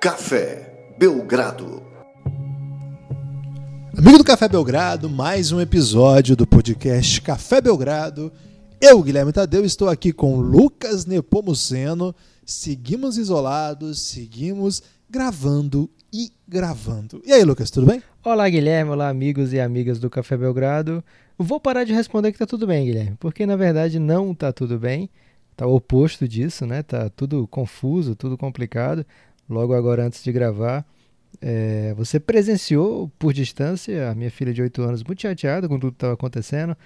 Café 0.00 0.94
Belgrado. 0.96 1.82
Amigo 3.96 4.18
do 4.18 4.22
Café 4.22 4.48
Belgrado, 4.48 5.10
mais 5.10 5.50
um 5.50 5.60
episódio 5.60 6.36
do 6.36 6.46
podcast 6.46 7.20
Café 7.20 7.60
Belgrado. 7.60 8.32
Eu, 8.80 9.02
Guilherme 9.02 9.32
Tadeu, 9.32 9.64
estou 9.64 9.88
aqui 9.88 10.12
com 10.12 10.36
Lucas 10.36 11.04
Nepomuceno. 11.04 12.14
Seguimos 12.46 13.18
isolados, 13.18 14.00
seguimos 14.00 14.84
gravando 15.10 15.90
e 16.12 16.30
gravando. 16.46 17.20
E 17.26 17.32
aí, 17.32 17.42
Lucas, 17.42 17.68
tudo 17.68 17.88
bem? 17.88 18.00
Olá, 18.22 18.48
Guilherme. 18.48 18.92
Olá, 18.92 19.08
amigos 19.08 19.52
e 19.52 19.58
amigas 19.58 19.98
do 19.98 20.08
Café 20.08 20.36
Belgrado. 20.36 21.02
Vou 21.36 21.58
parar 21.58 21.82
de 21.82 21.92
responder 21.92 22.30
que 22.30 22.38
tá 22.38 22.46
tudo 22.46 22.68
bem, 22.68 22.86
Guilherme, 22.86 23.16
porque 23.18 23.44
na 23.44 23.56
verdade 23.56 23.98
não 23.98 24.32
tá 24.32 24.52
tudo 24.52 24.78
bem. 24.78 25.10
Tá 25.58 25.66
o 25.66 25.74
oposto 25.74 26.28
disso, 26.28 26.64
né? 26.64 26.84
Tá 26.84 27.10
tudo 27.10 27.44
confuso, 27.48 28.14
tudo 28.14 28.38
complicado. 28.38 29.04
Logo 29.48 29.74
agora, 29.74 30.04
antes 30.04 30.22
de 30.22 30.30
gravar, 30.32 30.84
é, 31.40 31.94
você 31.94 32.18
presenciou 32.18 33.10
por 33.18 33.32
distância 33.32 34.10
a 34.10 34.14
minha 34.14 34.30
filha 34.30 34.52
de 34.52 34.60
8 34.62 34.82
anos 34.82 35.04
muito 35.04 35.22
chateada 35.22 35.68
com 35.68 35.78
tudo 35.78 35.92
que 35.92 35.96
estava 35.96 36.14
acontecendo, 36.14 36.76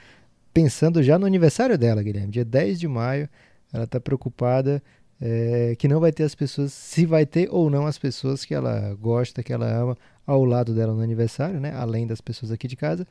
pensando 0.53 1.03
já 1.03 1.19
no 1.19 1.27
aniversário 1.27 1.77
dela, 1.79 2.03
Guilherme, 2.03 2.31
dia 2.31 2.45
10 2.45 2.79
de 2.79 2.89
maio. 2.89 3.29
Ela 3.73 3.85
está 3.85 3.99
preocupada 3.99 4.83
é, 5.21 5.75
que 5.79 5.89
não 5.89 6.01
vai 6.01 6.13
ter 6.13 6.25
as 6.25 6.35
pessoas, 6.35 6.73
se 6.73 7.07
vai 7.07 7.25
ter 7.25 7.49
ou 7.51 7.71
não 7.71 7.87
as 7.87 7.99
pessoas 7.99 8.45
que 8.45 8.55
ela 8.55 8.95
gosta, 9.01 9.43
que 9.43 9.53
ela 9.53 9.67
ama 9.67 9.97
ao 10.27 10.45
lado 10.45 10.75
dela 10.75 10.93
no 10.93 11.01
aniversário, 11.01 11.59
né? 11.61 11.73
Além 11.75 12.07
das 12.07 12.21
pessoas 12.21 12.53
aqui 12.53 12.69
de 12.69 12.77
casa. 12.77 13.07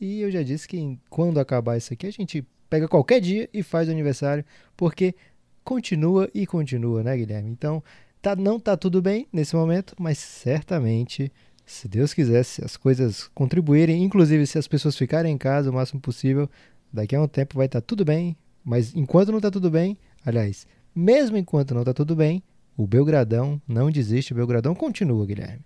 E 0.00 0.20
eu 0.20 0.30
já 0.30 0.42
disse 0.42 0.66
que 0.66 0.98
quando 1.08 1.38
acabar 1.38 1.76
isso 1.76 1.92
aqui, 1.92 2.06
a 2.06 2.10
gente 2.10 2.44
pega 2.68 2.88
qualquer 2.88 3.20
dia 3.20 3.48
e 3.54 3.62
faz 3.62 3.88
o 3.88 3.92
aniversário, 3.92 4.44
porque 4.76 5.14
continua 5.62 6.28
e 6.34 6.46
continua, 6.46 7.02
né, 7.02 7.16
Guilherme? 7.16 7.50
Então, 7.50 7.82
tá, 8.22 8.36
não 8.36 8.58
tá 8.58 8.76
tudo 8.76 9.02
bem 9.02 9.26
nesse 9.32 9.56
momento, 9.56 9.94
mas 9.98 10.16
certamente, 10.16 11.30
se 11.66 11.88
Deus 11.88 12.14
quiser, 12.14 12.44
se 12.44 12.64
as 12.64 12.76
coisas 12.76 13.28
contribuírem, 13.34 14.02
inclusive 14.02 14.46
se 14.46 14.56
as 14.56 14.68
pessoas 14.68 14.96
ficarem 14.96 15.34
em 15.34 15.38
casa 15.38 15.70
o 15.70 15.74
máximo 15.74 16.00
possível, 16.00 16.48
daqui 16.92 17.16
a 17.16 17.20
um 17.20 17.28
tempo 17.28 17.56
vai 17.56 17.66
estar 17.66 17.80
tá 17.80 17.86
tudo 17.86 18.04
bem. 18.04 18.36
Mas 18.64 18.94
enquanto 18.94 19.32
não 19.32 19.40
tá 19.40 19.50
tudo 19.50 19.68
bem, 19.68 19.98
aliás, 20.24 20.66
mesmo 20.94 21.36
enquanto 21.36 21.74
não 21.74 21.82
tá 21.82 21.92
tudo 21.92 22.14
bem, 22.14 22.42
o 22.76 22.86
Belgradão 22.86 23.60
não 23.66 23.90
desiste, 23.90 24.32
o 24.32 24.36
Belgradão 24.36 24.74
continua, 24.74 25.26
Guilherme. 25.26 25.64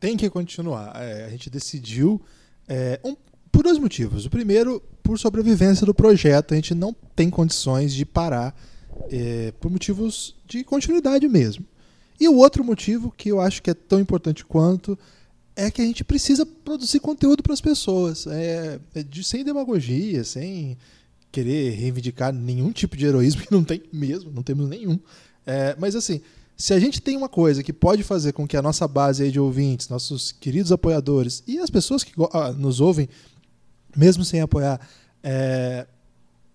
Tem 0.00 0.16
que 0.16 0.28
continuar. 0.28 0.92
É, 1.00 1.24
a 1.24 1.28
gente 1.28 1.48
decidiu 1.48 2.20
é, 2.68 3.00
um, 3.04 3.16
por 3.52 3.62
dois 3.62 3.78
motivos. 3.78 4.26
O 4.26 4.30
primeiro, 4.30 4.80
por 5.02 5.18
sobrevivência 5.18 5.86
do 5.86 5.94
projeto, 5.94 6.52
a 6.52 6.56
gente 6.56 6.74
não 6.74 6.94
tem 7.14 7.30
condições 7.30 7.94
de 7.94 8.04
parar 8.04 8.54
é, 9.10 9.52
por 9.60 9.70
motivos 9.70 10.36
de 10.46 10.64
continuidade 10.64 11.28
mesmo. 11.28 11.64
E 12.20 12.28
o 12.28 12.36
outro 12.36 12.64
motivo, 12.64 13.12
que 13.16 13.28
eu 13.30 13.40
acho 13.40 13.62
que 13.62 13.70
é 13.70 13.74
tão 13.74 14.00
importante 14.00 14.44
quanto, 14.44 14.98
é 15.54 15.70
que 15.70 15.80
a 15.80 15.84
gente 15.84 16.04
precisa 16.04 16.44
produzir 16.44 17.00
conteúdo 17.00 17.42
para 17.42 17.52
as 17.52 17.60
pessoas. 17.60 18.26
É, 18.26 18.80
é 18.94 19.02
de, 19.02 19.22
sem 19.22 19.44
demagogia, 19.44 20.24
sem 20.24 20.76
querer 21.30 21.70
reivindicar 21.70 22.32
nenhum 22.32 22.72
tipo 22.72 22.96
de 22.96 23.06
heroísmo, 23.06 23.42
que 23.46 23.52
não 23.52 23.64
tem 23.64 23.82
mesmo, 23.92 24.30
não 24.32 24.42
temos 24.42 24.68
nenhum. 24.68 24.98
É, 25.46 25.76
mas 25.78 25.94
assim, 25.94 26.20
se 26.56 26.74
a 26.74 26.80
gente 26.80 27.00
tem 27.00 27.16
uma 27.16 27.28
coisa 27.28 27.62
que 27.62 27.72
pode 27.72 28.02
fazer 28.02 28.32
com 28.32 28.46
que 28.46 28.56
a 28.56 28.62
nossa 28.62 28.88
base 28.88 29.30
de 29.30 29.38
ouvintes, 29.38 29.88
nossos 29.88 30.32
queridos 30.32 30.72
apoiadores 30.72 31.42
e 31.46 31.58
as 31.58 31.70
pessoas 31.70 32.02
que 32.02 32.12
ah, 32.32 32.52
nos 32.52 32.80
ouvem 32.80 33.08
mesmo 33.96 34.24
sem 34.24 34.40
apoiar, 34.40 34.80
é, 35.22 35.86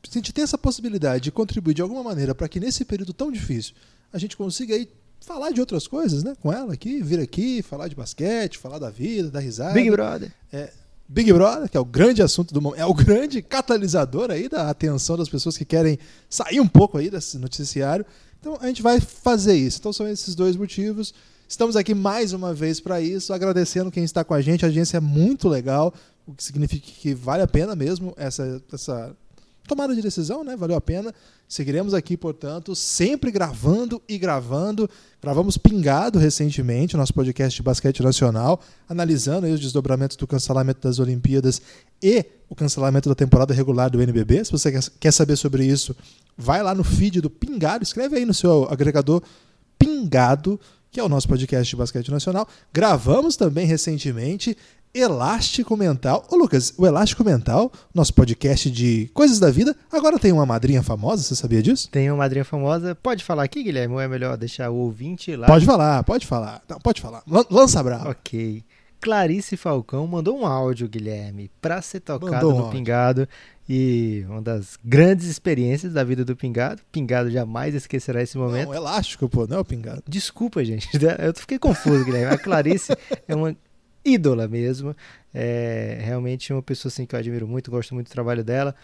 se 0.04 0.18
a 0.18 0.20
gente 0.20 0.34
tem 0.34 0.44
essa 0.44 0.58
possibilidade 0.58 1.24
de 1.24 1.32
contribuir 1.32 1.74
de 1.74 1.82
alguma 1.82 2.04
maneira 2.04 2.36
para 2.36 2.48
que 2.48 2.60
nesse 2.60 2.84
período 2.86 3.14
tão 3.14 3.32
difícil 3.32 3.74
a 4.12 4.18
gente 4.18 4.38
consiga 4.38 4.76
aí 4.76 4.90
falar 5.20 5.52
de 5.52 5.60
outras 5.60 5.88
coisas, 5.88 6.24
né? 6.24 6.36
Com 6.42 6.52
ela 6.52 6.74
aqui, 6.74 7.02
vir 7.02 7.20
aqui, 7.20 7.62
falar 7.62 7.88
de 7.88 7.96
basquete, 7.96 8.58
falar 8.58 8.78
da 8.78 8.90
vida, 8.90 9.32
da 9.32 9.40
risada. 9.40 9.74
Big 9.74 9.90
Brother. 9.90 10.32
É, 10.52 10.72
Big 11.08 11.32
Brother, 11.32 11.70
que 11.70 11.78
é 11.78 11.80
o 11.80 11.86
grande 11.86 12.22
assunto 12.22 12.54
do 12.54 12.62
momento, 12.62 12.82
é 12.82 12.86
o 12.86 12.94
grande 12.94 13.42
catalisador 13.42 14.32
aí 14.32 14.50
da 14.50 14.70
atenção 14.70 15.18
das 15.18 15.30
pessoas 15.30 15.58
que 15.58 15.66
querem 15.66 15.98
sair 16.30 16.60
um 16.60 16.68
pouco 16.68 16.98
aí 16.98 17.10
desse 17.10 17.38
noticiário. 17.38 18.06
Então 18.40 18.58
a 18.60 18.68
gente 18.68 18.82
vai 18.82 19.00
fazer 19.00 19.56
isso. 19.56 19.80
Então 19.80 19.94
são 19.94 20.08
esses 20.08 20.36
dois 20.36 20.56
motivos. 20.56 21.14
Estamos 21.48 21.76
aqui 21.76 21.94
mais 21.94 22.34
uma 22.34 22.54
vez 22.54 22.80
para 22.80 23.00
isso, 23.00 23.34
agradecendo 23.34 23.92
quem 23.92 24.04
está 24.04 24.24
com 24.24 24.34
a 24.34 24.42
gente. 24.42 24.66
A 24.66 24.68
audiência 24.68 24.98
é 24.98 25.00
muito 25.00 25.48
legal 25.48 25.94
o 26.26 26.34
que 26.34 26.44
significa 26.44 26.86
que 26.86 27.14
vale 27.14 27.44
a 27.44 27.48
pena 27.48 27.76
mesmo 27.76 28.14
essa, 28.18 28.62
essa 28.72 29.16
tomada 29.68 29.96
de 29.96 30.02
decisão, 30.02 30.44
né? 30.44 30.56
Valeu 30.56 30.76
a 30.76 30.82
pena. 30.82 31.14
Seguiremos 31.48 31.94
aqui, 31.94 32.18
portanto, 32.18 32.76
sempre 32.76 33.32
gravando 33.32 34.02
e 34.08 34.18
gravando. 34.18 34.90
Gravamos 35.22 35.58
Pingado 35.58 36.20
recentemente, 36.20 36.98
nosso 36.98 37.14
podcast 37.14 37.56
de 37.56 37.64
basquete 37.64 38.02
nacional, 38.02 38.60
analisando 38.90 39.48
os 39.48 39.60
desdobramentos 39.60 40.18
do 40.18 40.28
cancelamento 40.28 40.88
das 40.88 41.00
Olimpíadas 41.00 41.62
e 42.02 42.26
o 42.50 42.56
cancelamento 42.56 43.08
da 43.08 43.16
temporada 43.16 43.54
regular 43.54 43.90
do 43.90 44.02
NBB. 44.02 44.46
Se 44.46 44.52
você 44.52 44.72
quer 45.00 45.12
saber 45.12 45.36
sobre 45.36 45.66
isso, 45.66 45.96
vai 46.38 46.62
lá 46.62 46.76
no 46.76 46.84
feed 46.84 47.22
do 47.22 47.30
Pingado, 47.30 47.84
escreve 47.84 48.18
aí 48.18 48.26
no 48.26 48.34
seu 48.34 48.68
agregador 48.70 49.22
Pingado, 49.78 50.60
que 50.92 51.00
é 51.00 51.04
o 51.04 51.10
nosso 51.10 51.28
podcast 51.28 51.70
de 51.70 51.76
basquete 51.76 52.12
nacional. 52.12 52.48
Gravamos 52.72 53.36
também 53.36 53.66
recentemente 53.66 54.56
Elástico 54.96 55.76
Mental. 55.76 56.24
Ô 56.30 56.36
Lucas, 56.36 56.72
o 56.78 56.86
Elástico 56.86 57.24
Mental, 57.24 57.72
nosso 57.96 58.14
podcast 58.14 58.70
de 58.70 59.10
coisas 59.12 59.40
da 59.40 59.50
vida, 59.50 59.76
agora 59.92 60.20
tem 60.20 60.32
uma 60.32 60.46
madrinha 60.46 60.84
famosa, 60.84 61.24
você 61.24 61.36
sabia 61.36 61.64
disso? 61.64 61.90
Tem 61.90 62.12
uma 62.12 62.18
madrinha 62.18 62.46
famosa. 62.46 62.94
Pode 62.94 63.24
falar 63.24 63.42
aqui, 63.42 63.64
Guilherme, 63.64 63.96
ou 63.96 64.00
é 64.00 64.08
melhor 64.08 64.38
deixar 64.38 64.70
o 64.70 64.76
ouvinte 64.76 65.36
lá? 65.36 65.48
Pode 65.48 65.66
falar, 65.66 66.04
pode 66.04 66.28
falar. 66.28 66.62
Não, 66.70 66.78
pode 66.78 67.02
falar. 67.02 67.24
Lança 67.50 67.82
brava. 67.82 68.12
Ok. 68.12 68.64
Clarice 69.02 69.58
Falcão 69.58 70.06
mandou 70.06 70.40
um 70.40 70.46
áudio, 70.46 70.88
Guilherme, 70.88 71.50
para 71.60 71.82
ser 71.82 72.00
tocado 72.00 72.50
um 72.50 72.52
no 72.52 72.58
áudio. 72.58 72.72
Pingado. 72.72 73.28
E 73.68 74.24
uma 74.30 74.44
das 74.44 74.78
grandes 74.86 75.26
experiências 75.26 75.92
da 75.92 76.04
vida 76.04 76.24
do 76.24 76.36
Pingado. 76.36 76.84
Pingado 76.92 77.32
jamais 77.32 77.74
esquecerá 77.74 78.22
esse 78.22 78.38
momento. 78.38 78.68
Não, 78.68 78.76
elástico, 78.76 79.28
pô, 79.28 79.48
não 79.48 79.58
é 79.58 79.60
o 79.60 79.66
Pingado. 79.66 80.04
Desculpa, 80.08 80.64
gente. 80.64 80.88
Eu 81.20 81.34
fiquei 81.34 81.58
confuso, 81.58 82.06
Guilherme. 82.06 82.36
A 82.36 82.38
Clarice 82.38 82.96
é 83.28 83.36
uma 83.36 83.56
ídola 84.04 84.48
mesmo. 84.48 84.96
É 85.34 86.00
realmente 86.02 86.52
uma 86.54 86.62
pessoa 86.62 86.90
assim, 86.90 87.06
que 87.06 87.16
eu 87.16 87.20
admiro 87.20 87.48
muito, 87.48 87.72
gosto 87.72 87.94
muito 87.94 88.08
do 88.08 88.12
trabalho 88.12 88.44
dela. 88.44 88.76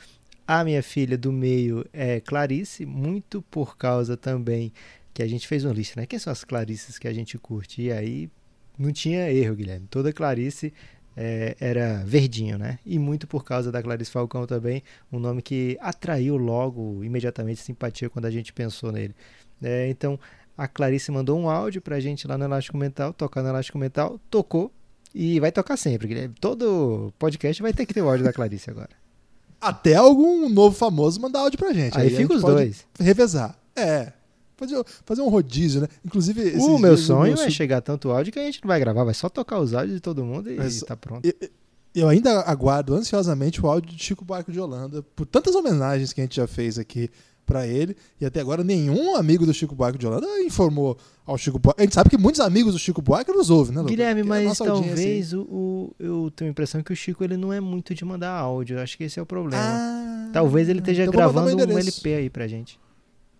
A 0.47 0.63
minha 0.63 0.81
filha 0.81 1.17
do 1.17 1.31
meio 1.31 1.85
é 1.93 2.19
Clarice, 2.19 2.85
muito 2.85 3.41
por 3.43 3.77
causa 3.77 4.17
também 4.17 4.73
que 5.13 5.21
a 5.21 5.27
gente 5.27 5.47
fez 5.47 5.65
uma 5.65 5.73
lista, 5.73 5.99
né? 5.99 6.07
Quem 6.07 6.17
são 6.17 6.31
as 6.31 6.43
Clarices 6.43 6.97
que 6.97 7.07
a 7.07 7.13
gente 7.13 7.37
curte? 7.37 7.81
E 7.83 7.91
aí 7.91 8.29
não 8.77 8.91
tinha 8.91 9.31
erro, 9.31 9.55
Guilherme. 9.55 9.85
Toda 9.87 10.13
Clarice 10.13 10.73
é, 11.15 11.55
era 11.59 12.03
verdinho, 12.05 12.57
né? 12.57 12.79
E 12.85 12.97
muito 12.97 13.27
por 13.27 13.43
causa 13.43 13.71
da 13.71 13.83
Clarice 13.83 14.09
Falcão 14.09 14.47
também, 14.47 14.81
um 15.11 15.19
nome 15.19 15.41
que 15.41 15.77
atraiu 15.81 16.37
logo, 16.37 17.03
imediatamente, 17.03 17.61
simpatia 17.61 18.09
quando 18.09 18.25
a 18.25 18.31
gente 18.31 18.53
pensou 18.53 18.91
nele. 18.91 19.13
É, 19.61 19.89
então, 19.89 20.17
a 20.57 20.67
Clarice 20.67 21.11
mandou 21.11 21.37
um 21.37 21.49
áudio 21.49 21.81
pra 21.81 21.99
gente 21.99 22.25
lá 22.25 22.37
no 22.37 22.45
Elástico 22.45 22.77
Mental, 22.77 23.13
tocar 23.13 23.43
no 23.43 23.49
Elástico 23.49 23.77
Mental, 23.77 24.19
tocou, 24.29 24.71
e 25.13 25.39
vai 25.39 25.51
tocar 25.51 25.77
sempre, 25.77 26.07
Guilherme. 26.07 26.35
Todo 26.39 27.13
podcast 27.17 27.61
vai 27.61 27.73
ter 27.73 27.85
que 27.85 27.93
ter 27.93 28.01
o 28.01 28.09
áudio 28.09 28.25
da 28.25 28.33
Clarice 28.33 28.69
agora. 28.69 28.89
Até 29.59 29.95
algum 29.95 30.47
novo 30.47 30.75
famoso 30.75 31.19
mandar 31.19 31.39
áudio 31.39 31.59
pra 31.59 31.73
gente. 31.73 31.97
Aí, 31.97 32.07
Aí 32.07 32.15
fica 32.15 32.33
os 32.33 32.41
dois. 32.41 32.85
Revezar. 32.99 33.57
É. 33.75 34.13
Fazer, 34.55 34.83
fazer 35.05 35.21
um 35.21 35.29
rodízio, 35.29 35.81
né? 35.81 35.87
Inclusive. 36.05 36.57
O 36.57 36.77
meu 36.77 36.97
sonho 36.97 37.35
meu... 37.35 37.43
é 37.43 37.49
chegar 37.49 37.81
tanto 37.81 38.11
áudio 38.11 38.31
que 38.31 38.39
a 38.39 38.43
gente 38.43 38.61
não 38.61 38.67
vai 38.67 38.79
gravar, 38.79 39.03
vai 39.03 39.13
só 39.13 39.29
tocar 39.29 39.59
os 39.59 39.73
áudios 39.73 39.95
de 39.95 40.01
todo 40.01 40.23
mundo 40.23 40.51
e 40.51 40.55
Mas, 40.55 40.81
tá 40.81 40.97
pronto. 40.97 41.25
Eu, 41.25 41.49
eu 41.95 42.09
ainda 42.09 42.41
aguardo 42.41 42.93
ansiosamente 42.93 43.61
o 43.61 43.67
áudio 43.67 43.95
de 43.95 44.03
Chico 44.03 44.23
Buarque 44.23 44.51
de 44.51 44.59
Holanda, 44.59 45.01
por 45.15 45.25
tantas 45.25 45.55
homenagens 45.55 46.13
que 46.13 46.21
a 46.21 46.23
gente 46.23 46.35
já 46.35 46.47
fez 46.47 46.77
aqui 46.77 47.09
para 47.45 47.65
ele. 47.65 47.95
E 48.21 48.25
até 48.25 48.39
agora 48.39 48.63
nenhum 48.63 49.15
amigo 49.15 49.45
do 49.45 49.53
Chico 49.53 49.73
Buarque 49.73 49.97
de 49.97 50.05
Holanda 50.05 50.27
informou 50.41 50.97
ao 51.29 51.37
Chico 51.37 51.59
Buarque. 51.59 51.81
A 51.81 51.85
gente 51.85 51.93
sabe 51.93 52.09
que 52.09 52.17
muitos 52.17 52.41
amigos 52.41 52.73
do 52.73 52.79
Chico 52.79 53.01
Buarque 53.01 53.31
nos 53.31 53.49
ouvem, 53.49 53.75
né, 53.75 53.83
Guilherme, 53.83 54.23
mas 54.23 54.57
talvez 54.57 55.31
o, 55.31 55.41
o, 55.41 55.95
eu 55.99 56.31
tenho 56.35 56.49
a 56.49 56.51
impressão 56.51 56.81
que 56.81 56.91
o 56.91 56.95
Chico 56.95 57.23
ele 57.23 57.37
não 57.37 57.53
é 57.53 57.59
muito 57.59 57.93
de 57.93 58.03
mandar 58.03 58.31
áudio. 58.31 58.77
Eu 58.77 58.81
acho 58.81 58.97
que 58.97 59.03
esse 59.03 59.19
é 59.19 59.21
o 59.21 59.25
problema. 59.25 59.61
Ah, 59.63 60.29
talvez 60.33 60.67
ele 60.67 60.79
esteja 60.79 61.03
então 61.03 61.13
gravando 61.13 61.55
um 61.55 61.77
LP 61.77 62.13
aí 62.15 62.29
pra 62.29 62.47
gente. 62.47 62.79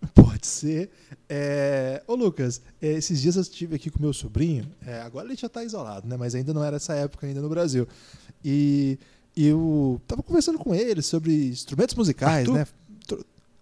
Pode 0.14 0.46
ser. 0.46 0.90
É... 1.28 2.02
Ô, 2.06 2.14
Lucas, 2.14 2.62
é, 2.80 2.92
esses 2.92 3.20
dias 3.20 3.36
eu 3.36 3.42
estive 3.42 3.74
aqui 3.74 3.90
com 3.90 4.00
meu 4.00 4.12
sobrinho. 4.12 4.66
É, 4.86 5.00
agora 5.02 5.26
ele 5.26 5.36
já 5.36 5.48
está 5.48 5.64
isolado, 5.64 6.08
né? 6.08 6.16
Mas 6.16 6.34
ainda 6.34 6.54
não 6.54 6.64
era 6.64 6.76
essa 6.76 6.94
época 6.94 7.26
ainda 7.26 7.40
no 7.40 7.48
Brasil. 7.48 7.86
E 8.42 8.98
eu 9.36 10.00
estava 10.02 10.22
conversando 10.22 10.58
com 10.58 10.74
ele 10.74 11.02
sobre 11.02 11.48
instrumentos 11.48 11.94
musicais, 11.96 12.48
Arthur? 12.48 12.54
né? 12.54 12.66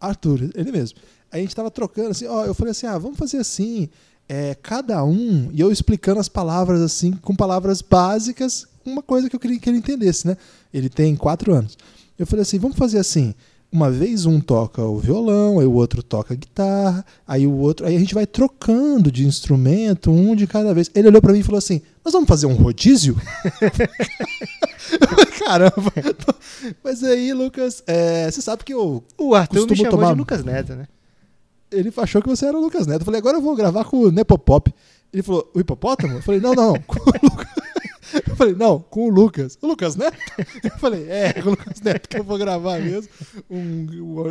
Arthur, 0.00 0.50
ele 0.54 0.70
mesmo. 0.70 0.98
Aí 1.31 1.40
a 1.40 1.42
gente 1.42 1.54
tava 1.54 1.70
trocando 1.70 2.10
assim, 2.10 2.26
ó, 2.26 2.44
eu 2.44 2.54
falei 2.54 2.70
assim, 2.70 2.86
ah, 2.86 2.96
vamos 2.96 3.19
fazer 3.19 3.38
assim, 3.38 3.88
é, 4.28 4.54
cada 4.62 5.02
um, 5.04 5.48
e 5.52 5.60
eu 5.60 5.72
explicando 5.72 6.20
as 6.20 6.28
palavras 6.28 6.80
assim, 6.80 7.12
com 7.12 7.34
palavras 7.34 7.80
básicas, 7.82 8.66
uma 8.84 9.02
coisa 9.02 9.28
que 9.28 9.36
eu 9.36 9.40
queria 9.40 9.58
que 9.58 9.69
ele 9.70 9.78
entendesse, 9.78 10.26
né? 10.26 10.36
Ele 10.72 10.88
tem 10.88 11.14
quatro 11.16 11.54
anos. 11.54 11.76
Eu 12.19 12.26
falei 12.26 12.42
assim, 12.42 12.58
vamos 12.58 12.76
fazer 12.76 12.98
assim, 12.98 13.34
uma 13.70 13.90
vez 13.90 14.25
um 14.26 14.40
toca 14.40 14.82
o 14.82 14.98
violão, 14.98 15.58
aí 15.60 15.66
o 15.66 15.72
outro 15.72 16.02
toca 16.02 16.34
a 16.34 16.36
guitarra, 16.36 17.04
aí 17.26 17.46
o 17.46 17.52
outro, 17.52 17.86
aí 17.86 17.94
a 17.96 17.98
gente 17.98 18.14
vai 18.14 18.26
trocando 18.26 19.12
de 19.12 19.26
instrumento, 19.26 20.10
um 20.10 20.34
de 20.34 20.46
cada 20.46 20.72
vez. 20.74 20.90
Ele 20.94 21.08
olhou 21.08 21.20
para 21.22 21.32
mim 21.32 21.40
e 21.40 21.42
falou 21.42 21.58
assim: 21.58 21.82
"Nós 22.04 22.12
vamos 22.12 22.28
fazer 22.28 22.46
um 22.46 22.54
rodízio?" 22.54 23.14
Caramba. 25.38 25.92
Mas 26.82 27.02
aí, 27.04 27.32
Lucas, 27.32 27.82
é, 27.86 28.31
você 28.31 28.40
sabe 28.40 28.64
que 28.64 28.72
eu 28.74 29.04
O 29.16 29.34
Arthur 29.34 29.66
me 29.69 29.76
chamou 29.76 29.90
tomar- 29.92 30.12
de 30.12 30.19
Lucas 30.19 30.44
Neto, 30.44 30.74
né? 30.74 30.86
Ele 31.70 31.93
achou 31.97 32.23
que 32.23 32.29
você 32.29 32.47
era 32.47 32.56
o 32.56 32.61
Lucas 32.61 32.87
Neto. 32.87 33.00
Eu 33.03 33.05
falei: 33.05 33.20
"Agora 33.20 33.37
eu 33.37 33.43
vou 33.43 33.56
gravar 33.56 33.85
com 33.85 33.99
o 33.99 34.11
Nepopop". 34.11 34.73
Ele 35.12 35.23
falou: 35.23 35.50
"O 35.55 35.61
hipopótamo?" 35.61 36.15
Eu 36.17 36.23
falei: 36.23 36.41
"Não, 36.41 36.55
não, 36.55 36.73
não. 36.73 36.82
Com 36.82 36.99
o 37.00 37.12
Lucas." 37.23 37.49
Eu 38.26 38.37
falei, 38.37 38.55
não, 38.55 38.81
com 38.81 39.06
o 39.06 39.11
Lucas. 39.11 39.59
O 39.61 39.67
Lucas 39.67 39.94
Neto? 39.94 40.17
Eu 40.65 40.79
falei, 40.79 41.06
é, 41.11 41.32
com 41.35 41.49
o 41.49 41.50
Lucas 41.50 41.81
Neto 41.82 42.09
que 42.09 42.19
eu 42.19 42.25
vou 42.25 42.38
gravar 42.38 42.81
mesmo. 42.81 43.11
Um, 43.50 43.87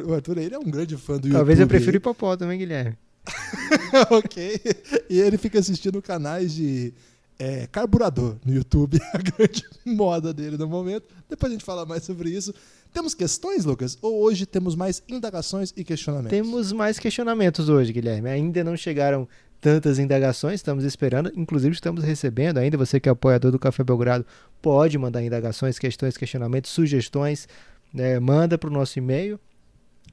o 0.07 0.13
Arthur, 0.16 0.39
ele 0.39 0.56
é 0.56 0.57
um 0.57 0.63
grande 0.63 0.98
fã 0.98 1.18
do 1.18 1.30
Talvez 1.30 1.60
eu 1.60 1.63
YouTube 1.63 1.69
prefira 1.69 1.92
aí. 1.92 1.98
hipopótamo, 1.98 2.51
hein, 2.51 2.57
Guilherme? 2.57 2.98
ok. 4.10 4.60
E 5.10 5.19
ele 5.19 5.38
fica 5.38 5.60
assistindo 5.60 6.01
canais 6.01 6.54
de 6.56 6.94
é, 7.39 7.68
carburador 7.68 8.38
no 8.45 8.54
YouTube, 8.54 9.00
a 9.13 9.18
grande 9.18 9.63
moda 9.86 10.34
dele 10.34 10.57
no 10.57 10.68
momento. 10.68 11.06
Depois 11.30 11.51
a 11.51 11.56
gente 11.56 11.66
fala 11.66 11.86
mais 11.86 12.04
sobre 12.04 12.30
isso. 12.30 12.54
Temos 12.94 13.13
questões, 13.13 13.66
Lucas? 13.66 13.98
Ou 14.01 14.22
hoje 14.22 14.45
temos 14.45 14.75
mais 14.75 15.04
indagações 15.07 15.74
e 15.75 15.84
questionamentos? 15.84 16.31
Temos 16.31 16.72
mais 16.72 16.98
questionamentos 16.98 17.69
hoje, 17.69 17.94
Guilherme. 17.94 18.30
Ainda 18.30 18.63
não 18.63 18.75
chegaram 18.75 19.28
tantas 19.60 20.00
indagações, 20.00 20.56
estamos 20.56 20.84
esperando, 20.84 21.31
inclusive 21.36 21.74
estamos 21.74 22.04
recebendo 22.04 22.57
ainda. 22.57 22.78
Você 22.78 23.00
que 23.00 23.10
é 23.10 23.12
apoiador 23.12 23.51
do 23.51 23.60
Café 23.60 23.84
Belgrado 23.84 24.25
pode 24.62 24.98
mandar 24.98 25.24
indagações, 25.24 25.78
questões, 25.78 26.18
questionamentos, 26.18 26.72
sugestões. 26.72 27.48
né? 27.94 28.19
manda 28.19 28.57
para 28.57 28.69
o 28.69 28.74
nosso 28.74 28.98
e-mail. 28.98 29.39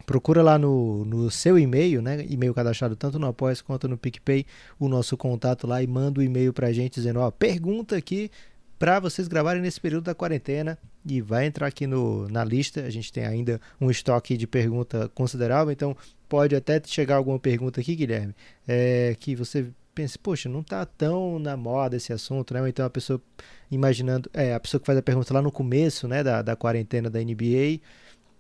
Procura 0.06 0.42
lá 0.42 0.58
no, 0.58 1.04
no 1.04 1.30
seu 1.30 1.58
e-mail, 1.58 2.02
né? 2.02 2.24
E-mail 2.28 2.52
cadastrado 2.52 2.94
tanto 2.94 3.18
no 3.18 3.26
Apoia 3.26 3.56
quanto 3.64 3.88
no 3.88 3.96
PicPay, 3.96 4.44
o 4.78 4.88
nosso 4.88 5.16
contato 5.16 5.66
lá 5.66 5.82
e 5.82 5.86
manda 5.86 6.20
o 6.20 6.22
e-mail 6.22 6.52
pra 6.52 6.72
gente 6.72 6.94
dizendo, 6.94 7.20
ó, 7.20 7.30
pergunta 7.30 7.96
aqui 7.96 8.30
para 8.78 9.00
vocês 9.00 9.28
gravarem 9.28 9.62
nesse 9.62 9.80
período 9.80 10.04
da 10.04 10.14
quarentena 10.14 10.78
e 11.06 11.20
vai 11.20 11.46
entrar 11.46 11.66
aqui 11.66 11.86
no, 11.86 12.28
na 12.28 12.44
lista. 12.44 12.82
A 12.82 12.90
gente 12.90 13.12
tem 13.12 13.24
ainda 13.24 13.60
um 13.80 13.90
estoque 13.90 14.36
de 14.36 14.46
pergunta 14.46 15.10
considerável, 15.14 15.72
então 15.72 15.96
pode 16.28 16.54
até 16.54 16.82
chegar 16.84 17.16
alguma 17.16 17.38
pergunta 17.38 17.80
aqui, 17.80 17.94
Guilherme, 17.94 18.34
é, 18.68 19.16
que 19.18 19.34
você 19.34 19.70
pense, 19.94 20.18
poxa, 20.18 20.48
não 20.48 20.62
tá 20.62 20.84
tão 20.84 21.38
na 21.38 21.56
moda 21.56 21.96
esse 21.96 22.12
assunto, 22.12 22.52
né? 22.52 22.60
Ou 22.60 22.68
então 22.68 22.84
a 22.84 22.90
pessoa 22.90 23.22
imaginando, 23.70 24.28
é, 24.34 24.52
a 24.52 24.60
pessoa 24.60 24.80
que 24.80 24.86
faz 24.86 24.98
a 24.98 25.02
pergunta 25.02 25.32
lá 25.32 25.40
no 25.40 25.52
começo, 25.52 26.08
né, 26.08 26.22
da, 26.22 26.42
da 26.42 26.56
quarentena 26.56 27.08
da 27.08 27.20
NBA, 27.20 27.80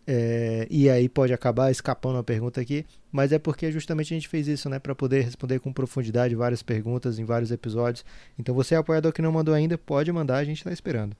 é, 0.06 0.66
e 0.70 0.90
aí 0.90 1.08
pode 1.08 1.32
acabar 1.32 1.70
escapando 1.70 2.16
uma 2.16 2.24
pergunta 2.24 2.60
aqui, 2.60 2.84
mas 3.10 3.32
é 3.32 3.38
porque 3.38 3.72
justamente 3.72 4.12
a 4.12 4.16
gente 4.16 4.28
fez 4.28 4.46
isso, 4.46 4.68
né, 4.68 4.78
para 4.78 4.94
poder 4.94 5.22
responder 5.22 5.58
com 5.60 5.72
profundidade 5.72 6.34
várias 6.34 6.62
perguntas 6.62 7.18
em 7.18 7.24
vários 7.24 7.50
episódios. 7.50 8.04
Então 8.38 8.54
você 8.54 8.74
é 8.74 8.78
apoiador 8.78 9.12
que 9.12 9.22
não 9.22 9.32
mandou 9.32 9.54
ainda, 9.54 9.78
pode 9.78 10.10
mandar, 10.12 10.38
a 10.38 10.44
gente 10.44 10.58
está 10.58 10.72
esperando. 10.72 11.16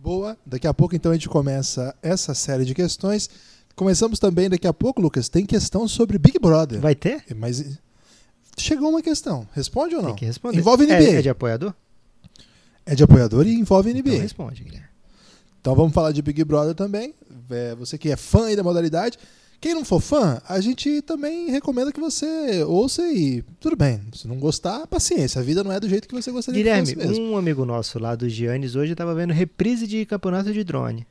Boa. 0.00 0.38
Daqui 0.46 0.66
a 0.66 0.72
pouco, 0.72 0.94
então, 0.94 1.10
a 1.10 1.14
gente 1.14 1.28
começa 1.28 1.94
essa 2.00 2.32
série 2.32 2.64
de 2.64 2.74
questões. 2.74 3.28
Começamos 3.74 4.18
também 4.18 4.48
daqui 4.48 4.66
a 4.66 4.72
pouco, 4.72 5.02
Lucas. 5.02 5.28
Tem 5.28 5.44
questão 5.44 5.88
sobre 5.88 6.18
Big 6.18 6.38
Brother. 6.38 6.80
Vai 6.80 6.94
ter? 6.94 7.24
Mas 7.36 7.78
chegou 8.56 8.90
uma 8.90 9.02
questão. 9.02 9.46
Responde 9.52 9.96
ou 9.96 10.02
não? 10.02 10.10
Tem 10.10 10.16
que 10.16 10.24
responder. 10.24 10.58
Envolve 10.58 10.84
NBA. 10.84 10.94
É, 10.94 11.14
é 11.16 11.22
de 11.22 11.28
apoiador? 11.28 11.74
É 12.86 12.94
de 12.94 13.02
apoiador 13.02 13.46
e 13.46 13.54
envolve 13.54 13.92
NBA. 13.92 14.10
Então 14.10 14.20
responde, 14.20 14.64
Guilherme. 14.64 14.87
Então 15.60 15.74
vamos 15.74 15.92
falar 15.92 16.12
de 16.12 16.22
Big 16.22 16.42
Brother 16.44 16.74
também. 16.74 17.14
É, 17.50 17.74
você 17.74 17.98
que 17.98 18.10
é 18.10 18.16
fã 18.16 18.46
aí 18.46 18.56
da 18.56 18.62
modalidade. 18.62 19.18
Quem 19.60 19.74
não 19.74 19.84
for 19.84 20.00
fã, 20.00 20.40
a 20.48 20.60
gente 20.60 21.02
também 21.02 21.50
recomenda 21.50 21.90
que 21.90 21.98
você 21.98 22.62
ouça 22.62 23.02
e 23.12 23.42
tudo 23.58 23.74
bem. 23.76 24.00
Se 24.14 24.28
não 24.28 24.38
gostar, 24.38 24.86
paciência. 24.86 25.40
A 25.40 25.44
vida 25.44 25.64
não 25.64 25.72
é 25.72 25.80
do 25.80 25.88
jeito 25.88 26.06
que 26.06 26.14
você 26.14 26.30
gostaria 26.30 26.62
Guilherme, 26.62 26.86
que 26.86 26.94
fosse 26.94 27.08
mesmo. 27.08 27.32
um 27.32 27.36
amigo 27.36 27.64
nosso 27.64 27.98
lá 27.98 28.14
do 28.14 28.28
Giannis 28.28 28.76
hoje 28.76 28.92
estava 28.92 29.14
vendo 29.16 29.32
reprise 29.32 29.86
de 29.88 30.06
campeonato 30.06 30.52
de 30.52 30.62
drone. 30.62 31.04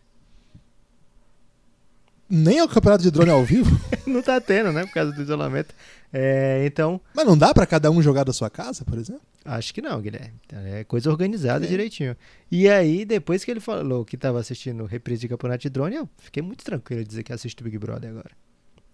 Nem 2.30 2.58
é 2.60 2.64
o 2.64 2.68
campeonato 2.68 3.04
de 3.04 3.12
drone 3.12 3.30
ao 3.32 3.44
vivo. 3.46 3.70
Não 4.06 4.22
tá 4.22 4.40
tendo, 4.42 4.72
né? 4.72 4.86
Por 4.86 4.94
causa 4.94 5.12
do 5.14 5.22
isolamento. 5.22 5.74
É, 6.12 6.66
então, 6.66 7.00
Mas 7.14 7.26
não 7.26 7.38
dá 7.38 7.54
pra 7.54 7.66
cada 7.66 7.92
um 7.92 8.02
jogar 8.02 8.24
da 8.24 8.32
sua 8.32 8.50
casa, 8.50 8.86
por 8.86 8.98
exemplo? 8.98 9.22
acho 9.44 9.74
que 9.74 9.82
não, 9.82 10.02
Guilherme. 10.02 10.34
É 10.50 10.84
coisa 10.86 11.10
organizada 11.10 11.66
É. 11.66 11.68
direitinho. 11.68 12.16
E 12.50 12.68
aí, 12.70 13.04
depois 13.06 13.44
que 13.44 13.52
ele 13.52 13.60
falou 13.60 14.06
que 14.06 14.16
estava 14.16 14.40
assistindo 14.40 14.86
reprise 14.86 15.22
de 15.22 15.28
campeonato 15.28 15.62
de 15.64 15.70
drone, 15.70 15.96
eu 15.98 16.10
fiquei 16.18 16.42
muito 16.42 16.64
tranquilo 16.64 17.02
de 17.04 17.10
dizer 17.10 17.24
que 17.24 17.34
assisto 17.34 17.62
Big 17.64 17.78
Brother 17.78 18.10
agora. 18.10 18.32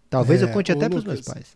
Talvez 0.09 0.41
É, 0.41 0.45
eu 0.45 0.49
conte 0.49 0.71
até 0.71 0.89
pros 0.89 1.03
meus 1.03 1.21
pais. 1.21 1.55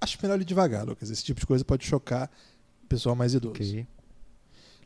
Acho 0.00 0.18
melhor 0.22 0.40
ir 0.40 0.44
devagar, 0.44 0.84
Lucas. 0.86 1.10
Esse 1.10 1.24
tipo 1.24 1.40
de 1.40 1.46
coisa 1.46 1.64
pode 1.64 1.84
chocar 1.86 2.30
o 2.84 2.86
pessoal 2.86 3.14
mais 3.16 3.32
idoso. 3.34 3.54
Ok. 3.54 3.86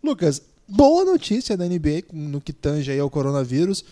Lucas, 0.03 0.43
boa 0.69 1.05
notícia 1.05 1.57
da 1.57 1.65
NBA 1.67 2.05
no 2.13 2.41
que 2.41 2.53
tange 2.53 2.91
aí 2.93 2.99
ao 3.01 3.11
coronavírus. 3.11 3.85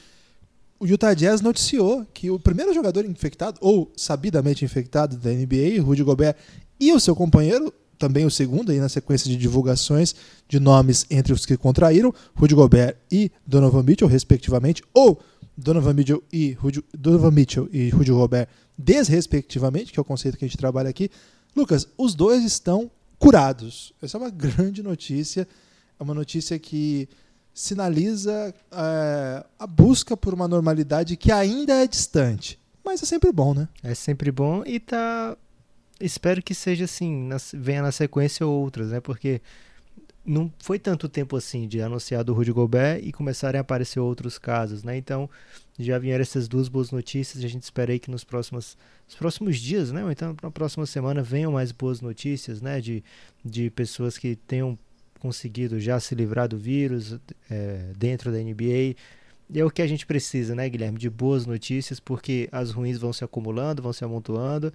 O 0.84 0.86
Utah 0.86 1.14
Jazz 1.14 1.40
noticiou 1.40 2.04
que 2.12 2.30
o 2.30 2.38
primeiro 2.38 2.74
jogador 2.74 3.06
infectado, 3.06 3.56
ou 3.62 3.90
sabidamente 3.96 4.66
infectado 4.66 5.16
da 5.16 5.30
NBA, 5.30 5.80
Rudy 5.80 6.02
Gobert, 6.02 6.36
e 6.78 6.92
o 6.92 7.00
seu 7.00 7.16
companheiro, 7.16 7.72
também 7.98 8.26
o 8.26 8.30
segundo 8.30 8.70
aí 8.70 8.78
na 8.78 8.90
sequência 8.90 9.30
de 9.30 9.38
divulgações 9.38 10.14
de 10.46 10.60
nomes 10.60 11.06
entre 11.08 11.32
os 11.32 11.46
que 11.46 11.56
contraíram, 11.56 12.12
Rudy 12.36 12.54
Gobert 12.54 12.96
e 13.10 13.32
Donovan 13.46 13.82
Mitchell, 13.82 14.06
respectivamente, 14.06 14.82
ou 14.92 15.18
Donovan 15.56 15.94
Mitchell 15.94 16.22
e 16.30 16.52
Rudy, 16.52 16.84
Donovan 16.92 17.30
Mitchell 17.30 17.66
e 17.72 17.88
Rudy 17.88 18.10
Gobert, 18.10 18.48
desrespectivamente, 18.76 19.90
que 19.90 19.98
é 19.98 20.02
o 20.02 20.04
conceito 20.04 20.36
que 20.36 20.44
a 20.44 20.48
gente 20.48 20.58
trabalha 20.58 20.90
aqui. 20.90 21.10
Lucas, 21.56 21.88
os 21.96 22.14
dois 22.14 22.44
estão 22.44 22.90
curados. 23.18 23.94
Essa 24.02 24.18
é 24.18 24.20
uma 24.20 24.28
grande 24.28 24.82
notícia. 24.82 25.48
É 25.98 26.02
uma 26.02 26.12
notícia 26.12 26.58
que 26.58 27.08
sinaliza 27.54 28.52
é, 28.72 29.44
a 29.58 29.66
busca 29.66 30.16
por 30.16 30.34
uma 30.34 30.48
normalidade 30.48 31.16
que 31.16 31.30
ainda 31.30 31.74
é 31.82 31.86
distante. 31.86 32.58
Mas 32.84 33.02
é 33.02 33.06
sempre 33.06 33.32
bom, 33.32 33.54
né? 33.54 33.68
É 33.82 33.94
sempre 33.94 34.30
bom 34.32 34.62
e 34.66 34.78
tá. 34.80 35.36
Espero 36.00 36.42
que 36.42 36.54
seja 36.54 36.84
assim, 36.84 37.28
na- 37.28 37.36
venha 37.54 37.80
na 37.80 37.92
sequência 37.92 38.44
outras, 38.44 38.90
né? 38.90 39.00
Porque 39.00 39.40
não 40.26 40.52
foi 40.58 40.78
tanto 40.78 41.08
tempo 41.08 41.36
assim 41.36 41.68
de 41.68 41.80
anunciar 41.80 42.24
do 42.24 42.34
Rudy 42.34 42.50
Gobert 42.52 43.00
e 43.04 43.12
começarem 43.12 43.58
a 43.58 43.60
aparecer 43.62 44.00
outros 44.00 44.36
casos, 44.36 44.82
né? 44.82 44.96
Então 44.96 45.30
já 45.78 45.98
vieram 45.98 46.22
essas 46.22 46.48
duas 46.48 46.68
boas 46.68 46.90
notícias 46.90 47.42
e 47.42 47.46
a 47.46 47.48
gente 47.48 47.62
espera 47.62 47.92
aí 47.92 47.98
que 47.98 48.10
nos 48.10 48.24
próximos, 48.24 48.76
nos 49.06 49.14
próximos 49.16 49.58
dias, 49.58 49.92
né? 49.92 50.02
Ou 50.04 50.10
então 50.10 50.34
na 50.42 50.50
próxima 50.50 50.84
semana 50.86 51.22
venham 51.22 51.52
mais 51.52 51.70
boas 51.72 52.00
notícias, 52.00 52.60
né? 52.60 52.80
De, 52.80 53.02
de 53.44 53.70
pessoas 53.70 54.18
que 54.18 54.34
tenham 54.34 54.76
conseguido 55.24 55.80
já 55.80 55.98
se 55.98 56.14
livrar 56.14 56.46
do 56.46 56.58
vírus 56.58 57.18
é, 57.50 57.92
dentro 57.96 58.30
da 58.30 58.36
NBA. 58.36 58.94
E 59.48 59.58
é 59.58 59.64
o 59.64 59.70
que 59.70 59.80
a 59.80 59.86
gente 59.86 60.04
precisa, 60.04 60.54
né, 60.54 60.68
Guilherme? 60.68 60.98
De 60.98 61.08
boas 61.08 61.46
notícias, 61.46 61.98
porque 61.98 62.46
as 62.52 62.70
ruins 62.70 62.98
vão 62.98 63.10
se 63.10 63.24
acumulando, 63.24 63.80
vão 63.80 63.92
se 63.92 64.04
amontoando, 64.04 64.70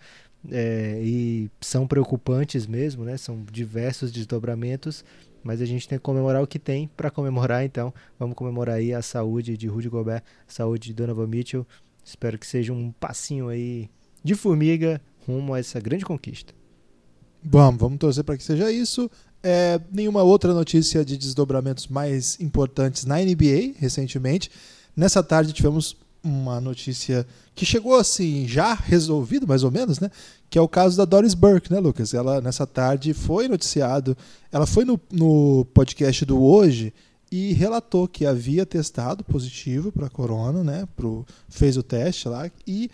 é, 0.49 0.99
e 1.03 1.51
são 1.61 1.85
preocupantes 1.85 2.65
mesmo, 2.65 3.05
né? 3.05 3.15
São 3.15 3.45
diversos 3.51 4.11
desdobramentos, 4.11 5.05
mas 5.43 5.61
a 5.61 5.65
gente 5.65 5.87
tem 5.87 5.99
que 5.99 6.03
comemorar 6.03 6.41
o 6.41 6.47
que 6.47 6.57
tem 6.57 6.89
para 6.97 7.11
comemorar, 7.11 7.63
então 7.63 7.93
vamos 8.17 8.35
comemorar 8.35 8.77
aí 8.77 8.91
a 8.91 9.03
saúde 9.03 9.55
de 9.55 9.67
Rudy 9.67 9.87
Gobert, 9.87 10.23
a 10.47 10.51
saúde 10.51 10.87
de 10.87 10.93
Donovan 10.95 11.27
Mitchell. 11.27 11.67
Espero 12.03 12.39
que 12.39 12.47
seja 12.47 12.73
um 12.73 12.91
passinho 12.91 13.49
aí 13.49 13.87
de 14.23 14.33
formiga 14.33 14.99
rumo 15.27 15.53
a 15.53 15.59
essa 15.59 15.79
grande 15.79 16.05
conquista. 16.05 16.55
Vamos, 17.43 17.79
vamos 17.79 17.99
torcer 17.99 18.23
para 18.23 18.35
que 18.35 18.43
seja 18.43 18.71
isso. 18.71 19.09
É, 19.41 19.79
nenhuma 19.91 20.21
outra 20.23 20.53
notícia 20.53 21.03
de 21.05 21.17
desdobramentos 21.17 21.87
mais 21.87 22.39
importantes 22.39 23.05
na 23.05 23.17
NBA 23.17 23.73
recentemente. 23.77 24.51
Nessa 24.95 25.23
tarde 25.23 25.53
tivemos 25.53 25.95
uma 26.23 26.59
notícia 26.59 27.25
que 27.55 27.65
chegou 27.65 27.95
assim, 27.95 28.47
já 28.47 28.73
resolvido 28.73 29.47
mais 29.47 29.63
ou 29.63 29.71
menos, 29.71 29.99
né? 29.99 30.11
Que 30.49 30.57
é 30.57 30.61
o 30.61 30.67
caso 30.67 30.97
da 30.97 31.05
Doris 31.05 31.33
Burke, 31.33 31.71
né, 31.71 31.79
Lucas? 31.79 32.13
Ela 32.13 32.41
nessa 32.41 32.67
tarde 32.67 33.13
foi 33.13 33.47
noticiado, 33.47 34.17
ela 34.51 34.65
foi 34.65 34.83
no, 34.83 34.99
no 35.11 35.65
podcast 35.73 36.25
do 36.25 36.41
Hoje 36.41 36.93
e 37.31 37.53
relatou 37.53 38.07
que 38.07 38.25
havia 38.25 38.65
testado 38.65 39.23
positivo 39.23 39.91
para 39.91 40.09
corona, 40.09 40.63
né? 40.63 40.87
Pro, 40.95 41.25
fez 41.47 41.77
o 41.77 41.83
teste 41.83 42.27
lá 42.27 42.49
e 42.65 42.89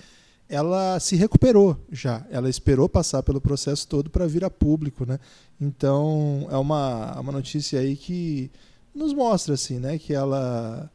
ela 0.47 0.99
se 0.99 1.15
recuperou 1.15 1.77
já. 1.91 2.25
Ela 2.29 2.49
esperou 2.49 2.87
passar 2.87 3.23
pelo 3.23 3.41
processo 3.41 3.87
todo 3.87 4.09
para 4.09 4.27
vir 4.27 4.43
a 4.43 4.49
público, 4.49 5.05
né? 5.05 5.19
Então 5.59 6.47
é 6.49 6.57
uma, 6.57 7.19
uma 7.19 7.31
notícia 7.31 7.79
aí 7.79 7.95
que 7.95 8.51
nos 8.93 9.13
mostra 9.13 9.53
assim, 9.53 9.79
né? 9.79 9.97
Que 9.97 10.13
ela 10.13 10.89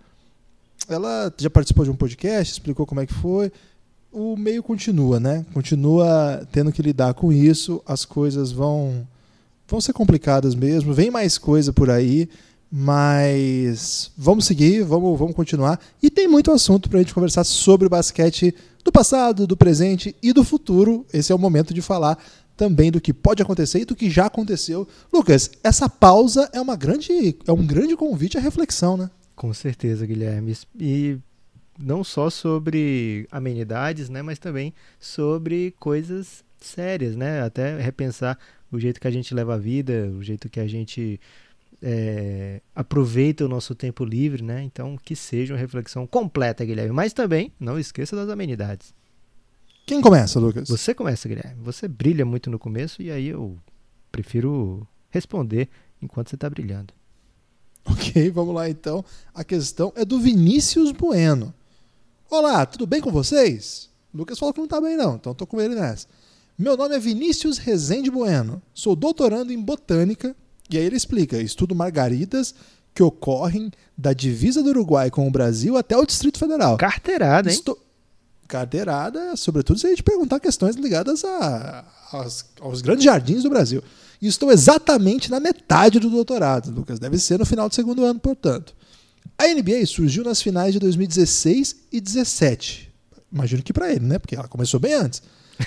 ela 0.89 1.33
já 1.37 1.51
participou 1.51 1.85
de 1.85 1.91
um 1.91 1.97
podcast, 1.97 2.53
explicou 2.53 2.87
como 2.87 3.01
é 3.01 3.07
que 3.07 3.15
foi. 3.15 3.53
O 4.13 4.37
meio 4.37 4.63
continua, 4.63 5.21
né? 5.21 5.45
Continua 5.53 6.47
tendo 6.51 6.73
que 6.73 6.83
lidar 6.83 7.15
com 7.15 7.33
isso. 7.33 7.83
As 7.87 8.05
coisas 8.05 8.51
vão 8.51 9.07
vão 9.69 9.81
ser 9.81 9.93
complicadas 9.93 10.55
mesmo. 10.55 10.93
Vem 10.93 11.11
mais 11.11 11.39
coisa 11.39 11.73
por 11.73 11.91
aí, 11.91 12.29
Mas 12.71 14.13
vamos 14.17 14.45
seguir, 14.45 14.85
vamos, 14.85 15.19
vamos 15.19 15.35
continuar. 15.35 15.81
E 16.01 16.09
tem 16.09 16.29
muito 16.29 16.53
assunto 16.53 16.89
para 16.89 17.01
a 17.01 17.03
gente 17.03 17.15
conversar 17.15 17.43
sobre 17.43 17.87
o 17.87 17.91
basquete 17.91 18.55
do 18.85 18.93
passado, 18.93 19.47
do 19.47 19.57
presente 19.57 20.15
e 20.23 20.33
do 20.33 20.45
futuro. 20.45 21.05
Esse 21.13 21.33
é 21.33 21.35
o 21.35 21.39
momento 21.39 21.75
de 21.75 21.83
falar 21.83 22.17
também 22.57 22.91
do 22.91 23.01
que 23.01 23.13
pode 23.13 23.43
acontecer 23.43 23.81
e 23.81 23.85
do 23.85 23.97
que 23.97 24.11
já 24.11 24.27
aconteceu. 24.27 24.87
Lucas, 25.13 25.51
essa 25.65 25.89
pausa 25.89 26.49
é 26.53 26.61
uma 26.61 26.77
grande, 26.77 27.37
é 27.47 27.53
um 27.53 27.67
grande 27.67 27.97
convite 27.97 28.37
à 28.37 28.41
reflexão, 28.41 28.97
né? 28.97 29.11
Com 29.35 29.53
certeza, 29.53 30.07
Guilherme. 30.07 30.55
E 30.79 31.19
não 31.79 32.05
só 32.05 32.29
sobre 32.29 33.27
amenidades, 33.31 34.11
né, 34.11 34.21
mas 34.21 34.39
também 34.39 34.75
sobre 34.99 35.75
coisas 35.81 36.45
sérias, 36.61 37.17
né? 37.17 37.43
Até 37.43 37.81
repensar 37.81 38.39
o 38.71 38.79
jeito 38.79 39.01
que 39.01 39.09
a 39.09 39.11
gente 39.11 39.35
leva 39.35 39.55
a 39.55 39.59
vida, 39.59 40.13
o 40.17 40.23
jeito 40.23 40.49
que 40.49 40.61
a 40.61 40.67
gente 40.67 41.19
é, 41.83 42.61
aproveita 42.75 43.45
o 43.45 43.49
nosso 43.49 43.75
tempo 43.75 44.05
livre, 44.05 44.43
né? 44.43 44.63
Então, 44.63 44.97
que 45.03 45.17
seja 45.17 45.55
uma 45.55 45.61
reflexão 45.61 46.07
completa, 46.07 46.65
Guilherme. 46.65 46.93
Mas 46.93 47.13
também, 47.13 47.53
não 47.59 47.79
esqueça 47.79 48.15
das 48.15 48.29
amenidades. 48.29 48.95
Quem 49.87 50.01
começa, 50.01 50.39
Lucas? 50.39 50.69
Você 50.69 50.95
começa, 50.95 51.29
Guilherme. 51.29 51.63
Você 51.63 51.89
brilha 51.89 52.25
muito 52.25 52.51
no 52.51 52.59
começo 52.59 53.03
e 53.03 53.11
aí 53.11 53.29
eu 53.29 53.59
prefiro 54.13 54.87
responder 55.09 55.69
enquanto 56.01 56.29
você 56.29 56.37
está 56.37 56.49
brilhando. 56.49 56.95
Ok, 57.85 58.31
vamos 58.31 58.55
lá 58.55 58.69
então. 58.69 59.05
A 59.35 59.43
questão 59.43 59.93
é 59.97 60.05
do 60.05 60.21
Vinícius 60.21 60.93
Bueno. 60.93 61.53
Olá, 62.31 62.65
tudo 62.67 62.87
bem 62.87 63.01
com 63.01 63.11
vocês? 63.11 63.91
Lucas 64.15 64.39
falou 64.39 64.53
que 64.53 64.61
não 64.61 64.67
está 64.67 64.81
bem 64.81 64.97
não, 64.97 65.17
então 65.17 65.33
estou 65.33 65.47
com 65.47 65.61
ele 65.61 65.75
nessa. 65.75 66.07
Meu 66.59 66.77
nome 66.77 66.95
é 66.95 66.99
Vinícius 66.99 67.59
Rezende 67.59 68.11
Bueno. 68.11 68.63
Sou 68.75 68.95
doutorando 68.95 69.53
em 69.53 69.61
botânica 69.61 70.37
e 70.77 70.79
aí 70.79 70.87
ele 70.87 70.97
explica: 70.97 71.41
estudo 71.41 71.75
margaridas 71.75 72.55
que 72.95 73.03
ocorrem 73.03 73.71
da 73.97 74.13
divisa 74.13 74.63
do 74.63 74.71
Uruguai 74.71 75.11
com 75.11 75.27
o 75.27 75.31
Brasil 75.31 75.77
até 75.77 75.97
o 75.97 76.05
Distrito 76.05 76.39
Federal. 76.39 76.77
Carteirada, 76.77 77.49
hein? 77.49 77.55
Estou... 77.55 77.79
Carteirada, 78.49 79.37
sobretudo 79.37 79.79
se 79.79 79.87
a 79.87 79.91
gente 79.91 80.03
perguntar 80.03 80.41
questões 80.41 80.75
ligadas 80.75 81.25
a, 81.25 81.85
aos, 82.11 82.45
aos 82.61 82.83
grandes 82.83 83.05
jardins 83.05 83.45
do 83.45 83.51
Brasil. 83.51 83.83
E 84.21 84.27
estou 84.27 84.51
exatamente 84.51 85.31
na 85.31 85.39
metade 85.39 86.01
do 86.01 86.11
doutorado, 86.11 86.71
Lucas. 86.71 86.99
Deve 86.99 87.17
ser 87.19 87.39
no 87.39 87.47
final 87.47 87.69
do 87.69 87.75
segundo 87.75 88.05
ano, 88.05 88.19
portanto. 88.19 88.75
A 89.39 89.47
NBA 89.47 89.87
surgiu 89.87 90.25
nas 90.25 90.43
finais 90.43 90.73
de 90.73 90.79
2016 90.81 91.77
e 91.93 92.01
2017. 92.01 92.93
Imagino 93.33 93.63
que 93.63 93.73
para 93.73 93.91
ele, 93.91 94.05
né? 94.05 94.19
Porque 94.19 94.35
ela 94.35 94.49
começou 94.49 94.81
bem 94.81 94.95
antes. 94.95 95.23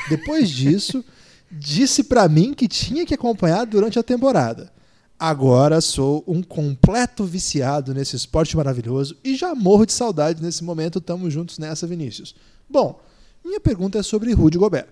Depois 0.09 0.49
disso, 0.49 1.03
disse 1.49 2.03
para 2.03 2.27
mim 2.27 2.53
que 2.53 2.67
tinha 2.67 3.05
que 3.05 3.13
acompanhar 3.13 3.65
durante 3.65 3.97
a 3.97 4.03
temporada. 4.03 4.71
Agora 5.19 5.79
sou 5.79 6.23
um 6.27 6.41
completo 6.41 7.23
viciado 7.23 7.93
nesse 7.93 8.15
esporte 8.15 8.57
maravilhoso 8.57 9.15
e 9.23 9.35
já 9.35 9.55
morro 9.55 9.85
de 9.85 9.93
saudade 9.93 10.41
nesse 10.41 10.63
momento. 10.63 10.99
Tamo 10.99 11.29
juntos 11.29 11.57
nessa, 11.57 11.87
Vinícius. 11.87 12.35
Bom, 12.69 12.99
minha 13.43 13.59
pergunta 13.59 13.99
é 13.99 14.03
sobre 14.03 14.33
Rudy 14.33 14.57
Gobert. 14.57 14.87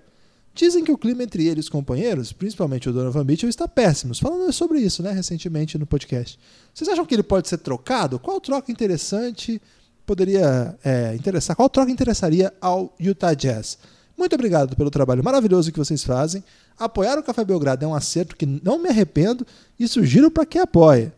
Dizem 0.54 0.84
que 0.84 0.92
o 0.92 0.98
clima 0.98 1.24
entre 1.24 1.48
eles, 1.48 1.70
companheiros, 1.70 2.34
principalmente 2.34 2.90
o 2.90 2.94
Donovan 2.94 3.24
Mitchell, 3.24 3.50
está 3.50 3.68
péssimo. 3.68 4.13
Falando 4.16 4.51
sobre 4.51 4.80
isso, 4.80 5.01
né, 5.01 5.12
recentemente 5.12 5.78
no 5.78 5.86
podcast. 5.86 6.38
Vocês 6.74 6.90
acham 6.90 7.06
que 7.06 7.16
ele 7.16 7.24
pode 7.24 7.48
ser 7.48 7.58
trocado? 7.58 8.20
Qual 8.20 8.40
troca 8.42 8.72
interessante 8.72 9.62
poderia 10.06 10.78
é, 10.84 11.16
interessar? 11.16 11.56
Qual 11.56 11.70
troca 11.70 11.90
interessaria 11.90 12.54
ao 12.60 12.94
Utah 13.00 13.34
Jazz? 13.34 13.78
Muito 14.22 14.36
obrigado 14.36 14.75
pelo 14.75 14.92
trabalho 14.92 15.24
maravilhoso 15.24 15.72
que 15.72 15.80
vocês 15.80 16.04
fazem. 16.04 16.44
Apoiar 16.78 17.18
o 17.18 17.24
Café 17.24 17.44
Belgrado 17.44 17.84
é 17.84 17.88
um 17.88 17.96
acerto 17.96 18.36
que 18.36 18.46
não 18.46 18.78
me 18.78 18.88
arrependo 18.88 19.44
e 19.80 19.88
sugiro 19.88 20.30
para 20.30 20.46
quem 20.46 20.62
apoia. 20.62 21.12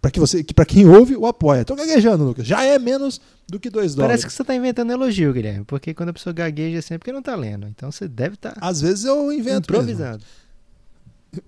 Para 0.00 0.10
que 0.10 0.18
você, 0.18 0.42
para 0.42 0.64
quem 0.64 0.86
ouve, 0.88 1.14
o 1.14 1.26
apoia. 1.26 1.62
Tô 1.62 1.76
gaguejando, 1.76 2.24
Lucas. 2.24 2.46
Já 2.46 2.64
é 2.64 2.78
menos 2.78 3.20
do 3.46 3.60
que 3.60 3.68
dois 3.68 3.94
dólares. 3.94 4.12
Parece 4.12 4.26
que 4.28 4.32
você 4.32 4.40
está 4.40 4.54
inventando 4.54 4.92
elogio, 4.92 5.30
Guilherme, 5.30 5.66
porque 5.66 5.92
quando 5.92 6.08
a 6.08 6.12
pessoa 6.14 6.32
gagueja 6.32 6.78
é 6.78 6.80
sempre 6.80 7.00
porque 7.00 7.12
não 7.12 7.18
está 7.18 7.36
lendo. 7.36 7.66
Então 7.68 7.92
você 7.92 8.08
deve 8.08 8.36
estar. 8.36 8.52
Tá 8.52 8.66
Às 8.66 8.80
vezes 8.80 9.04
eu 9.04 9.30
invento. 9.30 9.70
Improvisando. 9.70 10.24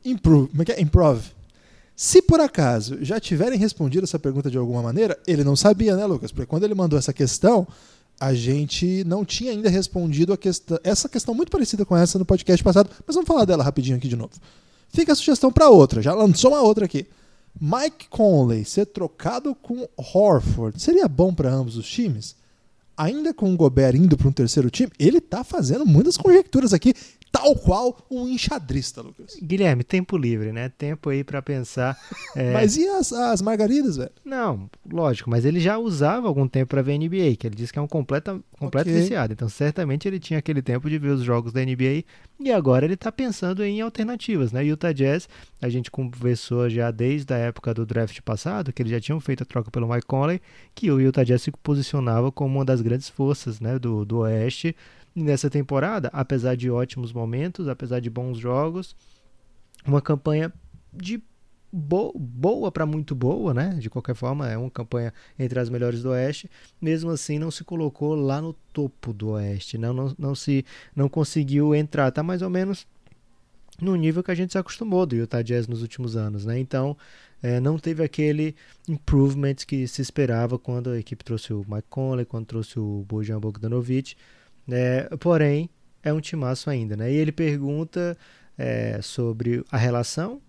Improve. 0.04 0.48
Como 0.48 0.60
é 0.60 0.64
que 0.66 0.72
é? 0.72 0.82
Improv. 0.82 1.22
Se 1.96 2.20
por 2.20 2.40
acaso 2.40 2.98
já 3.00 3.18
tiverem 3.18 3.58
respondido 3.58 4.04
essa 4.04 4.18
pergunta 4.18 4.50
de 4.50 4.58
alguma 4.58 4.82
maneira, 4.82 5.18
ele 5.26 5.42
não 5.42 5.56
sabia, 5.56 5.96
né, 5.96 6.04
Lucas? 6.04 6.30
Porque 6.30 6.46
quando 6.46 6.64
ele 6.64 6.74
mandou 6.74 6.98
essa 6.98 7.12
questão, 7.14 7.66
a 8.20 8.34
gente 8.34 9.04
não 9.04 9.24
tinha 9.24 9.52
ainda 9.52 9.68
respondido 9.68 10.36
essa 10.82 11.08
questão 11.08 11.34
muito 11.34 11.50
parecida 11.50 11.84
com 11.84 11.96
essa 11.96 12.18
no 12.18 12.24
podcast 12.24 12.62
passado, 12.62 12.90
mas 13.06 13.14
vamos 13.14 13.28
falar 13.28 13.44
dela 13.44 13.62
rapidinho 13.62 13.96
aqui 13.96 14.08
de 14.08 14.16
novo. 14.16 14.32
Fica 14.88 15.12
a 15.12 15.16
sugestão 15.16 15.52
para 15.52 15.68
outra, 15.68 16.02
já 16.02 16.14
lançou 16.14 16.50
uma 16.50 16.62
outra 16.62 16.84
aqui. 16.84 17.06
Mike 17.60 18.08
Conley 18.08 18.64
ser 18.64 18.86
trocado 18.86 19.54
com 19.54 19.88
Horford 19.96 20.80
seria 20.80 21.08
bom 21.08 21.32
para 21.32 21.52
ambos 21.52 21.76
os 21.76 21.88
times? 21.88 22.36
Ainda 22.96 23.32
com 23.32 23.52
o 23.52 23.56
Gobert 23.56 23.94
indo 23.94 24.16
para 24.16 24.28
um 24.28 24.32
terceiro 24.32 24.70
time, 24.70 24.90
ele 24.98 25.18
está 25.18 25.44
fazendo 25.44 25.86
muitas 25.86 26.16
conjecturas 26.16 26.72
aqui 26.72 26.94
tal 27.30 27.54
qual 27.56 27.96
um 28.10 28.28
enxadrista, 28.28 29.00
Lucas. 29.00 29.36
Guilherme, 29.40 29.84
tempo 29.84 30.16
livre, 30.16 30.52
né? 30.52 30.68
Tempo 30.68 31.10
aí 31.10 31.22
para 31.24 31.42
pensar. 31.42 31.98
É... 32.36 32.52
Mas 32.52 32.76
e 32.76 32.86
as, 32.86 33.12
as 33.12 33.40
margaridas, 33.40 33.96
velho? 33.96 34.10
Não, 34.24 34.70
lógico, 34.88 35.30
mas 35.30 35.44
ele 35.44 35.58
já 35.58 35.78
usava 35.78 36.28
algum 36.28 36.46
tempo 36.46 36.68
para 36.68 36.82
ver 36.82 36.98
NBA, 36.98 37.36
que 37.38 37.46
ele 37.46 37.56
disse 37.56 37.72
que 37.72 37.78
é 37.78 37.82
um 37.82 37.88
completo, 37.88 38.44
completo 38.52 38.88
okay. 38.88 39.00
viciado. 39.00 39.32
Então, 39.32 39.48
certamente 39.48 40.06
ele 40.06 40.20
tinha 40.20 40.38
aquele 40.38 40.60
tempo 40.60 40.88
de 40.88 40.98
ver 40.98 41.08
os 41.08 41.22
jogos 41.22 41.52
da 41.52 41.64
NBA 41.64 42.04
e 42.38 42.52
agora 42.52 42.84
ele 42.84 42.96
tá 42.96 43.10
pensando 43.10 43.64
em 43.64 43.80
alternativas, 43.80 44.52
né? 44.52 44.62
Utah 44.64 44.92
Jazz, 44.92 45.28
a 45.60 45.68
gente 45.68 45.90
conversou 45.90 46.68
já 46.68 46.90
desde 46.90 47.32
a 47.32 47.38
época 47.38 47.74
do 47.74 47.84
draft 47.84 48.20
passado, 48.20 48.72
que 48.72 48.82
eles 48.82 48.92
já 48.92 49.00
tinham 49.00 49.18
feito 49.18 49.42
a 49.42 49.46
troca 49.46 49.70
pelo 49.70 49.88
Mike 49.88 50.06
Conley, 50.06 50.40
que 50.74 50.90
o 50.90 51.00
Utah 51.00 51.24
Jazz 51.24 51.42
se 51.42 51.50
posicionava 51.50 52.30
como 52.30 52.56
uma 52.56 52.64
das 52.64 52.80
grandes 52.80 53.08
forças, 53.08 53.58
né, 53.58 53.78
do, 53.78 54.04
do 54.04 54.18
Oeste 54.18 54.76
nessa 55.22 55.50
temporada, 55.50 56.08
apesar 56.12 56.56
de 56.56 56.70
ótimos 56.70 57.12
momentos, 57.12 57.68
apesar 57.68 58.00
de 58.00 58.10
bons 58.10 58.38
jogos, 58.38 58.94
uma 59.86 60.00
campanha 60.00 60.52
de 60.92 61.22
bo 61.70 62.12
boa 62.18 62.72
para 62.72 62.86
muito 62.86 63.14
boa, 63.14 63.52
né? 63.52 63.76
De 63.78 63.90
qualquer 63.90 64.14
forma, 64.14 64.48
é 64.48 64.56
uma 64.56 64.70
campanha 64.70 65.12
entre 65.38 65.58
as 65.58 65.68
melhores 65.68 66.02
do 66.02 66.10
Oeste. 66.10 66.50
Mesmo 66.80 67.10
assim, 67.10 67.38
não 67.38 67.50
se 67.50 67.62
colocou 67.64 68.14
lá 68.14 68.40
no 68.40 68.52
topo 68.72 69.12
do 69.12 69.30
Oeste, 69.30 69.76
não, 69.76 69.92
não, 69.92 70.14
não 70.18 70.34
se 70.34 70.64
não 70.94 71.08
conseguiu 71.08 71.74
entrar, 71.74 72.10
tá 72.10 72.22
mais 72.22 72.42
ou 72.42 72.50
menos 72.50 72.86
no 73.80 73.94
nível 73.94 74.22
que 74.22 74.30
a 74.30 74.34
gente 74.34 74.52
se 74.52 74.58
acostumou 74.58 75.06
do 75.06 75.14
Utah 75.14 75.42
Jazz 75.42 75.68
nos 75.68 75.82
últimos 75.82 76.16
anos, 76.16 76.44
né? 76.44 76.58
Então, 76.58 76.96
é, 77.42 77.60
não 77.60 77.78
teve 77.78 78.02
aquele 78.02 78.56
improvement 78.88 79.54
que 79.54 79.86
se 79.86 80.02
esperava 80.02 80.58
quando 80.58 80.90
a 80.90 80.98
equipe 80.98 81.24
trouxe 81.24 81.52
o 81.52 81.64
Mike 81.68 81.86
Conley, 81.88 82.24
quando 82.24 82.46
trouxe 82.46 82.80
o 82.80 83.04
Bojan 83.08 83.38
Bogdanovic. 83.38 84.16
É, 84.70 85.08
porém, 85.18 85.70
é 86.02 86.12
um 86.12 86.20
timaço 86.20 86.70
ainda. 86.70 86.96
Né? 86.96 87.12
E 87.12 87.16
ele 87.16 87.32
pergunta 87.32 88.16
é, 88.56 89.00
sobre 89.02 89.64
a 89.70 89.76
relação. 89.76 90.40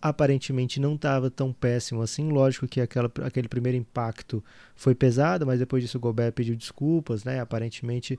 Aparentemente 0.00 0.78
não 0.78 0.94
estava 0.94 1.30
tão 1.30 1.52
péssimo 1.52 2.02
assim. 2.02 2.30
Lógico 2.30 2.66
que 2.68 2.80
aquela, 2.80 3.10
aquele 3.24 3.48
primeiro 3.48 3.78
impacto 3.78 4.44
foi 4.74 4.94
pesado, 4.94 5.46
mas 5.46 5.58
depois 5.58 5.82
disso 5.82 5.98
o 5.98 6.00
Gobert 6.00 6.32
pediu 6.32 6.54
desculpas. 6.54 7.24
Né? 7.24 7.40
Aparentemente, 7.40 8.18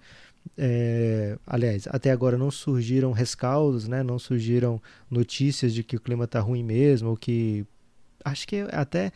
é, 0.57 1.37
aliás, 1.45 1.87
até 1.89 2.11
agora 2.11 2.37
não 2.37 2.49
surgiram 2.49 3.11
rescaldos, 3.11 3.87
né? 3.87 4.03
não 4.03 4.17
surgiram 4.17 4.81
notícias 5.09 5.73
de 5.73 5.83
que 5.83 5.95
o 5.95 6.01
clima 6.01 6.25
está 6.25 6.39
ruim 6.39 6.63
mesmo, 6.63 7.09
ou 7.09 7.17
que. 7.17 7.65
Acho 8.25 8.47
que 8.47 8.65
até 8.71 9.13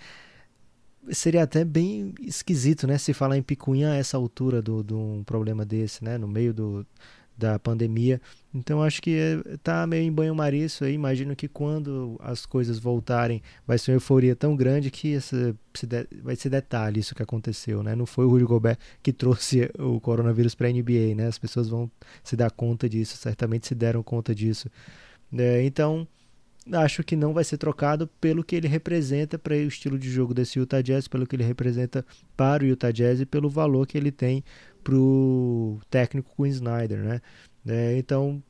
seria 1.10 1.44
até 1.44 1.64
bem 1.64 2.14
esquisito, 2.22 2.88
né, 2.88 2.98
se 2.98 3.14
falar 3.14 3.38
em 3.38 3.42
picuinha 3.42 3.92
a 3.92 3.96
essa 3.96 4.18
altura 4.18 4.62
do, 4.62 4.84
de 4.84 4.94
um 4.94 5.24
problema 5.24 5.66
desse, 5.66 6.04
né, 6.04 6.18
no 6.18 6.28
meio 6.28 6.54
do, 6.54 6.86
da 7.42 7.58
pandemia. 7.58 8.22
Então 8.54 8.84
acho 8.84 9.02
que 9.02 9.18
é, 9.18 9.58
tá 9.64 9.88
meio 9.88 10.04
em 10.04 10.12
banho-maria 10.12 10.66
isso 10.66 10.84
aí. 10.84 10.94
Imagino 10.94 11.36
que 11.36 11.48
quando 11.48 12.20
as 12.22 12.46
coisas 12.46 12.78
voltarem, 12.78 13.42
vai 13.66 13.78
ser 13.78 13.92
uma 13.92 13.96
euforia 13.96 14.36
tão 14.36 14.56
grande 14.56 14.92
que 14.92 15.16
essa, 15.16 15.56
se 15.74 15.88
de, 15.88 16.08
vai 16.22 16.36
ser 16.36 16.50
detalhe 16.50 17.00
isso 17.00 17.16
que 17.16 17.24
aconteceu, 17.24 17.82
né? 17.82 17.96
Não 17.96 18.06
foi 18.06 18.26
o 18.26 18.30
Rudy 18.30 18.46
Gobert 18.46 18.78
que 19.02 19.12
trouxe 19.12 19.70
o 19.80 20.00
coronavírus 20.00 20.54
para 20.54 20.68
a 20.68 20.72
NBA, 20.72 21.16
né? 21.16 21.28
As 21.28 21.40
pessoas 21.40 21.68
vão 21.68 21.90
se 22.24 22.36
dar 22.36 22.52
conta 22.52 22.88
disso, 22.88 23.18
certamente 23.18 23.68
se 23.68 23.76
deram 23.76 24.04
conta 24.04 24.36
disso. 24.36 24.70
É, 25.34 25.64
então 25.64 26.08
acho 26.74 27.04
que 27.04 27.16
não 27.16 27.34
vai 27.34 27.44
ser 27.44 27.58
trocado 27.58 28.08
pelo 28.20 28.44
que 28.44 28.56
ele 28.56 28.68
representa 28.68 29.38
para 29.38 29.54
o 29.54 29.68
estilo 29.68 29.98
de 29.98 30.10
jogo 30.10 30.34
desse 30.34 30.60
Utah 30.60 30.82
Jazz, 30.82 31.08
pelo 31.08 31.26
que 31.26 31.36
ele 31.36 31.44
representa 31.44 32.06
para 32.38 32.64
o 32.64 32.68
Utah 32.68 32.92
Jazz 32.92 33.22
e 33.22 33.26
pelo 33.26 33.50
valor 33.50 33.88
que 33.88 33.98
ele 33.98 34.12
tem 34.12 34.44
para 34.84 34.96
o 34.96 35.80
técnico 35.90 36.32
Quinn 36.36 36.50
Snyder, 36.50 37.00
né? 37.00 37.22
É, 37.66 37.98
então, 37.98 38.42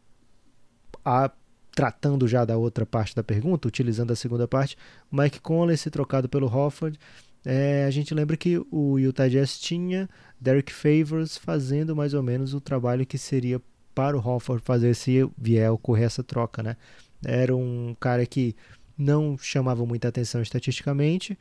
a, 1.04 1.32
tratando 1.74 2.28
já 2.28 2.46
da 2.46 2.58
outra 2.58 2.86
parte 2.86 3.16
da 3.16 3.24
pergunta, 3.24 3.68
utilizando 3.68 4.12
a 4.12 4.16
segunda 4.16 4.48
parte, 4.48 4.78
Mike 5.12 5.40
Conley 5.40 5.78
ser 5.78 5.90
trocado 5.90 6.28
pelo 6.28 6.48
Hofford, 6.48 6.98
é, 7.44 7.86
a 7.86 7.92
gente 7.92 8.14
lembra 8.14 8.38
que 8.38 8.62
o 8.72 9.00
Utah 9.00 9.28
Jazz 9.28 9.60
tinha 9.60 10.10
Derek 10.40 10.72
Favors 10.72 11.38
fazendo 11.38 11.96
mais 11.96 12.14
ou 12.14 12.22
menos 12.22 12.54
o 12.54 12.62
trabalho 12.62 13.06
que 13.06 13.18
seria 13.18 13.62
para 13.96 14.18
o 14.18 14.26
Hofford 14.26 14.64
fazer 14.64 14.94
se 14.96 15.28
vier 15.38 15.72
ocorrer 15.72 16.06
essa 16.06 16.24
troca, 16.24 16.62
né? 16.62 16.78
Era 17.24 17.56
um 17.56 17.96
cara 18.00 18.26
que 18.26 18.56
não 18.98 19.38
chamava 19.38 19.86
muita 19.86 20.08
atenção 20.08 20.42
estatisticamente, 20.42 21.38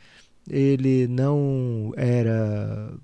ele 0.48 1.06
não 1.06 1.92
era 1.96 2.94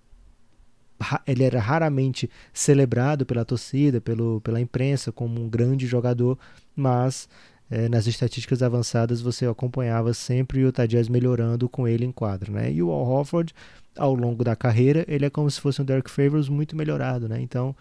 ele 1.27 1.45
era 1.45 1.61
raramente 1.61 2.31
celebrado 2.53 3.27
pela 3.27 3.45
torcida, 3.45 4.01
pelo, 4.01 4.41
pela 4.41 4.61
imprensa 4.61 5.13
como 5.13 5.41
um 5.41 5.49
grande 5.49 5.87
jogador, 5.87 6.39
mas 6.75 7.29
é, 7.71 7.89
nas 7.89 8.07
estatísticas 8.07 8.63
avançadas 8.63 9.21
você 9.21 9.47
acompanhava 9.47 10.15
sempre 10.15 10.65
o 10.65 10.73
Jazz 10.89 11.09
melhorando 11.09 11.69
com 11.69 11.87
ele 11.87 12.05
em 12.05 12.13
quadra, 12.13 12.51
né? 12.51 12.73
E 12.73 12.83
o 12.83 12.91
Al 12.91 13.07
Horford, 13.07 13.55
ao 13.97 14.15
longo 14.15 14.43
da 14.43 14.57
carreira, 14.57 15.05
ele 15.09 15.27
é 15.27 15.31
como 15.31 15.51
se 15.51 15.61
fosse 15.61 15.83
um 15.83 15.85
Derek 15.85 16.11
Favors 16.11 16.49
muito 16.49 16.77
melhorado, 16.77 17.29
né? 17.29 17.41
Então 17.41 17.77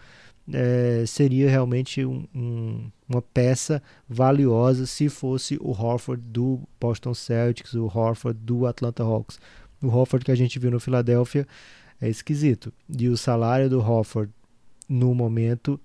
é, 0.52 1.04
seria 1.06 1.50
realmente 1.50 2.04
um, 2.04 2.24
um, 2.34 2.90
uma 3.08 3.20
peça 3.20 3.82
valiosa 4.08 4.86
se 4.86 5.08
fosse 5.08 5.58
o 5.60 5.70
Horford 5.70 6.22
do 6.22 6.60
Boston 6.80 7.14
Celtics, 7.14 7.74
o 7.74 7.86
Horford 7.86 8.38
do 8.40 8.66
Atlanta 8.66 9.02
Hawks. 9.02 9.38
O 9.82 9.88
Horford 9.88 10.24
que 10.24 10.30
a 10.30 10.36
gente 10.36 10.58
viu 10.58 10.70
no 10.70 10.80
Philadelphia 10.80 11.46
é 12.00 12.08
esquisito. 12.08 12.72
E 12.88 13.08
o 13.08 13.16
salário 13.16 13.68
do 13.68 13.80
Horford 13.80 14.32
no 14.88 15.14
momento 15.14 15.80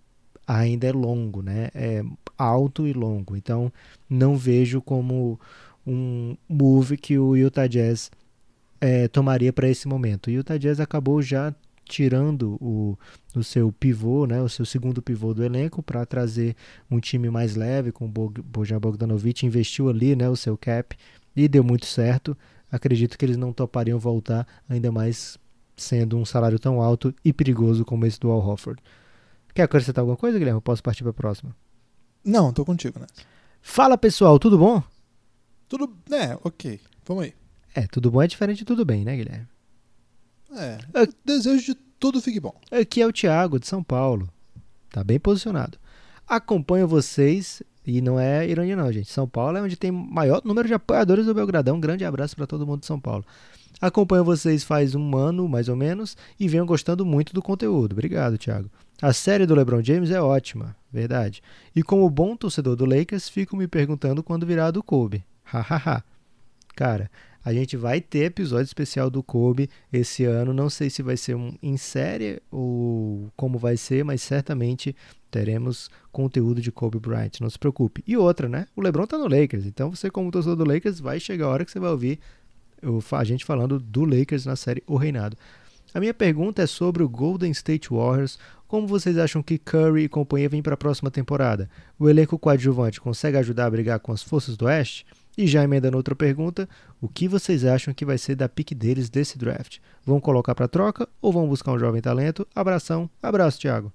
ainda 0.48 0.88
é 0.88 0.91
longo, 0.91 1.41
né? 1.41 1.70
É 1.74 2.03
alto 2.38 2.88
e 2.88 2.94
longo. 2.94 3.36
Então 3.36 3.72
não 4.10 4.38
vejo 4.38 4.82
como 4.82 5.39
um 5.86 6.36
move 6.48 6.98
que 6.98 7.18
o 7.18 7.36
Utah 7.36 7.68
Jazz 7.68 8.12
é, 8.80 9.08
tomaria 9.08 9.51
para 9.51 9.70
esse 9.70 9.88
momento. 9.88 10.27
O 10.27 10.32
Utah 10.32 10.58
Jazz 10.58 10.80
acabou 10.80 11.22
já 11.22 11.53
tirando 11.91 12.57
o, 12.62 12.98
o 13.36 13.43
seu 13.43 13.69
pivô, 13.69 14.25
né, 14.25 14.41
o 14.41 14.48
seu 14.48 14.63
segundo 14.63 15.01
pivô 15.01 15.33
do 15.33 15.43
elenco 15.43 15.83
para 15.83 16.05
trazer 16.05 16.55
um 16.89 17.01
time 17.01 17.29
mais 17.29 17.57
leve 17.57 17.91
com 17.91 18.05
o 18.05 18.07
Bojan 18.07 18.79
Bogdanovic, 18.79 19.45
investiu 19.45 19.89
ali 19.89 20.15
né, 20.15 20.29
o 20.29 20.36
seu 20.38 20.57
cap 20.57 20.95
e 21.36 21.50
deu 21.50 21.63
muito 21.65 21.86
certo. 21.86 22.36
Acredito 22.71 23.17
que 23.17 23.25
eles 23.25 23.36
não 23.36 23.51
topariam 23.51 24.00
voltar, 24.00 24.48
ainda 24.69 24.89
mais 24.89 25.38
sendo 25.75 26.17
um 26.17 26.24
salário 26.24 26.57
tão 26.57 26.81
alto 26.81 27.13
e 27.25 27.33
perigoso 27.33 27.83
como 27.83 28.05
esse 28.05 28.19
do 28.19 28.31
Al 28.31 28.39
Hofford. 28.39 28.81
Quer 29.53 29.63
acrescentar 29.63 30.01
alguma 30.01 30.15
coisa, 30.15 30.39
Guilherme? 30.39 30.57
Eu 30.57 30.62
posso 30.62 30.81
partir 30.81 31.03
para 31.03 31.10
a 31.10 31.13
próxima? 31.13 31.53
Não, 32.24 32.53
tô 32.53 32.63
contigo, 32.63 33.00
né? 33.00 33.07
Fala 33.62 33.98
pessoal, 33.98 34.39
tudo 34.39 34.57
bom? 34.57 34.81
Tudo. 35.67 35.93
É, 36.10 36.38
ok. 36.41 36.79
Vamos 37.05 37.25
aí. 37.25 37.33
É, 37.75 37.86
tudo 37.88 38.10
bom 38.10 38.21
é 38.21 38.27
diferente 38.27 38.60
de 38.60 38.65
tudo 38.65 38.86
bem, 38.86 39.03
né, 39.03 39.17
Guilherme? 39.17 39.50
É. 40.55 40.77
Eu 40.93 41.08
desejo 41.24 41.63
de 41.63 41.75
tudo 42.00 42.22
fique 42.22 42.39
bom. 42.39 42.53
Aqui 42.72 43.01
é 43.01 43.08
o 43.08 43.13
Thiago, 43.13 43.60
de 43.60 43.67
São 43.67 43.84
Paulo. 43.84 44.27
Tá 44.89 45.03
bem 45.03 45.20
posicionado. 45.20 45.77
Acompanho 46.27 46.88
vocês, 46.88 47.62
e 47.86 48.01
não 48.01 48.20
é 48.20 48.48
ironia, 48.48 48.75
não, 48.75 48.91
gente. 48.91 49.12
São 49.12 49.27
Paulo 49.27 49.58
é 49.58 49.62
onde 49.62 49.75
tem 49.75 49.91
maior 49.91 50.41
número 50.43 50.67
de 50.67 50.74
apoiadores 50.74 51.25
do 51.25 51.34
Belgradão. 51.34 51.77
Um 51.77 51.81
grande 51.81 52.05
abraço 52.05 52.36
para 52.36 52.48
todo 52.48 52.65
mundo 52.65 52.81
de 52.81 52.86
São 52.86 53.00
Paulo. 53.00 53.25
Acompanho 53.79 54.24
vocês 54.24 54.63
faz 54.63 54.93
um 54.93 55.17
ano, 55.17 55.48
mais 55.48 55.67
ou 55.67 55.75
menos, 55.75 56.15
e 56.39 56.48
venho 56.48 56.65
gostando 56.65 57.05
muito 57.05 57.34
do 57.34 57.41
conteúdo. 57.41 57.93
Obrigado, 57.93 58.38
Thiago. 58.38 58.70
A 59.01 59.12
série 59.12 59.48
do 59.48 59.55
LeBron 59.55 59.81
James 59.81 60.12
é 60.12 60.22
ótima, 60.22 60.75
verdade. 60.91 61.41
E 61.75 61.81
como 61.81 62.08
bom 62.10 62.36
torcedor 62.36 62.75
do 62.75 62.86
Lakers, 62.86 63.27
fico 63.27 63.58
me 63.58 63.67
perguntando 63.67 64.22
quando 64.22 64.46
virá 64.46 64.70
do 64.70 64.84
Kobe. 64.84 65.24
Hahaha. 65.43 66.03
Cara, 66.75 67.10
a 67.43 67.53
gente 67.53 67.75
vai 67.75 68.00
ter 68.00 68.25
episódio 68.25 68.65
especial 68.65 69.10
do 69.10 69.24
Kobe 69.24 69.69
esse 69.91 70.24
ano. 70.24 70.53
Não 70.53 70.69
sei 70.69 70.89
se 70.89 71.01
vai 71.01 71.17
ser 71.17 71.36
um 71.36 71.53
em 71.62 71.77
série 71.77 72.41
ou 72.51 73.31
como 73.36 73.57
vai 73.57 73.77
ser, 73.77 74.03
mas 74.05 74.21
certamente 74.21 74.95
teremos 75.29 75.89
conteúdo 76.12 76.62
de 76.62 76.71
Kobe 76.71 77.00
Bryant. 77.00 77.39
Não 77.39 77.50
se 77.50 77.57
preocupe. 77.57 78.03
E 78.05 78.15
outra, 78.15 78.48
né? 78.48 78.67
O 78.75 78.81
LeBron 78.81 79.07
tá 79.07 79.17
no 79.17 79.27
Lakers. 79.27 79.65
Então 79.65 79.89
você, 79.89 80.10
como 80.10 80.29
torcedor 80.29 80.57
do 80.57 80.71
Lakers, 80.71 81.00
vai 81.00 81.19
chegar 81.19 81.45
a 81.45 81.50
hora 81.50 81.65
que 81.65 81.71
você 81.71 81.79
vai 81.79 81.89
ouvir 81.89 82.19
a 83.12 83.24
gente 83.24 83.45
falando 83.45 83.79
do 83.79 84.05
Lakers 84.05 84.45
na 84.45 84.55
série 84.55 84.83
O 84.88 84.95
Reinado. 84.95 85.38
A 85.93 86.00
minha 86.00 86.13
pergunta 86.13 86.62
é 86.62 86.67
sobre 86.67 87.03
o 87.03 87.10
Golden 87.10 87.51
State 87.51 87.89
Warriors. 87.89 88.39
Como 88.68 88.87
vocês 88.87 89.18
acham 89.18 89.44
que 89.44 89.57
Curry 89.57 90.03
e 90.03 90.09
companhia 90.09 90.48
vêm 90.48 90.61
para 90.61 90.75
a 90.75 90.77
próxima 90.77 91.11
temporada? 91.11 91.70
O 92.00 92.09
elenco 92.09 92.39
coadjuvante 92.39 93.01
consegue 93.01 93.37
ajudar 93.37 93.66
a 93.66 93.70
brigar 93.70 94.00
com 94.00 94.11
as 94.11 94.24
forças 94.24 94.55
do 94.55 94.66
Oeste? 94.66 95.05
E 95.37 95.48
já 95.48 95.63
emendando 95.63 95.98
outra 95.98 96.15
pergunta, 96.15 96.67
o 97.00 97.07
que 97.07 97.27
vocês 97.27 97.63
acham 97.63 97.94
que 97.94 98.05
vai 98.05 98.17
ser 98.17 98.35
da 98.35 98.50
pique 98.50 98.75
deles 98.75 99.09
desse 99.09 99.37
draft? 99.37 99.77
Vão 100.05 100.20
colocar 100.20 100.53
para 100.53 100.67
troca 100.67 101.07
ou 101.22 101.31
vão 101.31 101.48
buscar 101.48 101.72
um 101.72 101.79
jovem 101.79 102.01
talento? 102.01 102.46
Abração, 102.53 103.09
abraço, 103.22 103.59
Thiago. 103.59 103.91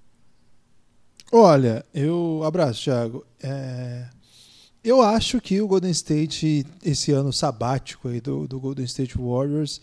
Olha, 1.31 1.85
eu 1.93 2.41
abraço, 2.43 2.83
Thiago. 2.83 3.25
É... 3.41 4.07
Eu 4.83 5.01
acho 5.01 5.41
que 5.41 5.61
o 5.61 5.67
Golden 5.67 5.91
State, 5.91 6.65
esse 6.83 7.11
ano 7.11 7.33
sabático 7.33 8.07
aí 8.07 8.21
do, 8.21 8.47
do 8.47 8.59
Golden 8.59 8.85
State 8.85 9.17
Warriors, 9.17 9.81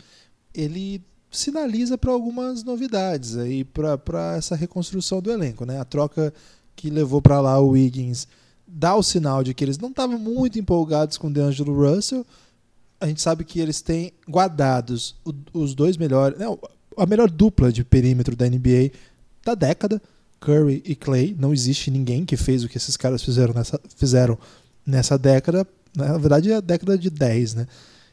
ele 0.54 1.02
sinaliza 1.30 1.98
para 1.98 2.12
algumas 2.12 2.62
novidades 2.62 3.36
aí 3.36 3.64
para 3.64 4.36
essa 4.36 4.56
reconstrução 4.56 5.20
do 5.20 5.30
elenco, 5.30 5.66
né? 5.66 5.80
A 5.80 5.84
troca 5.84 6.32
que 6.74 6.88
levou 6.88 7.20
para 7.20 7.40
lá 7.40 7.60
o 7.60 7.70
Wiggins 7.70 8.26
dá 8.74 8.96
o 8.96 9.02
sinal 9.02 9.44
de 9.44 9.54
que 9.54 9.64
eles 9.64 9.78
não 9.78 9.90
estavam 9.90 10.18
muito 10.18 10.58
empolgados 10.58 11.16
com 11.16 11.28
o 11.28 11.32
DeAngelo 11.32 11.72
Russell. 11.72 12.26
A 13.00 13.06
gente 13.06 13.22
sabe 13.22 13.44
que 13.44 13.60
eles 13.60 13.80
têm 13.80 14.12
guardados 14.28 15.14
os 15.52 15.74
dois 15.74 15.96
melhores, 15.96 16.38
não, 16.38 16.58
a 16.96 17.06
melhor 17.06 17.30
dupla 17.30 17.72
de 17.72 17.84
perímetro 17.84 18.34
da 18.34 18.48
NBA 18.48 18.90
da 19.44 19.54
década, 19.54 20.02
Curry 20.40 20.82
e 20.84 20.96
Clay. 20.96 21.36
Não 21.38 21.52
existe 21.52 21.90
ninguém 21.90 22.24
que 22.24 22.36
fez 22.36 22.64
o 22.64 22.68
que 22.68 22.76
esses 22.76 22.96
caras 22.96 23.22
fizeram 23.22 23.54
nessa, 23.54 23.80
fizeram 23.96 24.36
nessa 24.84 25.16
década, 25.16 25.66
na 25.96 26.18
verdade 26.18 26.50
é 26.50 26.56
a 26.56 26.60
década 26.60 26.98
de 26.98 27.10
10, 27.10 27.54
né? 27.54 27.66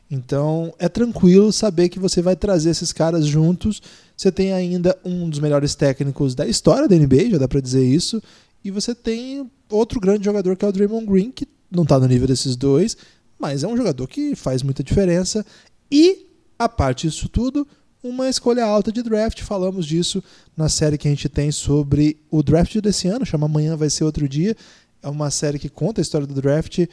Então 0.10 0.74
é 0.78 0.90
tranquilo 0.90 1.52
saber 1.54 1.90
que 1.90 1.98
você 1.98 2.22
vai 2.22 2.36
trazer 2.36 2.70
esses 2.70 2.92
caras 2.92 3.26
juntos. 3.26 3.82
Você 4.16 4.30
tem 4.32 4.52
ainda 4.52 4.96
um 5.06 5.30
dos 5.30 5.40
melhores 5.40 5.74
técnicos 5.74 6.36
da 6.36 6.46
história 6.46 6.88
da 6.88 6.96
NBA, 6.96 7.32
já 7.32 7.38
dá 7.38 7.48
para 7.48 7.62
dizer 7.62 7.84
isso. 7.84 8.22
E 8.64 8.72
você 8.72 8.94
tem 8.94 9.50
outro 9.70 10.00
grande 10.00 10.26
jogador 10.26 10.56
que 10.56 10.66
é 10.66 10.68
o 10.68 10.72
Draymond 10.72 11.06
Green, 11.06 11.32
que 11.32 11.48
não 11.70 11.84
está 11.84 12.00
no 12.00 12.08
nível 12.08 12.28
desses 12.28 12.56
dois, 12.56 12.96
mas 13.40 13.64
é 13.64 13.68
um 13.68 13.78
jogador 13.78 14.08
que 14.08 14.36
faz 14.36 14.62
muita 14.62 14.84
diferença. 14.84 15.46
E, 15.92 16.28
a 16.60 16.70
parte 16.70 17.08
disso 17.08 17.28
tudo, 17.28 17.68
uma 18.04 18.30
escolha 18.30 18.66
alta 18.66 18.92
de 18.92 19.02
draft. 19.02 19.42
Falamos 19.42 19.86
disso 19.86 20.24
na 20.56 20.70
série 20.70 20.98
que 20.98 21.08
a 21.08 21.12
gente 21.12 21.30
tem 21.30 21.52
sobre 21.52 22.18
o 22.30 22.44
draft 22.44 22.76
desse 22.80 23.08
ano, 23.08 23.26
chama 23.26 23.46
Amanhã 23.46 23.76
Vai 23.76 23.90
Ser 23.90 24.04
Outro 24.04 24.28
Dia. 24.28 24.56
É 25.02 25.10
uma 25.10 25.32
série 25.32 25.58
que 25.58 25.70
conta 25.70 26.02
a 26.02 26.04
história 26.04 26.28
do 26.28 26.34
draft 26.34 26.86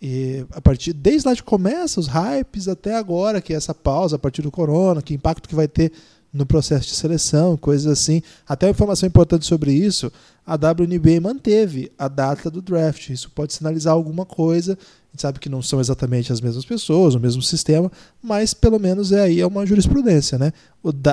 e 0.00 0.44
a 0.50 0.60
partir 0.60 0.92
desde 0.92 1.26
lá 1.26 1.34
de 1.34 1.42
começa 1.42 1.98
os 1.98 2.08
hypes 2.08 2.68
até 2.68 2.94
agora, 2.94 3.40
que 3.40 3.54
é 3.54 3.56
essa 3.56 3.74
pausa 3.74 4.16
a 4.16 4.18
partir 4.18 4.42
do 4.42 4.50
corona, 4.50 5.00
que 5.00 5.14
impacto 5.14 5.48
que 5.48 5.54
vai 5.54 5.66
ter 5.66 5.92
no 6.34 6.44
processo 6.44 6.88
de 6.88 6.94
seleção, 6.94 7.56
coisas 7.56 7.86
assim. 7.86 8.20
Até 8.46 8.66
uma 8.66 8.72
informação 8.72 9.06
importante 9.06 9.46
sobre 9.46 9.72
isso, 9.72 10.10
a 10.44 10.54
WNBA 10.56 11.20
manteve 11.22 11.92
a 11.96 12.08
data 12.08 12.50
do 12.50 12.60
draft. 12.60 13.08
Isso 13.10 13.30
pode 13.30 13.54
sinalizar 13.54 13.94
alguma 13.94 14.26
coisa. 14.26 14.72
A 14.72 15.12
gente 15.12 15.22
sabe 15.22 15.38
que 15.38 15.48
não 15.48 15.62
são 15.62 15.80
exatamente 15.80 16.32
as 16.32 16.40
mesmas 16.40 16.64
pessoas, 16.64 17.14
o 17.14 17.20
mesmo 17.20 17.40
sistema, 17.40 17.90
mas 18.20 18.52
pelo 18.52 18.80
menos 18.80 19.12
é 19.12 19.22
aí 19.22 19.40
é 19.40 19.46
uma 19.46 19.64
jurisprudência, 19.64 20.36
né? 20.36 20.52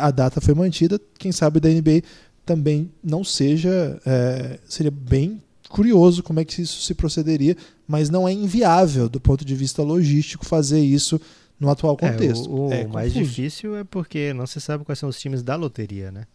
a 0.02 0.10
data 0.10 0.42
foi 0.42 0.56
mantida. 0.56 1.00
Quem 1.20 1.32
sabe 1.32 1.60
da 1.60 1.70
NBA 1.70 2.02
também 2.44 2.92
não 3.04 3.24
seja, 3.24 4.02
é, 4.04 4.60
seria 4.68 4.92
bem 4.92 5.40
curioso 5.70 6.24
como 6.24 6.40
é 6.40 6.46
que 6.46 6.64
isso 6.64 6.82
se 6.82 6.96
procederia, 6.96 7.56
mas 7.88 8.10
não 8.10 8.28
é 8.28 8.34
inviável 8.34 9.08
do 9.08 9.22
ponto 9.22 9.46
de 9.46 9.56
vista 9.56 9.84
logístico 9.84 10.46
fazer 10.46 10.82
isso 10.82 11.22
no 11.62 11.70
atual 11.70 11.96
contexto. 11.96 12.50
É, 12.50 12.52
o, 12.52 12.68
o 12.68 12.74
é 12.74 12.88
mais 12.88 13.14
difícil 13.14 13.76
é 13.76 13.84
porque 13.84 14.34
não 14.34 14.48
se 14.48 14.60
sabe 14.60 14.84
quais 14.84 14.98
são 14.98 15.08
os 15.08 15.20
times 15.20 15.44
da 15.44 15.56
loteria, 15.56 16.12
né? 16.12 16.26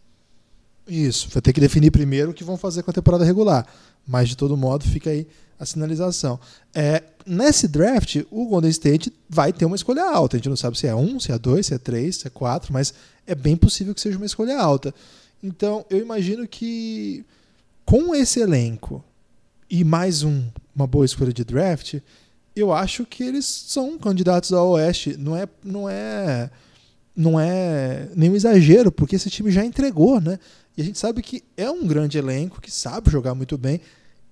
Isso, 0.87 1.27
vai 1.29 1.41
ter 1.41 1.51
que 1.51 1.59
definir 1.59 1.91
primeiro 1.91 2.31
o 2.31 2.33
que 2.33 2.45
vão 2.45 2.55
fazer 2.55 2.81
com 2.81 2.89
a 2.89 2.93
temporada 2.93 3.25
regular. 3.25 3.67
Mas 4.07 4.29
de 4.29 4.37
todo 4.37 4.55
modo 4.55 4.85
fica 4.85 5.09
aí 5.09 5.27
a 5.59 5.65
sinalização. 5.65 6.39
É, 6.73 7.03
nesse 7.25 7.67
draft, 7.67 8.23
o 8.31 8.45
Golden 8.45 8.69
State 8.71 9.11
vai 9.29 9.51
ter 9.51 9.65
uma 9.65 9.75
escolha 9.75 10.05
alta. 10.09 10.37
A 10.37 10.39
gente 10.39 10.47
não 10.47 10.55
sabe 10.55 10.79
se 10.79 10.87
é 10.87 10.95
um, 10.95 11.19
se 11.19 11.33
é 11.33 11.37
dois, 11.37 11.65
se 11.65 11.73
é 11.73 11.77
três, 11.77 12.15
se 12.15 12.27
é 12.27 12.29
quatro, 12.29 12.71
mas 12.71 12.93
é 13.25 13.35
bem 13.35 13.57
possível 13.57 13.93
que 13.93 13.99
seja 13.99 14.15
uma 14.15 14.25
escolha 14.25 14.57
alta. 14.57 14.95
Então 15.43 15.85
eu 15.89 15.99
imagino 15.99 16.47
que 16.47 17.25
com 17.83 18.15
esse 18.15 18.39
elenco 18.39 19.03
e 19.69 19.83
mais 19.83 20.23
um, 20.23 20.45
uma 20.73 20.87
boa 20.87 21.03
escolha 21.03 21.33
de 21.33 21.43
draft, 21.43 21.95
eu 22.59 22.73
acho 22.73 23.05
que 23.05 23.23
eles 23.23 23.45
são 23.45 23.97
candidatos 23.97 24.51
ao 24.53 24.69
Oeste. 24.71 25.15
Não 25.17 25.35
é, 25.35 25.47
não 25.63 25.89
é, 25.89 26.49
não 27.15 27.39
é 27.39 28.09
nenhum 28.15 28.35
exagero, 28.35 28.91
porque 28.91 29.15
esse 29.15 29.29
time 29.29 29.51
já 29.51 29.63
entregou, 29.63 30.19
né? 30.19 30.39
E 30.75 30.81
a 30.81 30.85
gente 30.85 30.99
sabe 30.99 31.21
que 31.21 31.43
é 31.55 31.69
um 31.69 31.85
grande 31.87 32.17
elenco 32.17 32.61
que 32.61 32.71
sabe 32.71 33.09
jogar 33.09 33.33
muito 33.33 33.57
bem. 33.57 33.81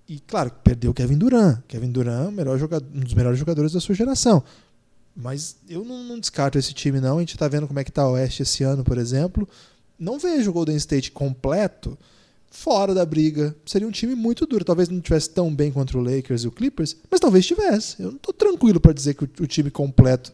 E 0.08 0.20
claro, 0.20 0.52
perdeu 0.64 0.92
o 0.92 0.94
Kevin 0.94 1.18
Durant. 1.18 1.60
Kevin 1.68 1.92
Durant, 1.92 2.32
melhor 2.32 2.58
jogador, 2.60 2.88
um 2.94 3.00
dos 3.00 3.14
melhores 3.14 3.40
jogadores 3.40 3.72
da 3.72 3.80
sua 3.80 3.96
geração. 3.96 4.44
Mas 5.16 5.56
eu 5.68 5.84
não, 5.84 6.04
não 6.04 6.20
descarto 6.20 6.58
esse 6.58 6.74
time, 6.74 7.00
não. 7.00 7.18
A 7.18 7.20
gente 7.22 7.34
está 7.34 7.48
vendo 7.48 7.68
como 7.68 7.80
é 7.80 7.84
que 7.84 7.90
está 7.90 8.08
o 8.08 8.12
Oeste 8.12 8.44
esse 8.44 8.64
ano, 8.64 8.84
por 8.84 8.98
exemplo. 8.98 9.48
Não 9.98 10.20
vejo 10.20 10.50
o 10.50 10.54
Golden 10.54 10.76
State 10.76 11.12
completo 11.12 11.98
fora 12.56 12.94
da 12.94 13.06
briga. 13.06 13.54
Seria 13.66 13.88
um 13.88 13.92
time 13.92 14.16
muito 14.16 14.46
duro. 14.46 14.64
Talvez 14.64 14.88
não 14.88 15.02
tivesse 15.02 15.30
tão 15.30 15.54
bem 15.54 15.72
contra 15.72 15.98
o 15.98 16.02
Lakers 16.02 16.44
e 16.44 16.48
o 16.48 16.52
Clippers, 16.52 16.96
mas 17.12 17.20
talvez 17.20 17.46
tivesse. 17.46 18.02
Eu 18.02 18.14
não 18.14 18.18
tô 18.18 18.32
tranquilo 18.32 18.80
para 18.80 18.94
dizer 18.94 19.14
que 19.14 19.26
o, 19.26 19.30
o, 19.42 19.48
time 19.48 19.70
completo 19.70 20.32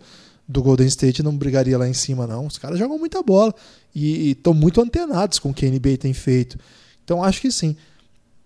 do 0.47 0.61
Golden 0.61 0.87
State 0.87 1.23
não 1.23 1.35
brigaria 1.35 1.77
lá 1.77 1.87
em 1.87 1.93
cima, 1.93 2.27
não. 2.27 2.45
Os 2.45 2.59
caras 2.59 2.77
jogam 2.77 2.97
muita 2.99 3.23
bola 3.23 3.53
e 3.93 4.31
estão 4.31 4.53
muito 4.53 4.79
antenados 4.79 5.39
com 5.39 5.49
o 5.49 5.53
que 5.53 5.65
a 5.65 5.69
NBA 5.69 5.97
tem 5.99 6.13
feito. 6.13 6.57
Então 7.03 7.23
acho 7.23 7.41
que 7.41 7.51
sim. 7.51 7.75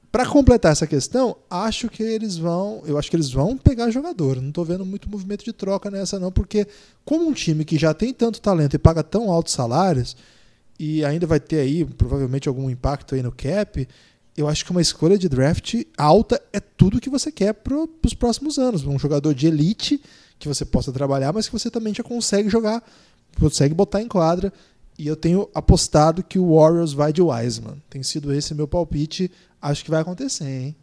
Para 0.10 0.26
completar 0.26 0.72
essa 0.72 0.88
questão, 0.88 1.36
acho 1.50 1.90
que 1.90 2.02
eles 2.02 2.38
vão, 2.38 2.82
eu 2.86 2.98
acho 2.98 3.10
que 3.10 3.18
eles 3.18 3.30
vão 3.30 3.58
pegar 3.58 3.92
jogador. 3.92 4.42
Não 4.42 4.50
estou 4.50 4.64
vendo 4.64 4.86
muito 4.86 5.10
movimento 5.10 5.44
de 5.44 5.52
troca 5.52 5.92
nessa 5.92 6.18
não, 6.18 6.32
porque 6.32 6.66
como 7.04 7.28
um 7.28 7.34
time 7.34 7.66
que 7.66 7.78
já 7.78 7.94
tem 7.94 8.14
tanto 8.14 8.40
talento 8.40 8.74
e 8.76 8.80
paga 8.80 9.04
tão 9.04 9.30
altos 9.30 9.54
salários 9.54 10.16
e 10.80 11.04
ainda 11.06 11.26
vai 11.26 11.40
ter 11.40 11.60
aí 11.60 11.86
provavelmente 11.86 12.48
algum 12.48 12.70
impacto 12.70 13.16
aí 13.16 13.24
no 13.24 13.32
cap, 13.32 13.88
eu 14.36 14.48
acho 14.48 14.66
que 14.66 14.72
uma 14.72 14.82
escolha 14.82 15.18
de 15.18 15.30
draft 15.30 15.76
alta 15.98 16.42
é 16.52 16.60
tudo 16.60 17.00
que 17.00 17.10
você 17.10 17.32
quer 17.32 17.54
para 17.54 17.76
os 18.04 18.14
próximos 18.14 18.58
anos. 18.58 18.86
Um 18.86 19.00
jogador 19.00 19.34
de 19.34 19.48
elite 19.48 20.02
que 20.38 20.48
você 20.48 20.66
possa 20.66 20.92
trabalhar, 20.92 21.32
mas 21.32 21.48
que 21.48 21.54
você 21.54 21.72
também 21.72 21.94
já 21.94 22.04
consegue 22.04 22.50
jogar, 22.50 22.84
consegue 23.40 23.74
botar 23.74 24.02
em 24.02 24.08
quadra. 24.08 24.52
E 24.98 25.08
eu 25.08 25.16
tenho 25.16 25.50
apostado 25.54 26.24
que 26.24 26.40
o 26.40 26.56
Warriors 26.56 26.94
vai 26.94 27.14
de 27.14 27.22
Wiseman. 27.22 27.82
Tem 27.90 28.04
sido 28.04 28.34
esse 28.34 28.54
meu 28.54 28.68
palpite. 28.68 29.32
Acho 29.62 29.84
que 29.84 29.92
vai 29.92 30.02
acontecer, 30.02 30.46
hein? 30.46 30.76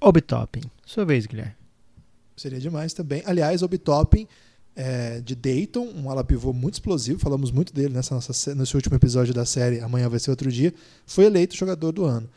Obitopping. 0.00 0.62
Sua 0.84 1.04
vez, 1.04 1.26
Guilherme. 1.26 1.54
Seria 2.36 2.58
demais 2.58 2.92
também. 2.92 3.22
Aliás, 3.24 3.62
Obitopping 3.62 4.26
é, 4.74 5.20
de 5.20 5.34
Dayton, 5.34 5.86
um 5.94 6.10
ala 6.10 6.24
pivô 6.24 6.52
muito 6.52 6.74
explosivo, 6.74 7.18
falamos 7.18 7.50
muito 7.50 7.72
dele 7.72 7.94
nessa 7.94 8.14
nossa, 8.14 8.54
nesse 8.54 8.74
último 8.74 8.96
episódio 8.96 9.34
da 9.34 9.44
série 9.44 9.80
Amanhã 9.80 10.08
Vai 10.08 10.18
Ser 10.18 10.30
Outro 10.30 10.50
Dia, 10.50 10.72
foi 11.06 11.24
eleito 11.24 11.56
jogador 11.56 11.92
do 11.92 12.04
ano. 12.04 12.28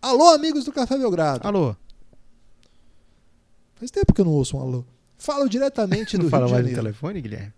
Alô, 0.00 0.28
amigos 0.28 0.64
do 0.64 0.72
Café 0.72 0.98
Belgrado. 0.98 1.46
Alô. 1.46 1.74
Faz 3.74 3.90
tempo 3.90 4.12
que 4.12 4.20
eu 4.20 4.24
não 4.24 4.32
ouço 4.32 4.56
um 4.56 4.60
alô. 4.60 4.84
Falo 5.16 5.48
diretamente 5.48 6.16
do 6.18 6.24
não 6.24 6.30
fala 6.30 6.46
Rio 6.46 6.56
de 6.56 6.62
mais 6.62 6.76
no 6.76 6.82
telefone, 6.82 7.20
Guilherme? 7.20 7.52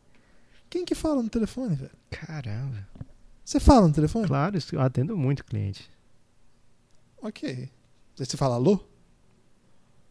Quem 0.68 0.84
que 0.84 0.94
fala 0.94 1.22
no 1.22 1.28
telefone, 1.28 1.76
velho? 1.76 1.90
Caramba. 2.10 2.86
Você 3.44 3.60
fala 3.60 3.86
no 3.86 3.94
telefone? 3.94 4.26
Claro, 4.26 4.58
eu 4.72 4.80
atendo 4.80 5.16
muito 5.16 5.44
cliente. 5.44 5.88
Ok. 7.22 7.68
Você 8.16 8.36
fala 8.36 8.56
alô? 8.56 8.80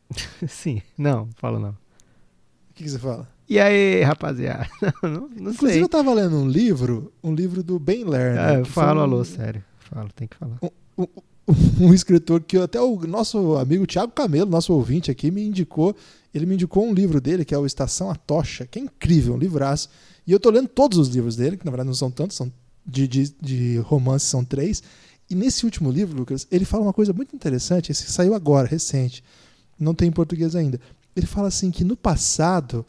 Sim. 0.48 0.82
Não, 0.98 1.30
falo 1.36 1.60
não. 1.60 1.78
O 2.76 2.78
que, 2.78 2.84
que 2.84 2.90
você 2.90 3.00
fala? 3.00 3.28
E 3.48 3.58
aí, 3.60 4.02
rapaziada? 4.04 4.68
Não, 5.02 5.12
não, 5.12 5.52
Inclusive, 5.52 5.74
sei. 5.74 5.82
eu 5.84 5.88
tava 5.88 6.14
lendo 6.14 6.36
um 6.36 6.48
livro, 6.50 7.14
um 7.24 7.34
livro 7.34 7.64
do 7.64 7.80
Ben 7.80 8.04
Lerner. 8.04 8.40
Ah, 8.44 8.54
eu 8.56 8.66
falo 8.66 9.00
um- 9.00 9.04
alô, 9.04 9.24
sério. 9.24 9.64
Falo, 9.80 10.10
tem 10.16 10.28
que 10.28 10.36
falar. 10.36 10.58
um, 10.98 11.06
um 11.80 11.94
escritor 11.94 12.42
que 12.42 12.58
até 12.58 12.82
o 12.82 13.00
nosso 13.08 13.56
amigo 13.56 13.86
Tiago 13.86 14.12
Camelo, 14.12 14.50
nosso 14.50 14.74
ouvinte 14.74 15.10
aqui, 15.12 15.30
me 15.32 15.44
indicou. 15.46 15.96
Ele 16.34 16.46
me 16.46 16.56
indicou 16.56 16.86
um 16.86 16.94
livro 16.94 17.22
dele, 17.22 17.46
que 17.46 17.54
é 17.54 17.58
o 17.58 17.66
Estação 17.66 18.10
A 18.10 18.16
Tocha, 18.16 18.66
que 18.66 18.80
é 18.80 18.82
incrível, 18.82 19.36
um 19.36 19.38
livraço. 19.38 19.88
E 20.28 20.32
eu 20.32 20.40
tô 20.40 20.50
lendo 20.50 20.68
todos 20.68 20.98
os 20.98 21.08
livros 21.08 21.36
dele, 21.36 21.56
que 21.56 21.64
na 21.66 21.72
verdade 21.72 21.88
não 21.88 21.94
são 21.94 22.10
tantos, 22.12 22.36
são 22.36 22.52
de, 22.86 23.08
de, 23.08 23.36
de 23.42 23.78
romance 23.86 24.26
são 24.26 24.44
três. 24.44 24.82
E 25.30 25.36
nesse 25.36 25.64
último 25.66 25.92
livro, 25.92 26.18
Lucas, 26.18 26.46
ele 26.52 26.66
fala 26.66 26.84
uma 26.84 26.94
coisa 26.94 27.14
muito 27.14 27.36
interessante, 27.36 27.92
esse 27.92 28.12
saiu 28.12 28.34
agora, 28.34 28.68
recente, 28.68 29.24
não 29.80 29.94
tem 29.94 30.10
em 30.10 30.12
português 30.12 30.56
ainda. 30.56 30.80
Ele 31.15 31.25
fala 31.25 31.47
assim 31.47 31.71
que 31.71 31.84
no 31.84 31.95
passado 31.95 32.86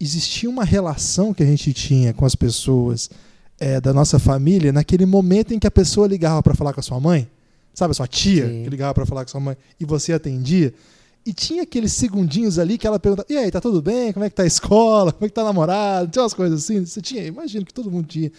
existia 0.00 0.48
uma 0.48 0.64
relação 0.64 1.32
que 1.32 1.42
a 1.42 1.46
gente 1.46 1.72
tinha 1.72 2.12
com 2.12 2.24
as 2.24 2.34
pessoas 2.34 3.10
é, 3.58 3.80
da 3.80 3.92
nossa 3.92 4.18
família 4.18 4.72
naquele 4.72 5.06
momento 5.06 5.52
em 5.52 5.58
que 5.58 5.66
a 5.66 5.70
pessoa 5.70 6.06
ligava 6.06 6.42
para 6.42 6.54
falar 6.54 6.72
com 6.72 6.80
a 6.80 6.82
sua 6.82 7.00
mãe, 7.00 7.28
sabe, 7.72 7.92
a 7.92 7.94
sua 7.94 8.06
tia 8.06 8.46
Sim. 8.46 8.64
que 8.64 8.70
ligava 8.70 8.94
para 8.94 9.06
falar 9.06 9.24
com 9.24 9.28
a 9.28 9.32
sua 9.32 9.40
mãe 9.40 9.56
e 9.78 9.84
você 9.84 10.12
atendia. 10.12 10.74
E 11.26 11.32
tinha 11.32 11.62
aqueles 11.62 11.92
segundinhos 11.92 12.58
ali 12.58 12.76
que 12.76 12.86
ela 12.86 13.00
perguntava: 13.00 13.26
E 13.30 13.36
aí, 13.36 13.50
tá 13.50 13.60
tudo 13.60 13.80
bem? 13.80 14.12
Como 14.12 14.24
é 14.24 14.28
que 14.28 14.36
tá 14.36 14.42
a 14.42 14.46
escola? 14.46 15.10
Como 15.10 15.24
é 15.24 15.28
que 15.28 15.34
tá 15.34 15.42
o 15.42 15.46
namorado? 15.46 16.10
Tinha 16.10 16.22
umas 16.22 16.34
coisas 16.34 16.62
assim. 16.62 16.84
Você 16.84 17.00
tinha? 17.00 17.24
Imagino 17.24 17.64
que 17.64 17.72
todo 17.72 17.90
mundo 17.90 18.06
tinha. 18.06 18.30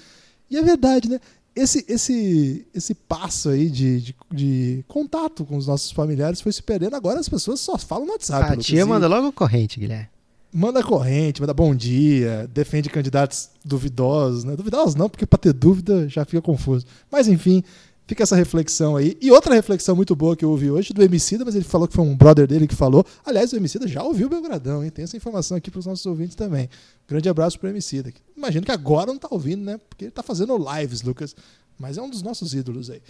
E 0.49 0.57
é 0.57 0.61
verdade, 0.61 1.09
né? 1.09 1.19
Esse, 1.55 1.85
esse, 1.87 2.67
esse 2.73 2.93
passo 2.93 3.49
aí 3.49 3.69
de, 3.69 4.01
de, 4.01 4.15
de 4.31 4.85
contato 4.87 5.45
com 5.45 5.55
os 5.55 5.67
nossos 5.67 5.91
familiares 5.91 6.41
foi 6.41 6.51
se 6.51 6.61
perdendo. 6.61 6.95
Agora 6.95 7.19
as 7.19 7.29
pessoas 7.29 7.59
só 7.61 7.77
falam 7.77 8.05
no 8.05 8.11
WhatsApp. 8.11 8.53
a 8.53 8.57
tia 8.57 8.85
manda 8.85 9.07
logo 9.07 9.31
corrente, 9.31 9.79
Guilherme. 9.79 10.09
manda 10.51 10.83
corrente, 10.83 11.39
manda 11.41 11.53
bom 11.53 11.73
dia, 11.73 12.49
defende 12.53 12.89
candidatos 12.89 13.49
duvidosos, 13.63 14.43
né? 14.43 14.55
Duvidosos 14.55 14.95
não, 14.95 15.09
porque 15.09 15.25
para 15.25 15.39
ter 15.39 15.53
dúvida 15.53 16.09
já 16.09 16.25
fica 16.25 16.41
confuso. 16.41 16.85
Mas 17.09 17.27
enfim, 17.29 17.63
fica 18.07 18.23
essa 18.23 18.35
reflexão 18.35 18.95
aí. 18.95 19.17
E 19.21 19.31
outra 19.31 19.53
reflexão 19.53 19.95
muito 19.95 20.15
boa 20.15 20.35
que 20.35 20.45
eu 20.45 20.49
ouvi 20.49 20.69
hoje 20.69 20.93
do 20.93 21.03
Emicida, 21.03 21.43
mas 21.43 21.55
ele 21.55 21.65
falou 21.65 21.87
que 21.87 21.93
foi 21.93 22.03
um 22.03 22.15
brother 22.15 22.47
dele 22.47 22.67
que 22.67 22.75
falou. 22.75 23.05
Aliás, 23.25 23.51
o 23.53 23.55
Emicida 23.55 23.87
já 23.87 24.03
ouviu 24.03 24.27
o 24.27 24.29
Belgradão, 24.29 24.83
hein? 24.83 24.89
Tem 24.89 25.03
essa 25.03 25.17
informação 25.17 25.57
aqui 25.57 25.71
para 25.71 25.79
os 25.79 25.85
nossos 25.85 26.05
ouvintes 26.05 26.35
também. 26.35 26.69
Grande 27.07 27.29
abraço 27.29 27.59
pro 27.59 27.69
Emicida. 27.69 28.13
Imagino 28.35 28.65
que 28.65 28.71
agora 28.71 29.07
não 29.07 29.17
tá 29.17 29.27
ouvindo, 29.31 29.63
né? 29.63 29.79
Porque 29.89 30.05
ele 30.05 30.11
tá 30.11 30.23
fazendo 30.23 30.57
lives, 30.57 31.01
Lucas. 31.01 31.35
Mas 31.77 31.97
é 31.97 32.01
um 32.01 32.09
dos 32.09 32.21
nossos 32.21 32.53
ídolos 32.53 32.89
aí. 32.89 33.01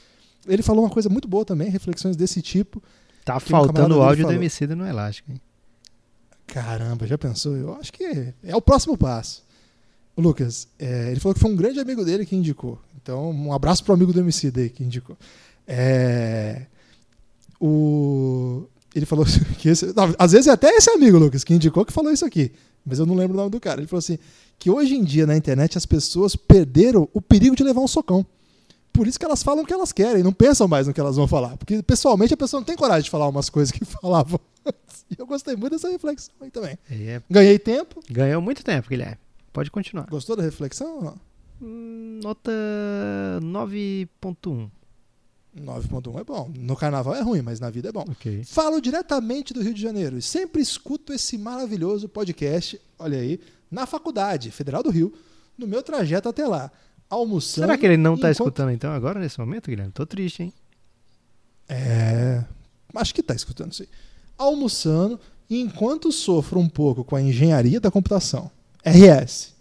Ele 0.47 0.61
falou 0.61 0.83
uma 0.83 0.89
coisa 0.89 1.09
muito 1.09 1.27
boa 1.27 1.43
também, 1.43 1.69
reflexões 1.69 2.15
desse 2.15 2.41
tipo. 2.41 2.81
Tá 3.23 3.37
um 3.37 3.39
faltando 3.39 3.97
o 3.97 4.01
áudio 4.01 4.27
do. 4.27 4.33
Emicida 4.33 4.75
no 4.75 4.85
Elástico, 4.85 5.31
hein? 5.31 5.41
Caramba, 6.47 7.07
já 7.07 7.17
pensou? 7.17 7.55
Eu 7.55 7.73
acho 7.75 7.91
que 7.91 8.33
é 8.43 8.55
o 8.55 8.61
próximo 8.61 8.95
passo. 8.97 9.43
O 10.15 10.21
Lucas, 10.21 10.67
é, 10.79 11.11
ele 11.11 11.19
falou 11.19 11.33
que 11.33 11.41
foi 11.41 11.51
um 11.51 11.55
grande 11.55 11.79
amigo 11.79 12.05
dele 12.05 12.25
que 12.25 12.35
indicou. 12.35 12.79
Então, 13.05 13.29
um 13.29 13.53
abraço 13.53 13.83
pro 13.83 13.93
amigo 13.93 14.11
do 14.11 14.19
MC 14.19 14.49
daí 14.49 14.67
que 14.67 14.83
indicou. 14.83 15.15
É, 15.67 16.65
o, 17.61 18.63
ele 18.95 19.05
falou 19.05 19.23
que 19.59 19.69
esse, 19.69 19.93
às 20.17 20.31
vezes 20.31 20.47
é 20.47 20.51
até 20.51 20.69
esse 20.69 20.89
amigo, 20.89 21.19
Lucas, 21.19 21.43
que 21.43 21.53
indicou 21.53 21.85
que 21.85 21.93
falou 21.93 22.11
isso 22.11 22.25
aqui. 22.25 22.51
Mas 22.83 22.97
eu 22.97 23.05
não 23.05 23.13
lembro 23.13 23.35
o 23.35 23.37
nome 23.37 23.51
do 23.51 23.59
cara. 23.59 23.79
Ele 23.79 23.87
falou 23.87 23.99
assim: 23.99 24.17
que 24.57 24.71
hoje 24.71 24.95
em 24.95 25.03
dia 25.03 25.27
na 25.27 25.37
internet 25.37 25.77
as 25.77 25.85
pessoas 25.85 26.35
perderam 26.35 27.07
o 27.13 27.21
perigo 27.21 27.55
de 27.55 27.63
levar 27.63 27.81
um 27.81 27.87
socão. 27.87 28.25
Por 28.91 29.05
isso 29.07 29.19
que 29.19 29.25
elas 29.25 29.43
falam 29.43 29.63
o 29.63 29.67
que 29.67 29.73
elas 29.73 29.91
querem, 29.91 30.23
não 30.23 30.33
pensam 30.33 30.67
mais 30.67 30.87
no 30.87 30.93
que 30.93 30.99
elas 30.99 31.15
vão 31.15 31.27
falar. 31.27 31.57
Porque 31.57 31.83
pessoalmente 31.83 32.33
a 32.33 32.37
pessoa 32.37 32.59
não 32.59 32.65
tem 32.65 32.75
coragem 32.75 33.03
de 33.03 33.11
falar 33.11 33.27
umas 33.27 33.51
coisas 33.51 33.71
que 33.71 33.85
falavam. 33.85 34.39
E 35.11 35.15
eu 35.15 35.27
gostei 35.27 35.55
muito 35.55 35.73
dessa 35.73 35.89
reflexão 35.91 36.33
aí 36.41 36.49
também. 36.49 36.75
É- 36.89 37.21
Ganhei 37.29 37.59
tempo. 37.59 38.01
Ganhou 38.09 38.41
muito 38.41 38.63
tempo, 38.63 38.89
Guilherme. 38.89 39.17
Pode 39.53 39.69
continuar. 39.69 40.07
Gostou 40.07 40.35
da 40.35 40.41
reflexão 40.41 40.95
ou 40.97 41.03
não? 41.03 41.15
Nota 41.61 42.51
9.1. 43.41 44.69
9.1 45.57 46.19
é 46.19 46.23
bom. 46.23 46.51
No 46.57 46.75
carnaval 46.75 47.15
é 47.15 47.21
ruim, 47.21 47.41
mas 47.41 47.59
na 47.59 47.69
vida 47.69 47.89
é 47.89 47.91
bom. 47.91 48.03
Ok. 48.09 48.43
Falo 48.43 48.81
diretamente 48.81 49.53
do 49.53 49.61
Rio 49.61 49.73
de 49.73 49.81
Janeiro 49.81 50.17
e 50.17 50.21
sempre 50.21 50.61
escuto 50.61 51.13
esse 51.13 51.37
maravilhoso 51.37 52.09
podcast, 52.09 52.79
olha 52.99 53.17
aí, 53.19 53.39
na 53.71 53.85
faculdade 53.85 54.51
Federal 54.51 54.83
do 54.83 54.89
Rio, 54.89 55.13
no 55.57 55.65
meu 55.65 55.81
trajeto 55.81 56.27
até 56.27 56.45
lá. 56.45 56.69
Almoçando. 57.09 57.67
Será 57.67 57.77
que 57.77 57.85
ele 57.85 57.97
não 57.97 58.15
tá 58.15 58.29
enquanto- 58.31 58.33
escutando 58.33 58.71
então 58.71 58.91
agora, 58.91 59.19
nesse 59.19 59.39
momento, 59.39 59.69
Guilherme? 59.69 59.91
Tô 59.93 60.05
triste, 60.05 60.43
hein? 60.43 60.53
É. 61.69 62.43
Acho 62.93 63.13
que 63.15 63.23
tá 63.23 63.33
escutando 63.33 63.73
sim. 63.73 63.85
Almoçando 64.37 65.19
e 65.49 65.59
enquanto 65.61 66.11
sofro 66.11 66.59
um 66.59 66.67
pouco 66.67 67.03
com 67.03 67.15
a 67.15 67.21
engenharia 67.21 67.79
da 67.79 67.89
computação. 67.91 68.51
RS. 68.83 69.54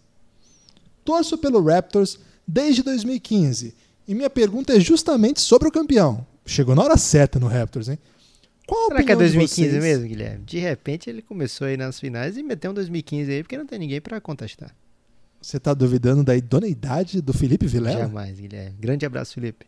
Torço 1.05 1.37
pelo 1.39 1.63
Raptors 1.63 2.19
desde 2.47 2.83
2015. 2.83 3.75
E 4.07 4.15
minha 4.15 4.31
pergunta 4.31 4.77
é 4.77 4.81
justamente 4.81 5.41
sobre 5.41 5.69
o 5.69 5.73
campeão. 5.73 6.27
Chegou 6.47 6.75
na 6.75 6.83
hora 6.83 6.97
certa 6.97 7.39
no 7.39 7.47
Raptors, 7.47 7.89
hein? 7.89 7.99
Qual 8.67 8.87
Será 8.89 9.03
que 9.03 9.13
é 9.13 9.15
opinião 9.15 9.29
de 9.31 9.37
2015 9.37 9.71
vocês? 9.71 9.83
mesmo, 9.83 10.09
Guilherme? 10.09 10.45
De 10.45 10.59
repente 10.59 11.11
ele 11.11 11.21
começou 11.21 11.67
aí 11.67 11.77
nas 11.77 12.01
finais 12.01 12.37
e 12.37 12.43
meteu 12.43 12.71
um 12.71 12.75
2015 12.75 13.31
aí 13.31 13.43
porque 13.43 13.59
não 13.59 13.67
tem 13.67 13.79
ninguém 13.79 14.01
pra 14.01 14.21
contestar. 14.21 14.75
Você 15.41 15.61
tá 15.61 15.75
duvidando 15.75 16.25
da 16.25 16.35
idoneidade 16.35 17.21
do 17.21 17.35
Felipe 17.35 17.67
Vilela? 17.67 18.01
Jamais, 18.01 18.41
Guilherme. 18.41 18.77
Grande 18.81 19.05
abraço, 19.05 19.35
Felipe. 19.35 19.67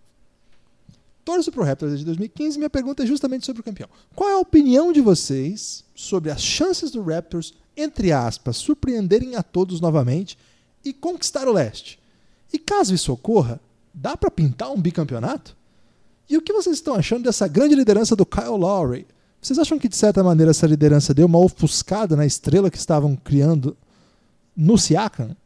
Torço 1.23 1.51
pro 1.53 1.65
Raptors 1.65 1.91
desde 1.91 2.07
2015 2.07 2.57
e 2.57 2.59
minha 2.59 2.71
pergunta 2.71 3.03
é 3.03 3.07
justamente 3.07 3.45
sobre 3.45 3.61
o 3.61 3.65
campeão. 3.65 3.89
Qual 4.15 4.31
é 4.31 4.33
a 4.35 4.39
opinião 4.39 4.93
de 4.93 5.01
vocês 5.03 5.85
sobre 5.95 6.31
as 6.31 6.41
chances 6.41 6.91
do 6.91 7.03
Raptors, 7.03 7.53
entre 7.77 8.13
aspas, 8.13 8.57
surpreenderem 8.57 9.35
a 9.37 9.43
todos 9.43 9.81
novamente 9.81 10.39
e 10.89 10.93
conquistar 10.93 11.49
o 11.49 11.53
leste? 11.53 11.99
E 12.53 12.59
caso 12.59 12.95
isso 12.95 13.13
ocorra, 13.13 13.61
dá 13.93 14.17
pra 14.17 14.31
pintar 14.31 14.71
um 14.71 14.81
bicampeonato? 14.81 15.57
E 16.29 16.37
o 16.37 16.43
que 16.43 16.53
vocês 16.53 16.77
estão 16.77 16.95
achando 16.95 17.25
dessa 17.25 17.49
grande 17.49 17.75
liderança 17.75 18.15
do 18.15 18.25
Kyle 18.25 18.57
Lowry? 18.57 19.07
Vocês 19.41 19.59
acham 19.59 19.79
que 19.79 19.89
de 19.89 19.97
certa 19.97 20.23
maneira 20.23 20.51
essa 20.51 20.67
liderança 20.67 21.15
deu 21.15 21.27
uma 21.27 21.39
ofuscada 21.39 22.17
na 22.17 22.27
estrela 22.27 22.71
que 22.71 22.79
estavam 22.79 23.17
criando 23.17 23.77
no 24.57 24.79
Siakam? 24.79 25.37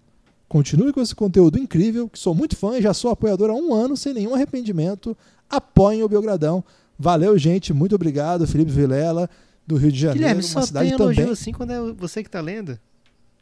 Continue 0.48 0.92
com 0.92 1.00
esse 1.00 1.14
conteúdo 1.14 1.58
incrível, 1.58 2.08
que 2.08 2.18
sou 2.18 2.34
muito 2.34 2.56
fã 2.56 2.78
e 2.78 2.82
já 2.82 2.92
sou 2.92 3.10
apoiador 3.10 3.50
há 3.50 3.54
um 3.54 3.72
ano 3.72 3.96
sem 3.96 4.12
nenhum 4.12 4.34
arrependimento. 4.34 5.16
Apoiem 5.48 6.02
o 6.02 6.08
Belgradão. 6.08 6.64
Valeu, 6.98 7.36
gente. 7.38 7.72
Muito 7.72 7.94
obrigado, 7.94 8.46
Felipe 8.46 8.70
Vilela, 8.70 9.28
do 9.66 9.76
Rio 9.76 9.92
de 9.92 9.98
Janeiro. 9.98 10.18
Guilherme, 10.18 10.42
uma 10.42 10.48
só 10.48 10.62
cidade 10.62 10.88
tem 10.88 10.98
elogio 10.98 11.16
também. 11.16 11.32
assim 11.32 11.52
quando 11.52 11.70
é 11.70 11.92
você 11.92 12.22
que 12.22 12.30
tá 12.30 12.40
lendo. 12.40 12.78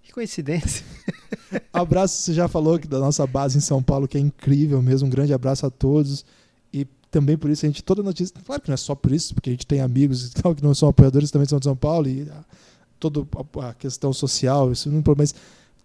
Que 0.09 0.15
coincidência. 0.15 0.87
Abraço, 1.71 2.23
você 2.23 2.33
já 2.33 2.49
falou 2.49 2.79
que 2.79 2.89
da 2.89 2.99
nossa 2.99 3.27
base 3.27 3.59
em 3.59 3.61
São 3.61 3.83
Paulo, 3.83 4.09
que 4.09 4.17
é 4.17 4.21
incrível 4.21 4.81
mesmo. 4.81 5.07
Um 5.07 5.11
grande 5.11 5.35
abraço 5.35 5.67
a 5.67 5.71
todos. 5.71 6.25
E 6.73 6.87
também 7.11 7.37
por 7.37 7.51
isso 7.51 7.67
a 7.67 7.69
gente 7.69 7.85
toda 7.85 8.03
notícia, 8.03 8.35
claro 8.43 8.63
que 8.63 8.69
não 8.69 8.75
é 8.75 8.79
só 8.79 8.95
por 8.95 9.13
isso, 9.13 9.35
porque 9.35 9.51
a 9.51 9.53
gente 9.53 9.67
tem 9.67 9.83
amigos 9.83 10.29
e 10.29 10.31
tal 10.33 10.55
que 10.55 10.63
não 10.63 10.75
são 10.75 10.89
apoiadores 10.89 11.31
também 11.31 11.47
são 11.47 11.59
de 11.59 11.65
São 11.65 11.77
Paulo 11.77 12.09
e 12.09 12.27
toda 12.99 13.27
a 13.61 13.75
questão 13.75 14.11
social, 14.11 14.73
isso 14.73 14.91
não 14.91 15.03
mas 15.15 15.35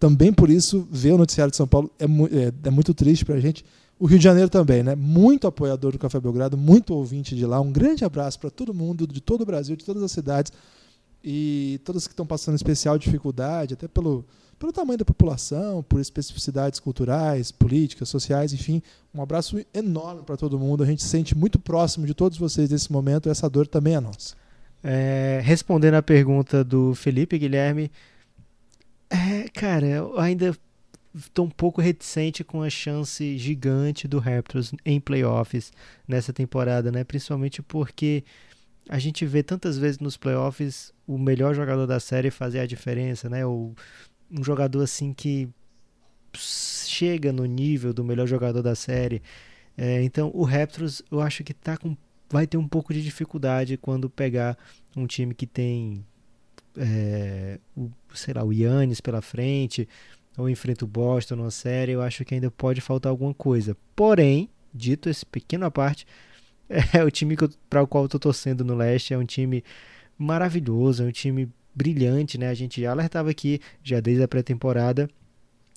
também 0.00 0.32
por 0.32 0.48
isso 0.48 0.88
ver 0.90 1.12
o 1.12 1.18
noticiário 1.18 1.50
de 1.50 1.56
São 1.58 1.66
Paulo 1.66 1.90
é, 1.98 2.04
é, 2.04 2.52
é 2.64 2.70
muito 2.70 2.94
triste 2.94 3.26
para 3.26 3.34
a 3.34 3.40
gente. 3.40 3.62
O 3.98 4.06
Rio 4.06 4.18
de 4.18 4.24
Janeiro 4.24 4.48
também, 4.48 4.82
né? 4.82 4.94
Muito 4.96 5.46
apoiador 5.46 5.92
do 5.92 5.98
Café 5.98 6.18
Belgrado, 6.18 6.56
muito 6.56 6.94
ouvinte 6.94 7.36
de 7.36 7.44
lá. 7.44 7.60
Um 7.60 7.70
grande 7.70 8.06
abraço 8.06 8.40
para 8.40 8.50
todo 8.50 8.72
mundo, 8.72 9.06
de 9.06 9.20
todo 9.20 9.42
o 9.42 9.46
Brasil, 9.46 9.76
de 9.76 9.84
todas 9.84 10.02
as 10.02 10.10
cidades 10.10 10.50
e 11.24 11.80
todas 11.84 12.06
que 12.06 12.12
estão 12.12 12.26
passando 12.26 12.54
especial 12.54 12.98
dificuldade, 12.98 13.72
até 13.72 13.88
pelo, 13.88 14.26
pelo 14.58 14.70
tamanho 14.70 14.98
da 14.98 15.06
população, 15.06 15.82
por 15.82 15.98
especificidades 15.98 16.78
culturais, 16.78 17.50
políticas, 17.50 18.10
sociais, 18.10 18.52
enfim. 18.52 18.82
Um 19.14 19.22
abraço 19.22 19.64
enorme 19.72 20.22
para 20.22 20.36
todo 20.36 20.58
mundo. 20.58 20.82
A 20.82 20.86
gente 20.86 21.02
se 21.02 21.08
sente 21.08 21.34
muito 21.34 21.58
próximo 21.58 22.06
de 22.06 22.12
todos 22.12 22.36
vocês 22.36 22.68
nesse 22.68 22.92
momento. 22.92 23.30
Essa 23.30 23.48
dor 23.48 23.66
também 23.66 23.94
é 23.94 24.00
nossa. 24.00 24.36
É, 24.82 25.40
respondendo 25.42 25.94
à 25.94 26.02
pergunta 26.02 26.62
do 26.62 26.94
Felipe 26.94 27.38
Guilherme, 27.38 27.90
é, 29.08 29.48
cara, 29.48 29.86
eu 29.86 30.20
ainda 30.20 30.54
estou 31.14 31.46
um 31.46 31.50
pouco 31.50 31.80
reticente 31.80 32.44
com 32.44 32.62
a 32.62 32.68
chance 32.68 33.38
gigante 33.38 34.06
do 34.06 34.18
Raptors 34.18 34.72
em 34.84 35.00
playoffs 35.00 35.72
nessa 36.06 36.34
temporada, 36.34 36.92
né? 36.92 37.02
Principalmente 37.02 37.62
porque 37.62 38.24
a 38.88 38.98
gente 38.98 39.24
vê 39.24 39.42
tantas 39.42 39.78
vezes 39.78 39.98
nos 39.98 40.16
playoffs 40.16 40.92
o 41.06 41.18
melhor 41.18 41.54
jogador 41.54 41.86
da 41.86 41.98
série 42.00 42.30
fazer 42.30 42.60
a 42.60 42.66
diferença, 42.66 43.28
né? 43.28 43.44
Ou 43.44 43.74
um 44.30 44.42
jogador 44.42 44.82
assim 44.82 45.12
que 45.12 45.48
chega 46.36 47.32
no 47.32 47.44
nível 47.46 47.92
do 47.92 48.04
melhor 48.04 48.26
jogador 48.26 48.62
da 48.62 48.74
série. 48.74 49.22
É, 49.76 50.02
então 50.02 50.30
o 50.34 50.44
Raptors 50.44 51.02
eu 51.10 51.20
acho 51.20 51.42
que 51.42 51.54
tá 51.54 51.76
com, 51.76 51.96
vai 52.30 52.46
ter 52.46 52.56
um 52.56 52.68
pouco 52.68 52.92
de 52.92 53.02
dificuldade 53.02 53.76
quando 53.76 54.08
pegar 54.10 54.56
um 54.96 55.06
time 55.06 55.34
que 55.34 55.46
tem 55.46 56.04
é, 56.76 57.58
o, 57.76 57.90
sei 58.14 58.34
lá, 58.34 58.44
o 58.44 58.52
Yannis 58.52 59.00
pela 59.00 59.22
frente 59.22 59.88
ou 60.36 60.48
enfrenta 60.48 60.84
o 60.84 60.88
Boston 60.88 61.36
numa 61.36 61.50
série, 61.50 61.92
eu 61.92 62.02
acho 62.02 62.24
que 62.24 62.34
ainda 62.34 62.50
pode 62.50 62.80
faltar 62.80 63.10
alguma 63.10 63.32
coisa. 63.32 63.76
Porém, 63.94 64.50
dito 64.72 65.08
esse 65.08 65.24
pequeno 65.24 65.64
à 65.64 65.70
parte, 65.70 66.06
é 66.68 67.02
o 67.04 67.10
time 67.10 67.36
para 67.68 67.82
o 67.82 67.86
qual 67.86 68.04
eu 68.04 68.08
tô 68.08 68.18
torcendo 68.18 68.64
no 68.64 68.74
leste. 68.74 69.14
É 69.14 69.18
um 69.18 69.24
time 69.24 69.62
maravilhoso, 70.18 71.02
é 71.02 71.06
um 71.06 71.12
time 71.12 71.48
brilhante, 71.74 72.38
né? 72.38 72.48
A 72.48 72.54
gente 72.54 72.80
já 72.80 72.90
alertava 72.90 73.30
aqui, 73.30 73.60
já 73.82 74.00
desde 74.00 74.22
a 74.22 74.28
pré-temporada, 74.28 75.08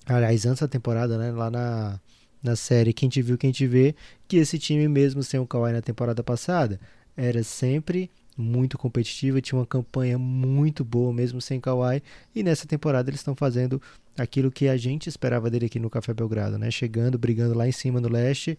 aliás, 0.06 0.46
antes 0.46 0.60
da 0.60 0.68
temporada, 0.68 1.18
né? 1.18 1.32
Lá 1.32 1.50
na, 1.50 2.00
na 2.42 2.56
série 2.56 2.92
Quem 2.92 3.08
Te 3.08 3.20
Viu, 3.20 3.36
Quem 3.36 3.50
Te 3.50 3.66
Vê, 3.66 3.94
que 4.26 4.36
esse 4.36 4.58
time, 4.58 4.86
mesmo 4.88 5.22
sem 5.22 5.40
o 5.40 5.46
Kawhi 5.46 5.72
na 5.72 5.82
temporada 5.82 6.22
passada, 6.22 6.80
era 7.16 7.42
sempre 7.42 8.10
muito 8.36 8.78
competitiva, 8.78 9.40
tinha 9.40 9.58
uma 9.58 9.66
campanha 9.66 10.16
muito 10.16 10.84
boa 10.84 11.12
mesmo 11.12 11.40
sem 11.40 11.60
Kawhi, 11.60 12.00
e 12.32 12.44
nessa 12.44 12.68
temporada 12.68 13.10
eles 13.10 13.18
estão 13.18 13.34
fazendo 13.34 13.82
aquilo 14.16 14.50
que 14.52 14.68
a 14.68 14.76
gente 14.76 15.08
esperava 15.08 15.50
dele 15.50 15.66
aqui 15.66 15.80
no 15.80 15.90
Café 15.90 16.14
Belgrado, 16.14 16.56
né? 16.56 16.70
Chegando, 16.70 17.18
brigando 17.18 17.54
lá 17.54 17.66
em 17.66 17.72
cima 17.72 18.00
no 18.00 18.08
leste, 18.08 18.56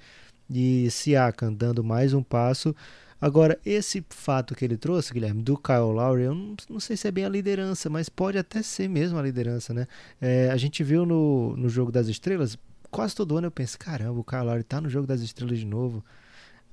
de 0.49 0.89
Siakam 0.89 1.53
dando 1.53 1.83
mais 1.83 2.13
um 2.13 2.23
passo. 2.23 2.75
Agora, 3.21 3.59
esse 3.65 4.03
fato 4.09 4.55
que 4.55 4.63
ele 4.63 4.77
trouxe, 4.77 5.13
Guilherme, 5.13 5.41
do 5.41 5.57
Kyle 5.57 5.91
Lowry, 5.93 6.23
eu 6.23 6.33
não, 6.33 6.55
não 6.69 6.79
sei 6.79 6.95
se 6.95 7.07
é 7.07 7.11
bem 7.11 7.25
a 7.25 7.29
liderança, 7.29 7.89
mas 7.89 8.07
pode 8.07 8.37
até 8.37 8.61
ser 8.61 8.87
mesmo 8.87 9.17
a 9.17 9.21
liderança, 9.21 9.73
né? 9.73 9.87
É, 10.21 10.49
a 10.49 10.55
gente 10.55 10.83
viu 10.83 11.05
no, 11.05 11.55
no 11.57 11.67
Jogo 11.67 11.91
das 11.91 12.07
Estrelas, 12.07 12.57
quase 12.89 13.13
todo 13.13 13.37
ano 13.37 13.47
eu 13.47 13.51
penso, 13.51 13.77
caramba, 13.77 14.17
o 14.19 14.23
Kyle 14.23 14.43
Lowry 14.43 14.63
tá 14.63 14.79
no 14.79 14.89
Jogo 14.89 15.05
das 15.05 15.19
Estrelas 15.19 15.59
de 15.59 15.65
novo. 15.65 16.03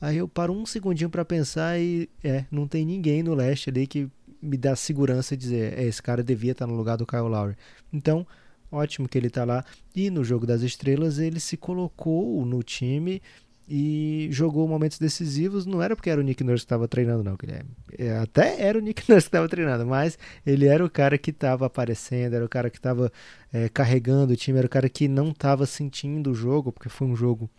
Aí 0.01 0.19
eu 0.19 0.29
paro 0.29 0.53
um 0.53 0.65
segundinho 0.65 1.11
para 1.11 1.25
pensar 1.25 1.81
e, 1.81 2.09
é, 2.23 2.45
não 2.51 2.69
tem 2.69 2.87
ninguém 2.87 3.25
no 3.25 3.35
leste 3.35 3.71
ali 3.71 3.87
que 3.87 4.09
me 4.41 4.57
dá 4.57 4.77
segurança 4.77 5.37
de 5.37 5.43
dizer, 5.43 5.77
é, 5.77 5.85
esse 5.85 6.01
cara 6.01 6.23
devia 6.23 6.53
estar 6.53 6.67
tá 6.67 6.71
no 6.71 6.77
lugar 6.77 6.97
do 6.97 7.07
Kyle 7.07 7.23
Lowry. 7.23 7.57
Então, 7.93 8.25
ótimo 8.71 9.09
que 9.09 9.19
ele 9.19 9.31
tá 9.31 9.45
lá. 9.45 9.65
E 9.97 10.11
no 10.11 10.23
Jogo 10.23 10.47
das 10.47 10.63
Estrelas 10.63 11.19
ele 11.19 11.41
se 11.41 11.57
colocou 11.57 12.45
no 12.45 12.63
time 12.63 13.21
e 13.69 14.29
jogou 14.31 14.69
momentos 14.69 14.99
decisivos. 14.99 15.67
Não 15.67 15.83
era 15.83 15.97
porque 15.97 16.11
era 16.11 16.21
o 16.21 16.25
Nick 16.25 16.45
Nurse 16.45 16.63
que 16.63 16.67
estava 16.67 16.87
treinando, 16.87 17.25
não, 17.25 17.37
Guilherme. 17.37 17.71
É, 17.99 18.17
até 18.19 18.61
era 18.61 18.79
o 18.79 18.81
Nick 18.81 19.03
Nurse 19.11 19.27
que 19.27 19.29
estava 19.29 19.49
treinando, 19.49 19.87
mas 19.87 20.19
ele 20.45 20.67
era 20.67 20.85
o 20.85 20.91
cara 20.91 21.19
que 21.19 21.31
estava 21.31 21.67
aparecendo, 21.67 22.35
era 22.35 22.45
o 22.45 22.49
cara 22.49 22.71
que 22.71 22.79
estava 22.79 23.13
é, 23.53 23.69
carregando 23.69 24.33
o 24.33 24.37
time, 24.37 24.59
era 24.59 24.67
o 24.67 24.71
cara 24.71 24.89
que 24.89 25.09
não 25.09 25.31
estava 25.31 25.67
sentindo 25.67 26.31
o 26.31 26.35
jogo, 26.35 26.73
porque 26.73 26.89
foi 26.89 27.07
um 27.09 27.17
jogo 27.17 27.51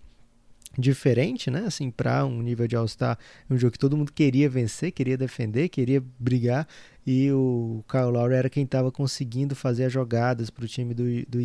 diferente, 0.77 1.49
né? 1.49 1.65
Assim, 1.65 1.89
para 1.89 2.25
um 2.25 2.41
nível 2.41 2.67
de 2.67 2.75
All-Star, 2.75 3.17
um 3.49 3.57
jogo 3.57 3.71
que 3.71 3.79
todo 3.79 3.97
mundo 3.97 4.11
queria 4.11 4.49
vencer, 4.49 4.91
queria 4.91 5.17
defender, 5.17 5.69
queria 5.69 6.03
brigar, 6.19 6.67
e 7.05 7.31
o 7.31 7.83
Kyle 7.89 8.11
Lowry 8.11 8.35
era 8.35 8.49
quem 8.49 8.63
estava 8.63 8.91
conseguindo 8.91 9.55
fazer 9.55 9.85
as 9.85 9.93
jogadas 9.93 10.49
para 10.49 10.65
o 10.65 10.67
time 10.67 10.93
do, 10.93 11.03
do 11.27 11.41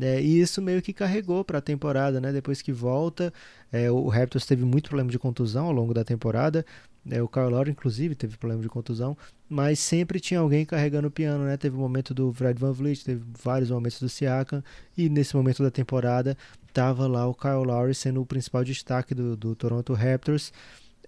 é, 0.00 0.20
e 0.20 0.40
isso 0.40 0.60
meio 0.60 0.82
que 0.82 0.92
carregou 0.92 1.44
para 1.44 1.58
a 1.58 1.60
temporada, 1.62 2.20
né? 2.20 2.32
Depois 2.32 2.60
que 2.60 2.72
volta, 2.72 3.32
é, 3.72 3.90
o 3.90 4.08
Raptors 4.08 4.44
teve 4.44 4.64
muito 4.64 4.88
problema 4.88 5.10
de 5.10 5.18
contusão 5.18 5.66
ao 5.66 5.72
longo 5.72 5.94
da 5.94 6.04
temporada. 6.04 6.64
É, 7.08 7.22
o 7.22 7.28
Kyle 7.28 7.48
Lowry, 7.48 7.70
inclusive, 7.70 8.14
teve 8.14 8.36
problema 8.36 8.62
de 8.62 8.68
contusão, 8.68 9.16
mas 9.48 9.78
sempre 9.78 10.18
tinha 10.18 10.40
alguém 10.40 10.66
carregando 10.66 11.08
o 11.08 11.10
piano, 11.10 11.44
né? 11.44 11.56
Teve 11.56 11.76
o 11.76 11.78
momento 11.78 12.12
do 12.12 12.32
Fred 12.32 12.58
Van 12.58 12.72
Vliet, 12.72 13.04
teve 13.04 13.22
vários 13.42 13.70
momentos 13.70 14.00
do 14.00 14.08
Siakam, 14.08 14.62
e 14.96 15.08
nesse 15.08 15.34
momento 15.36 15.62
da 15.62 15.70
temporada 15.70 16.36
estava 16.68 17.06
lá 17.06 17.26
o 17.26 17.34
Kyle 17.34 17.64
Lowry 17.64 17.94
sendo 17.94 18.20
o 18.20 18.26
principal 18.26 18.64
destaque 18.64 19.14
do, 19.14 19.36
do 19.36 19.54
Toronto 19.54 19.94
Raptors 19.94 20.52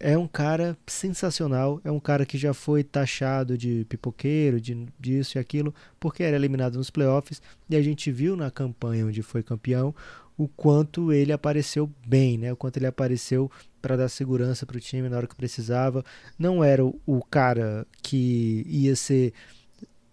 é 0.00 0.16
um 0.16 0.26
cara 0.26 0.76
sensacional, 0.86 1.80
é 1.84 1.90
um 1.90 2.00
cara 2.00 2.24
que 2.24 2.38
já 2.38 2.54
foi 2.54 2.84
taxado 2.84 3.58
de 3.58 3.84
pipoqueiro, 3.88 4.60
de 4.60 4.86
disso 4.98 5.36
e 5.36 5.40
aquilo, 5.40 5.74
porque 5.98 6.22
era 6.22 6.36
eliminado 6.36 6.76
nos 6.76 6.90
playoffs, 6.90 7.42
e 7.68 7.76
a 7.76 7.82
gente 7.82 8.10
viu 8.10 8.36
na 8.36 8.50
campanha 8.50 9.06
onde 9.06 9.22
foi 9.22 9.42
campeão 9.42 9.94
o 10.36 10.46
quanto 10.46 11.12
ele 11.12 11.32
apareceu 11.32 11.90
bem, 12.06 12.38
né? 12.38 12.52
O 12.52 12.56
quanto 12.56 12.76
ele 12.76 12.86
apareceu 12.86 13.50
para 13.82 13.96
dar 13.96 14.08
segurança 14.08 14.64
para 14.64 14.76
o 14.76 14.80
time 14.80 15.08
na 15.08 15.16
hora 15.16 15.26
que 15.26 15.34
precisava. 15.34 16.04
Não 16.38 16.62
era 16.62 16.84
o, 16.84 17.00
o 17.04 17.24
cara 17.24 17.84
que 18.00 18.64
ia 18.68 18.94
ser 18.94 19.32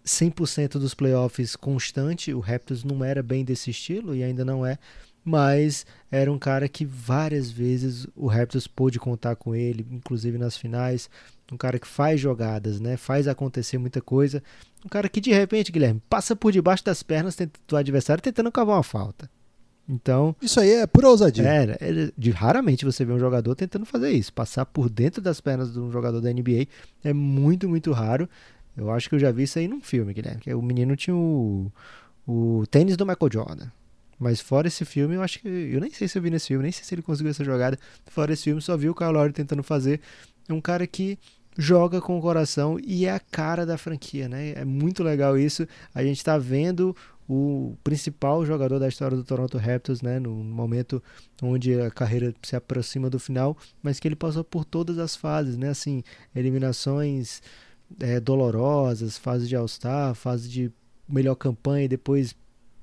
100% 0.04 0.80
dos 0.80 0.96
playoffs 0.96 1.56
constante, 1.56 2.34
o 2.34 2.40
Raptors 2.40 2.84
não 2.84 3.04
era 3.04 3.22
bem 3.22 3.46
desse 3.46 3.70
estilo 3.70 4.16
e 4.16 4.24
ainda 4.24 4.44
não 4.44 4.66
é, 4.66 4.80
mas 5.26 5.88
era 6.12 6.32
um 6.32 6.38
cara 6.38 6.70
que 6.70 6.86
várias 6.86 7.50
vezes 7.50 8.06
o 8.16 8.28
Raptors 8.28 8.68
pôde 8.68 9.00
contar 9.00 9.36
com 9.36 9.56
ele, 9.56 9.86
inclusive 9.92 10.38
nas 10.38 10.56
finais. 10.56 11.10
Um 11.52 11.58
cara 11.58 11.80
que 11.80 11.88
faz 11.88 12.22
jogadas, 12.22 12.80
né? 12.80 12.96
Faz 12.96 13.28
acontecer 13.28 13.80
muita 13.80 14.02
coisa. 14.02 14.44
Um 14.86 14.90
cara 14.90 15.10
que 15.10 15.20
de 15.20 15.32
repente, 15.32 15.72
Guilherme, 15.72 16.02
passa 16.08 16.36
por 16.36 16.52
debaixo 16.52 16.86
das 16.86 17.02
pernas 17.02 17.36
do 17.68 17.76
adversário 17.76 18.22
tentando 18.22 18.52
cavar 18.52 18.78
uma 18.78 18.84
falta. 18.84 19.30
Então. 19.90 20.36
Isso 20.42 20.60
aí 20.60 20.72
é 20.72 20.88
pura 20.88 21.10
ousadia. 21.10 21.48
É, 21.48 21.78
é, 21.80 22.12
de, 22.16 22.32
raramente 22.32 22.86
você 22.86 23.04
vê 23.04 23.12
um 23.12 23.20
jogador 23.20 23.56
tentando 23.56 23.86
fazer 23.86 24.12
isso. 24.12 24.32
Passar 24.32 24.66
por 24.66 24.90
dentro 24.90 25.22
das 25.22 25.42
pernas 25.42 25.74
de 25.74 25.80
um 25.80 25.92
jogador 25.92 26.22
da 26.22 26.32
NBA 26.32 26.68
é 27.04 27.14
muito, 27.14 27.68
muito 27.68 27.92
raro. 27.92 28.30
Eu 28.78 28.92
acho 28.92 29.10
que 29.10 29.16
eu 29.16 29.20
já 29.20 29.32
vi 29.32 29.44
isso 29.44 29.58
aí 29.58 29.68
num 29.68 29.82
filme, 29.82 30.14
Guilherme. 30.14 30.42
Que 30.42 30.54
o 30.54 30.62
menino 30.62 30.96
tinha 30.96 31.16
o, 31.16 31.72
o 32.28 32.64
tênis 32.70 32.96
do 32.96 33.06
Michael 33.06 33.32
Jordan. 33.32 33.68
Mas 34.18 34.40
fora 34.40 34.68
esse 34.68 34.86
filme, 34.86 35.16
eu 35.16 35.22
acho 35.22 35.40
que. 35.40 35.48
Eu 35.48 35.80
nem 35.82 35.92
sei 35.92 36.08
se 36.08 36.18
eu 36.18 36.22
vi 36.22 36.30
nesse 36.30 36.48
filme, 36.48 36.64
nem 36.64 36.72
sei 36.72 36.84
se 36.84 36.96
ele 36.96 37.02
conseguiu 37.02 37.32
essa 37.32 37.44
jogada. 37.44 37.78
Fora 38.08 38.34
esse 38.34 38.44
filme, 38.44 38.62
só 38.62 38.78
vi 38.78 38.90
o 38.90 38.96
Kyle 38.96 39.12
Lowry 39.12 39.34
tentando 39.34 39.64
fazer. 39.64 40.00
É 40.48 40.54
um 40.54 40.62
cara 40.62 40.88
que 40.88 41.18
joga 41.58 42.02
com 42.02 42.18
o 42.18 42.22
coração 42.22 42.78
e 42.84 43.06
é 43.06 43.12
a 43.12 43.20
cara 43.20 43.66
da 43.66 43.78
franquia, 43.78 44.28
né? 44.28 44.54
É 44.56 44.66
muito 44.66 45.04
legal 45.04 45.38
isso. 45.38 45.68
A 45.94 46.04
gente 46.04 46.18
está 46.18 46.38
vendo 46.38 46.96
o 47.28 47.76
principal 47.84 48.46
jogador 48.46 48.80
da 48.80 48.88
história 48.88 49.18
do 49.18 49.24
Toronto 49.24 49.58
Raptors, 49.58 50.02
né, 50.02 50.20
no 50.20 50.32
momento 50.32 51.02
onde 51.42 51.80
a 51.82 51.90
carreira 51.90 52.34
se 52.44 52.56
aproxima 52.56 53.10
do 53.10 53.20
final, 53.20 53.58
mas 53.82 54.00
que 54.00 54.08
ele 54.08 54.16
passou 54.16 54.44
por 54.44 54.64
todas 54.64 55.00
as 55.00 55.16
fases, 55.16 55.58
né, 55.58 55.70
assim, 55.70 56.04
eliminações 56.36 57.42
é, 58.00 58.20
dolorosas, 58.20 59.18
fase 59.18 59.48
de 59.48 59.56
All-Star, 59.56 60.14
fase 60.14 60.48
de 60.48 60.72
melhor 61.08 61.36
campanha 61.36 61.86
e 61.86 61.90
depois 61.90 62.36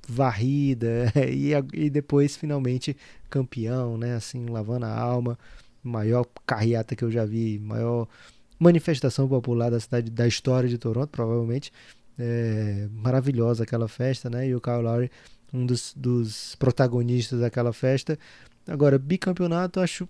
varrida 0.09 1.13
e, 1.29 1.53
e 1.73 1.91
depois 1.91 2.37
finalmente 2.37 2.97
campeão, 3.31 3.97
né? 3.97 4.15
Assim, 4.15 4.47
lavando 4.47 4.87
a 4.87 4.99
alma, 4.99 5.39
maior 5.83 6.27
carreata 6.47 6.97
que 6.97 7.05
eu 7.05 7.11
já 7.11 7.25
vi, 7.25 7.59
maior 7.59 8.09
manifestação 8.59 9.29
popular 9.29 9.71
da 9.71 9.81
cidade, 9.81 10.11
da 10.11 10.27
história 10.27 10.69
de 10.69 10.79
Toronto, 10.79 11.11
provavelmente. 11.11 11.73
É, 12.19 12.89
maravilhosa 12.93 13.65
aquela 13.65 13.89
festa, 13.89 14.29
né? 14.29 14.47
E 14.49 14.55
o 14.55 14.61
Kyle 14.61 14.83
Lowry, 14.83 15.11
um 15.53 15.67
dos, 15.67 15.95
dos 15.97 16.55
protagonistas 16.57 17.41
daquela 17.41 17.73
festa. 17.73 18.19
Agora, 18.67 18.99
bicampeonato, 18.99 19.81
acho 19.81 20.09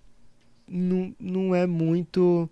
não, 0.67 1.15
não 1.19 1.55
é 1.55 1.65
muito 1.65 2.49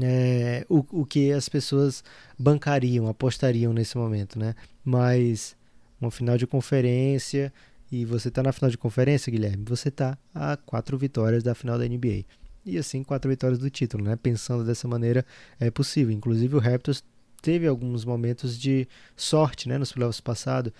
é, 0.00 0.64
o, 0.68 0.84
o 1.02 1.04
que 1.04 1.32
as 1.32 1.48
pessoas 1.48 2.02
bancariam, 2.38 3.08
apostariam 3.08 3.72
nesse 3.72 3.96
momento, 3.96 4.38
né? 4.38 4.54
Mas 4.84 5.56
uma 6.02 6.10
final 6.10 6.36
de 6.36 6.46
conferência 6.46 7.52
e 7.90 8.04
você 8.04 8.28
está 8.28 8.42
na 8.42 8.52
final 8.52 8.70
de 8.70 8.78
conferência, 8.78 9.30
Guilherme, 9.30 9.64
você 9.66 9.88
está 9.88 10.16
a 10.34 10.56
quatro 10.56 10.96
vitórias 10.96 11.42
da 11.42 11.54
final 11.54 11.78
da 11.78 11.86
NBA. 11.86 12.24
e 12.64 12.78
assim 12.78 13.02
quatro 13.02 13.30
vitórias 13.30 13.58
do 13.58 13.68
título, 13.68 14.04
né? 14.04 14.16
Pensando 14.16 14.64
dessa 14.64 14.86
maneira 14.86 15.26
é 15.58 15.70
possível. 15.70 16.12
Inclusive 16.12 16.56
o 16.56 16.58
Raptors 16.58 17.04
teve 17.42 17.66
alguns 17.66 18.04
momentos 18.04 18.58
de 18.58 18.88
sorte, 19.16 19.68
né, 19.68 19.76
nos 19.76 19.92
playoffs 19.92 20.20
passados, 20.20 20.72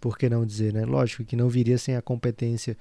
por 0.00 0.16
que 0.16 0.28
não 0.28 0.46
dizer, 0.46 0.72
né? 0.72 0.84
Lógico 0.84 1.24
que 1.24 1.36
não 1.36 1.48
viria 1.48 1.76
sem 1.76 1.96
a 1.96 2.02
competência, 2.02 2.76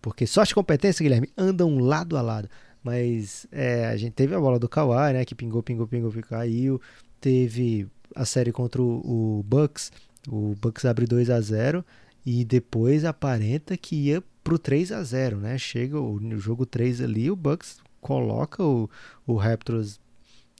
porque 0.00 0.26
sorte 0.26 0.50
e 0.50 0.54
competência, 0.54 1.02
Guilherme, 1.02 1.28
andam 1.38 1.78
lado 1.78 2.16
a 2.16 2.22
lado. 2.22 2.48
Mas 2.82 3.46
é, 3.52 3.86
a 3.86 3.96
gente 3.96 4.12
teve 4.12 4.34
a 4.34 4.40
bola 4.40 4.58
do 4.58 4.68
Kawhi, 4.68 5.12
né, 5.12 5.24
que 5.24 5.34
pingou, 5.34 5.62
pingou, 5.62 5.86
pingou, 5.86 6.12
caiu. 6.22 6.80
Teve 7.20 7.86
a 8.14 8.24
série 8.24 8.50
contra 8.50 8.82
o, 8.82 9.38
o 9.38 9.42
Bucks, 9.44 9.92
o 10.28 10.54
Bucks 10.60 10.84
abre 10.84 11.06
2 11.06 11.30
a 11.30 11.40
0 11.40 11.84
e 12.24 12.44
depois 12.44 13.04
aparenta 13.04 13.76
que 13.76 13.96
ia 13.96 14.22
pro 14.42 14.58
3 14.58 14.92
a 14.92 15.02
0 15.02 15.38
né? 15.38 15.58
Chega 15.58 15.98
o, 15.98 16.14
o 16.16 16.38
jogo 16.38 16.64
3 16.66 17.00
ali, 17.00 17.30
o 17.30 17.36
Bucks 17.36 17.78
coloca 18.00 18.62
o, 18.62 18.88
o 19.26 19.34
Raptors 19.34 20.00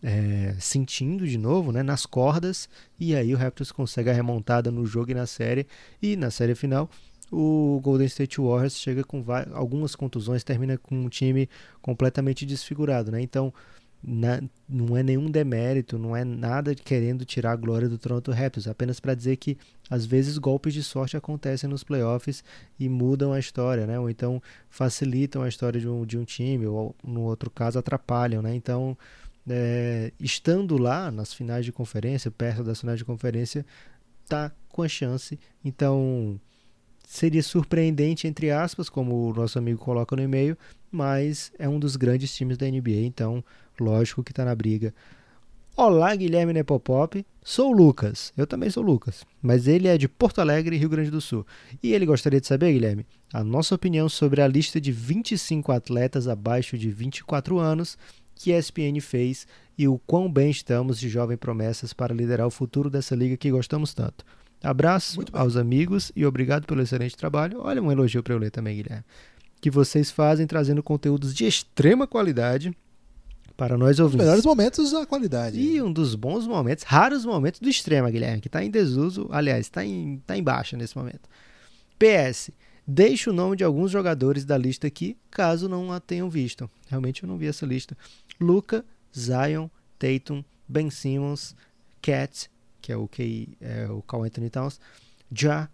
é, 0.02 0.54
sentindo 0.58 1.26
de 1.26 1.38
novo, 1.38 1.70
né, 1.70 1.82
nas 1.82 2.04
cordas, 2.04 2.68
e 2.98 3.14
aí 3.14 3.32
o 3.32 3.38
Raptors 3.38 3.70
consegue 3.70 4.10
a 4.10 4.12
remontada 4.12 4.70
no 4.70 4.84
jogo 4.84 5.12
e 5.12 5.14
na 5.14 5.26
série, 5.26 5.66
e 6.00 6.16
na 6.16 6.30
série 6.30 6.54
final 6.54 6.90
o 7.30 7.80
Golden 7.82 8.06
State 8.06 8.40
Warriors 8.40 8.76
chega 8.76 9.02
com 9.02 9.24
algumas 9.54 9.94
contusões, 9.94 10.44
termina 10.44 10.76
com 10.76 10.94
um 10.94 11.08
time 11.08 11.48
completamente 11.80 12.44
desfigurado, 12.44 13.10
né? 13.10 13.22
Então 13.22 13.54
na, 14.02 14.42
não 14.68 14.96
é 14.96 15.02
nenhum 15.02 15.30
demérito, 15.30 15.96
não 15.98 16.16
é 16.16 16.24
nada 16.24 16.74
querendo 16.74 17.24
tirar 17.24 17.52
a 17.52 17.56
glória 17.56 17.88
do 17.88 17.96
Toronto 17.96 18.32
Raptors, 18.32 18.66
apenas 18.66 18.98
para 18.98 19.14
dizer 19.14 19.36
que 19.36 19.56
às 19.88 20.04
vezes 20.04 20.38
golpes 20.38 20.74
de 20.74 20.82
sorte 20.82 21.16
acontecem 21.16 21.70
nos 21.70 21.84
playoffs 21.84 22.42
e 22.80 22.88
mudam 22.88 23.32
a 23.32 23.38
história, 23.38 23.86
né? 23.86 23.98
Ou 24.00 24.10
então 24.10 24.42
facilitam 24.68 25.42
a 25.42 25.48
história 25.48 25.80
de 25.80 25.88
um, 25.88 26.04
de 26.04 26.18
um 26.18 26.24
time, 26.24 26.66
ou 26.66 26.96
no 27.04 27.22
outro 27.22 27.50
caso 27.50 27.78
atrapalham, 27.78 28.42
né? 28.42 28.54
Então, 28.54 28.96
é, 29.48 30.12
estando 30.18 30.76
lá 30.78 31.10
nas 31.10 31.32
finais 31.32 31.64
de 31.64 31.72
conferência, 31.72 32.30
perto 32.30 32.64
das 32.64 32.80
finais 32.80 32.98
de 32.98 33.04
conferência, 33.04 33.64
tá 34.28 34.50
com 34.68 34.82
a 34.82 34.88
chance. 34.88 35.38
Então, 35.64 36.40
seria 37.06 37.42
surpreendente, 37.42 38.26
entre 38.26 38.50
aspas, 38.50 38.88
como 38.88 39.30
o 39.30 39.34
nosso 39.34 39.58
amigo 39.58 39.78
coloca 39.78 40.16
no 40.16 40.22
e-mail, 40.22 40.56
mas 40.90 41.52
é 41.58 41.68
um 41.68 41.78
dos 41.78 41.94
grandes 41.96 42.34
times 42.34 42.56
da 42.56 42.66
NBA, 42.66 43.02
então 43.02 43.44
lógico 43.80 44.22
que 44.22 44.32
está 44.32 44.44
na 44.44 44.54
briga. 44.54 44.94
Olá, 45.74 46.14
Guilherme 46.14 46.52
Nepopop. 46.52 47.24
Sou 47.42 47.70
o 47.70 47.76
Lucas. 47.76 48.32
Eu 48.36 48.46
também 48.46 48.68
sou 48.68 48.82
o 48.82 48.86
Lucas. 48.86 49.24
Mas 49.40 49.66
ele 49.66 49.88
é 49.88 49.96
de 49.96 50.06
Porto 50.06 50.40
Alegre, 50.40 50.76
Rio 50.76 50.88
Grande 50.88 51.10
do 51.10 51.20
Sul. 51.20 51.46
E 51.82 51.92
ele 51.92 52.04
gostaria 52.04 52.40
de 52.40 52.46
saber, 52.46 52.72
Guilherme, 52.72 53.06
a 53.32 53.42
nossa 53.42 53.74
opinião 53.74 54.08
sobre 54.08 54.42
a 54.42 54.46
lista 54.46 54.80
de 54.80 54.92
25 54.92 55.72
atletas 55.72 56.28
abaixo 56.28 56.76
de 56.76 56.90
24 56.90 57.58
anos 57.58 57.96
que 58.34 58.52
a 58.52 58.58
ESPN 58.58 59.00
fez 59.00 59.46
e 59.78 59.88
o 59.88 59.98
quão 59.98 60.30
bem 60.30 60.50
estamos 60.50 61.00
de 61.00 61.08
jovem 61.08 61.36
promessas 61.36 61.92
para 61.92 62.14
liderar 62.14 62.46
o 62.46 62.50
futuro 62.50 62.90
dessa 62.90 63.14
liga 63.14 63.36
que 63.36 63.50
gostamos 63.50 63.94
tanto. 63.94 64.24
Abraço 64.62 65.20
aos 65.32 65.56
amigos 65.56 66.12
e 66.14 66.24
obrigado 66.26 66.66
pelo 66.66 66.82
excelente 66.82 67.16
trabalho. 67.16 67.60
Olha 67.62 67.82
um 67.82 67.90
elogio 67.90 68.22
para 68.22 68.34
eu 68.34 68.38
ler 68.38 68.50
também, 68.50 68.76
Guilherme. 68.76 69.04
Que 69.60 69.70
vocês 69.70 70.10
fazem 70.10 70.46
trazendo 70.46 70.82
conteúdos 70.82 71.34
de 71.34 71.46
extrema 71.46 72.06
qualidade 72.06 72.76
para 73.56 73.76
nós 73.76 73.98
ouvintes. 73.98 74.20
Os 74.20 74.26
melhores 74.26 74.44
momentos 74.44 74.92
da 74.92 75.06
qualidade. 75.06 75.60
E 75.60 75.80
um 75.82 75.92
dos 75.92 76.14
bons 76.14 76.46
momentos, 76.46 76.84
raros 76.84 77.24
momentos 77.24 77.60
do 77.60 77.68
extrema, 77.68 78.10
Guilherme, 78.10 78.40
que 78.40 78.48
está 78.48 78.64
em 78.64 78.70
desuso, 78.70 79.28
aliás, 79.30 79.66
está 79.66 79.84
em, 79.84 80.22
tá 80.26 80.36
em 80.36 80.42
baixa 80.42 80.76
nesse 80.76 80.96
momento. 80.96 81.28
PS, 81.98 82.50
deixe 82.86 83.30
o 83.30 83.32
nome 83.32 83.56
de 83.56 83.64
alguns 83.64 83.90
jogadores 83.90 84.44
da 84.44 84.56
lista 84.58 84.86
aqui, 84.86 85.16
caso 85.30 85.68
não 85.68 85.92
a 85.92 86.00
tenham 86.00 86.28
visto. 86.28 86.70
Realmente 86.88 87.22
eu 87.22 87.28
não 87.28 87.36
vi 87.36 87.46
essa 87.46 87.66
lista. 87.66 87.96
Luca, 88.40 88.84
Zion, 89.16 89.68
Tatum, 89.98 90.42
Ben 90.68 90.90
Simmons, 90.90 91.54
Cat, 92.00 92.50
que 92.80 92.92
é 92.92 92.96
o, 92.96 93.06
que, 93.06 93.56
é 93.60 93.86
o 93.88 94.02
Carl 94.02 94.24
Anthony 94.24 94.50
Towns, 94.50 94.80
Ja, 95.30 95.68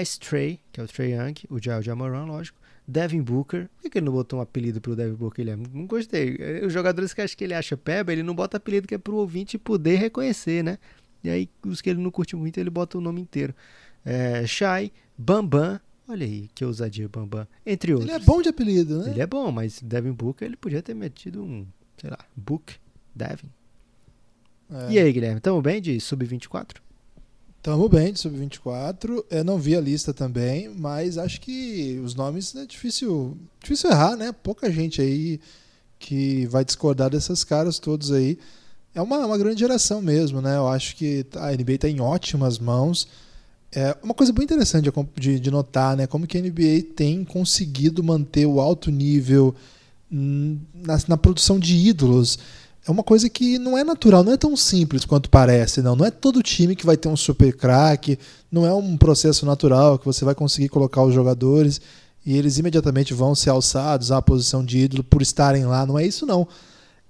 Ice 0.00 0.18
Trey, 0.18 0.60
que 0.72 0.80
é 0.80 0.84
o 0.84 0.88
Trey 0.88 1.12
Young, 1.12 1.34
o 1.48 1.58
Ja, 1.58 1.78
o 1.78 1.82
Jamoran, 1.82 2.24
lógico, 2.24 2.59
Devin 2.90 3.22
Booker. 3.22 3.68
Por 3.80 3.90
que 3.90 3.98
ele 3.98 4.06
não 4.06 4.12
botou 4.12 4.38
um 4.38 4.42
apelido 4.42 4.80
pro 4.80 4.96
Devin 4.96 5.14
Booker? 5.14 5.42
Ele 5.42 5.50
é, 5.50 5.56
não 5.56 5.86
gostei. 5.86 6.36
Os 6.64 6.72
jogadores 6.72 7.14
que 7.14 7.20
acham 7.20 7.36
que 7.36 7.44
ele 7.44 7.54
acha 7.54 7.76
peba, 7.76 8.12
ele 8.12 8.22
não 8.22 8.34
bota 8.34 8.56
apelido 8.56 8.88
que 8.88 8.94
é 8.94 8.98
pro 8.98 9.16
ouvinte 9.16 9.56
poder 9.56 9.96
reconhecer, 9.96 10.64
né? 10.64 10.78
E 11.22 11.30
aí, 11.30 11.48
os 11.64 11.80
que 11.80 11.90
ele 11.90 12.00
não 12.00 12.10
curte 12.10 12.34
muito, 12.34 12.58
ele 12.58 12.70
bota 12.70 12.98
o 12.98 13.00
nome 13.00 13.20
inteiro. 13.20 13.54
É, 14.04 14.46
Shai, 14.46 14.90
Bambam. 15.16 15.78
Olha 16.08 16.26
aí, 16.26 16.48
que 16.54 16.64
ousadia, 16.64 17.08
Bambam. 17.08 17.46
Entre 17.64 17.92
outros. 17.92 18.10
Ele 18.10 18.20
é 18.20 18.24
bom 18.24 18.42
de 18.42 18.48
apelido, 18.48 18.98
né? 19.04 19.10
Ele 19.12 19.20
é 19.20 19.26
bom, 19.26 19.52
mas 19.52 19.80
Devin 19.80 20.12
Booker, 20.12 20.46
ele 20.46 20.56
podia 20.56 20.82
ter 20.82 20.94
metido 20.94 21.42
um, 21.42 21.64
sei 21.96 22.10
lá, 22.10 22.18
Book, 22.34 22.74
Devin. 23.14 23.48
É. 24.70 24.92
E 24.92 24.98
aí, 24.98 25.12
Guilherme, 25.12 25.40
tamo 25.40 25.62
bem 25.62 25.80
de 25.80 26.00
sub-24? 26.00 26.78
Tamo 27.62 27.90
bem 27.90 28.10
de 28.10 28.20
sub-24. 28.20 29.22
Eu 29.30 29.44
não 29.44 29.58
vi 29.58 29.76
a 29.76 29.80
lista 29.80 30.14
também, 30.14 30.70
mas 30.70 31.18
acho 31.18 31.38
que 31.42 32.00
os 32.02 32.14
nomes 32.14 32.54
é 32.56 32.64
difícil, 32.64 33.36
difícil 33.62 33.90
errar, 33.90 34.16
né? 34.16 34.32
Pouca 34.32 34.72
gente 34.72 35.02
aí 35.02 35.38
que 35.98 36.46
vai 36.46 36.64
discordar 36.64 37.10
dessas 37.10 37.44
caras 37.44 37.78
todos 37.78 38.10
aí. 38.12 38.38
É 38.94 39.02
uma, 39.02 39.18
uma 39.26 39.36
grande 39.36 39.60
geração 39.60 40.00
mesmo, 40.00 40.40
né? 40.40 40.56
Eu 40.56 40.68
acho 40.68 40.96
que 40.96 41.26
a 41.36 41.52
NBA 41.52 41.72
está 41.72 41.88
em 41.88 42.00
ótimas 42.00 42.58
mãos. 42.58 43.06
É 43.70 43.94
uma 44.02 44.14
coisa 44.14 44.32
muito 44.32 44.44
interessante 44.44 44.90
de, 45.16 45.38
de, 45.38 45.50
notar, 45.50 45.94
né? 45.98 46.06
Como 46.06 46.26
que 46.26 46.38
a 46.38 46.40
NBA 46.40 46.94
tem 46.96 47.22
conseguido 47.24 48.02
manter 48.02 48.46
o 48.46 48.58
alto 48.58 48.90
nível 48.90 49.54
na, 50.10 50.98
na 51.06 51.16
produção 51.18 51.58
de 51.58 51.76
ídolos 51.76 52.38
é 52.86 52.90
uma 52.90 53.02
coisa 53.02 53.28
que 53.28 53.58
não 53.58 53.76
é 53.76 53.84
natural, 53.84 54.24
não 54.24 54.32
é 54.32 54.36
tão 54.36 54.56
simples 54.56 55.04
quanto 55.04 55.28
parece, 55.28 55.82
não. 55.82 55.94
Não 55.94 56.06
é 56.06 56.10
todo 56.10 56.42
time 56.42 56.74
que 56.74 56.86
vai 56.86 56.96
ter 56.96 57.08
um 57.08 57.16
super 57.16 57.54
craque, 57.54 58.18
não 58.50 58.64
é 58.64 58.72
um 58.72 58.96
processo 58.96 59.44
natural 59.44 59.98
que 59.98 60.06
você 60.06 60.24
vai 60.24 60.34
conseguir 60.34 60.68
colocar 60.68 61.02
os 61.02 61.14
jogadores 61.14 61.80
e 62.24 62.36
eles 62.36 62.58
imediatamente 62.58 63.12
vão 63.12 63.34
ser 63.34 63.50
alçados 63.50 64.10
à 64.10 64.20
posição 64.22 64.64
de 64.64 64.78
ídolo 64.78 65.04
por 65.04 65.20
estarem 65.20 65.66
lá. 65.66 65.84
Não 65.84 65.98
é 65.98 66.06
isso, 66.06 66.24
não. 66.24 66.48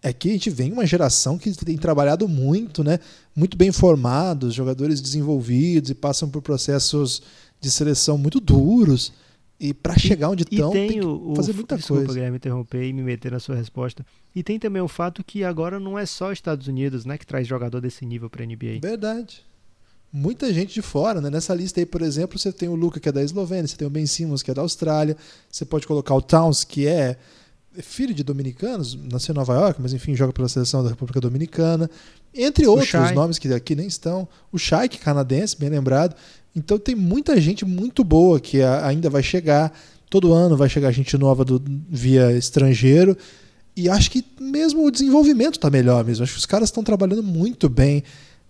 É 0.03 0.13
que 0.13 0.31
a 0.31 0.33
gente 0.33 0.51
vem 0.51 0.73
uma 0.73 0.87
geração 0.87 1.39
que 1.39 1.53
tem 1.53 1.77
trabalhado 1.77 2.27
muito, 2.27 2.83
né? 2.83 2.99
Muito 3.37 3.57
bem 3.57 3.71
formados, 3.71 4.55
jogadores 4.55 5.01
desenvolvidos 5.01 5.91
e 5.91 5.95
passam 5.95 6.29
por 6.29 6.43
processos 6.43 7.23
de 7.61 7.71
seleção 7.71 8.17
muito 8.19 8.41
duros. 8.41 9.13
E 9.61 9.75
para 9.75 9.99
chegar 9.99 10.31
onde 10.31 10.43
estão, 10.43 10.71
tem, 10.71 10.89
tem 10.89 11.01
que 11.01 11.37
fazer 11.37 11.53
muita 11.53 11.77
desculpa, 11.77 12.01
coisa. 12.01 12.15
Guilherme, 12.15 12.39
interromper 12.39 12.83
e 12.83 12.93
me 12.95 13.03
meter 13.03 13.31
na 13.31 13.39
sua 13.39 13.55
resposta. 13.55 14.07
E 14.35 14.43
tem 14.43 14.59
também 14.59 14.81
o 14.81 14.89
fato 14.89 15.23
que 15.23 15.45
agora 15.45 15.79
não 15.79 15.99
é 15.99 16.07
só 16.07 16.33
Estados 16.33 16.67
Unidos 16.67 17.05
né, 17.05 17.19
que 17.19 17.27
traz 17.27 17.47
jogador 17.47 17.79
desse 17.79 18.07
nível 18.07 18.31
para 18.31 18.43
a 18.43 18.47
NBA. 18.47 18.81
Verdade. 18.81 19.45
Muita 20.11 20.53
gente 20.53 20.73
de 20.73 20.81
fora, 20.81 21.21
né? 21.21 21.29
Nessa 21.29 21.55
lista 21.55 21.79
aí, 21.79 21.85
por 21.85 22.01
exemplo, 22.01 22.39
você 22.39 22.51
tem 22.51 22.71
o 22.71 22.75
Luca, 22.75 22.99
que 22.99 23.09
é 23.09 23.13
da 23.13 23.23
Eslovênia, 23.23 23.69
você 23.69 23.77
tem 23.77 23.87
o 23.87 23.91
Ben 23.91 24.07
Simmons, 24.07 24.43
que 24.43 24.51
é 24.51 24.55
da 24.55 24.63
Austrália, 24.63 25.15
você 25.51 25.67
pode 25.67 25.87
colocar 25.87 26.15
o 26.15 26.23
Towns, 26.23 26.65
que 26.65 26.87
é 26.87 27.19
filho 27.83 28.13
de 28.13 28.25
dominicanos, 28.25 28.95
nasceu 28.95 29.33
em 29.33 29.37
Nova 29.37 29.55
York, 29.55 29.81
mas 29.81 29.93
enfim, 29.93 30.17
joga 30.17 30.33
pela 30.33 30.49
seleção 30.49 30.83
da 30.83 30.89
República 30.89 31.21
Dominicana, 31.21 31.89
entre 32.35 32.67
outros 32.67 33.13
nomes 33.13 33.39
que 33.39 33.53
aqui 33.53 33.77
nem 33.77 33.87
estão. 33.87 34.27
O 34.51 34.59
Shaik, 34.59 34.99
canadense, 34.99 35.57
bem 35.57 35.69
lembrado. 35.69 36.17
Então 36.55 36.79
tem 36.79 36.95
muita 36.95 37.41
gente 37.41 37.65
muito 37.65 38.03
boa 38.03 38.41
que 38.41 38.63
ainda 38.63 39.09
vai 39.09 39.23
chegar. 39.23 39.73
Todo 40.09 40.33
ano 40.33 40.57
vai 40.57 40.69
chegar 40.69 40.91
gente 40.91 41.17
nova 41.17 41.45
do, 41.45 41.63
via 41.89 42.33
estrangeiro. 42.33 43.17
E 43.77 43.89
acho 43.89 44.11
que 44.11 44.25
mesmo 44.41 44.85
o 44.85 44.91
desenvolvimento 44.91 45.55
está 45.55 45.71
melhor 45.71 46.05
mesmo. 46.05 46.25
Acho 46.25 46.33
que 46.33 46.39
os 46.39 46.47
caras 46.47 46.69
estão 46.69 46.83
trabalhando 46.83 47.23
muito 47.23 47.69
bem 47.69 48.03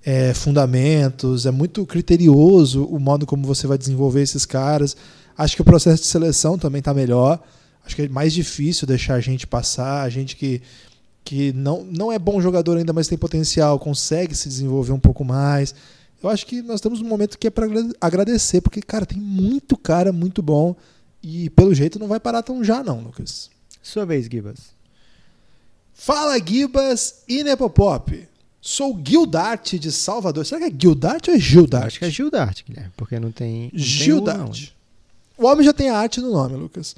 é, 0.03 0.33
fundamentos, 0.33 1.45
é 1.45 1.51
muito 1.51 1.85
criterioso 1.85 2.85
o 2.85 2.99
modo 2.99 3.27
como 3.27 3.47
você 3.47 3.67
vai 3.67 3.77
desenvolver 3.77 4.23
esses 4.23 4.47
caras. 4.47 4.97
Acho 5.37 5.57
que 5.57 5.63
o 5.63 5.65
processo 5.65 6.03
de 6.03 6.09
seleção 6.09 6.59
também 6.59 6.79
está 6.79 6.95
melhor. 6.95 7.41
Acho 7.85 7.97
que 7.97 8.03
é 8.03 8.09
mais 8.09 8.33
difícil 8.33 8.87
deixar 8.87 9.15
a 9.15 9.21
gente 9.21 9.47
passar, 9.47 10.03
a 10.03 10.09
gente 10.09 10.37
que, 10.37 10.63
que 11.25 11.53
não, 11.53 11.85
não 11.85 12.11
é 12.11 12.19
bom 12.19 12.41
jogador 12.41 12.77
ainda, 12.77 12.93
mas 12.93 13.09
tem 13.09 13.19
potencial, 13.19 13.79
consegue 13.79 14.35
se 14.35 14.49
desenvolver 14.49 14.93
um 14.93 15.01
pouco 15.01 15.25
mais 15.25 15.75
eu 16.23 16.29
acho 16.29 16.47
que 16.47 16.63
nós 16.63 16.81
temos 16.81 17.01
um 17.01 17.07
momento 17.07 17.39
que 17.39 17.47
é 17.47 17.51
para 17.51 17.67
agradecer, 18.01 18.61
porque, 18.61 18.83
cara, 18.83 19.07
tem 19.07 19.19
muito 19.19 19.77
cara 19.77 20.13
muito 20.13 20.43
bom 20.43 20.77
e, 21.23 21.51
pelo 21.51 21.75
jeito, 21.75 21.99
não 21.99 22.09
vai 22.09 22.21
parar 22.21 22.43
tão 22.43 22.63
já, 22.63 22.83
não, 22.83 23.01
Lucas. 23.01 23.51
Sua 23.83 24.05
vez, 24.05 24.27
Gibas. 24.27 24.59
Fala, 25.93 26.39
Gibas 26.39 27.23
e 27.29 27.43
Nepopop. 27.43 28.29
Sou 28.61 28.99
Gildart 29.03 29.75
de 29.75 29.91
Salvador. 29.91 30.45
Será 30.45 30.61
que 30.61 30.75
é 30.75 30.79
Gildart 30.79 31.29
ou 31.29 31.35
é 31.35 31.39
Gildart? 31.39 31.87
Acho 31.87 31.99
que 31.99 32.05
é 32.05 32.11
Gildart, 32.11 32.63
Guilherme, 32.65 32.93
porque 32.97 33.19
não 33.19 33.33
tem. 33.33 33.71
Não 33.73 33.79
Gildart. 33.79 34.73
o 35.39 35.47
homem 35.47 35.65
já 35.65 35.73
tem 35.73 35.89
a 35.89 35.99
arte 35.99 36.21
no 36.21 36.31
nome, 36.31 36.57
Lucas. 36.57 36.95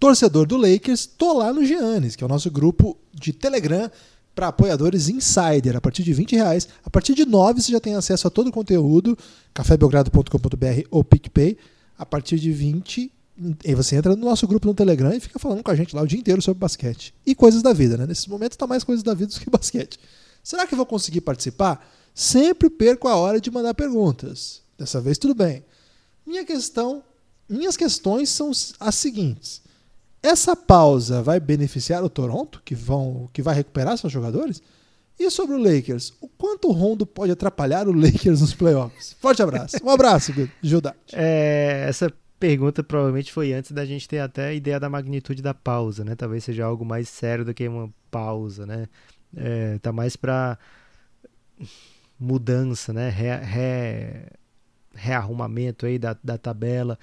Torcedor 0.00 0.46
do 0.46 0.56
Lakers, 0.56 1.06
tô 1.06 1.32
lá 1.32 1.52
no 1.52 1.64
Giannis, 1.64 2.16
que 2.16 2.22
é 2.22 2.26
o 2.26 2.28
nosso 2.28 2.50
grupo 2.50 2.96
de 3.12 3.32
Telegram 3.32 3.90
para 4.38 4.46
apoiadores 4.46 5.08
insider, 5.08 5.76
a 5.76 5.80
partir 5.80 6.04
de 6.04 6.12
20 6.12 6.36
reais. 6.36 6.68
A 6.84 6.88
partir 6.88 7.12
de 7.12 7.26
9 7.26 7.60
você 7.60 7.72
já 7.72 7.80
tem 7.80 7.96
acesso 7.96 8.28
a 8.28 8.30
todo 8.30 8.46
o 8.46 8.52
conteúdo, 8.52 9.18
cafébelgrado.com.br 9.52 10.86
ou 10.92 11.02
PicPay. 11.02 11.58
A 11.98 12.06
partir 12.06 12.38
de 12.38 12.52
20 12.52 13.10
E 13.64 13.74
você 13.74 13.96
entra 13.96 14.14
no 14.14 14.24
nosso 14.24 14.46
grupo 14.46 14.68
no 14.68 14.74
Telegram 14.74 15.12
e 15.12 15.18
fica 15.18 15.40
falando 15.40 15.60
com 15.60 15.72
a 15.72 15.74
gente 15.74 15.92
lá 15.94 16.02
o 16.02 16.06
dia 16.06 16.20
inteiro 16.20 16.40
sobre 16.40 16.60
basquete. 16.60 17.12
E 17.26 17.34
coisas 17.34 17.62
da 17.62 17.72
vida, 17.72 17.96
né? 17.96 18.06
Nesse 18.06 18.30
momento 18.30 18.56
tá 18.56 18.64
mais 18.64 18.84
coisas 18.84 19.02
da 19.02 19.12
vida 19.12 19.32
do 19.32 19.40
que 19.40 19.50
basquete. 19.50 19.98
Será 20.40 20.68
que 20.68 20.74
eu 20.74 20.76
vou 20.76 20.86
conseguir 20.86 21.22
participar? 21.22 21.84
Sempre 22.14 22.70
perco 22.70 23.08
a 23.08 23.16
hora 23.16 23.40
de 23.40 23.50
mandar 23.50 23.74
perguntas. 23.74 24.62
Dessa 24.78 25.00
vez 25.00 25.18
tudo 25.18 25.34
bem. 25.34 25.64
Minha 26.24 26.44
questão, 26.44 27.02
minhas 27.48 27.76
questões 27.76 28.28
são 28.28 28.52
as 28.78 28.94
seguintes. 28.94 29.62
Essa 30.28 30.54
pausa 30.54 31.22
vai 31.22 31.40
beneficiar 31.40 32.04
o 32.04 32.10
Toronto, 32.10 32.60
que, 32.62 32.74
vão, 32.74 33.30
que 33.32 33.40
vai 33.40 33.54
recuperar 33.54 33.96
seus 33.96 34.12
jogadores? 34.12 34.62
E 35.18 35.30
sobre 35.30 35.56
o 35.56 35.58
Lakers, 35.58 36.12
o 36.20 36.28
quanto 36.28 36.68
o 36.68 36.72
Rondo 36.72 37.06
pode 37.06 37.32
atrapalhar 37.32 37.88
o 37.88 37.92
Lakers 37.98 38.42
nos 38.42 38.52
playoffs? 38.52 39.16
Forte 39.20 39.42
abraço. 39.42 39.78
Um 39.82 39.88
abraço, 39.88 40.34
Gildart. 40.62 40.98
É, 41.14 41.86
essa 41.88 42.12
pergunta 42.38 42.84
provavelmente 42.84 43.32
foi 43.32 43.54
antes 43.54 43.72
da 43.72 43.86
gente 43.86 44.06
ter 44.06 44.18
até 44.18 44.48
a 44.48 44.52
ideia 44.52 44.78
da 44.78 44.90
magnitude 44.90 45.40
da 45.40 45.54
pausa, 45.54 46.04
né? 46.04 46.14
Talvez 46.14 46.44
seja 46.44 46.66
algo 46.66 46.84
mais 46.84 47.08
sério 47.08 47.42
do 47.42 47.54
que 47.54 47.66
uma 47.66 47.88
pausa, 48.10 48.66
né? 48.66 48.86
É, 49.34 49.78
tá 49.78 49.92
mais 49.92 50.14
para 50.14 50.58
mudança, 52.20 52.92
né? 52.92 53.08
Re, 53.08 53.34
re, 53.34 54.26
rearrumamento 54.94 55.86
aí 55.86 55.98
da, 55.98 56.14
da 56.22 56.36
tabela 56.36 56.98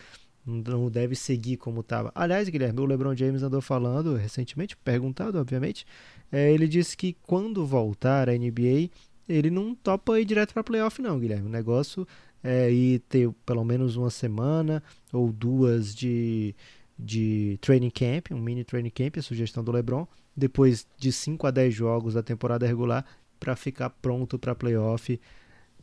não 0.45 0.89
deve 0.89 1.15
seguir 1.15 1.57
como 1.57 1.81
estava. 1.81 2.11
Aliás, 2.13 2.47
Guilherme, 2.47 2.79
o 2.79 2.85
LeBron 2.85 3.15
James 3.15 3.41
andou 3.41 3.61
falando 3.61 4.15
recentemente, 4.15 4.77
perguntado, 4.77 5.39
obviamente. 5.39 5.85
É, 6.31 6.51
ele 6.51 6.67
disse 6.67 6.95
que 6.95 7.15
quando 7.23 7.65
voltar 7.65 8.29
a 8.29 8.33
NBA, 8.33 8.89
ele 9.27 9.49
não 9.49 9.73
topa 9.73 10.19
ir 10.19 10.25
direto 10.25 10.53
para 10.53 10.63
playoff, 10.63 11.01
não, 11.01 11.19
Guilherme. 11.19 11.47
O 11.47 11.51
negócio 11.51 12.07
é 12.43 12.71
ir 12.71 12.99
ter 13.09 13.31
pelo 13.45 13.65
menos 13.65 13.95
uma 13.95 14.11
semana 14.11 14.83
ou 15.11 15.31
duas 15.31 15.95
de, 15.95 16.53
de 16.97 17.57
training 17.59 17.89
camp, 17.89 18.27
um 18.31 18.39
mini 18.39 18.63
training 18.63 18.91
camp, 18.91 19.17
a 19.17 19.21
sugestão 19.23 19.63
do 19.63 19.71
LeBron, 19.71 20.07
depois 20.37 20.85
de 20.97 21.11
5 21.11 21.47
a 21.47 21.51
10 21.51 21.73
jogos 21.73 22.13
da 22.13 22.21
temporada 22.21 22.67
regular 22.67 23.03
para 23.39 23.55
ficar 23.55 23.89
pronto 23.89 24.37
para 24.37 24.53
playoff. 24.53 25.19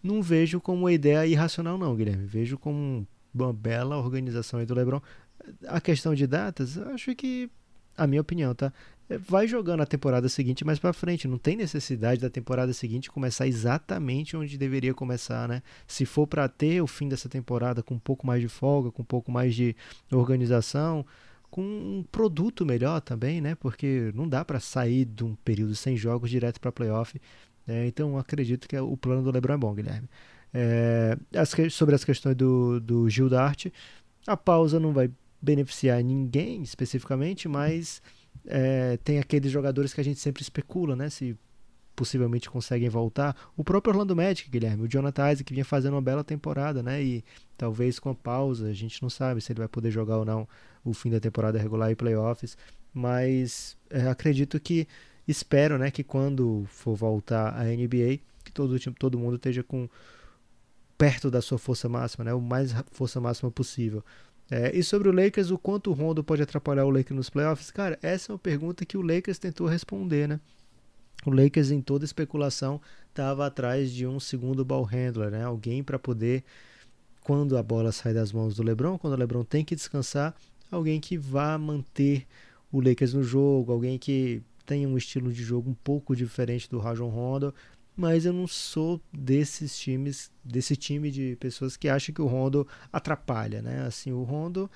Não 0.00 0.22
vejo 0.22 0.60
como 0.60 0.82
uma 0.82 0.92
ideia 0.92 1.26
irracional, 1.26 1.76
não, 1.76 1.94
Guilherme. 1.96 2.26
Vejo 2.26 2.56
como 2.58 3.06
bela 3.32 3.96
organização 3.96 4.60
aí 4.60 4.66
do 4.66 4.74
LeBron. 4.74 5.00
A 5.66 5.80
questão 5.80 6.14
de 6.14 6.26
datas, 6.26 6.78
acho 6.78 7.14
que, 7.14 7.50
a 7.96 8.06
minha 8.06 8.20
opinião, 8.20 8.54
tá? 8.54 8.72
É, 9.08 9.18
vai 9.18 9.46
jogando 9.46 9.82
a 9.82 9.86
temporada 9.86 10.28
seguinte 10.28 10.64
mais 10.64 10.78
para 10.78 10.92
frente. 10.92 11.28
Não 11.28 11.38
tem 11.38 11.56
necessidade 11.56 12.20
da 12.20 12.30
temporada 12.30 12.72
seguinte 12.72 13.10
começar 13.10 13.46
exatamente 13.46 14.36
onde 14.36 14.56
deveria 14.56 14.94
começar, 14.94 15.48
né? 15.48 15.62
Se 15.86 16.06
for 16.06 16.26
para 16.26 16.48
ter 16.48 16.80
o 16.80 16.86
fim 16.86 17.08
dessa 17.08 17.28
temporada 17.28 17.82
com 17.82 17.94
um 17.94 17.98
pouco 17.98 18.26
mais 18.26 18.40
de 18.40 18.48
folga, 18.48 18.90
com 18.90 19.02
um 19.02 19.06
pouco 19.06 19.30
mais 19.30 19.54
de 19.54 19.76
organização, 20.10 21.04
com 21.50 21.62
um 21.62 22.04
produto 22.10 22.64
melhor 22.64 23.00
também, 23.00 23.40
né? 23.40 23.54
Porque 23.54 24.10
não 24.14 24.28
dá 24.28 24.44
para 24.44 24.60
sair 24.60 25.04
de 25.04 25.24
um 25.24 25.34
período 25.34 25.74
sem 25.74 25.96
jogos 25.96 26.30
direto 26.30 26.60
para 26.60 26.72
playoff. 26.72 27.20
É, 27.66 27.86
então 27.86 28.18
acredito 28.18 28.66
que 28.66 28.76
o 28.78 28.96
plano 28.96 29.22
do 29.22 29.30
LeBron 29.30 29.54
é 29.54 29.56
bom, 29.58 29.74
Guilherme. 29.74 30.08
É, 30.54 31.16
as, 31.34 31.54
sobre 31.72 31.94
as 31.94 32.04
questões 32.04 32.36
do, 32.36 32.80
do 32.80 33.08
Gil 33.08 33.28
da 33.28 33.42
Arte, 33.42 33.72
a 34.26 34.36
pausa 34.36 34.78
não 34.78 34.92
vai 34.92 35.10
beneficiar 35.40 36.02
ninguém 36.02 36.62
especificamente, 36.62 37.48
mas 37.48 38.02
é, 38.46 38.96
tem 38.98 39.18
aqueles 39.18 39.50
jogadores 39.50 39.92
que 39.92 40.00
a 40.00 40.04
gente 40.04 40.20
sempre 40.20 40.42
especula, 40.42 40.94
né? 40.94 41.10
Se 41.10 41.36
possivelmente 41.94 42.48
conseguem 42.48 42.88
voltar. 42.88 43.36
O 43.56 43.62
próprio 43.62 43.92
Orlando 43.92 44.16
Magic, 44.16 44.48
Guilherme, 44.50 44.84
o 44.84 44.88
Jonathan 44.88 45.30
Isaac 45.30 45.52
vinha 45.52 45.64
fazendo 45.64 45.94
uma 45.94 46.02
bela 46.02 46.24
temporada, 46.24 46.82
né? 46.82 47.02
E 47.02 47.24
talvez 47.56 47.98
com 47.98 48.10
a 48.10 48.14
pausa, 48.14 48.68
a 48.68 48.72
gente 48.72 49.02
não 49.02 49.10
sabe 49.10 49.40
se 49.40 49.52
ele 49.52 49.58
vai 49.58 49.68
poder 49.68 49.90
jogar 49.90 50.18
ou 50.18 50.24
não 50.24 50.48
o 50.84 50.92
fim 50.94 51.10
da 51.10 51.20
temporada 51.20 51.58
regular 51.58 51.90
e 51.90 51.96
playoffs, 51.96 52.56
mas 52.92 53.76
é, 53.90 54.08
acredito 54.08 54.58
que 54.58 54.86
espero, 55.26 55.78
né, 55.78 55.90
que 55.90 56.02
quando 56.02 56.64
for 56.66 56.96
voltar 56.96 57.54
a 57.54 57.64
NBA, 57.64 58.18
que 58.44 58.52
todo 58.52 58.78
todo 58.98 59.18
mundo 59.18 59.36
esteja 59.36 59.62
com 59.62 59.88
perto 61.02 61.32
da 61.32 61.42
sua 61.42 61.58
força 61.58 61.88
máxima, 61.88 62.24
né? 62.24 62.32
o 62.32 62.40
mais 62.40 62.72
força 62.92 63.20
máxima 63.20 63.50
possível. 63.50 64.04
É, 64.48 64.70
e 64.72 64.84
sobre 64.84 65.08
o 65.08 65.12
Lakers, 65.12 65.50
o 65.50 65.58
quanto 65.58 65.90
o 65.90 65.92
Rondo 65.92 66.22
pode 66.22 66.40
atrapalhar 66.42 66.84
o 66.84 66.90
Lakers 66.90 67.16
nos 67.16 67.28
playoffs? 67.28 67.72
Cara, 67.72 67.98
essa 68.00 68.30
é 68.30 68.32
uma 68.32 68.38
pergunta 68.38 68.86
que 68.86 68.96
o 68.96 69.02
Lakers 69.02 69.36
tentou 69.36 69.66
responder, 69.66 70.28
né? 70.28 70.38
O 71.26 71.30
Lakers, 71.30 71.72
em 71.72 71.80
toda 71.80 72.04
especulação, 72.04 72.80
estava 73.08 73.44
atrás 73.44 73.90
de 73.90 74.06
um 74.06 74.20
segundo 74.20 74.64
ball 74.64 74.84
handler, 74.84 75.32
né? 75.32 75.42
Alguém 75.42 75.82
para 75.82 75.98
poder, 75.98 76.44
quando 77.22 77.58
a 77.58 77.64
bola 77.64 77.90
sai 77.90 78.14
das 78.14 78.30
mãos 78.30 78.54
do 78.54 78.62
LeBron, 78.62 78.96
quando 78.96 79.14
o 79.14 79.16
LeBron 79.16 79.42
tem 79.42 79.64
que 79.64 79.74
descansar, 79.74 80.32
alguém 80.70 81.00
que 81.00 81.18
vá 81.18 81.58
manter 81.58 82.28
o 82.70 82.80
Lakers 82.80 83.12
no 83.12 83.24
jogo, 83.24 83.72
alguém 83.72 83.98
que 83.98 84.40
tenha 84.64 84.88
um 84.88 84.96
estilo 84.96 85.32
de 85.32 85.42
jogo 85.42 85.68
um 85.68 85.74
pouco 85.74 86.14
diferente 86.14 86.70
do 86.70 86.78
Rajon 86.78 87.08
Rondo, 87.08 87.52
mas 87.96 88.24
eu 88.24 88.32
não 88.32 88.46
sou 88.46 89.00
desses 89.12 89.78
times, 89.78 90.30
desse 90.44 90.76
time 90.76 91.10
de 91.10 91.36
pessoas 91.36 91.76
que 91.76 91.88
acham 91.88 92.14
que 92.14 92.22
o 92.22 92.26
Rondo 92.26 92.66
atrapalha, 92.92 93.60
né? 93.60 93.84
Assim, 93.86 94.12
o 94.12 94.22
Rondo, 94.22 94.70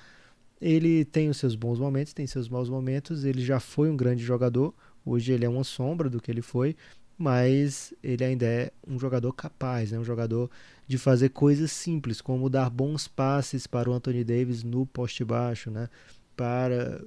ele 0.61 1.03
tem 1.05 1.29
os 1.29 1.37
seus 1.37 1.55
bons 1.55 1.79
momentos, 1.79 2.13
tem 2.13 2.27
seus 2.27 2.47
maus 2.47 2.69
momentos, 2.69 3.23
ele 3.23 3.43
já 3.43 3.59
foi 3.59 3.89
um 3.89 3.97
grande 3.97 4.23
jogador, 4.23 4.73
hoje 5.05 5.31
ele 5.33 5.45
é 5.45 5.49
uma 5.49 5.63
sombra 5.63 6.09
do 6.09 6.21
que 6.21 6.29
ele 6.29 6.41
foi, 6.41 6.75
mas 7.17 7.93
ele 8.03 8.23
ainda 8.23 8.45
é 8.45 8.71
um 8.87 8.99
jogador 8.99 9.33
capaz, 9.33 9.91
né? 9.91 9.97
um 9.97 10.03
jogador 10.03 10.49
de 10.87 10.97
fazer 10.97 11.29
coisas 11.29 11.71
simples, 11.71 12.21
como 12.21 12.49
dar 12.49 12.69
bons 12.69 13.07
passes 13.07 13.65
para 13.65 13.89
o 13.89 13.93
Anthony 13.93 14.23
Davis 14.23 14.63
no 14.63 14.85
poste 14.85 15.25
baixo, 15.25 15.71
né? 15.71 15.89
para 16.35 17.01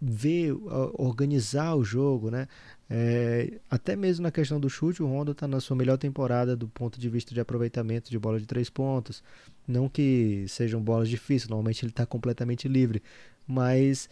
ver, 0.00 0.52
organizar 0.94 1.74
o 1.76 1.84
jogo, 1.84 2.30
né? 2.30 2.48
É, 2.88 3.58
até 3.68 3.96
mesmo 3.96 4.22
na 4.22 4.30
questão 4.30 4.60
do 4.60 4.70
chute, 4.70 5.02
o 5.02 5.06
Rondo 5.06 5.32
está 5.32 5.48
na 5.48 5.60
sua 5.60 5.76
melhor 5.76 5.98
temporada 5.98 6.56
do 6.56 6.68
ponto 6.68 7.00
de 7.00 7.08
vista 7.08 7.34
de 7.34 7.40
aproveitamento 7.40 8.10
de 8.10 8.18
bola 8.18 8.38
de 8.38 8.46
três 8.46 8.70
pontos. 8.70 9.22
Não 9.66 9.88
que 9.88 10.44
sejam 10.48 10.80
bolas 10.80 11.08
difíceis, 11.08 11.48
normalmente 11.48 11.84
ele 11.84 11.90
está 11.90 12.06
completamente 12.06 12.68
livre, 12.68 13.02
mas 13.46 14.08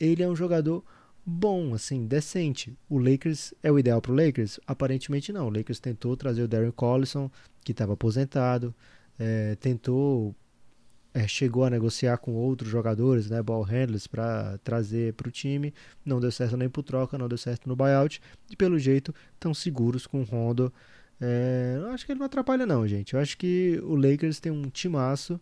ele 0.00 0.22
é 0.22 0.28
um 0.28 0.36
jogador 0.36 0.82
bom, 1.24 1.74
assim, 1.74 2.06
decente. 2.06 2.76
O 2.88 2.98
Lakers 2.98 3.54
é 3.62 3.70
o 3.70 3.78
ideal 3.78 4.00
para 4.00 4.12
o 4.12 4.14
Lakers? 4.14 4.60
Aparentemente 4.66 5.32
não. 5.32 5.48
O 5.48 5.50
Lakers 5.50 5.80
tentou 5.80 6.16
trazer 6.16 6.42
o 6.42 6.48
Darren 6.48 6.70
Collison, 6.70 7.30
que 7.62 7.72
estava 7.72 7.94
aposentado, 7.94 8.74
é, 9.18 9.54
tentou 9.56 10.34
é, 11.14 11.28
chegou 11.28 11.64
a 11.64 11.70
negociar 11.70 12.18
com 12.18 12.34
outros 12.34 12.68
jogadores, 12.68 13.30
né, 13.30 13.40
ball 13.40 13.62
handlers, 13.62 14.08
para 14.08 14.58
trazer 14.64 15.14
para 15.14 15.28
o 15.28 15.30
time. 15.30 15.72
Não 16.04 16.18
deu 16.18 16.32
certo 16.32 16.56
nem 16.56 16.68
por 16.68 16.82
troca, 16.82 17.16
não 17.16 17.28
deu 17.28 17.38
certo 17.38 17.68
no 17.68 17.76
buyout. 17.76 18.20
E 18.50 18.56
pelo 18.56 18.76
jeito 18.80 19.14
estão 19.32 19.54
seguros 19.54 20.08
com 20.08 20.20
o 20.20 20.24
Rondo. 20.24 20.72
É, 21.20 21.76
eu 21.78 21.90
acho 21.90 22.04
que 22.04 22.10
ele 22.10 22.18
não 22.18 22.26
atrapalha 22.26 22.66
não, 22.66 22.86
gente. 22.88 23.14
Eu 23.14 23.20
acho 23.20 23.38
que 23.38 23.80
o 23.84 23.94
Lakers 23.94 24.40
tem 24.40 24.50
um 24.50 24.68
timaço 24.68 25.40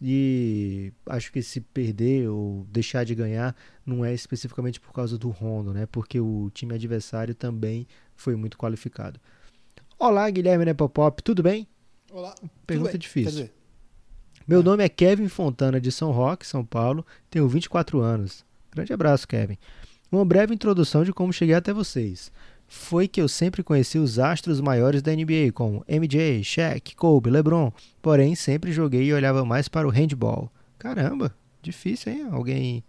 e 0.00 0.92
acho 1.06 1.32
que 1.32 1.42
se 1.42 1.60
perder 1.60 2.28
ou 2.28 2.64
deixar 2.70 3.04
de 3.04 3.14
ganhar 3.14 3.56
não 3.84 4.04
é 4.04 4.14
especificamente 4.14 4.80
por 4.80 4.92
causa 4.92 5.18
do 5.18 5.30
Rondo, 5.30 5.74
né? 5.74 5.84
Porque 5.86 6.20
o 6.20 6.48
time 6.54 6.76
adversário 6.76 7.34
também 7.34 7.88
foi 8.14 8.36
muito 8.36 8.56
qualificado. 8.56 9.20
Olá, 9.98 10.30
Guilherme 10.30 10.64
Nepopop, 10.64 11.20
tudo 11.24 11.42
bem? 11.42 11.66
Olá. 12.12 12.34
Pergunta 12.66 12.96
difícil. 12.96 13.50
Meu 14.46 14.62
nome 14.62 14.82
é 14.84 14.88
Kevin 14.88 15.28
Fontana, 15.28 15.80
de 15.80 15.92
São 15.92 16.10
Roque, 16.10 16.46
São 16.46 16.64
Paulo. 16.64 17.06
Tenho 17.30 17.48
24 17.48 18.00
anos. 18.00 18.44
Grande 18.72 18.92
abraço, 18.92 19.28
Kevin. 19.28 19.56
Uma 20.10 20.24
breve 20.24 20.52
introdução 20.52 21.04
de 21.04 21.12
como 21.12 21.32
cheguei 21.32 21.54
até 21.54 21.72
vocês. 21.72 22.32
Foi 22.66 23.06
que 23.06 23.20
eu 23.20 23.28
sempre 23.28 23.62
conheci 23.62 23.98
os 23.98 24.18
astros 24.18 24.60
maiores 24.60 25.00
da 25.02 25.14
NBA, 25.14 25.52
como 25.54 25.84
MJ, 25.86 26.42
Shaq, 26.42 26.96
Kobe, 26.96 27.30
LeBron. 27.30 27.70
Porém, 28.00 28.34
sempre 28.34 28.72
joguei 28.72 29.04
e 29.04 29.12
olhava 29.12 29.44
mais 29.44 29.68
para 29.68 29.86
o 29.86 29.90
handball. 29.90 30.50
Caramba, 30.78 31.34
difícil, 31.62 32.12
hein? 32.12 32.26
Alguém 32.30 32.82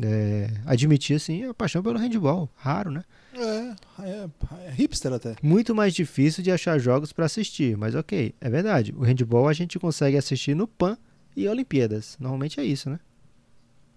é, 0.00 0.50
admitir 0.66 1.16
assim 1.16 1.44
a 1.44 1.54
paixão 1.54 1.82
pelo 1.82 1.98
handball. 1.98 2.48
Raro, 2.56 2.90
né? 2.90 3.04
É, 3.36 4.02
é, 4.02 4.28
é 4.66 4.70
hipster 4.70 5.12
até. 5.12 5.36
Muito 5.42 5.74
mais 5.74 5.94
difícil 5.94 6.42
de 6.42 6.50
achar 6.50 6.78
jogos 6.78 7.12
para 7.12 7.26
assistir, 7.26 7.76
mas 7.76 7.94
ok, 7.94 8.34
é 8.40 8.50
verdade. 8.50 8.94
O 8.96 9.02
handball 9.02 9.48
a 9.48 9.52
gente 9.52 9.78
consegue 9.78 10.16
assistir 10.16 10.54
no 10.54 10.68
PAN 10.68 10.96
e 11.36 11.48
Olimpíadas. 11.48 12.16
Normalmente 12.20 12.60
é 12.60 12.64
isso, 12.64 12.88
né? 12.88 12.98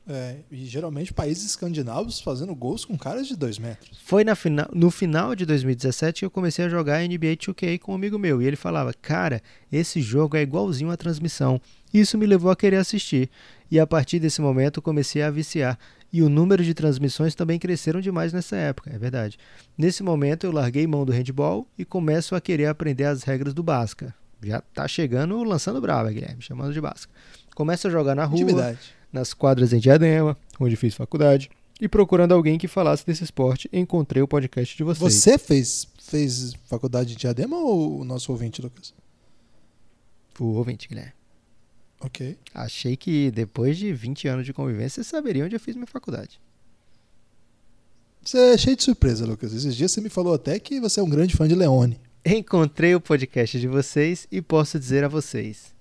É, 0.09 0.37
e 0.49 0.65
geralmente 0.65 1.13
países 1.13 1.43
escandinavos 1.43 2.21
fazendo 2.21 2.55
gols 2.55 2.85
com 2.85 2.97
caras 2.97 3.27
de 3.27 3.35
2 3.35 3.59
metros. 3.59 3.99
Foi 4.05 4.23
na 4.23 4.35
final, 4.35 4.69
no 4.73 4.89
final 4.89 5.35
de 5.35 5.45
2017 5.45 6.19
que 6.19 6.25
eu 6.25 6.31
comecei 6.31 6.63
a 6.63 6.69
jogar 6.69 7.01
NBA 7.01 7.35
2K 7.35 7.77
com 7.79 7.91
um 7.91 7.95
amigo 7.95 8.17
meu. 8.17 8.41
E 8.41 8.45
ele 8.45 8.55
falava, 8.55 8.93
cara, 8.93 9.41
esse 9.69 9.99
jogo 9.99 10.37
é 10.37 10.41
igualzinho 10.41 10.91
à 10.91 10.95
transmissão. 10.95 11.59
Isso 11.93 12.17
me 12.17 12.25
levou 12.25 12.51
a 12.51 12.55
querer 12.55 12.77
assistir. 12.77 13.29
E 13.69 13.79
a 13.79 13.87
partir 13.87 14.19
desse 14.19 14.41
momento 14.41 14.81
comecei 14.81 15.21
a 15.21 15.31
viciar. 15.31 15.77
E 16.11 16.21
o 16.21 16.29
número 16.29 16.63
de 16.63 16.73
transmissões 16.73 17.35
também 17.35 17.59
cresceram 17.59 17.99
demais 17.99 18.31
nessa 18.31 18.55
época, 18.55 18.91
é 18.93 18.97
verdade. 18.97 19.37
Nesse 19.77 20.03
momento 20.03 20.45
eu 20.45 20.51
larguei 20.51 20.87
mão 20.87 21.05
do 21.05 21.11
handball 21.11 21.67
e 21.77 21.83
começo 21.83 22.33
a 22.33 22.41
querer 22.41 22.67
aprender 22.67 23.03
as 23.03 23.23
regras 23.23 23.53
do 23.53 23.61
Basca. 23.61 24.15
Já 24.41 24.61
tá 24.61 24.87
chegando 24.87 25.43
lançando 25.43 25.81
brava, 25.81 26.11
Guilherme, 26.11 26.41
chamando 26.41 26.73
de 26.73 26.79
Basca. 26.79 27.11
Começo 27.55 27.87
a 27.87 27.91
jogar 27.91 28.15
na 28.15 28.23
rua. 28.23 28.39
Intimidade 28.39 28.97
nas 29.11 29.33
quadras 29.33 29.73
em 29.73 29.79
Diadema, 29.79 30.37
onde 30.59 30.75
fiz 30.75 30.95
faculdade, 30.95 31.49
e 31.79 31.87
procurando 31.87 32.33
alguém 32.33 32.57
que 32.57 32.67
falasse 32.67 33.05
desse 33.05 33.23
esporte, 33.23 33.69
encontrei 33.71 34.21
o 34.21 34.27
podcast 34.27 34.75
de 34.75 34.83
vocês. 34.83 35.13
Você 35.13 35.37
fez, 35.37 35.87
fez 35.99 36.53
faculdade 36.65 37.09
de 37.09 37.15
Diadema 37.15 37.57
ou 37.57 38.01
o 38.01 38.03
nosso 38.03 38.31
ouvinte, 38.31 38.61
Lucas? 38.61 38.93
O 40.39 40.55
ouvinte, 40.55 40.87
Guilherme. 40.87 41.16
Ok. 41.99 42.37
Achei 42.53 42.95
que 42.95 43.31
depois 43.31 43.77
de 43.77 43.91
20 43.91 44.27
anos 44.27 44.45
de 44.45 44.53
convivência, 44.53 45.03
você 45.03 45.09
saberia 45.09 45.45
onde 45.45 45.55
eu 45.55 45.59
fiz 45.59 45.75
minha 45.75 45.87
faculdade. 45.87 46.39
Você 48.23 48.37
é 48.37 48.57
cheio 48.57 48.75
de 48.75 48.83
surpresa, 48.83 49.25
Lucas. 49.25 49.53
Esses 49.53 49.75
dias 49.75 49.91
você 49.91 50.01
me 50.01 50.09
falou 50.09 50.33
até 50.33 50.59
que 50.59 50.79
você 50.79 50.99
é 50.99 51.03
um 51.03 51.09
grande 51.09 51.35
fã 51.35 51.47
de 51.47 51.55
Leone. 51.55 51.99
Encontrei 52.25 52.93
o 52.93 52.99
podcast 52.99 53.57
de 53.57 53.67
vocês 53.67 54.27
e 54.29 54.41
posso 54.41 54.77
dizer 54.77 55.03
a 55.03 55.07
vocês: 55.07 55.73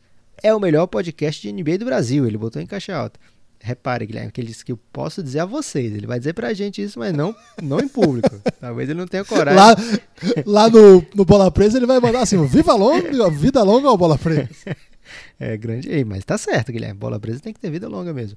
é 0.43 0.55
o 0.55 0.61
melhor 0.61 0.87
podcast 0.87 1.43
de 1.43 1.53
NBA 1.53 1.79
do 1.79 1.85
Brasil. 1.85 2.25
Ele 2.25 2.39
botou 2.39 2.63
em 2.63 2.67
caixa 2.67 2.95
alta. 2.95 3.19
Repare, 3.59 4.07
Guilherme, 4.07 4.31
que 4.31 4.41
ele 4.41 4.49
disse 4.49 4.65
que 4.65 4.71
eu 4.71 4.79
posso 4.93 5.23
dizer 5.23 5.41
a 5.41 5.45
vocês. 5.45 5.93
Ele 5.93 6.07
vai 6.07 6.19
dizer 6.19 6.35
pra 6.35 6.55
gente 6.55 6.81
isso, 6.81 6.99
mas 6.99 7.13
não, 7.13 7.35
não 7.61 7.81
em 7.81 7.89
público. 7.89 8.31
Talvez 8.61 8.89
ele 8.89 8.99
não 9.01 9.09
tenha 9.09 9.25
coragem. 9.25 9.57
Lá, 9.57 9.77
lá 10.47 10.71
no, 10.71 11.05
no 11.15 11.25
Bola 11.25 11.51
Presa 11.51 11.79
ele 11.79 11.87
vai 11.87 11.99
mandar 11.99 12.21
assim: 12.21 12.47
Viva 12.47 12.75
longa, 12.75 13.29
vida 13.29 13.63
longa 13.63 13.89
ao 13.89 13.99
Bola 13.99 14.17
Presa. 14.17 14.49
É 15.39 15.57
grande. 15.57 15.91
Ei, 15.91 16.05
mas 16.05 16.25
tá 16.25 16.39
certo, 16.39 16.73
Guilherme. 16.73 16.99
Bola 16.99 17.19
presa 17.19 17.41
tem 17.41 17.53
que 17.53 17.61
ter 17.61 17.71
vida 17.71 17.89
longa 17.89 18.13
mesmo. 18.13 18.37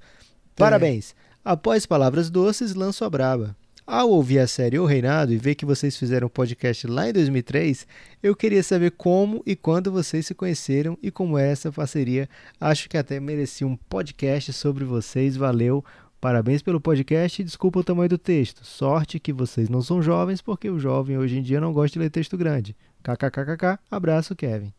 Parabéns. 0.55 1.15
Após 1.43 1.85
palavras 1.85 2.29
doces, 2.29 2.75
lanço 2.75 3.05
a 3.05 3.09
braba. 3.09 3.55
Ao 3.87 4.07
ouvir 4.07 4.37
a 4.37 4.45
série 4.45 4.77
O 4.77 4.85
Reinado 4.85 5.33
e 5.33 5.37
ver 5.37 5.55
que 5.55 5.65
vocês 5.65 5.97
fizeram 5.97 6.27
um 6.27 6.29
podcast 6.29 6.85
lá 6.85 7.09
em 7.09 7.13
2003, 7.13 7.87
eu 8.21 8.35
queria 8.35 8.61
saber 8.61 8.91
como 8.91 9.41
e 9.47 9.55
quando 9.55 9.91
vocês 9.91 10.27
se 10.27 10.35
conheceram 10.35 10.95
e 11.01 11.09
como 11.09 11.39
é 11.39 11.49
essa 11.49 11.71
parceria. 11.71 12.29
Acho 12.61 12.87
que 12.87 12.97
até 12.97 13.19
merecia 13.19 13.65
um 13.65 13.75
podcast 13.75 14.53
sobre 14.53 14.85
vocês. 14.85 15.35
Valeu. 15.35 15.83
Parabéns 16.21 16.61
pelo 16.61 16.79
podcast 16.79 17.41
e 17.41 17.45
desculpa 17.45 17.79
o 17.79 17.83
tamanho 17.83 18.09
do 18.09 18.17
texto. 18.17 18.63
Sorte 18.63 19.19
que 19.19 19.33
vocês 19.33 19.69
não 19.69 19.81
são 19.81 20.03
jovens, 20.03 20.39
porque 20.39 20.69
o 20.69 20.77
jovem 20.77 21.17
hoje 21.17 21.39
em 21.39 21.41
dia 21.41 21.59
não 21.59 21.73
gosta 21.73 21.93
de 21.93 21.99
ler 21.99 22.11
texto 22.11 22.37
grande. 22.37 22.75
KKKKK. 23.01 23.79
Abraço, 23.89 24.35
Kevin. 24.35 24.71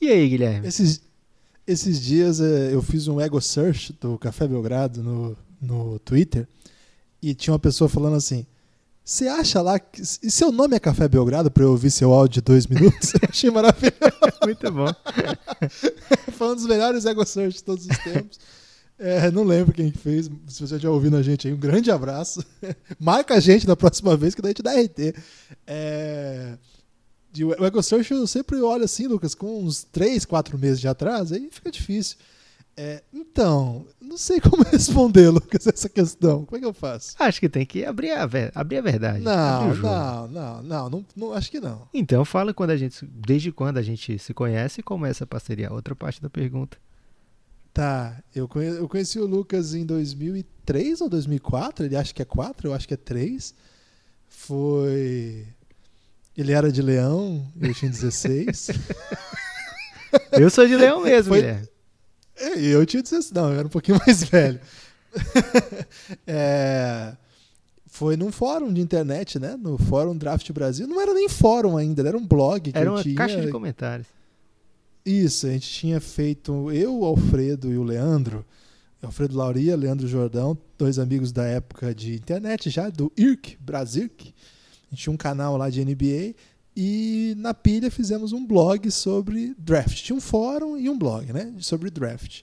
E 0.00 0.08
aí, 0.08 0.28
Guilherme? 0.28 0.66
Esses, 0.66 1.05
esses 1.66 2.00
dias 2.00 2.40
é, 2.40 2.72
eu 2.72 2.80
fiz 2.80 3.08
um 3.08 3.20
ego 3.20 3.40
search 3.40 3.92
do 4.00 4.18
Café 4.18 4.46
Belgrado 4.46 5.02
no, 5.02 5.36
no 5.60 5.98
Twitter 5.98 6.46
e 7.20 7.34
tinha 7.34 7.52
uma 7.52 7.58
pessoa 7.58 7.88
falando 7.88 8.16
assim: 8.16 8.46
Você 9.04 9.26
acha 9.26 9.60
lá 9.60 9.78
que. 9.78 10.00
E 10.00 10.30
seu 10.30 10.52
nome 10.52 10.76
é 10.76 10.80
Café 10.80 11.08
Belgrado 11.08 11.50
para 11.50 11.64
eu 11.64 11.70
ouvir 11.70 11.90
seu 11.90 12.12
áudio 12.12 12.34
de 12.34 12.40
dois 12.40 12.66
minutos? 12.66 13.14
Eu 13.14 13.28
achei 13.28 13.50
maravilhoso. 13.50 13.96
Muito 14.44 14.70
bom. 14.70 14.86
Foi 16.32 16.52
um 16.52 16.54
dos 16.54 16.66
melhores 16.66 17.04
ego 17.04 17.24
search 17.24 17.56
de 17.56 17.64
todos 17.64 17.86
os 17.86 17.98
tempos. 17.98 18.38
É, 18.98 19.30
não 19.30 19.42
lembro 19.42 19.74
quem 19.74 19.92
fez. 19.92 20.30
Se 20.48 20.66
você 20.66 20.78
já 20.78 20.90
ouvindo 20.90 21.16
a 21.16 21.22
gente 21.22 21.46
aí, 21.46 21.54
um 21.54 21.58
grande 21.58 21.90
abraço. 21.90 22.44
Marca 22.98 23.34
a 23.34 23.40
gente 23.40 23.66
da 23.66 23.76
próxima 23.76 24.16
vez 24.16 24.34
que 24.34 24.40
daí 24.40 24.50
a 24.50 24.52
gente 24.52 24.62
dá 24.62 24.80
RT. 24.80 25.14
É, 25.66 26.56
de- 27.36 27.44
o 27.44 27.64
Ego 27.64 27.82
Search 27.82 28.12
eu 28.12 28.26
sempre 28.26 28.60
olho 28.60 28.84
assim, 28.84 29.06
Lucas, 29.06 29.34
com 29.34 29.62
uns 29.62 29.84
3, 29.84 30.24
4 30.24 30.58
meses 30.58 30.80
de 30.80 30.88
atraso, 30.88 31.34
aí 31.34 31.48
fica 31.50 31.70
difícil. 31.70 32.16
É, 32.78 33.02
então, 33.10 33.86
não 33.98 34.18
sei 34.18 34.38
como 34.40 34.62
responder, 34.62 35.30
Lucas, 35.30 35.66
essa 35.66 35.88
questão. 35.88 36.44
Como 36.44 36.58
é 36.58 36.60
que 36.60 36.66
eu 36.66 36.74
faço? 36.74 37.14
Acho 37.18 37.40
que 37.40 37.48
tem 37.48 37.64
que 37.64 37.84
abrir 37.86 38.10
a, 38.10 38.26
ver- 38.26 38.52
abrir 38.54 38.76
a 38.78 38.82
verdade. 38.82 39.16
abrir 39.16 39.24
Não, 39.24 39.74
jogo. 39.74 39.88
não, 39.88 40.28
não, 40.28 40.62
não, 40.62 40.90
não, 40.90 41.06
não, 41.16 41.32
acho 41.32 41.50
que 41.50 41.58
não. 41.58 41.88
Então 41.94 42.22
fala 42.24 42.52
quando 42.52 42.70
a 42.70 42.76
gente, 42.76 43.06
desde 43.06 43.50
quando 43.50 43.78
a 43.78 43.82
gente 43.82 44.18
se 44.18 44.34
conhece 44.34 44.80
e 44.80 44.82
como 44.82 45.06
é 45.06 45.10
essa 45.10 45.26
parceria. 45.26 45.72
Outra 45.72 45.96
parte 45.96 46.20
da 46.20 46.28
pergunta. 46.28 46.76
Tá, 47.72 48.22
eu 48.34 48.46
conheci, 48.48 48.76
eu 48.78 48.88
conheci 48.88 49.18
o 49.18 49.26
Lucas 49.26 49.72
em 49.74 49.84
2003 49.86 51.00
ou 51.02 51.08
2004, 51.10 51.84
ele 51.86 51.96
acha 51.96 52.12
que 52.12 52.20
é 52.22 52.24
4, 52.26 52.68
eu 52.68 52.74
acho 52.74 52.86
que 52.88 52.94
é 52.94 52.96
3. 52.98 53.54
Foi. 54.28 55.46
Ele 56.36 56.52
era 56.52 56.70
de 56.70 56.82
Leão, 56.82 57.46
eu 57.60 57.72
tinha 57.74 57.90
16. 57.90 58.70
Eu 60.32 60.48
sou 60.50 60.66
de 60.66 60.76
Leão 60.76 61.02
mesmo, 61.02 61.28
Foi- 61.32 61.40
Guilherme. 61.40 61.68
É, 62.38 62.58
eu 62.60 62.84
tinha 62.86 63.02
16, 63.02 63.32
não, 63.32 63.50
eu 63.52 63.58
era 63.58 63.66
um 63.66 63.70
pouquinho 63.70 63.98
mais 64.06 64.22
velho. 64.24 64.60
É, 66.26 67.14
foi 67.86 68.16
num 68.16 68.30
fórum 68.30 68.72
de 68.72 68.80
internet, 68.80 69.38
né? 69.38 69.56
No 69.56 69.78
Fórum 69.78 70.16
Draft 70.16 70.50
Brasil. 70.52 70.86
Não 70.86 71.00
era 71.00 71.14
nem 71.14 71.28
fórum 71.28 71.76
ainda, 71.76 72.06
era 72.06 72.16
um 72.16 72.26
blog 72.26 72.70
que 72.72 72.78
Era 72.78 72.90
uma 72.92 73.02
tinha. 73.02 73.14
caixa 73.14 73.40
de 73.40 73.50
comentários. 73.50 74.06
Isso, 75.04 75.46
a 75.46 75.50
gente 75.50 75.68
tinha 75.70 76.00
feito, 76.00 76.70
eu, 76.72 76.98
o 77.00 77.04
Alfredo 77.04 77.72
e 77.72 77.78
o 77.78 77.82
Leandro, 77.82 78.44
Alfredo 79.02 79.36
Lauria, 79.36 79.76
Leandro 79.76 80.06
Jordão, 80.08 80.58
dois 80.76 80.98
amigos 80.98 81.30
da 81.32 81.44
época 81.44 81.94
de 81.94 82.14
internet 82.14 82.68
já, 82.70 82.90
do 82.90 83.10
IRC, 83.16 83.56
Brasilk. 83.60 84.34
Tinha 84.94 85.12
um 85.12 85.16
canal 85.16 85.56
lá 85.56 85.68
de 85.68 85.84
NBA 85.84 86.34
e 86.76 87.34
na 87.38 87.54
pilha 87.54 87.90
fizemos 87.90 88.32
um 88.32 88.46
blog 88.46 88.90
sobre 88.90 89.54
draft. 89.58 90.02
Tinha 90.02 90.16
um 90.16 90.20
fórum 90.20 90.76
e 90.76 90.88
um 90.88 90.98
blog, 90.98 91.32
né? 91.32 91.52
Sobre 91.58 91.90
draft. 91.90 92.42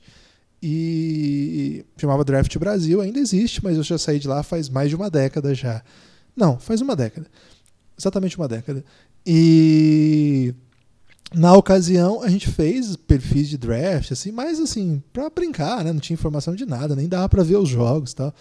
E 0.61 1.85
chamava 1.97 2.23
Draft 2.23 2.57
Brasil, 2.57 3.01
ainda 3.01 3.19
existe, 3.19 3.61
mas 3.63 3.75
eu 3.75 3.83
já 3.83 3.97
saí 3.97 4.17
de 4.17 4.29
lá 4.29 4.41
faz 4.41 4.69
mais 4.69 4.89
de 4.89 4.95
uma 4.95 5.09
década 5.09 5.53
já. 5.53 5.83
Não, 6.35 6.57
faz 6.57 6.79
uma 6.79 6.95
década. 6.95 7.27
Exatamente 7.99 8.37
uma 8.37 8.47
década. 8.47 8.83
E 9.25 10.55
na 11.33 11.53
ocasião, 11.53 12.23
a 12.23 12.29
gente 12.29 12.49
fez 12.49 12.95
perfis 12.95 13.49
de 13.49 13.57
draft, 13.57 14.11
assim, 14.11 14.31
mas 14.31 14.59
assim, 14.59 15.03
pra 15.11 15.29
brincar, 15.29 15.83
né? 15.83 15.91
Não 15.91 15.99
tinha 15.99 16.15
informação 16.15 16.55
de 16.55 16.65
nada, 16.65 16.95
nem 16.95 17.09
dava 17.09 17.27
pra 17.27 17.43
ver 17.43 17.57
os 17.57 17.67
jogos 17.67 18.13
tal. 18.13 18.33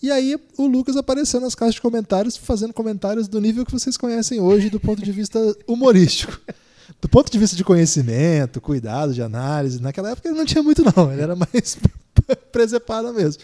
E 0.00 0.10
aí 0.10 0.36
o 0.56 0.66
Lucas 0.66 0.96
apareceu 0.96 1.40
nas 1.40 1.54
caixas 1.54 1.76
de 1.76 1.80
comentários, 1.80 2.36
fazendo 2.36 2.72
comentários 2.72 3.28
do 3.28 3.40
nível 3.40 3.64
que 3.64 3.72
vocês 3.72 3.96
conhecem 3.96 4.40
hoje, 4.40 4.70
do 4.70 4.80
ponto 4.80 5.02
de 5.02 5.12
vista 5.12 5.38
humorístico. 5.66 6.40
Do 7.00 7.08
ponto 7.08 7.32
de 7.32 7.38
vista 7.38 7.56
de 7.56 7.64
conhecimento, 7.64 8.60
cuidado, 8.60 9.14
de 9.14 9.22
análise, 9.22 9.80
naquela 9.80 10.10
época 10.10 10.28
ele 10.28 10.36
não 10.36 10.44
tinha 10.44 10.62
muito, 10.62 10.82
não, 10.84 11.10
ele 11.10 11.22
era 11.22 11.34
mais 11.34 11.78
presepado 12.52 13.12
mesmo. 13.14 13.42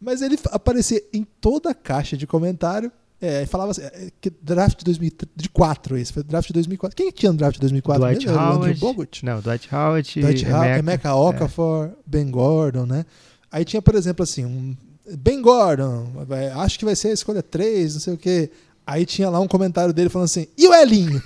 Mas 0.00 0.20
ele 0.20 0.38
aparecia 0.46 1.02
em 1.12 1.24
toda 1.40 1.70
a 1.70 1.74
caixa 1.74 2.16
de 2.16 2.26
comentário 2.26 2.90
é, 3.20 3.46
falava 3.46 3.72
assim, 3.72 3.82
é, 3.82 4.10
que 4.20 4.30
draft 4.30 4.78
de 4.78 4.84
2004 4.84 5.96
esse, 5.96 6.12
foi 6.12 6.22
draft 6.22 6.46
de 6.46 6.52
2004. 6.54 6.96
Quem 6.96 7.10
tinha 7.10 7.32
no 7.32 7.38
draft 7.38 7.54
de 7.54 7.60
2004 7.60 8.00
Dwight 8.00 8.26
mesmo? 8.26 8.40
Howard. 8.40 8.80
Bogut? 8.80 9.24
Não, 9.24 9.40
Dwight 9.40 9.74
Howard. 9.74 10.20
Dwight 10.20 10.46
Howard, 10.46 10.68
Emeka. 10.68 10.78
Emeka 10.78 11.14
Okafor, 11.14 11.90
Ben 12.06 12.30
Gordon, 12.30 12.86
né? 12.86 13.04
Aí 13.50 13.64
tinha, 13.64 13.82
por 13.82 13.96
exemplo, 13.96 14.22
assim, 14.22 14.44
um 14.44 14.76
Ben 15.16 15.40
Gordon, 15.40 16.12
acho 16.56 16.78
que 16.78 16.84
vai 16.84 16.94
ser 16.96 17.08
a 17.08 17.12
escolha 17.12 17.42
3, 17.42 17.94
não 17.94 18.00
sei 18.00 18.14
o 18.14 18.18
quê. 18.18 18.50
Aí 18.86 19.04
tinha 19.06 19.28
lá 19.30 19.38
um 19.40 19.48
comentário 19.48 19.92
dele 19.92 20.08
falando 20.08 20.26
assim, 20.26 20.46
e 20.56 20.66
o 20.68 20.74
Elinho? 20.74 21.22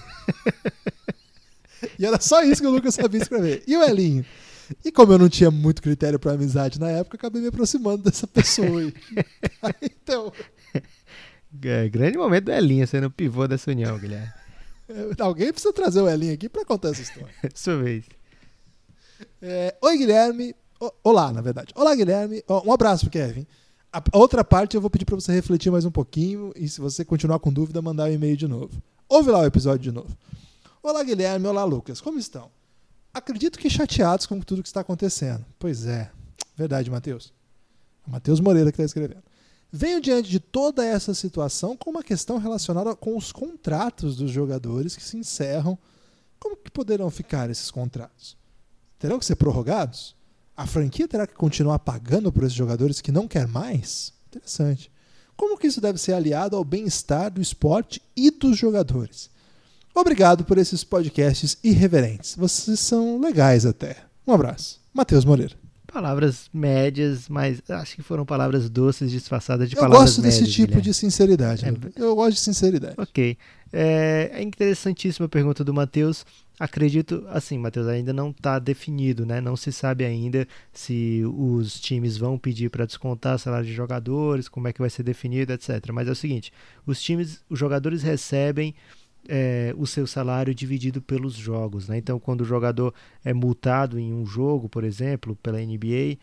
e 1.99 2.05
era 2.07 2.21
só 2.21 2.43
isso 2.43 2.61
que 2.61 2.67
o 2.67 2.71
Lucas 2.71 2.95
sabia 2.95 3.21
escrever. 3.21 3.63
E 3.67 3.77
o 3.77 3.83
Elinho? 3.83 4.25
E 4.85 4.91
como 4.91 5.13
eu 5.13 5.19
não 5.19 5.29
tinha 5.29 5.51
muito 5.51 5.83
critério 5.83 6.19
para 6.19 6.33
amizade 6.33 6.81
na 6.81 6.91
época, 6.91 7.17
acabei 7.17 7.43
me 7.43 7.49
aproximando 7.49 8.03
dessa 8.03 8.27
pessoa 8.27 8.81
aí. 8.81 8.95
Então, 9.83 10.33
É, 11.63 11.89
grande 11.89 12.17
momento 12.19 12.45
do 12.47 12.53
Elinho 12.53 12.87
sendo 12.87 13.07
o 13.07 13.11
pivô 13.11 13.47
dessa 13.47 13.71
união, 13.71 13.99
Guilherme. 13.99 14.33
é, 14.89 15.23
alguém 15.23 15.53
precisa 15.53 15.73
trazer 15.73 16.01
o 16.01 16.09
Elinho 16.09 16.35
aqui 16.35 16.49
para 16.49 16.65
contar 16.65 16.89
essa 16.91 17.03
história. 17.03 17.29
Sua 17.55 17.77
vez. 17.83 18.05
É, 19.41 19.75
Oi, 19.83 19.99
Guilherme. 19.99 20.55
O- 20.81 20.93
Olá, 21.05 21.33
na 21.33 21.41
verdade. 21.41 21.73
Olá, 21.77 21.95
Guilherme. 21.95 22.43
Um 22.65 22.73
abraço 22.73 23.05
pro 23.05 23.11
Kevin. 23.13 23.47
A 23.93 24.03
outra 24.15 24.43
parte 24.43 24.75
eu 24.75 24.81
vou 24.81 24.89
pedir 24.89 25.05
para 25.05 25.17
você 25.17 25.33
refletir 25.33 25.71
mais 25.71 25.85
um 25.85 25.91
pouquinho 25.91 26.51
e 26.57 26.67
se 26.67 26.81
você 26.81 27.05
continuar 27.05 27.39
com 27.41 27.53
dúvida, 27.53 27.83
mandar 27.83 28.05
um 28.05 28.13
e-mail 28.13 28.39
de 28.39 28.49
novo. 28.49 28.83
Ouve 29.07 29.31
lá 29.31 29.41
o 29.41 29.45
episódio 29.45 29.81
de 29.81 29.93
novo. 29.93 30.17
Olá, 30.83 31.05
Guilherme. 31.05 31.47
Olá, 31.47 31.63
Lucas. 31.63 32.01
Como 32.01 32.19
estão? 32.19 32.51
Acredito 33.13 33.59
que 33.59 33.69
chateados 33.69 34.25
com 34.25 34.41
tudo 34.41 34.63
que 34.63 34.69
está 34.69 34.81
acontecendo. 34.81 35.45
Pois 35.59 35.85
é. 35.85 36.11
Verdade, 36.57 36.91
Matheus. 36.91 37.35
É 38.07 38.09
o 38.09 38.13
Matheus 38.13 38.41
Moreira 38.41 38.73
que 38.73 38.77
está 38.77 38.85
escrevendo. 38.87 39.23
Venho 39.71 40.01
diante 40.01 40.31
de 40.31 40.41
toda 40.41 40.83
essa 40.83 41.13
situação 41.13 41.77
com 41.77 41.91
uma 41.91 42.03
questão 42.03 42.39
relacionada 42.39 42.97
com 42.97 43.15
os 43.15 43.31
contratos 43.31 44.17
dos 44.17 44.31
jogadores 44.31 44.97
que 44.97 45.03
se 45.03 45.19
encerram. 45.19 45.79
Como 46.41 46.57
que 46.57 46.71
poderão 46.71 47.11
ficar 47.11 47.51
esses 47.51 47.71
contratos? 47.71 48.39
terão 48.99 49.19
que 49.19 49.27
ser 49.27 49.37
prorrogados? 49.37 50.17
A 50.57 50.67
franquia 50.67 51.09
terá 51.09 51.27
que 51.27 51.35
continuar 51.35 51.79
pagando 51.79 52.31
por 52.31 52.43
esses 52.45 52.55
jogadores 52.57 53.01
que 53.01 53.11
não 53.11 53.27
quer 53.27 53.47
mais? 53.49 54.13
Interessante. 54.29 54.91
Como 55.37 55.59
que 55.59 55.67
isso 55.67 55.81
deve 55.81 55.99
ser 55.99 56.13
aliado 56.13 56.57
ao 56.57 56.65
bem-estar 56.65 57.31
do 57.31 57.41
esporte 57.41 58.01
e 58.17 58.31
dos 58.31 58.57
jogadores? 58.59 59.31
Obrigado 59.95 60.45
por 60.45 60.59
esses 60.59 60.85
podcasts 60.85 61.59
irreverentes. 61.63 62.35
Vocês 62.37 62.81
são 62.81 63.21
legais 63.21 63.67
até. 63.67 63.97
Um 64.27 64.33
abraço. 64.33 64.81
Matheus 64.93 65.25
Moreira. 65.25 65.55
Palavras 65.93 66.49
médias, 66.55 67.29
mas 67.29 67.61
acho 67.69 67.97
que 67.97 68.03
foram 68.03 68.25
palavras 68.25 68.71
doces 68.71 69.11
disfarçadas 69.11 69.69
de 69.69 69.77
Eu 69.77 69.81
palavras 69.81 70.11
gosto 70.11 70.23
desse 70.23 70.39
médias, 70.41 70.55
tipo 70.55 70.67
Guilherme. 70.69 70.83
de 70.83 70.95
sinceridade. 70.95 71.65
É. 71.67 71.71
Lucas. 71.71 71.93
Eu 71.97 72.15
gosto 72.15 72.33
de 72.35 72.41
sinceridade. 72.41 72.95
Ok. 72.97 73.37
É, 73.71 74.31
é 74.33 74.43
interessantíssima 74.43 75.27
a 75.27 75.29
pergunta 75.29 75.63
do 75.63 75.75
Matheus. 75.75 76.25
Acredito, 76.63 77.25
assim, 77.29 77.59
Matheus, 77.59 77.89
ainda 77.89 78.13
não 78.13 78.31
está 78.31 78.61
definido, 78.61 79.27
né? 79.27 79.41
Não 79.41 79.57
se 79.57 79.73
sabe 79.73 80.05
ainda 80.05 80.47
se 80.73 81.21
os 81.27 81.81
times 81.81 82.17
vão 82.17 82.39
pedir 82.39 82.71
para 82.71 82.87
descontar 82.87 83.37
salário 83.37 83.67
de 83.67 83.73
jogadores, 83.73 84.49
como 84.49 84.69
é 84.69 84.73
que 84.73 84.79
vai 84.79 84.89
ser 84.89 85.03
definido, 85.03 85.53
etc. 85.53 85.91
Mas 85.93 86.07
é 86.07 86.13
o 86.13 86.15
seguinte: 86.15 86.53
os 86.87 87.03
times, 87.03 87.45
os 87.51 87.59
jogadores 87.59 88.05
recebem 88.05 88.77
é, 89.29 89.75
o 89.77 89.89
seu 89.89 90.07
salário 90.07 90.55
dividido 90.55 91.03
pelos 91.03 91.35
jogos, 91.35 91.89
né? 91.89 91.99
Então, 91.99 92.21
quando 92.21 92.43
o 92.43 92.45
jogador 92.45 92.95
é 93.25 93.33
multado 93.35 93.99
em 93.99 94.15
um 94.15 94.25
jogo, 94.25 94.69
por 94.69 94.85
exemplo, 94.85 95.35
pela 95.43 95.59
NBA, 95.59 96.17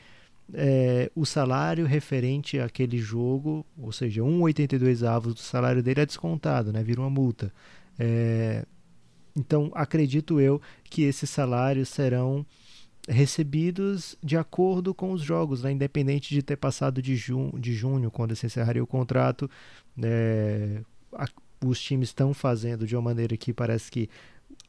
é, 0.53 1.11
o 1.13 1.25
salário 1.25 1.85
referente 1.85 2.57
àquele 2.61 2.97
jogo, 2.97 3.65
ou 3.77 3.91
seja, 3.91 4.21
1,82 4.21 5.05
avos 5.05 5.33
do 5.33 5.41
salário 5.41 5.83
dele 5.83 5.99
é 5.99 6.05
descontado, 6.05 6.71
né? 6.71 6.81
Vira 6.81 7.01
uma 7.01 7.09
multa. 7.09 7.51
É, 7.99 8.65
então, 9.39 9.71
acredito 9.73 10.41
eu 10.41 10.61
que 10.83 11.03
esses 11.03 11.29
salários 11.29 11.87
serão 11.87 12.45
recebidos 13.07 14.17
de 14.21 14.35
acordo 14.35 14.93
com 14.93 15.13
os 15.13 15.21
jogos, 15.21 15.63
né? 15.63 15.71
independente 15.71 16.33
de 16.33 16.43
ter 16.43 16.57
passado 16.57 17.01
de, 17.01 17.15
jun 17.15 17.51
de 17.57 17.73
junho, 17.73 18.11
quando 18.11 18.35
se 18.35 18.45
encerraria 18.45 18.83
o 18.83 18.87
contrato. 18.87 19.49
É, 20.03 20.81
a, 21.13 21.25
os 21.65 21.81
times 21.81 22.09
estão 22.09 22.33
fazendo 22.33 22.85
de 22.85 22.95
uma 22.95 23.01
maneira 23.01 23.37
que 23.37 23.53
parece 23.53 23.89
que 23.89 24.09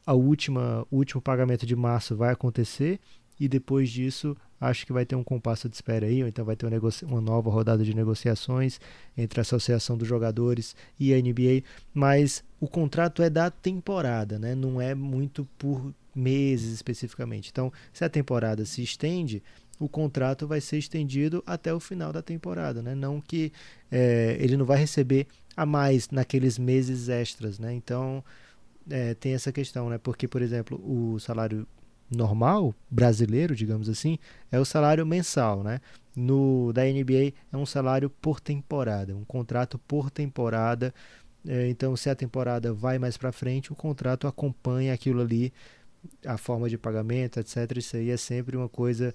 a 0.05 0.13
última, 0.13 0.87
o 0.89 0.97
último 0.97 1.21
pagamento 1.21 1.65
de 1.65 1.75
março 1.75 2.15
vai 2.15 2.31
acontecer 2.31 2.99
e 3.37 3.49
depois 3.49 3.89
disso 3.89 4.37
acho 4.61 4.85
que 4.85 4.93
vai 4.93 5.05
ter 5.05 5.15
um 5.15 5.23
compasso 5.23 5.67
de 5.67 5.75
espera 5.75 6.05
aí, 6.05 6.21
ou 6.21 6.29
então 6.29 6.45
vai 6.45 6.55
ter 6.55 6.67
uma, 6.67 6.79
uma, 7.03 7.19
nova 7.19 7.49
rodada 7.49 7.83
de 7.83 7.95
negociações 7.95 8.79
entre 9.17 9.39
a 9.39 9.41
Associação 9.41 9.97
dos 9.97 10.07
Jogadores 10.07 10.75
e 10.99 11.11
a 11.13 11.17
NBA, 11.17 11.63
mas 11.91 12.43
o 12.59 12.67
contrato 12.67 13.23
é 13.23 13.29
da 13.29 13.49
temporada, 13.49 14.37
né? 14.37 14.53
não 14.53 14.79
é 14.79 14.93
muito 14.93 15.47
por 15.57 15.91
meses 16.13 16.73
especificamente. 16.73 17.49
Então, 17.49 17.73
se 17.91 18.05
a 18.05 18.09
temporada 18.09 18.63
se 18.63 18.83
estende, 18.83 19.41
o 19.79 19.89
contrato 19.89 20.47
vai 20.47 20.61
ser 20.61 20.77
estendido 20.77 21.43
até 21.43 21.73
o 21.73 21.79
final 21.79 22.13
da 22.13 22.21
temporada, 22.21 22.83
né? 22.83 22.93
não 22.93 23.19
que 23.19 23.51
é, 23.91 24.37
ele 24.39 24.55
não 24.55 24.65
vai 24.65 24.77
receber 24.77 25.25
a 25.57 25.65
mais 25.65 26.09
naqueles 26.11 26.59
meses 26.59 27.09
extras. 27.09 27.57
Né? 27.57 27.73
Então, 27.73 28.23
é, 28.87 29.15
tem 29.15 29.33
essa 29.33 29.51
questão, 29.51 29.89
né? 29.89 29.97
porque, 29.97 30.27
por 30.27 30.43
exemplo, 30.43 30.79
o 30.85 31.19
salário 31.19 31.67
normal 32.11 32.75
brasileiro, 32.89 33.55
digamos 33.55 33.87
assim, 33.87 34.19
é 34.51 34.59
o 34.59 34.65
salário 34.65 35.05
mensal, 35.05 35.63
né? 35.63 35.79
No 36.15 36.73
da 36.73 36.83
NBA 36.83 37.33
é 37.51 37.57
um 37.57 37.65
salário 37.65 38.09
por 38.09 38.39
temporada, 38.41 39.15
um 39.15 39.23
contrato 39.23 39.79
por 39.79 40.11
temporada. 40.11 40.93
É, 41.47 41.69
então, 41.69 41.95
se 41.95 42.09
a 42.09 42.15
temporada 42.15 42.73
vai 42.73 42.99
mais 42.99 43.17
para 43.17 43.31
frente, 43.31 43.71
o 43.71 43.75
contrato 43.75 44.27
acompanha 44.27 44.93
aquilo 44.93 45.21
ali, 45.21 45.53
a 46.25 46.37
forma 46.37 46.69
de 46.69 46.77
pagamento, 46.77 47.39
etc. 47.39 47.77
Isso 47.77 47.95
aí 47.95 48.09
é 48.09 48.17
sempre 48.17 48.57
uma 48.57 48.69
coisa 48.69 49.13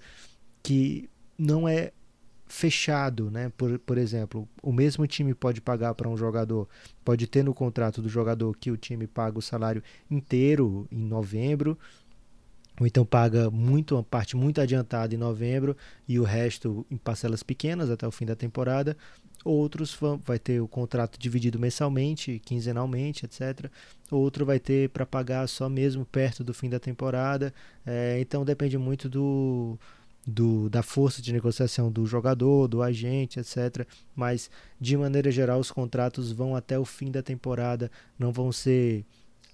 que 0.63 1.09
não 1.39 1.69
é 1.69 1.93
fechado, 2.47 3.31
né? 3.31 3.53
Por, 3.57 3.79
por 3.81 3.99
exemplo, 3.99 4.49
o 4.63 4.73
mesmo 4.73 5.07
time 5.07 5.35
pode 5.35 5.61
pagar 5.61 5.95
para 5.95 6.09
um 6.09 6.17
jogador, 6.17 6.69
pode 7.05 7.27
ter 7.27 7.43
no 7.45 7.53
contrato 7.53 8.01
do 8.01 8.09
jogador 8.09 8.57
que 8.57 8.71
o 8.71 8.77
time 8.77 9.07
paga 9.07 9.39
o 9.39 9.43
salário 9.43 9.83
inteiro 10.11 10.87
em 10.91 11.05
novembro, 11.05 11.79
ou 12.79 12.87
então 12.87 13.05
paga 13.05 13.51
muito 13.51 13.95
uma 13.95 14.03
parte 14.03 14.37
muito 14.37 14.61
adiantada 14.61 15.15
em 15.15 15.19
novembro 15.19 15.77
e 16.07 16.19
o 16.19 16.25
resto 16.25 16.87
em 16.91 16.97
parcelas 16.97 17.43
pequenas 17.43 17.91
até 17.91 18.07
o 18.07 18.11
fim 18.11 18.27
da 18.27 18.37
temporada. 18.37 18.97
Outros 19.45 19.97
vai 20.25 20.39
ter 20.41 20.61
o 20.61 20.67
contrato 20.67 21.19
dividido 21.19 21.59
mensalmente, 21.59 22.41
quinzenalmente, 22.45 23.25
etc. 23.25 23.71
Outro 24.11 24.45
vai 24.45 24.59
ter 24.59 24.91
para 24.91 25.07
pagar 25.07 25.47
só 25.49 25.69
mesmo 25.69 26.05
perto 26.05 26.43
do 26.43 26.53
fim 26.53 26.69
da 26.69 26.81
temporada. 26.81 27.55
É, 27.87 28.19
então 28.21 28.45
depende 28.45 28.77
muito 28.77 29.09
do, 29.09 29.79
do, 30.27 30.69
da 30.69 30.83
força 30.83 31.23
de 31.23 31.33
negociação 31.33 31.93
do 31.93 32.05
jogador, 32.05 32.67
do 32.67 32.83
agente, 32.83 33.39
etc. 33.39 33.87
Mas 34.17 34.51
de 34.81 34.97
maneira 34.97 35.31
geral 35.31 35.61
os 35.61 35.71
contratos 35.71 36.33
vão 36.33 36.57
até 36.57 36.77
o 36.77 36.85
fim 36.85 37.11
da 37.11 37.23
temporada, 37.23 37.91
não 38.19 38.33
vão 38.33 38.51
ser 38.51 39.05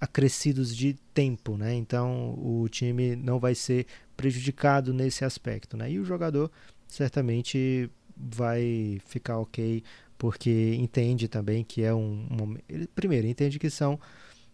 acrescidos 0.03 0.74
de 0.74 0.94
tempo, 1.14 1.57
né? 1.57 1.72
Então 1.74 2.34
o 2.36 2.68
time 2.68 3.14
não 3.14 3.38
vai 3.38 3.55
ser 3.55 3.86
prejudicado 4.16 4.92
nesse 4.92 5.24
aspecto, 5.24 5.76
né? 5.76 5.92
E 5.92 6.00
o 6.00 6.05
jogador 6.05 6.50
certamente 6.88 7.88
vai 8.16 9.00
ficar 9.07 9.38
ok 9.38 9.80
porque 10.18 10.74
entende 10.74 11.28
também 11.28 11.62
que 11.62 11.84
é 11.84 11.94
um, 11.94 12.26
um 12.32 12.57
ele, 12.68 12.88
primeiro 12.88 13.28
entende 13.28 13.61
que 13.61 13.70
são 13.70 13.96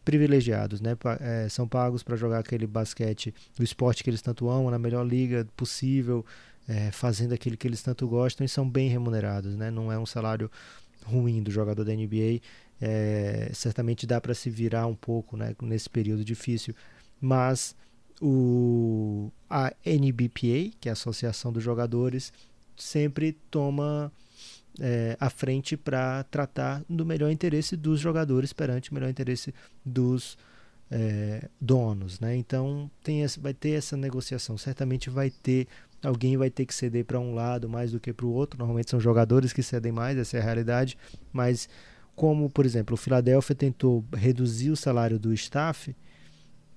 privilegiados, 0.04 0.82
né? 0.82 0.94
É, 1.18 1.48
são 1.48 1.66
pagos 1.66 2.02
para 2.02 2.14
jogar 2.14 2.40
aquele 2.40 2.66
basquete, 2.66 3.34
o 3.58 3.62
esporte 3.62 4.04
que 4.04 4.10
eles 4.10 4.20
tanto 4.20 4.50
amam, 4.50 4.70
na 4.70 4.78
melhor 4.78 5.06
liga 5.06 5.48
possível, 5.56 6.26
é, 6.68 6.90
fazendo 6.92 7.32
aquilo 7.32 7.56
que 7.56 7.66
eles 7.66 7.82
tanto 7.82 8.06
gostam 8.06 8.44
e 8.44 8.48
são 8.50 8.68
bem 8.68 8.90
remunerados, 8.90 9.56
né? 9.56 9.70
Não 9.70 9.90
é 9.90 9.98
um 9.98 10.04
salário 10.04 10.50
ruim 11.06 11.42
do 11.42 11.50
jogador 11.50 11.84
da 11.84 11.94
NBA 11.94 12.40
é, 12.80 13.50
certamente 13.52 14.06
dá 14.06 14.20
para 14.20 14.34
se 14.34 14.48
virar 14.50 14.86
um 14.86 14.94
pouco 14.94 15.36
né, 15.36 15.54
nesse 15.62 15.88
período 15.90 16.24
difícil, 16.24 16.74
mas 17.20 17.74
o, 18.20 19.30
a 19.48 19.72
NBPA, 19.84 20.76
que 20.80 20.88
é 20.88 20.90
a 20.90 20.92
Associação 20.92 21.52
dos 21.52 21.62
Jogadores, 21.62 22.32
sempre 22.76 23.32
toma 23.50 24.12
é, 24.80 25.16
a 25.18 25.28
frente 25.28 25.76
para 25.76 26.22
tratar 26.24 26.84
do 26.88 27.04
melhor 27.04 27.30
interesse 27.30 27.76
dos 27.76 28.00
jogadores 28.00 28.52
perante 28.52 28.90
o 28.90 28.94
melhor 28.94 29.10
interesse 29.10 29.52
dos 29.84 30.38
é, 30.90 31.48
donos. 31.60 32.20
Né? 32.20 32.36
Então 32.36 32.90
tem 33.02 33.22
esse, 33.22 33.40
vai 33.40 33.54
ter 33.54 33.70
essa 33.70 33.96
negociação. 33.96 34.56
Certamente 34.56 35.10
vai 35.10 35.30
ter 35.30 35.66
alguém 36.00 36.36
vai 36.36 36.48
ter 36.48 36.64
que 36.64 36.72
ceder 36.72 37.04
para 37.04 37.18
um 37.18 37.34
lado 37.34 37.68
mais 37.68 37.90
do 37.90 38.00
que 38.00 38.12
para 38.12 38.26
o 38.26 38.32
outro. 38.32 38.58
Normalmente 38.58 38.90
são 38.90 39.00
jogadores 39.00 39.52
que 39.52 39.62
cedem 39.62 39.92
mais, 39.92 40.16
essa 40.16 40.36
é 40.36 40.40
a 40.40 40.44
realidade. 40.44 40.96
Mas 41.32 41.68
como, 42.18 42.50
por 42.50 42.66
exemplo, 42.66 42.94
o 42.94 42.96
Philadelphia 42.96 43.54
tentou 43.54 44.04
reduzir 44.12 44.70
o 44.70 44.76
salário 44.76 45.20
do 45.20 45.32
staff 45.32 45.94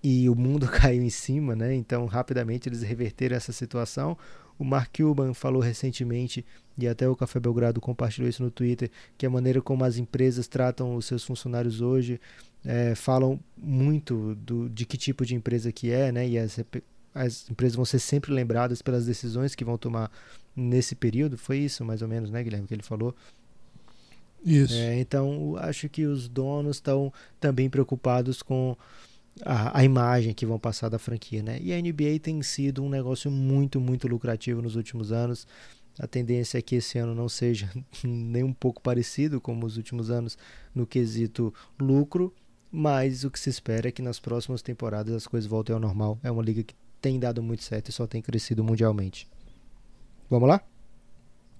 e 0.04 0.30
o 0.30 0.36
mundo 0.36 0.68
caiu 0.70 1.02
em 1.02 1.10
cima, 1.10 1.56
né? 1.56 1.74
Então, 1.74 2.06
rapidamente 2.06 2.70
eles 2.70 2.84
reverteram 2.84 3.36
essa 3.36 3.52
situação. 3.52 4.16
O 4.60 4.64
Mark 4.64 4.96
Cuban 4.96 5.34
falou 5.34 5.60
recentemente, 5.60 6.46
e 6.78 6.88
até 6.88 7.10
o 7.10 7.16
Café 7.16 7.39
Belgrado 7.39 7.82
compartilhou 7.82 8.30
isso 8.30 8.44
no 8.44 8.52
Twitter, 8.52 8.92
que 9.18 9.26
a 9.26 9.32
maneira 9.32 9.60
como 9.64 9.84
as 9.84 9.98
empresas 9.98 10.48
tratam 10.48 10.96
os 10.96 11.08
seus 11.08 11.24
funcionários 11.24 11.82
hoje 11.82 12.22
é, 12.64 12.94
falam 12.94 13.39
muito 13.58 14.36
do, 14.36 14.70
de 14.70 14.86
que 14.86 14.96
tipo 14.96 15.26
de 15.26 15.34
empresa 15.34 15.72
que 15.72 15.92
é, 15.92 16.12
né? 16.12 16.30
E 16.30 16.38
as, 16.38 16.60
as 17.16 17.50
empresas 17.50 17.76
vão 17.76 17.84
ser 17.84 17.98
sempre 17.98 18.32
lembradas 18.32 18.84
pelas 18.84 19.08
decisões 19.08 19.56
que 19.56 19.66
vão 19.66 19.76
tomar 19.76 20.12
nesse 20.56 20.94
período. 20.94 21.36
Foi 21.36 21.58
isso, 21.58 21.84
mais 21.84 22.04
ou 22.04 22.08
menos, 22.08 22.30
né, 22.30 22.44
Guilherme, 22.44 22.68
que 22.68 22.76
ele 22.76 22.84
falou. 22.84 23.16
Isso. 24.44 24.74
É, 24.74 25.00
então, 25.00 25.56
acho 25.58 25.88
que 25.88 26.06
os 26.06 26.28
donos 26.28 26.78
estão 26.78 27.14
também 27.39 27.70
preocupados 27.70 28.42
com 28.42 28.76
a, 29.46 29.80
a, 29.80 29.84
imagem 29.84 30.34
que 30.34 30.46
vão 30.46 30.60
passar 30.60 30.89
da 30.89 31.00
franquia, 31.00 31.42
né? 31.44 31.60
E 31.62 31.72
a 31.72 31.80
NBA 31.80 32.20
tem 32.22 32.42
sido 32.42 32.84
um 32.84 32.89
negócio 32.89 33.30
muito, 33.30 33.80
muito 33.80 34.08
lucrativo 34.08 34.62
nos 34.62 34.76
últimos 34.76 35.12
anos. 35.12 35.48
A 36.00 36.08
tendência 36.08 36.58
é 36.58 36.62
que 36.62 36.76
esse 36.76 36.98
ano 36.98 37.14
não 37.14 37.30
seja 37.30 37.70
nem 38.04 38.44
um 38.44 38.54
pouco 38.54 38.82
parecido 38.82 39.39
como 39.39 39.66
os 39.66 39.78
últimos 39.78 40.10
anos 40.10 40.38
no 40.74 40.86
quesito 40.86 41.54
lucro, 41.80 42.34
mas 42.72 43.24
o 43.24 43.32
que 43.32 43.39
se 43.39 43.50
espera 43.50 43.89
é 43.89 43.92
que 43.92 44.02
nas 44.02 44.20
próximas 44.20 44.62
temporadas 44.62 45.14
as 45.14 45.28
coisas 45.28 45.50
voltem 45.50 45.74
ao 45.74 45.80
normal. 45.80 46.18
É 46.24 46.32
uma 46.32 46.44
liga 46.44 46.64
que 46.64 46.74
tem 47.02 47.20
dado 47.20 47.44
muito 47.44 47.64
certo 47.64 47.89
e 47.89 47.92
só 47.92 48.08
tem 48.08 48.22
crescido 48.22 48.64
mundialmente. 48.64 49.28
Vamos 50.30 50.48
lá? 50.48 50.62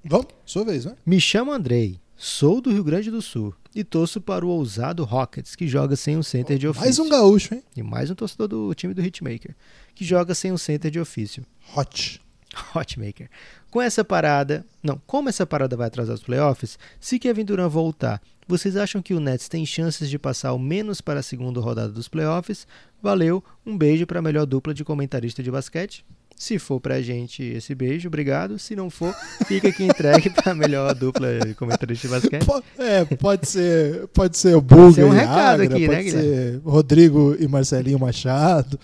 Vamos, 0.04 0.28
sua 0.46 0.64
vez, 0.64 0.86
né? 0.86 0.96
Me 1.06 1.20
chamo 1.20 1.52
Andrei. 1.52 2.00
Sou 2.24 2.62
do 2.62 2.72
Rio 2.72 2.84
Grande 2.84 3.10
do 3.10 3.20
Sul 3.20 3.52
e 3.74 3.84
torço 3.84 4.22
para 4.22 4.46
o 4.46 4.50
ousado 4.50 5.04
Rockets, 5.04 5.56
que 5.56 5.68
joga 5.68 5.96
sem 5.96 6.16
um 6.16 6.22
center 6.22 6.56
de 6.56 6.68
ofício. 6.68 6.86
Mais 6.86 7.00
um 7.00 7.10
gaúcho, 7.10 7.56
hein? 7.56 7.64
E 7.76 7.82
mais 7.82 8.12
um 8.12 8.14
torcedor 8.14 8.48
do 8.48 8.72
time 8.76 8.94
do 8.94 9.02
Hitmaker, 9.02 9.56
que 9.96 10.06
joga 10.06 10.36
sem 10.36 10.52
um 10.52 10.58
center 10.58 10.92
de 10.92 11.00
ofício. 11.00 11.44
Hot. 11.76 12.22
Hotmaker. 12.76 13.28
Com 13.72 13.82
essa 13.82 14.06
parada, 14.06 14.64
não, 14.84 15.02
como 15.08 15.30
essa 15.30 15.48
parada 15.48 15.76
vai 15.76 15.88
atrasar 15.88 16.14
os 16.14 16.22
playoffs, 16.22 16.78
se 17.00 17.18
Kevin 17.18 17.44
Durant 17.44 17.72
voltar, 17.72 18.22
vocês 18.48 18.78
acham 18.78 19.02
que 19.02 19.16
o 19.16 19.20
Nets 19.20 19.50
tem 19.50 19.66
chances 19.66 20.08
de 20.08 20.20
passar 20.20 20.50
ao 20.50 20.60
menos 20.60 21.02
para 21.02 21.22
a 21.22 21.24
segunda 21.24 21.60
rodada 21.60 21.92
dos 21.92 22.08
playoffs? 22.08 22.68
Valeu, 23.02 23.44
um 23.66 23.76
beijo 23.76 24.06
para 24.06 24.20
a 24.20 24.22
melhor 24.22 24.46
dupla 24.46 24.76
de 24.76 24.86
comentarista 24.86 25.42
de 25.42 25.50
basquete. 25.50 26.06
Se 26.36 26.58
for 26.58 26.82
pra 26.82 27.02
gente 27.02 27.44
esse 27.44 27.76
beijo, 27.76 28.08
obrigado. 28.08 28.58
Se 28.58 28.76
não 28.76 28.90
for, 28.90 29.14
fica 29.46 29.68
aqui 29.68 29.84
entregue 29.84 30.30
pra 30.32 30.56
melhor 30.56 30.96
dupla 30.96 31.28
comentarista 31.56 32.08
de 32.08 32.14
basquete. 32.14 32.48
É, 32.80 33.06
pode 33.06 33.48
ser, 33.48 34.08
pode 34.08 34.38
ser 34.38 34.56
o 34.56 34.62
Bulga 34.62 34.94
ser 34.94 35.04
um 35.04 35.10
recado 35.10 35.62
Agra, 35.62 35.76
aqui, 35.76 35.86
pode 35.86 36.04
né, 36.04 36.10
ser 36.10 36.62
Rodrigo 36.64 37.36
e 37.40 37.48
Marcelinho 37.48 38.00
Machado, 38.00 38.80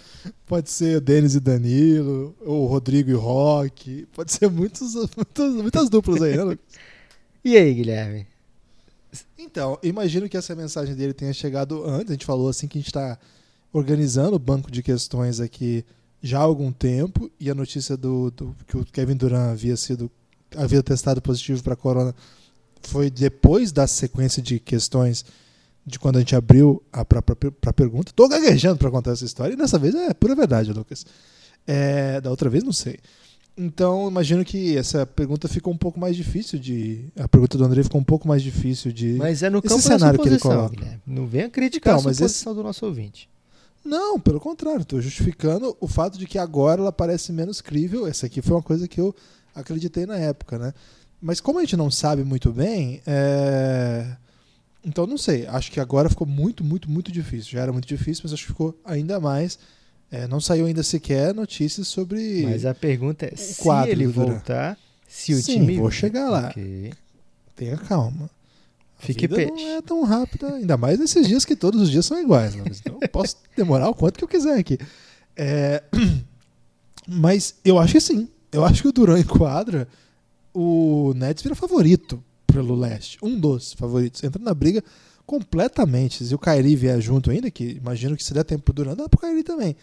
pode 0.45 0.69
ser 0.69 1.01
Denis 1.01 1.33
e 1.33 1.39
Danilo, 1.39 2.35
ou 2.45 2.67
Rodrigo 2.67 3.09
e 3.09 3.15
Rock, 3.15 4.07
pode 4.13 4.31
ser 4.31 4.51
muitos, 4.51 4.93
muitas, 5.15 5.53
muitas 5.55 5.89
duplas 5.89 6.21
aí, 6.21 6.37
né, 6.37 6.43
Lucas? 6.43 6.65
E 7.43 7.57
aí, 7.57 7.73
Guilherme? 7.73 8.27
Então, 9.37 9.79
imagino 9.81 10.29
que 10.29 10.37
essa 10.37 10.53
mensagem 10.55 10.93
dele 10.95 11.13
tenha 11.13 11.33
chegado 11.33 11.83
antes, 11.85 12.11
a 12.11 12.13
gente 12.13 12.25
falou 12.25 12.49
assim 12.49 12.67
que 12.67 12.77
a 12.77 12.81
gente 12.81 12.89
está 12.89 13.17
organizando 13.73 14.35
o 14.35 14.39
banco 14.39 14.69
de 14.69 14.83
questões 14.83 15.39
aqui 15.39 15.83
já 16.27 16.39
há 16.39 16.43
algum 16.43 16.71
tempo 16.71 17.31
e 17.39 17.49
a 17.49 17.55
notícia 17.55 17.95
do, 17.95 18.31
do 18.31 18.55
que 18.67 18.77
o 18.77 18.85
Kevin 18.85 19.15
Durant 19.15 19.51
havia 19.51 19.75
sido 19.77 20.11
havia 20.55 20.81
testado 20.81 21.21
positivo 21.21 21.61
para 21.63 21.75
corona 21.75 22.15
foi 22.81 23.09
depois 23.09 23.71
da 23.71 23.87
sequência 23.87 24.41
de 24.41 24.59
questões 24.59 25.25
de 25.85 25.97
quando 25.97 26.17
a 26.17 26.19
gente 26.19 26.35
abriu 26.35 26.83
a 26.91 27.05
para 27.05 27.73
pergunta. 27.73 28.11
Tô 28.13 28.27
gaguejando 28.27 28.77
para 28.77 28.91
contar 28.91 29.11
essa 29.11 29.23
história 29.23 29.53
e 29.53 29.57
dessa 29.57 29.79
vez 29.79 29.95
é 29.95 30.13
pura 30.13 30.35
verdade, 30.35 30.73
Lucas. 30.73 31.05
É, 31.65 32.19
da 32.19 32.29
outra 32.29 32.49
vez 32.49 32.63
não 32.63 32.73
sei. 32.73 32.97
Então, 33.57 34.07
imagino 34.07 34.45
que 34.45 34.77
essa 34.77 35.05
pergunta 35.05 35.47
ficou 35.47 35.73
um 35.73 35.77
pouco 35.77 35.99
mais 35.99 36.15
difícil 36.15 36.59
de. 36.59 37.05
A 37.17 37.27
pergunta 37.27 37.57
do 37.57 37.63
André 37.63 37.81
ficou 37.83 37.99
um 37.99 38.03
pouco 38.03 38.27
mais 38.27 38.43
difícil 38.43 38.91
de. 38.91 39.13
Mas 39.13 39.41
é 39.41 39.49
no 39.49 39.61
campo 39.61 39.75
Esse 39.75 39.87
cenário 39.87 40.19
que 40.19 40.29
ele 40.29 40.37
coloca. 40.37 40.75
Guilherme. 40.75 41.01
Não 41.07 41.25
venha 41.25 41.49
criticar 41.49 41.97
então, 41.97 42.11
a 42.11 42.13
suposição 42.13 42.51
esse... 42.51 42.57
do 42.57 42.63
nosso 42.63 42.85
ouvinte. 42.85 43.27
Não, 43.87 44.19
pelo 44.19 44.39
contrário, 44.39 44.81
estou 44.81 45.01
justificando 45.01 45.77
o 45.79 45.87
fato 45.87 46.17
de 46.17 46.27
que 46.27 46.37
agora 46.37 46.81
ela 46.81 46.91
parece 46.91 47.31
menos 47.31 47.61
crível. 47.61 48.05
Essa 48.05 48.25
aqui 48.25 48.41
foi 48.41 48.55
uma 48.57 48.61
coisa 48.61 48.85
que 48.85 48.99
eu 48.99 49.15
acreditei 49.55 50.05
na 50.05 50.17
época, 50.17 50.59
né? 50.59 50.73
Mas 51.21 51.39
como 51.39 51.57
a 51.57 51.61
gente 51.61 51.77
não 51.77 51.89
sabe 51.89 52.23
muito 52.25 52.51
bem, 52.51 53.01
é... 53.07 54.05
então 54.83 55.07
não 55.07 55.17
sei. 55.17 55.47
Acho 55.47 55.71
que 55.71 55.79
agora 55.79 56.09
ficou 56.09 56.27
muito, 56.27 56.65
muito, 56.65 56.91
muito 56.91 57.11
difícil. 57.13 57.53
Já 57.53 57.61
era 57.61 57.71
muito 57.71 57.87
difícil, 57.87 58.23
mas 58.25 58.33
acho 58.33 58.43
que 58.43 58.51
ficou 58.51 58.77
ainda 58.83 59.21
mais. 59.21 59.57
É, 60.11 60.27
não 60.27 60.39
saiu 60.39 60.65
ainda 60.65 60.83
sequer 60.83 61.33
notícias 61.33 61.87
sobre. 61.87 62.43
Mas 62.43 62.65
a 62.65 62.75
pergunta 62.75 63.25
é: 63.25 63.35
se 63.37 63.67
ele 63.87 64.05
voltar, 64.05 64.77
se 65.07 65.33
o 65.33 65.41
Sim, 65.41 65.61
time. 65.61 65.77
vou 65.77 65.89
chegar 65.89 66.29
lá. 66.29 66.49
Okay. 66.49 66.91
Tenha 67.55 67.77
calma. 67.77 68.29
Fique 68.99 69.27
peixe. 69.27 69.51
não 69.51 69.77
é 69.77 69.81
tão 69.81 70.03
rápida, 70.03 70.55
ainda 70.55 70.75
mais 70.75 70.99
nesses 70.99 71.27
dias 71.27 71.45
que 71.45 71.55
todos 71.55 71.81
os 71.81 71.89
dias 71.89 72.05
são 72.05 72.19
iguais. 72.19 72.55
Né? 72.55 72.63
Então 72.67 72.97
eu 72.99 73.09
posso 73.09 73.37
demorar 73.55 73.89
o 73.89 73.93
quanto 73.93 74.17
que 74.17 74.23
eu 74.23 74.27
quiser 74.27 74.57
aqui. 74.57 74.77
É... 75.35 75.83
Mas 77.07 77.55
eu 77.63 77.79
acho 77.79 77.93
que 77.93 78.01
sim. 78.01 78.27
Eu 78.51 78.65
acho 78.65 78.81
que 78.81 78.87
o 78.87 78.91
Duran 78.91 79.19
enquadra. 79.19 79.87
O 80.53 81.13
Nets 81.15 81.43
vira 81.43 81.55
favorito 81.55 82.21
pelo 82.47 82.75
leste. 82.75 83.17
Um 83.21 83.39
dos 83.39 83.73
favoritos. 83.73 84.23
Entra 84.23 84.41
na 84.41 84.53
briga 84.53 84.83
completamente. 85.25 86.25
Se 86.25 86.33
o 86.33 86.39
Kairi 86.39 86.75
vier 86.75 86.99
junto 86.99 87.29
ainda, 87.29 87.51
que 87.51 87.63
imagino 87.63 88.17
que 88.17 88.23
se 88.23 88.33
der 88.33 88.43
tempo 88.43 88.63
pro 88.63 88.73
Duran, 88.73 88.95
dá 88.95 89.07
pro 89.07 89.19
Kairi 89.19 89.43
também. 89.43 89.75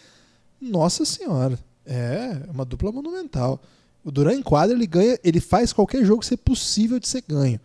Nossa 0.59 1.05
senhora. 1.05 1.57
É 1.85 2.41
uma 2.51 2.65
dupla 2.65 2.91
monumental. 2.91 3.61
O 4.03 4.11
Duran 4.11 4.35
enquadra, 4.35 4.75
ele 4.75 4.85
ganha, 4.85 5.17
ele 5.23 5.39
faz 5.39 5.71
qualquer 5.71 6.03
jogo 6.05 6.23
ser 6.23 6.37
possível 6.37 6.99
de 6.99 7.07
ser 7.07 7.23
ganho. 7.27 7.59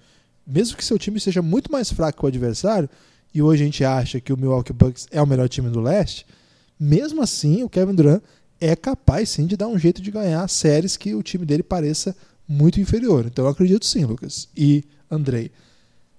Mesmo 0.46 0.76
que 0.76 0.84
seu 0.84 0.98
time 0.98 1.20
seja 1.20 1.42
muito 1.42 1.70
mais 1.70 1.92
fraco 1.92 2.18
que 2.18 2.24
o 2.24 2.28
adversário, 2.28 2.88
e 3.32 3.40
hoje 3.40 3.62
a 3.62 3.66
gente 3.66 3.84
acha 3.84 4.20
que 4.20 4.32
o 4.32 4.36
Milwaukee 4.36 4.72
Bucks 4.72 5.06
é 5.10 5.22
o 5.22 5.26
melhor 5.26 5.48
time 5.48 5.70
do 5.70 5.80
leste, 5.80 6.26
mesmo 6.78 7.22
assim 7.22 7.62
o 7.62 7.68
Kevin 7.68 7.94
Durant 7.94 8.22
é 8.60 8.74
capaz 8.74 9.30
sim 9.30 9.46
de 9.46 9.56
dar 9.56 9.68
um 9.68 9.78
jeito 9.78 10.02
de 10.02 10.10
ganhar 10.10 10.46
séries 10.48 10.96
que 10.96 11.14
o 11.14 11.22
time 11.22 11.46
dele 11.46 11.62
pareça 11.62 12.14
muito 12.46 12.80
inferior. 12.80 13.24
Então 13.26 13.44
eu 13.44 13.50
acredito 13.50 13.86
sim, 13.86 14.04
Lucas. 14.04 14.48
E 14.56 14.84
Andrei. 15.10 15.50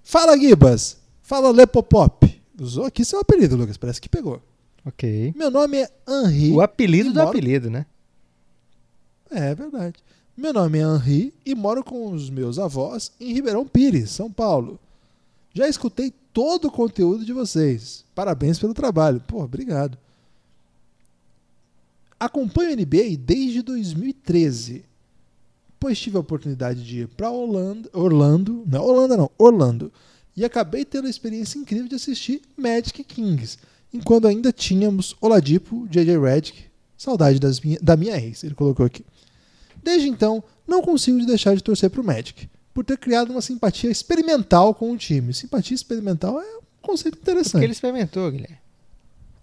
Fala, 0.02 0.36
Gibas! 0.36 0.96
Fala 1.20 1.50
Lepopop. 1.50 2.42
Usou 2.60 2.84
aqui 2.84 3.04
seu 3.04 3.20
apelido, 3.20 3.56
Lucas. 3.56 3.76
Parece 3.76 4.00
que 4.00 4.08
pegou. 4.08 4.42
Ok. 4.84 5.32
Meu 5.36 5.50
nome 5.50 5.78
é 5.78 5.90
Henri. 6.08 6.50
O 6.50 6.60
apelido 6.60 7.10
do 7.12 7.16
moro... 7.16 7.28
apelido, 7.30 7.70
né? 7.70 7.86
É 9.30 9.54
verdade. 9.54 9.94
Meu 10.34 10.52
nome 10.52 10.78
é 10.78 10.82
Henri 10.82 11.34
e 11.44 11.54
moro 11.54 11.84
com 11.84 12.10
os 12.10 12.30
meus 12.30 12.58
avós 12.58 13.12
em 13.20 13.34
Ribeirão 13.34 13.66
Pires, 13.66 14.10
São 14.10 14.32
Paulo. 14.32 14.80
Já 15.52 15.68
escutei 15.68 16.10
todo 16.32 16.68
o 16.68 16.70
conteúdo 16.70 17.22
de 17.22 17.34
vocês. 17.34 18.02
Parabéns 18.14 18.58
pelo 18.58 18.72
trabalho. 18.72 19.22
Pô, 19.28 19.42
obrigado. 19.42 19.98
Acompanho 22.18 22.72
a 22.72 22.76
NBA 22.76 23.18
desde 23.18 23.60
2013, 23.60 24.84
pois 25.78 25.98
tive 25.98 26.16
a 26.16 26.20
oportunidade 26.20 26.82
de 26.82 27.00
ir 27.00 27.08
para 27.08 27.30
Orlando, 27.30 27.90
Orlando, 27.92 28.64
não, 28.66 28.82
Orlando 28.84 29.16
não, 29.16 29.30
Orlando, 29.36 29.92
e 30.34 30.46
acabei 30.46 30.84
tendo 30.84 31.08
a 31.08 31.10
experiência 31.10 31.58
incrível 31.58 31.88
de 31.88 31.96
assistir 31.96 32.40
Magic 32.56 33.04
Kings, 33.04 33.58
enquanto 33.92 34.28
ainda 34.28 34.50
tínhamos 34.50 35.14
Oladipo, 35.20 35.86
JJ 35.88 36.18
Redick, 36.18 36.64
saudade 36.96 37.38
das 37.38 37.60
minha, 37.60 37.78
da 37.82 37.96
minha 37.96 38.16
ex, 38.16 38.44
ele 38.44 38.54
colocou 38.54 38.86
aqui. 38.86 39.04
Desde 39.82 40.08
então, 40.08 40.42
não 40.66 40.82
consigo 40.82 41.24
deixar 41.26 41.54
de 41.54 41.62
torcer 41.62 41.90
para 41.90 42.00
o 42.00 42.04
Magic, 42.04 42.48
por 42.72 42.84
ter 42.84 42.96
criado 42.96 43.30
uma 43.30 43.42
simpatia 43.42 43.90
experimental 43.90 44.74
com 44.74 44.92
o 44.92 44.96
time. 44.96 45.34
Simpatia 45.34 45.74
experimental 45.74 46.40
é 46.40 46.56
um 46.56 46.62
conceito 46.80 47.18
interessante. 47.18 47.52
Porque 47.52 47.66
ele 47.66 47.72
experimentou, 47.72 48.30
Guilherme. 48.30 48.58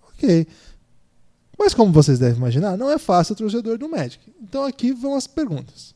Ok. 0.08 0.48
Mas 1.58 1.74
como 1.74 1.92
vocês 1.92 2.18
devem 2.18 2.38
imaginar, 2.38 2.78
não 2.78 2.90
é 2.90 2.98
fácil 2.98 3.34
o 3.34 3.36
torcedor 3.36 3.78
do 3.78 3.90
Magic. 3.90 4.20
Então 4.42 4.64
aqui 4.64 4.94
vão 4.94 5.16
as 5.16 5.28
perguntas. 5.28 5.94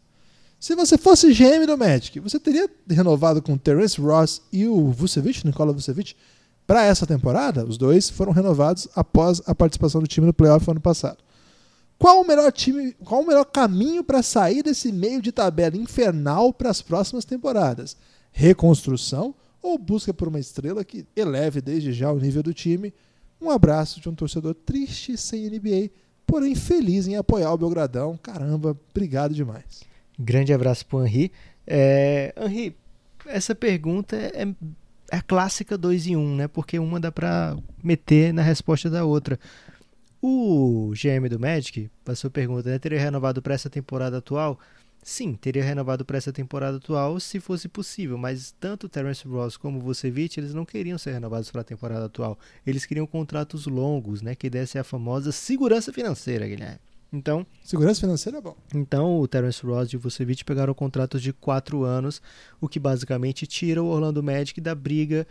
Se 0.59 0.75
você 0.75 0.97
fosse 0.97 1.33
GM 1.33 1.65
do 1.65 1.77
Magic, 1.77 2.19
você 2.19 2.39
teria 2.39 2.69
renovado 2.89 3.41
com 3.41 3.57
Terence 3.57 3.99
Ross 3.99 4.41
e 4.51 4.67
o 4.67 4.91
Vucevic, 4.91 5.45
Nikola 5.45 5.73
Vucevic, 5.73 6.15
para 6.67 6.85
essa 6.85 7.05
temporada? 7.05 7.65
Os 7.65 7.77
dois 7.77 8.09
foram 8.09 8.31
renovados 8.31 8.87
após 8.95 9.41
a 9.45 9.53
participação 9.53 10.01
do 10.01 10.07
time 10.07 10.25
no 10.27 10.33
playoff 10.33 10.69
ano 10.69 10.79
passado. 10.79 11.17
Qual 11.97 12.21
o 12.21 12.27
melhor 12.27 12.51
time, 12.51 12.93
qual 13.03 13.21
o 13.21 13.27
melhor 13.27 13.45
caminho 13.45 14.03
para 14.03 14.21
sair 14.21 14.61
desse 14.63 14.91
meio 14.91 15.21
de 15.21 15.31
tabela 15.31 15.77
infernal 15.77 16.51
para 16.51 16.69
as 16.69 16.81
próximas 16.81 17.25
temporadas? 17.25 17.95
Reconstrução 18.31 19.33
ou 19.61 19.77
busca 19.77 20.13
por 20.13 20.27
uma 20.27 20.39
estrela 20.39 20.83
que 20.83 21.05
eleve 21.15 21.61
desde 21.61 21.93
já 21.93 22.11
o 22.11 22.19
nível 22.19 22.43
do 22.43 22.53
time? 22.53 22.93
Um 23.41 23.49
abraço 23.49 23.99
de 23.99 24.09
um 24.09 24.15
torcedor 24.15 24.53
triste 24.53 25.17
sem 25.17 25.49
NBA, 25.49 25.89
porém 26.25 26.55
feliz 26.55 27.07
em 27.07 27.15
apoiar 27.15 27.53
o 27.53 27.57
Belgradão. 27.57 28.17
Caramba, 28.17 28.77
obrigado 28.91 29.33
demais. 29.33 29.83
Grande 30.17 30.53
abraço 30.53 30.85
para 30.85 30.97
o 30.97 31.05
Henri. 31.05 31.31
É, 31.65 32.33
Henri, 32.37 32.75
essa 33.25 33.55
pergunta 33.55 34.15
é, 34.15 34.43
é 34.43 35.17
a 35.17 35.21
clássica 35.21 35.77
2 35.77 36.07
em 36.07 36.15
1, 36.15 36.19
um, 36.19 36.35
né? 36.35 36.47
Porque 36.47 36.79
uma 36.79 36.99
dá 36.99 37.11
para 37.11 37.55
meter 37.83 38.33
na 38.33 38.41
resposta 38.41 38.89
da 38.89 39.05
outra. 39.05 39.39
O 40.25 40.93
GM 40.95 41.27
do 41.27 41.37
Magic, 41.37 41.91
a 42.05 42.15
sua 42.15 42.29
pergunta, 42.29 42.69
né, 42.69 42.79
teria 42.79 42.97
renovado 42.97 43.41
para 43.41 43.55
essa 43.55 43.69
temporada 43.69 44.19
atual? 44.19 44.57
Sim, 45.03 45.33
teria 45.35 45.61
renovado 45.61 46.05
para 46.05 46.17
essa 46.17 46.31
temporada 46.31 46.77
atual 46.77 47.19
se 47.19 47.41
fosse 47.41 47.67
possível, 47.67 48.17
mas 48.17 48.55
tanto 48.57 48.87
Terence 48.87 49.27
Ross 49.27 49.57
como 49.57 49.79
o 49.79 49.81
Vucevic, 49.81 50.39
eles 50.39 50.53
não 50.53 50.63
queriam 50.63 50.97
ser 50.97 51.11
renovados 51.11 51.51
para 51.51 51.59
a 51.59 51.63
temporada 51.65 52.05
atual. 52.05 52.39
Eles 52.65 52.85
queriam 52.85 53.05
contratos 53.05 53.67
longos, 53.67 54.21
né, 54.21 54.33
que 54.33 54.49
desse 54.49 54.79
a 54.79 54.83
famosa 54.85 55.33
segurança 55.33 55.91
financeira, 55.91 56.47
Guilherme. 56.47 56.79
Então, 57.11 57.45
segurança 57.61 57.99
financeira 57.99 58.37
é 58.37 58.41
bom. 58.41 58.55
Então, 58.73 59.19
o 59.19 59.27
Terence 59.27 59.61
Ross 59.65 59.89
e 59.89 59.97
o 59.97 59.99
Vucevic 59.99 60.45
pegaram 60.45 60.73
contratos 60.73 61.21
de 61.21 61.33
quatro 61.33 61.83
anos, 61.83 62.21
o 62.61 62.69
que 62.69 62.79
basicamente 62.79 63.45
tira 63.45 63.83
o 63.83 63.87
Orlando 63.87 64.23
Magic 64.23 64.61
da 64.61 64.73
briga 64.73 65.27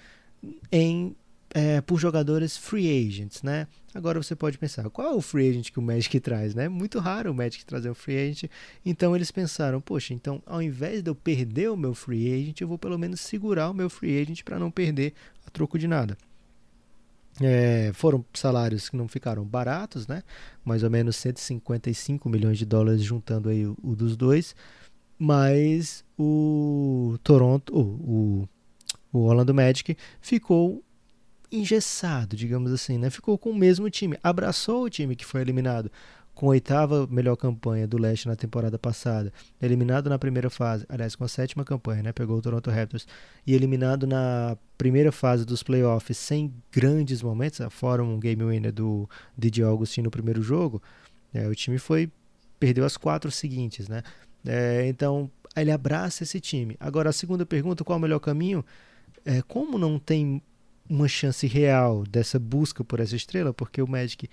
em 0.71 1.17
é, 1.55 1.81
por 1.83 1.99
jogadores 1.99 2.57
free 2.57 3.07
agents, 3.07 3.43
né? 3.43 3.67
Agora 3.95 4.23
você 4.23 4.35
pode 4.35 4.57
pensar, 4.57 4.89
qual 4.89 5.09
é 5.09 5.15
o 5.15 5.21
free 5.21 5.51
agent 5.51 5.71
que 5.71 5.79
o 5.79 5.83
Magic 5.83 6.19
traz, 6.21 6.55
né? 6.55 6.69
Muito 6.69 6.99
raro 6.99 7.31
o 7.31 7.35
Magic 7.35 7.65
trazer 7.65 7.91
um 7.91 7.95
free 7.95 8.17
agent. 8.17 8.51
Então 8.85 9.15
eles 9.15 9.31
pensaram, 9.31 9.81
poxa, 9.81 10.15
então 10.15 10.43
ao 10.47 10.63
invés 10.63 11.03
de 11.03 11.11
eu 11.11 11.15
perder 11.15 11.71
o 11.71 11.77
meu 11.77 11.95
free 11.95 12.33
agent, 12.33 12.61
eu 12.61 12.69
vou 12.69 12.79
pelo 12.79 12.99
menos 12.99 13.21
segurar 13.21 13.71
o 13.71 13.75
meu 13.75 13.91
free 13.91 14.21
agent 14.21 14.43
para 14.43 14.59
não 14.59 14.71
perder 14.71 15.13
a 15.47 15.51
troco 15.51 15.79
de 15.79 15.87
nada. 15.87 16.17
É, 17.41 17.91
foram 17.95 18.25
salários 18.35 18.89
que 18.89 18.97
não 18.97 19.09
ficaram 19.09 19.45
baratos, 19.45 20.07
né? 20.07 20.23
Mais 20.65 20.83
ou 20.83 20.91
menos 20.91 21.17
155 21.17 22.29
milhões 22.29 22.59
de 22.59 22.65
dólares 22.65 23.03
juntando 23.03 23.49
aí 23.49 23.67
o, 23.67 23.77
o 23.83 23.95
dos 23.95 24.17
dois. 24.17 24.55
Mas 25.19 26.05
o 26.19 27.19
Toronto, 27.23 27.79
o, 27.79 28.49
o 29.13 29.19
Orlando 29.21 29.55
Magic 29.55 29.97
ficou 30.21 30.83
engessado, 31.53 32.35
digamos 32.37 32.73
assim, 32.73 32.99
né? 32.99 33.11
Ficou 33.11 33.37
com 33.37 33.51
o 33.51 33.55
mesmo 33.55 33.91
time, 33.91 34.19
abraçou 34.23 34.85
o 34.85 34.91
time 34.91 35.15
que 35.15 35.25
foi 35.25 35.41
eliminado 35.41 35.91
com 36.35 36.47
a 36.47 36.51
oitava 36.51 37.07
melhor 37.09 37.37
campanha 37.37 37.87
do 37.87 37.99
leste 37.99 38.27
na 38.27 38.35
temporada 38.35 38.79
passada, 38.79 39.33
eliminado 39.61 40.09
na 40.09 40.19
primeira 40.19 40.49
fase, 40.49 40.87
aliás, 40.89 41.15
com 41.15 41.25
a 41.25 41.29
sétima 41.29 41.65
campanha, 41.65 42.03
né? 42.03 42.13
Pegou 42.13 42.39
o 42.39 42.43
Toronto 42.43 42.71
Raptors 42.71 43.07
e 43.47 43.55
eliminado 43.55 44.07
na 44.07 44.57
primeira 44.79 45.13
fase 45.13 45.45
dos 45.45 45.63
playoffs 45.63 46.17
sem 46.17 46.53
grandes 46.71 47.23
momentos, 47.23 47.61
fora 47.71 48.03
um 48.03 48.19
game 48.19 48.43
winner 48.43 48.73
do 48.73 49.09
DJ 49.37 49.65
Augustin 49.65 50.03
no 50.03 50.11
primeiro 50.11 50.43
jogo, 50.43 50.83
é, 51.35 51.47
o 51.47 51.55
time 51.55 51.79
foi 51.79 52.11
perdeu 52.59 52.85
as 52.85 52.97
quatro 52.97 53.31
seguintes, 53.31 53.89
né? 53.89 54.03
É, 54.47 54.87
então 54.87 55.31
ele 55.57 55.71
abraça 55.71 56.23
esse 56.23 56.41
time. 56.41 56.77
Agora 56.81 57.11
a 57.11 57.13
segunda 57.13 57.45
pergunta, 57.45 57.85
qual 57.85 57.97
é 57.97 57.99
o 57.99 58.03
melhor 58.03 58.21
caminho? 58.21 58.65
É, 59.25 59.43
como 59.43 59.79
não 59.79 59.99
tem 59.99 60.43
uma 60.93 61.09
chance 61.09 61.47
real 61.47 62.05
dessa 62.05 62.39
busca 62.39 62.85
por 62.85 63.01
essa 63.01 63.17
estrela, 63.17 63.55
porque 63.55 63.81
o 63.81 63.89
Magic 63.89 64.29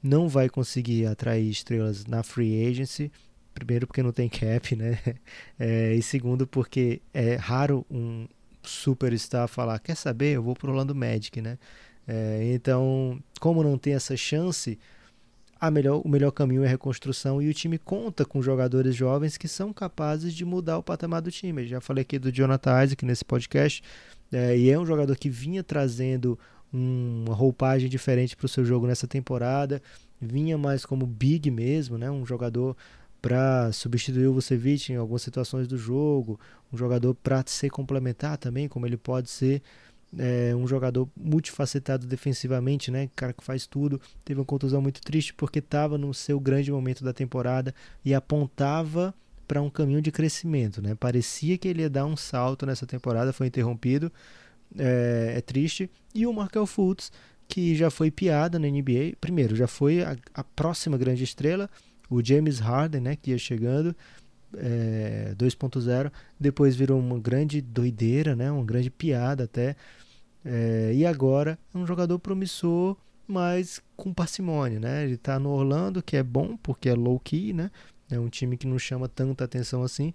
não 0.00 0.28
vai 0.28 0.48
conseguir 0.48 1.06
atrair 1.06 1.50
estrelas 1.50 2.06
na 2.06 2.22
free 2.22 2.66
agency. 2.66 3.10
Primeiro, 3.52 3.86
porque 3.86 4.02
não 4.02 4.12
tem 4.12 4.28
cap, 4.28 4.76
né? 4.76 4.98
É, 5.58 5.94
e 5.94 6.02
segundo, 6.02 6.46
porque 6.46 7.00
é 7.12 7.36
raro 7.36 7.84
um 7.90 8.26
superstar 8.62 9.48
falar: 9.48 9.78
Quer 9.78 9.96
saber? 9.96 10.36
Eu 10.36 10.42
vou 10.42 10.54
pro 10.54 10.70
Orlando 10.70 10.94
Magic, 10.94 11.40
né? 11.40 11.58
É, 12.06 12.52
então, 12.52 13.18
como 13.40 13.62
não 13.62 13.78
tem 13.78 13.94
essa 13.94 14.16
chance, 14.16 14.78
a 15.60 15.70
melhor, 15.70 16.02
o 16.04 16.08
melhor 16.08 16.30
caminho 16.30 16.62
é 16.62 16.66
a 16.66 16.70
reconstrução 16.70 17.40
e 17.40 17.48
o 17.48 17.54
time 17.54 17.78
conta 17.78 18.24
com 18.24 18.42
jogadores 18.42 18.94
jovens 18.94 19.36
que 19.36 19.48
são 19.48 19.72
capazes 19.72 20.34
de 20.34 20.44
mudar 20.44 20.78
o 20.78 20.82
patamar 20.82 21.22
do 21.22 21.30
time. 21.30 21.62
Eu 21.62 21.68
já 21.68 21.80
falei 21.80 22.02
aqui 22.02 22.18
do 22.18 22.30
Jonathan 22.30 22.84
Isaac 22.84 23.04
nesse 23.06 23.24
podcast, 23.24 23.82
é, 24.32 24.56
e 24.56 24.70
é 24.70 24.78
um 24.78 24.86
jogador 24.86 25.16
que 25.16 25.28
vinha 25.28 25.62
trazendo 25.62 26.38
uma 26.72 27.34
roupagem 27.34 27.88
diferente 27.88 28.36
para 28.36 28.46
o 28.46 28.48
seu 28.48 28.64
jogo 28.64 28.86
nessa 28.86 29.06
temporada, 29.06 29.80
vinha 30.20 30.58
mais 30.58 30.84
como 30.84 31.06
big 31.06 31.50
mesmo, 31.50 31.96
né? 31.96 32.10
um 32.10 32.26
jogador 32.26 32.76
para 33.22 33.72
substituir 33.72 34.26
o 34.26 34.34
Vucevic 34.34 34.92
em 34.92 34.96
algumas 34.96 35.22
situações 35.22 35.66
do 35.66 35.78
jogo, 35.78 36.38
um 36.72 36.76
jogador 36.76 37.14
para 37.14 37.42
ser 37.46 37.70
complementar 37.70 38.36
também, 38.36 38.68
como 38.68 38.86
ele 38.86 38.96
pode 38.96 39.30
ser 39.30 39.62
é, 40.18 40.54
um 40.54 40.66
jogador 40.66 41.08
multifacetado 41.16 42.06
defensivamente, 42.06 42.90
né? 42.90 43.08
Cara 43.16 43.32
que 43.32 43.42
faz 43.42 43.66
tudo. 43.66 44.00
Teve 44.24 44.40
uma 44.40 44.44
contusão 44.44 44.82
muito 44.82 45.00
triste 45.00 45.32
porque 45.34 45.58
estava 45.58 45.96
no 45.96 46.12
seu 46.12 46.38
grande 46.38 46.70
momento 46.70 47.02
da 47.02 47.12
temporada 47.12 47.74
e 48.04 48.14
apontava 48.14 49.14
para 49.46 49.62
um 49.62 49.70
caminho 49.70 50.02
de 50.02 50.10
crescimento, 50.10 50.82
né? 50.82 50.94
Parecia 50.94 51.56
que 51.58 51.68
ele 51.68 51.82
ia 51.82 51.90
dar 51.90 52.06
um 52.06 52.16
salto 52.16 52.66
nessa 52.66 52.86
temporada, 52.86 53.32
foi 53.32 53.46
interrompido. 53.46 54.10
É, 54.76 55.34
é 55.36 55.40
triste. 55.40 55.90
E 56.14 56.26
o 56.26 56.32
Markel 56.32 56.66
Fultz, 56.66 57.12
que 57.48 57.76
já 57.76 57.90
foi 57.90 58.10
piada 58.10 58.58
na 58.58 58.66
NBA. 58.68 59.16
Primeiro, 59.20 59.54
já 59.54 59.66
foi 59.66 60.02
a, 60.02 60.16
a 60.32 60.42
próxima 60.42 60.98
grande 60.98 61.22
estrela 61.22 61.70
o 62.08 62.24
James 62.24 62.58
Harden, 62.58 63.00
né, 63.00 63.16
que 63.16 63.30
ia 63.30 63.38
chegando, 63.38 63.94
é, 64.56 65.34
2.0, 65.36 66.12
depois 66.38 66.76
virou 66.76 66.98
uma 66.98 67.18
grande 67.18 67.60
doideira, 67.60 68.36
né, 68.36 68.50
uma 68.50 68.64
grande 68.64 68.90
piada 68.90 69.44
até, 69.44 69.76
é, 70.44 70.92
e 70.94 71.04
agora 71.06 71.58
é 71.74 71.78
um 71.78 71.86
jogador 71.86 72.18
promissor, 72.18 72.96
mas 73.26 73.80
com 73.96 74.12
parcimônia, 74.12 74.78
né, 74.78 75.04
ele 75.04 75.14
está 75.14 75.38
no 75.38 75.50
Orlando, 75.50 76.02
que 76.02 76.16
é 76.16 76.22
bom, 76.22 76.56
porque 76.56 76.88
é 76.88 76.94
low-key, 76.94 77.52
né, 77.52 77.70
é 78.10 78.18
um 78.18 78.28
time 78.28 78.56
que 78.56 78.66
não 78.66 78.78
chama 78.78 79.08
tanta 79.08 79.44
atenção 79.44 79.82
assim, 79.82 80.12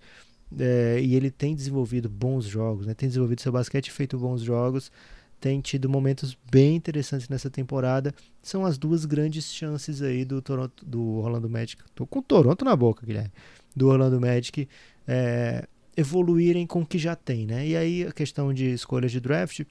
é, 0.58 1.00
e 1.02 1.16
ele 1.16 1.30
tem 1.30 1.56
desenvolvido 1.56 2.10
bons 2.10 2.46
jogos, 2.46 2.86
né, 2.86 2.94
tem 2.94 3.08
desenvolvido 3.08 3.42
seu 3.42 3.52
basquete 3.52 3.92
feito 3.92 4.18
bons 4.18 4.42
jogos, 4.42 4.92
tem 5.40 5.62
tido 5.62 5.88
momentos 5.90 6.38
bem 6.52 6.76
interessantes 6.76 7.30
nessa 7.30 7.50
temporada. 7.50 8.14
São 8.44 8.66
as 8.66 8.78
duas 8.78 9.06
grandes 9.06 9.54
chances 9.54 10.02
aí 10.02 10.26
do 10.26 10.42
Toronto, 10.42 10.86
do 10.86 11.02
Orlando 11.02 11.50
Magic. 11.50 11.82
Tô 11.96 12.06
com 12.06 12.20
o 12.20 12.22
Toronto 12.22 12.66
na 12.66 12.76
boca, 12.76 13.06
Guilherme. 13.06 13.32
Do 13.74 13.88
Orlando 13.88 14.20
Magic 14.20 14.68
é, 15.08 15.66
evoluírem 15.96 16.68
com 16.68 16.82
o 16.82 16.86
que 16.86 16.98
já 16.98 17.16
tem, 17.16 17.46
né? 17.46 17.66
E 17.66 17.78
aí 17.78 18.06
a 18.06 18.12
questão 18.12 18.54
de 18.54 18.66
escolhas 18.74 19.12
de 19.12 19.22
draft 19.22 19.62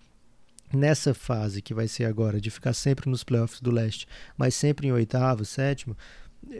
nessa 0.73 1.15
fase 1.15 1.63
que 1.63 1.75
vai 1.75 1.89
ser 1.89 2.05
agora 2.05 2.41
de 2.41 2.51
ficar 2.51 2.73
sempre 2.73 3.11
nos 3.11 3.25
playoffs 3.25 3.61
do 3.61 3.71
leste, 3.71 4.07
mas 4.37 4.55
sempre 4.55 4.89
em 4.89 4.93
oitavo, 4.93 5.45
sétimo, 5.45 5.97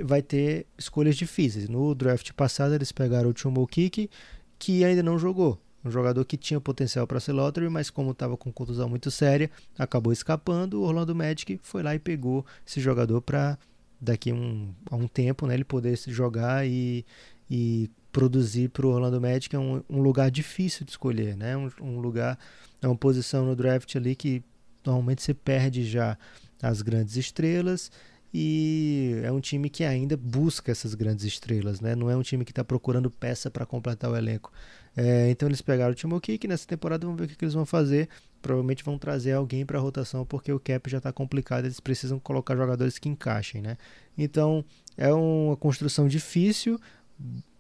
vai 0.03 0.23
ter 0.23 0.67
escolhas 0.77 1.17
difíceis. 1.17 1.69
No 1.69 1.95
draft 1.95 2.33
passado 2.33 2.75
eles 2.75 2.93
pegaram 2.93 3.31
o 3.31 3.37
Chumo 3.37 3.67
Kiki, 3.67 4.11
que 4.59 4.85
ainda 4.85 5.03
não 5.03 5.19
jogou. 5.19 5.59
Um 5.85 5.91
jogador 5.91 6.25
que 6.25 6.37
tinha 6.37 6.61
potencial 6.61 7.07
para 7.07 7.21
ser 7.21 7.33
lottery, 7.33 7.69
mas 7.69 7.89
como 7.89 8.11
estava 8.11 8.37
com 8.37 8.53
contusão 8.53 8.89
muito 8.89 9.11
séria, 9.11 9.51
acabou 9.79 10.13
escapando. 10.13 10.81
O 10.81 10.83
Orlando 10.83 11.15
Magic 11.15 11.59
foi 11.63 11.83
lá 11.83 11.95
e 11.95 11.99
pegou 11.99 12.45
esse 12.67 12.81
jogador 12.81 13.23
para 13.23 13.57
daqui 14.01 14.33
um, 14.33 14.75
a 14.91 14.97
um 14.97 15.07
tempo 15.07 15.47
né, 15.47 15.55
ele 15.55 15.65
poder 15.65 15.97
jogar 16.09 16.67
e, 16.67 17.05
e 17.51 17.89
produzir 18.13 18.71
para 18.71 18.87
o 18.87 18.91
Orlando 18.91 19.21
Magic. 19.21 19.55
É 19.55 19.59
um, 19.59 19.83
um, 19.89 20.01
lugar 20.01 20.31
difícil 20.31 20.85
de 20.85 20.91
escolher, 20.91 21.37
né? 21.37 21.57
Um, 21.57 21.71
um, 21.81 22.01
lugar, 22.01 22.39
é 22.83 22.89
uma 22.89 22.97
posição 22.97 23.47
no 23.47 23.55
draft 23.55 23.95
ali 23.95 24.17
que 24.17 24.43
normalmente 24.85 25.23
você 25.23 25.33
perde 25.33 25.85
já 25.85 26.19
as 26.61 26.83
grandes 26.83 27.17
estrelas 27.17 27.91
e 28.33 29.21
é 29.23 29.33
um 29.33 29.41
time 29.41 29.71
que 29.71 29.85
ainda 29.85 30.17
busca 30.17 30.71
essas 30.71 30.95
grandes 30.95 31.25
estrelas, 31.25 31.81
né? 31.81 31.95
Não 31.95 32.11
é 32.11 32.17
um 32.17 32.23
time 32.23 32.45
que 32.45 32.53
está 32.53 32.63
procurando 32.63 33.11
peça 33.11 33.51
para 33.51 33.65
completar 33.65 34.11
o 34.11 34.17
elenco. 34.17 34.53
É, 34.97 35.31
então 35.31 35.49
eles 35.49 35.63
pegaram 35.63 35.93
o 35.93 35.95
Timo 35.95 36.21
Kick, 36.21 36.47
nessa 36.47 36.67
temporada 36.67 37.07
vamos 37.07 37.19
ver 37.19 37.27
o 37.27 37.29
que, 37.29 37.37
que 37.37 37.45
eles 37.45 37.55
vão 37.55 37.65
fazer. 37.65 38.09
Provavelmente 38.43 38.85
vão 38.85 38.99
trazer 38.99 39.33
alguém 39.33 39.65
para 39.65 39.79
a 39.79 39.81
rotação 39.81 40.27
porque 40.27 40.53
o 40.53 40.61
cap 40.61 40.91
já 40.91 40.99
está 40.99 41.13
complicado, 41.13 41.65
eles 41.65 41.81
precisam 41.81 42.19
colocar 42.19 42.55
jogadores 42.55 42.99
que 42.99 43.09
encaixem, 43.09 43.63
né? 43.63 43.77
Então 44.17 44.65
é 44.97 45.13
uma 45.13 45.57
construção 45.57 46.07
difícil 46.07 46.79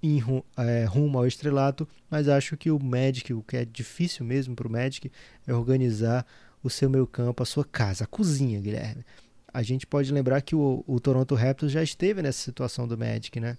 em 0.02 0.22
é, 0.56 0.84
rumo 0.84 1.18
ao 1.18 1.26
estrelato, 1.26 1.88
mas 2.10 2.28
acho 2.28 2.56
que 2.56 2.70
o 2.70 2.78
Magic, 2.78 3.32
o 3.32 3.42
que 3.42 3.56
é 3.56 3.64
difícil 3.64 4.24
mesmo 4.24 4.54
para 4.54 4.68
o 4.68 4.70
Magic, 4.70 5.10
é 5.46 5.54
organizar 5.54 6.26
o 6.62 6.68
seu 6.68 6.90
meio 6.90 7.06
campo, 7.06 7.42
a 7.42 7.46
sua 7.46 7.64
casa, 7.64 8.04
a 8.04 8.06
cozinha, 8.06 8.60
Guilherme 8.60 9.04
a 9.52 9.62
gente 9.62 9.86
pode 9.86 10.12
lembrar 10.12 10.40
que 10.42 10.54
o, 10.54 10.84
o 10.86 11.00
Toronto 11.00 11.34
Raptors 11.34 11.72
já 11.72 11.82
esteve 11.82 12.22
nessa 12.22 12.40
situação 12.40 12.86
do 12.86 12.96
Magic, 12.96 13.40
né? 13.40 13.56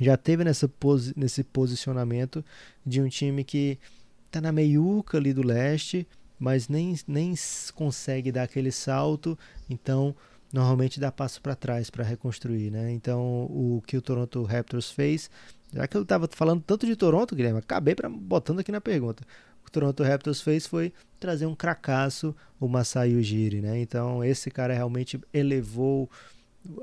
Já 0.00 0.16
teve 0.16 0.44
nessa 0.44 0.68
posi 0.68 1.12
nesse 1.16 1.44
posicionamento 1.44 2.44
de 2.84 3.00
um 3.00 3.08
time 3.08 3.44
que 3.44 3.78
está 4.26 4.40
na 4.40 4.52
meiuca 4.52 5.18
ali 5.18 5.32
do 5.32 5.46
leste, 5.46 6.06
mas 6.38 6.68
nem, 6.68 6.96
nem 7.06 7.34
consegue 7.74 8.32
dar 8.32 8.44
aquele 8.44 8.72
salto, 8.72 9.38
então 9.68 10.14
normalmente 10.52 10.98
dá 10.98 11.12
passo 11.12 11.40
para 11.40 11.54
trás 11.54 11.90
para 11.90 12.04
reconstruir, 12.04 12.70
né? 12.70 12.90
Então 12.92 13.44
o 13.50 13.82
que 13.86 13.96
o 13.96 14.02
Toronto 14.02 14.42
Raptors 14.42 14.90
fez, 14.90 15.30
já 15.72 15.86
que 15.86 15.96
eu 15.96 16.02
estava 16.02 16.28
falando 16.30 16.62
tanto 16.62 16.86
de 16.86 16.96
Toronto, 16.96 17.34
Guilherme, 17.34 17.58
acabei 17.58 17.94
pra, 17.94 18.08
botando 18.08 18.60
aqui 18.60 18.72
na 18.72 18.80
pergunta. 18.80 19.22
Toronto 19.70 20.02
Raptors 20.02 20.40
fez 20.40 20.66
foi 20.66 20.92
trazer 21.18 21.46
um 21.46 21.54
cracaço, 21.54 22.34
o 22.58 22.68
Masai 22.68 23.14
Ujiri, 23.14 23.60
né? 23.60 23.80
Então 23.80 24.24
esse 24.24 24.50
cara 24.50 24.74
realmente 24.74 25.20
elevou, 25.32 26.10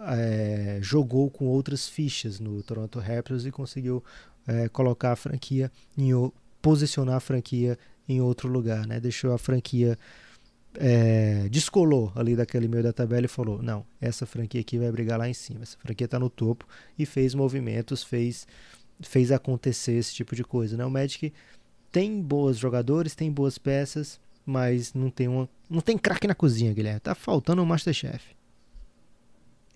é, 0.07 0.79
jogou 0.81 1.29
com 1.29 1.45
outras 1.45 1.87
fichas 1.87 2.39
no 2.39 2.61
Toronto 2.63 2.99
Raptors 2.99 3.45
e 3.45 3.51
conseguiu 3.51 4.03
é, 4.47 4.69
colocar 4.69 5.11
a 5.11 5.15
franquia, 5.15 5.71
em, 5.97 6.11
posicionar 6.61 7.15
a 7.15 7.19
franquia 7.19 7.77
em 8.07 8.21
outro 8.21 8.49
lugar, 8.49 8.87
né? 8.87 8.99
Deixou 8.99 9.33
a 9.33 9.37
franquia 9.37 9.97
é, 10.75 11.47
descolou 11.49 12.11
ali 12.15 12.35
daquele 12.35 12.67
meio 12.67 12.83
da 12.83 12.93
tabela 12.93 13.25
e 13.25 13.29
falou: 13.29 13.61
não, 13.61 13.85
essa 13.99 14.25
franquia 14.25 14.61
aqui 14.61 14.77
vai 14.77 14.91
brigar 14.91 15.17
lá 15.17 15.27
em 15.27 15.33
cima. 15.33 15.63
Essa 15.63 15.77
franquia 15.77 16.05
está 16.05 16.19
no 16.19 16.29
topo 16.29 16.67
e 16.97 17.05
fez 17.05 17.33
movimentos, 17.33 18.03
fez 18.03 18.47
fez 19.01 19.31
acontecer 19.31 19.93
esse 19.93 20.13
tipo 20.13 20.35
de 20.35 20.43
coisa, 20.43 20.75
né? 20.75 20.85
O 20.85 20.91
Magic 20.91 21.33
tem 21.91 22.21
bons 22.21 22.57
jogadores, 22.57 23.15
tem 23.15 23.31
boas 23.31 23.57
peças, 23.57 24.19
mas 24.45 24.93
não 24.93 25.09
tem 25.09 25.27
uma, 25.27 25.49
não 25.69 25.81
tem 25.81 25.97
craque 25.97 26.27
na 26.27 26.35
cozinha, 26.35 26.73
Guilherme. 26.73 26.99
Tá 26.99 27.13
faltando 27.15 27.61
um 27.61 27.65
Masterchef. 27.65 28.35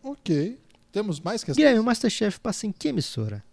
Ok. 0.04 0.60
Temos 0.92 1.20
mais 1.20 1.44
questões? 1.44 1.58
Guilherme, 1.58 1.80
o 1.80 1.84
Masterchef 1.84 2.40
passa 2.40 2.68
em 2.68 2.72
que 2.72 2.88
emissora? 2.88 3.44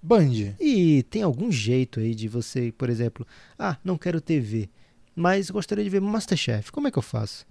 Band. 0.00 0.54
E 0.60 1.04
tem 1.04 1.22
algum 1.22 1.50
jeito 1.50 2.00
aí 2.00 2.14
de 2.14 2.28
você, 2.28 2.72
por 2.72 2.90
exemplo, 2.90 3.26
ah, 3.58 3.76
não 3.84 3.96
quero 3.96 4.20
TV, 4.20 4.68
mas 5.14 5.50
gostaria 5.50 5.84
de 5.84 5.90
ver 5.90 6.00
Masterchef. 6.00 6.72
Como 6.72 6.88
é 6.88 6.90
que 6.90 6.98
eu 6.98 7.02
faço? 7.02 7.46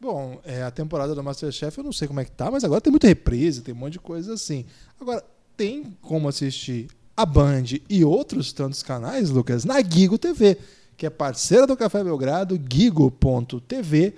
Bom, 0.00 0.40
é, 0.44 0.62
a 0.62 0.70
temporada 0.70 1.14
do 1.14 1.22
Masterchef 1.22 1.76
eu 1.76 1.84
não 1.84 1.92
sei 1.92 2.08
como 2.08 2.20
é 2.20 2.24
que 2.24 2.30
tá, 2.30 2.50
mas 2.50 2.64
agora 2.64 2.80
tem 2.80 2.90
muita 2.90 3.06
reprise, 3.06 3.60
tem 3.60 3.74
um 3.74 3.76
monte 3.76 3.94
de 3.94 3.98
coisa 4.00 4.32
assim. 4.32 4.64
Agora, 4.98 5.22
tem 5.56 5.96
como 6.00 6.26
assistir 6.26 6.88
a 7.20 7.26
Band 7.26 7.64
e 7.88 8.02
outros 8.02 8.50
tantos 8.50 8.82
canais, 8.82 9.28
Lucas, 9.28 9.64
na 9.64 9.82
Gigo 9.82 10.16
TV, 10.16 10.56
que 10.96 11.04
é 11.04 11.10
parceira 11.10 11.66
do 11.66 11.76
Café 11.76 12.02
Belgrado, 12.02 12.58
gigo.tv, 12.72 14.14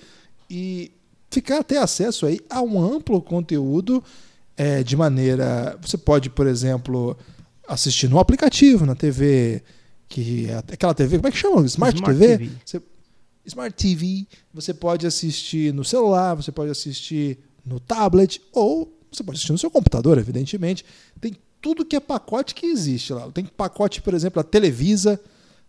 e 0.48 0.92
ficar 1.28 1.64
ter 1.64 1.78
acesso 1.78 2.26
aí 2.26 2.40
a 2.48 2.62
um 2.62 2.80
amplo 2.80 3.20
conteúdo 3.20 4.02
é, 4.56 4.84
de 4.84 4.96
maneira. 4.96 5.76
Você 5.82 5.98
pode, 5.98 6.30
por 6.30 6.46
exemplo, 6.46 7.16
assistir 7.66 8.08
no 8.08 8.20
aplicativo, 8.20 8.86
na 8.86 8.94
TV, 8.94 9.62
que 10.08 10.48
é 10.48 10.58
aquela 10.58 10.94
TV, 10.94 11.16
como 11.16 11.28
é 11.28 11.32
que 11.32 11.38
chama? 11.38 11.66
Smart, 11.66 11.96
Smart 11.96 12.18
TV? 12.18 12.38
TV. 12.38 12.50
Você, 12.64 12.82
Smart 13.46 13.74
TV. 13.74 14.26
Você 14.54 14.72
pode 14.72 15.08
assistir 15.08 15.74
no 15.74 15.84
celular, 15.84 16.34
você 16.34 16.52
pode 16.52 16.70
assistir 16.70 17.38
no 17.66 17.80
tablet, 17.80 18.40
ou 18.52 18.96
você 19.10 19.24
pode 19.24 19.38
assistir 19.38 19.52
no 19.52 19.58
seu 19.58 19.70
computador, 19.72 20.18
evidentemente. 20.18 20.84
Tem 21.20 21.34
tudo 21.62 21.84
que 21.84 21.96
é 21.96 22.00
pacote 22.00 22.54
que 22.54 22.66
existe 22.66 23.12
lá. 23.12 23.30
Tem 23.30 23.44
pacote, 23.44 24.02
por 24.02 24.12
exemplo, 24.12 24.40
a 24.40 24.44
Televisa, 24.44 25.18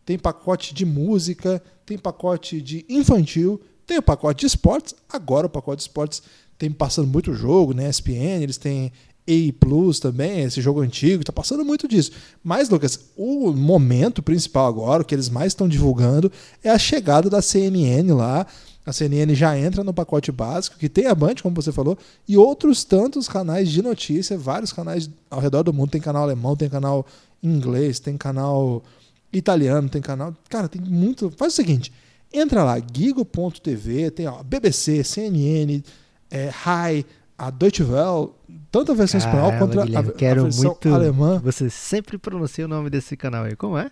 tem 0.04 0.18
pacote 0.18 0.74
de 0.74 0.86
música, 0.86 1.64
tem 1.86 1.98
pacote 1.98 2.60
de 2.60 2.84
infantil, 2.90 3.62
tem 3.86 4.00
o 4.00 4.02
pacote 4.02 4.42
de 4.42 4.48
esportes. 4.48 4.96
Agora 5.08 5.46
o 5.48 5.50
pacote 5.50 5.78
de 5.78 5.84
esportes 5.84 6.24
tem 6.58 6.72
passando 6.72 7.08
muito 7.08 7.34
jogo, 7.34 7.74
né? 7.74 7.90
ESPN, 7.90 8.42
eles 8.42 8.58
têm 8.58 8.92
A 9.28 9.54
Plus 9.60 10.00
também, 10.00 10.42
esse 10.42 10.62
jogo 10.62 10.82
antigo, 10.82 11.24
tá 11.24 11.32
passando 11.32 11.64
muito 11.64 11.88
disso. 11.88 12.12
Mas, 12.44 12.70
Lucas, 12.70 13.00
o 13.16 13.52
momento 13.54 14.24
principal 14.24 14.66
agora, 14.66 15.04
o 15.04 15.06
que 15.06 15.14
eles 15.14 15.30
mais 15.30 15.52
estão 15.52 15.68
divulgando, 15.68 16.32
é 16.64 16.70
a 16.70 16.80
chegada 16.80 17.30
da 17.30 17.42
CNN 17.42 18.12
lá 18.14 18.48
a 18.86 18.92
CNN 18.92 19.34
já 19.34 19.58
entra 19.58 19.84
no 19.84 19.94
pacote 19.94 20.32
básico, 20.32 20.78
que 20.78 20.90
tem 20.90 21.08
a 21.08 21.16
Band, 21.16 21.36
como 21.42 21.56
você 21.56 21.72
falou, 21.72 21.98
e 22.28 22.36
outros 22.36 22.84
tantos 22.84 23.28
canais 23.28 23.70
de 23.70 23.82
notícia, 23.82 24.38
vários 24.38 24.74
canais 24.74 25.10
ao 25.30 25.40
redor 25.40 25.64
do 25.64 25.74
mundo. 25.74 25.92
Tem 25.92 26.02
canal 26.02 26.24
alemão, 26.24 26.56
tem 26.56 26.70
canal 26.70 27.06
inglês, 27.42 28.00
tem 28.00 28.18
canal 28.18 28.84
italiano, 29.32 29.88
tem 29.90 30.02
canal. 30.02 30.36
Cara, 30.50 30.68
tem 30.68 30.82
muito. 30.82 31.32
Faz 31.32 31.54
o 31.54 31.56
seguinte: 31.56 31.92
Entra 32.34 32.64
lá, 32.64 32.80
gigo.tv, 32.80 34.10
tem 34.10 34.26
ó, 34.26 34.42
BBC, 34.42 35.04
CNN, 35.04 35.84
é, 36.32 36.50
Rai, 36.50 37.06
a 37.38 37.52
Deutsche 37.52 37.84
Welle, 37.84 38.32
tanto 38.72 38.92
a 38.92 38.96
versão 38.96 39.20
espanhol 39.20 39.52
Caramba, 39.52 39.68
quanto 39.68 39.80
a, 39.80 39.84
a, 39.84 39.86
Guilherme, 39.86 40.10
a 40.10 40.14
quero 40.14 40.44
versão 40.44 40.72
muito. 40.72 40.94
alemã. 40.94 41.40
Você 41.44 41.70
sempre 41.70 42.18
pronuncia 42.18 42.66
o 42.66 42.68
nome 42.68 42.90
desse 42.90 43.16
canal 43.16 43.44
aí. 43.44 43.56
Como 43.56 43.78
é? 43.78 43.92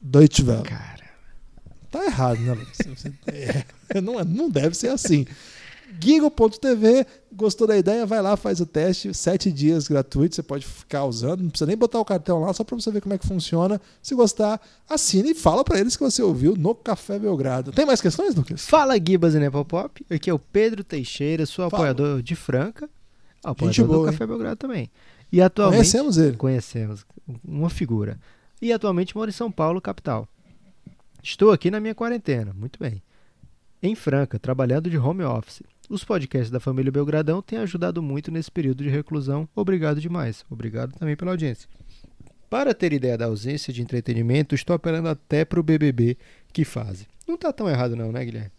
Deutsche 0.00 0.44
Welle. 0.44 0.62
Cara. 0.62 0.95
Tá 1.98 2.04
errado, 2.04 2.38
né? 2.40 2.56
É, 3.88 4.00
não, 4.00 4.18
é- 4.20 4.24
não 4.24 4.48
deve 4.50 4.76
ser 4.76 4.88
assim. 4.88 5.26
Gigo.tv, 6.00 7.06
gostou 7.32 7.66
da 7.66 7.76
ideia? 7.76 8.04
Vai 8.04 8.20
lá, 8.20 8.36
faz 8.36 8.60
o 8.60 8.66
teste, 8.66 9.14
sete 9.14 9.50
dias 9.52 9.86
gratuito, 9.88 10.34
você 10.34 10.42
pode 10.42 10.66
ficar 10.66 11.04
usando, 11.04 11.42
não 11.42 11.48
precisa 11.50 11.66
nem 11.66 11.76
botar 11.76 12.00
o 12.00 12.04
cartão 12.04 12.40
lá, 12.40 12.52
só 12.52 12.64
para 12.64 12.74
você 12.76 12.90
ver 12.90 13.00
como 13.00 13.14
é 13.14 13.18
que 13.18 13.26
funciona. 13.26 13.80
Se 14.02 14.14
gostar, 14.14 14.60
assine 14.88 15.30
e 15.30 15.34
fala 15.34 15.64
para 15.64 15.78
eles 15.78 15.96
que 15.96 16.02
você 16.02 16.22
ouviu 16.22 16.56
no 16.56 16.74
Café 16.74 17.18
Belgrado. 17.18 17.72
Tem 17.72 17.86
mais 17.86 18.00
questões, 18.00 18.34
Lucas? 18.34 18.66
Fala 18.66 18.96
Gibas 18.98 19.34
e 19.34 19.38
Nepopop. 19.38 20.04
Aqui 20.10 20.28
é 20.28 20.34
o 20.34 20.38
Pedro 20.38 20.82
Teixeira, 20.84 21.46
sou 21.46 21.68
Fala. 21.70 21.82
apoiador 21.90 22.22
de 22.22 22.34
Franca. 22.34 22.88
Apoiador 23.44 23.72
Gente 23.72 23.86
boa, 23.86 23.98
do 23.98 24.06
hein? 24.06 24.12
Café 24.12 24.26
Belgrado 24.26 24.56
também. 24.56 24.90
E 25.32 25.40
atualmente. 25.40 25.78
Conhecemos 25.78 26.18
ele. 26.18 26.36
Conhecemos. 26.36 27.06
Uma 27.44 27.70
figura. 27.70 28.18
E 28.60 28.72
atualmente 28.72 29.16
moro 29.16 29.30
em 29.30 29.32
São 29.32 29.50
Paulo, 29.50 29.80
capital. 29.80 30.28
Estou 31.28 31.50
aqui 31.50 31.72
na 31.72 31.80
minha 31.80 31.92
quarentena. 31.92 32.52
Muito 32.54 32.78
bem. 32.78 33.02
Em 33.82 33.96
Franca, 33.96 34.38
trabalhando 34.38 34.88
de 34.88 34.96
home 34.96 35.24
office. 35.24 35.60
Os 35.90 36.04
podcasts 36.04 36.52
da 36.52 36.60
família 36.60 36.92
Belgradão 36.92 37.42
têm 37.42 37.58
ajudado 37.58 38.00
muito 38.00 38.30
nesse 38.30 38.48
período 38.48 38.84
de 38.84 38.88
reclusão. 38.88 39.48
Obrigado 39.52 40.00
demais. 40.00 40.44
Obrigado 40.48 40.96
também 40.96 41.16
pela 41.16 41.32
audiência. 41.32 41.68
Para 42.48 42.72
ter 42.72 42.92
ideia 42.92 43.18
da 43.18 43.24
ausência 43.24 43.72
de 43.72 43.82
entretenimento, 43.82 44.54
estou 44.54 44.76
apelando 44.76 45.08
até 45.08 45.44
para 45.44 45.58
o 45.58 45.64
BBB 45.64 46.16
que 46.52 46.64
fazem. 46.64 47.08
Não 47.26 47.36
tá 47.36 47.52
tão 47.52 47.68
errado 47.68 47.96
não, 47.96 48.12
né, 48.12 48.24
Guilherme? 48.24 48.52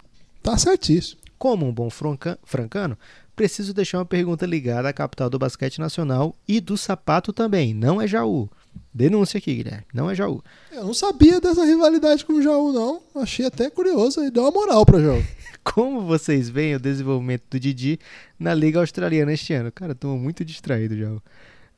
Tá 0.43 0.57
certíssimo. 0.57 1.21
Como 1.39 1.65
um 1.65 1.71
bom 1.73 1.89
franca- 1.89 2.37
francano, 2.43 2.97
preciso 3.33 3.73
deixar 3.73 3.99
uma 3.99 4.05
pergunta 4.05 4.45
ligada 4.45 4.89
à 4.89 4.93
capital 4.93 5.29
do 5.29 5.39
basquete 5.39 5.79
nacional 5.79 6.35
e 6.45 6.59
do 6.59 6.75
sapato 6.77 7.31
também. 7.31 7.73
Não 7.73 8.01
é 8.01 8.05
Jaú. 8.07 8.49
Denúncia 8.93 9.37
aqui, 9.37 9.55
Guilherme. 9.55 9.85
Não 9.93 10.09
é 10.09 10.15
Jaú. 10.15 10.43
Eu 10.71 10.85
não 10.85 10.93
sabia 10.93 11.39
dessa 11.39 11.65
rivalidade 11.65 12.25
com 12.25 12.33
o 12.33 12.41
Jaú, 12.41 12.71
não. 12.71 13.01
Achei 13.15 13.45
até 13.45 13.69
curioso 13.69 14.23
e 14.23 14.31
deu 14.31 14.43
uma 14.43 14.51
moral 14.51 14.85
para 14.85 14.99
Jaú. 14.99 15.23
Como 15.63 16.01
vocês 16.01 16.49
veem 16.49 16.75
o 16.75 16.79
desenvolvimento 16.79 17.43
do 17.49 17.59
Didi 17.59 17.99
na 18.39 18.53
Liga 18.53 18.79
Australiana 18.79 19.33
este 19.33 19.53
ano? 19.53 19.71
Cara, 19.71 19.91
estou 19.91 20.17
muito 20.17 20.45
distraído 20.45 20.97
já. 20.97 21.09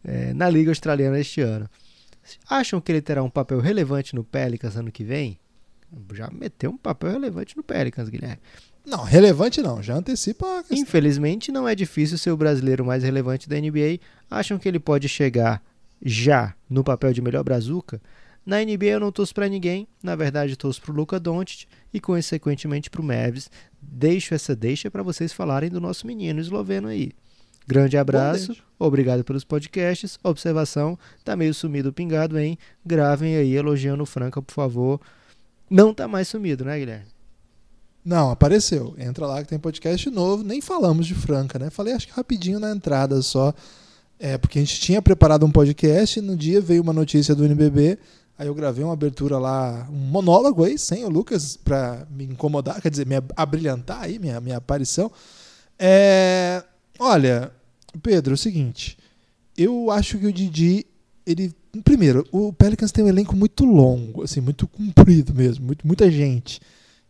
É, 0.03 0.33
na 0.33 0.49
Liga 0.49 0.71
Australiana 0.71 1.19
este 1.19 1.41
ano. 1.41 1.69
Acham 2.49 2.79
que 2.79 2.91
ele 2.91 3.01
terá 3.01 3.23
um 3.23 3.29
papel 3.29 3.59
relevante 3.59 4.15
no 4.15 4.23
Pelicans 4.23 4.75
ano 4.75 4.91
que 4.91 5.03
vem? 5.03 5.39
Já 6.13 6.29
meteu 6.31 6.71
um 6.71 6.77
papel 6.77 7.11
relevante 7.11 7.57
no 7.57 7.63
Pelicans, 7.63 8.09
Guilherme. 8.09 8.39
Não, 8.85 9.03
relevante 9.03 9.61
não, 9.61 9.83
já 9.83 9.95
antecipa 9.95 10.59
a 10.59 10.63
questão. 10.63 10.77
Infelizmente, 10.77 11.51
não 11.51 11.67
é 11.67 11.75
difícil 11.75 12.17
ser 12.17 12.31
o 12.31 12.37
brasileiro 12.37 12.85
mais 12.85 13.03
relevante 13.03 13.49
da 13.49 13.59
NBA. 13.59 13.99
Acham 14.29 14.57
que 14.57 14.67
ele 14.67 14.79
pode 14.79 15.07
chegar 15.07 15.61
já 16.03 16.55
no 16.69 16.83
papel 16.83 17.13
de 17.13 17.21
melhor 17.21 17.43
brazuca? 17.43 18.01
Na 18.45 18.63
NBA 18.63 18.85
eu 18.85 18.99
não 18.99 19.11
torço 19.11 19.33
pra 19.33 19.47
ninguém, 19.47 19.87
na 20.01 20.15
verdade 20.15 20.55
torço 20.55 20.81
pro 20.81 20.93
Luca 20.93 21.19
Doncic 21.19 21.67
e 21.93 21.99
consequentemente 21.99 22.89
pro 22.89 23.03
Mavis. 23.03 23.49
Deixo 23.81 24.33
essa 24.33 24.55
deixa 24.55 24.89
para 24.89 25.03
vocês 25.03 25.31
falarem 25.31 25.69
do 25.69 25.79
nosso 25.79 26.07
menino 26.07 26.39
esloveno 26.39 26.87
aí. 26.87 27.11
Grande 27.67 27.97
abraço, 27.97 28.55
obrigado 28.79 29.23
pelos 29.23 29.43
podcasts. 29.43 30.17
Observação, 30.23 30.97
tá 31.23 31.35
meio 31.35 31.53
sumido 31.53 31.89
o 31.89 31.93
pingado, 31.93 32.39
hein? 32.39 32.57
Gravem 32.83 33.35
aí 33.35 33.53
elogiando 33.55 34.01
o 34.01 34.07
Franca, 34.07 34.41
por 34.41 34.53
favor. 34.53 34.99
Não 35.69 35.93
tá 35.93 36.07
mais 36.07 36.27
sumido, 36.27 36.65
né, 36.65 36.79
Guilherme? 36.79 37.05
Não, 38.03 38.31
apareceu. 38.31 38.95
Entra 38.97 39.27
lá 39.27 39.43
que 39.43 39.49
tem 39.49 39.59
podcast 39.59 40.09
novo. 40.09 40.43
Nem 40.43 40.61
falamos 40.61 41.05
de 41.05 41.13
Franca, 41.13 41.59
né? 41.59 41.69
Falei 41.69 41.93
acho 41.93 42.07
que 42.07 42.13
rapidinho 42.13 42.59
na 42.59 42.71
entrada 42.71 43.21
só. 43.21 43.53
É, 44.19 44.37
porque 44.37 44.59
a 44.59 44.61
gente 44.61 44.81
tinha 44.81 45.01
preparado 45.01 45.45
um 45.45 45.51
podcast 45.51 46.19
e 46.19 46.21
no 46.21 46.35
dia 46.35 46.59
veio 46.59 46.81
uma 46.81 46.91
notícia 46.91 47.33
do 47.33 47.45
NBB. 47.45 47.97
Aí 48.37 48.47
eu 48.47 48.53
gravei 48.53 48.83
uma 48.83 48.93
abertura 48.93 49.37
lá, 49.37 49.87
um 49.91 49.97
monólogo 49.97 50.63
aí, 50.63 50.77
sem 50.77 51.05
o 51.05 51.09
Lucas, 51.09 51.57
pra 51.57 52.05
me 52.09 52.25
incomodar, 52.25 52.81
quer 52.81 52.89
dizer, 52.89 53.05
me 53.05 53.15
abrilhantar 53.35 54.01
aí, 54.01 54.19
minha, 54.19 54.39
minha 54.39 54.57
aparição. 54.57 55.11
É, 55.77 56.63
olha, 56.97 57.51
Pedro, 58.01 58.33
é 58.33 58.35
o 58.35 58.37
seguinte. 58.37 58.97
Eu 59.57 59.89
acho 59.91 60.17
que 60.17 60.25
o 60.25 60.33
Didi, 60.33 60.85
ele. 61.25 61.53
Primeiro, 61.83 62.25
o 62.31 62.51
Pelicans 62.51 62.91
tem 62.91 63.03
um 63.03 63.07
elenco 63.07 63.35
muito 63.35 63.63
longo, 63.63 64.23
assim, 64.23 64.41
muito 64.41 64.67
comprido 64.67 65.33
mesmo, 65.33 65.65
muito, 65.65 65.85
muita 65.85 66.09
gente. 66.09 66.59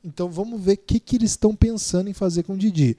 Então 0.03 0.29
vamos 0.29 0.61
ver 0.61 0.73
o 0.73 0.77
que, 0.77 0.99
que 0.99 1.15
eles 1.15 1.31
estão 1.31 1.55
pensando 1.55 2.09
em 2.09 2.13
fazer 2.13 2.43
com 2.43 2.53
o 2.53 2.57
Didi. 2.57 2.97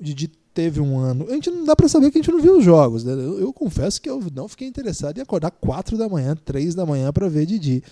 O 0.00 0.04
Didi 0.04 0.30
teve 0.54 0.80
um 0.80 0.98
ano. 0.98 1.26
A 1.28 1.34
gente 1.34 1.50
não 1.50 1.64
dá 1.64 1.74
pra 1.74 1.88
saber 1.88 2.10
que 2.10 2.18
a 2.18 2.22
gente 2.22 2.30
não 2.30 2.40
viu 2.40 2.58
os 2.58 2.64
jogos. 2.64 3.04
Né? 3.04 3.12
Eu, 3.12 3.40
eu 3.40 3.52
confesso 3.52 4.00
que 4.00 4.08
eu 4.08 4.22
não 4.34 4.48
fiquei 4.48 4.68
interessado 4.68 5.18
em 5.18 5.20
acordar 5.20 5.50
4 5.50 5.96
da 5.96 6.08
manhã, 6.08 6.36
3 6.36 6.74
da 6.74 6.86
manhã 6.86 7.12
para 7.12 7.28
ver 7.28 7.46
Didi. 7.46 7.82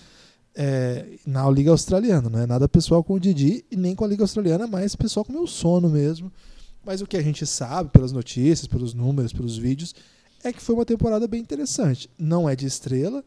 É, 0.53 1.05
na 1.25 1.49
Liga 1.49 1.71
Australiana. 1.71 2.29
Não 2.29 2.39
é 2.39 2.45
nada 2.45 2.67
pessoal 2.67 3.03
com 3.03 3.13
o 3.13 3.19
Didi 3.19 3.63
e 3.71 3.75
nem 3.77 3.95
com 3.95 4.03
a 4.03 4.07
Liga 4.07 4.23
Australiana, 4.23 4.67
mas 4.67 4.95
pessoal 4.95 5.23
com 5.23 5.31
o 5.31 5.35
meu 5.35 5.47
sono 5.47 5.89
mesmo. 5.89 6.31
Mas 6.85 7.01
o 7.01 7.07
que 7.07 7.15
a 7.15 7.21
gente 7.21 7.45
sabe 7.45 7.89
pelas 7.89 8.11
notícias, 8.11 8.67
pelos 8.67 8.93
números, 8.93 9.31
pelos 9.31 9.57
vídeos, 9.57 9.93
é 10.43 10.51
que 10.51 10.61
foi 10.61 10.75
uma 10.75 10.85
temporada 10.85 11.27
bem 11.27 11.39
interessante. 11.39 12.09
Não 12.17 12.49
é 12.49 12.55
de 12.55 12.65
estrela, 12.65 13.23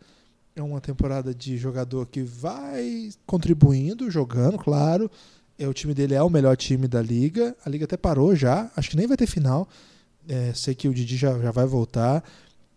é 0.56 0.62
uma 0.62 0.80
temporada 0.80 1.34
de 1.34 1.56
jogador 1.56 2.06
que 2.06 2.22
vai 2.22 3.10
contribuindo, 3.26 4.10
jogando, 4.10 4.58
claro. 4.58 5.10
É, 5.58 5.68
o 5.68 5.72
time 5.72 5.94
dele 5.94 6.14
é 6.14 6.22
o 6.22 6.30
melhor 6.30 6.56
time 6.56 6.88
da 6.88 7.00
liga. 7.00 7.54
A 7.64 7.70
liga 7.70 7.84
até 7.84 7.96
parou 7.96 8.34
já, 8.34 8.70
acho 8.76 8.90
que 8.90 8.96
nem 8.96 9.06
vai 9.06 9.16
ter 9.16 9.26
final. 9.26 9.68
É, 10.28 10.52
sei 10.54 10.74
que 10.74 10.88
o 10.88 10.94
Didi 10.94 11.16
já, 11.16 11.38
já 11.38 11.50
vai 11.50 11.66
voltar. 11.66 12.24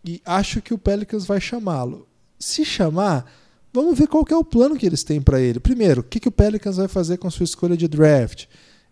E 0.06 0.22
acho 0.26 0.62
que 0.62 0.74
o 0.74 0.78
Pelicans 0.78 1.26
vai 1.26 1.42
chamá-lo. 1.42 2.08
Se 2.40 2.64
chamar, 2.64 3.30
vamos 3.74 3.98
ver 3.98 4.08
qual 4.08 4.24
é 4.30 4.36
o 4.36 4.44
plano 4.44 4.78
que 4.78 4.86
eles 4.86 5.04
têm 5.04 5.22
para 5.22 5.40
ele. 5.42 5.60
Primeiro, 5.60 6.02
o 6.02 6.04
que, 6.04 6.20
que 6.20 6.28
o 6.28 6.32
Pelicans 6.32 6.78
vai 6.78 6.88
fazer 6.88 7.18
com 7.18 7.30
sua 7.30 7.44
escolha 7.44 7.76
de 7.76 7.88
draft? 7.88 8.46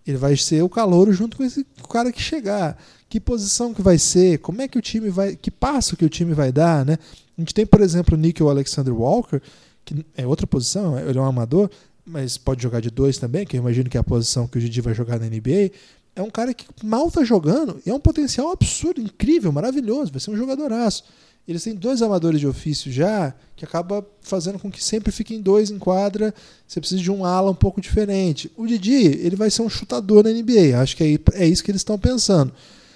Ele 0.06 0.18
vai 0.18 0.36
ser 0.38 0.62
o 0.62 0.70
calouro 0.70 1.12
junto 1.14 1.38
com 1.38 1.44
esse 1.44 1.66
cara 1.90 2.12
que 2.12 2.22
chegar. 2.22 2.78
Que 3.10 3.20
posição 3.20 3.74
que 3.74 3.82
vai 3.82 3.98
ser? 3.98 4.40
Como 4.40 4.62
é 4.62 4.68
que 4.68 4.78
o 4.78 4.82
time 4.82 5.10
vai. 5.10 5.36
Que 5.36 5.50
passo 5.50 5.96
que 5.96 6.06
o 6.06 6.10
time 6.10 6.34
vai 6.34 6.52
dar, 6.52 6.86
né? 6.86 6.98
A 7.38 7.42
gente 7.42 7.54
tem, 7.54 7.66
por 7.66 7.82
exemplo, 7.82 8.16
o 8.16 8.20
Nickel 8.20 8.50
Alexander 8.50 8.94
Walker, 8.94 9.42
que 9.84 10.06
é 10.16 10.26
outra 10.26 10.48
posição, 10.48 10.98
ele 10.98 11.18
é 11.18 11.22
um 11.22 11.26
amador, 11.26 11.70
mas 12.06 12.38
pode 12.38 12.62
jogar 12.62 12.82
de 12.82 12.90
dois 12.90 13.18
também, 13.18 13.46
que 13.46 13.58
eu 13.58 13.62
imagino 13.62 13.90
que 13.90 13.98
é 13.98 14.00
a 14.00 14.04
posição 14.04 14.48
que 14.48 14.58
o 14.58 14.62
Didi 14.62 14.82
vai 14.82 14.94
jogar 14.94 15.20
na 15.20 15.26
NBA. 15.26 15.72
É 16.16 16.22
um 16.22 16.30
cara 16.30 16.54
que 16.54 16.66
mal 16.84 17.10
tá 17.10 17.24
jogando 17.24 17.82
e 17.86 17.90
é 17.90 17.94
um 17.94 18.00
potencial 18.00 18.52
absurdo, 18.52 19.02
incrível, 19.02 19.52
maravilhoso, 19.52 20.12
vai 20.12 20.22
ser 20.22 20.32
um 20.32 20.38
jogadoraço. 20.38 21.04
Eles 21.48 21.64
têm 21.64 21.76
dois 21.76 22.02
amadores 22.02 22.40
de 22.40 22.48
ofício 22.48 22.92
já, 22.92 23.34
que 23.56 23.64
acaba 23.64 24.06
fazendo 24.22 24.58
com 24.58 24.72
que 24.72 24.84
sempre 24.84 25.12
fiquem 25.12 25.42
dois 25.42 25.70
em 25.70 25.78
quadra. 25.78 26.34
Você 26.68 26.80
precisa 26.80 27.02
de 27.02 27.12
um 27.12 27.24
ala 27.24 27.52
um 27.52 27.56
pouco 27.56 27.80
diferente. 27.80 28.52
O 28.58 28.66
Didi, 28.66 29.06
ele 29.06 29.36
vai 29.36 29.52
ser 29.52 29.62
um 29.62 29.70
chutador 29.70 30.24
na 30.24 30.32
NBA. 30.32 30.80
Acho 30.80 30.98
que 30.98 31.04
é, 31.04 31.44
é 31.44 31.48
isso 31.48 31.64
que 31.64 31.70
eles 31.70 31.82
estão 31.82 32.00
pensando. 32.00 32.52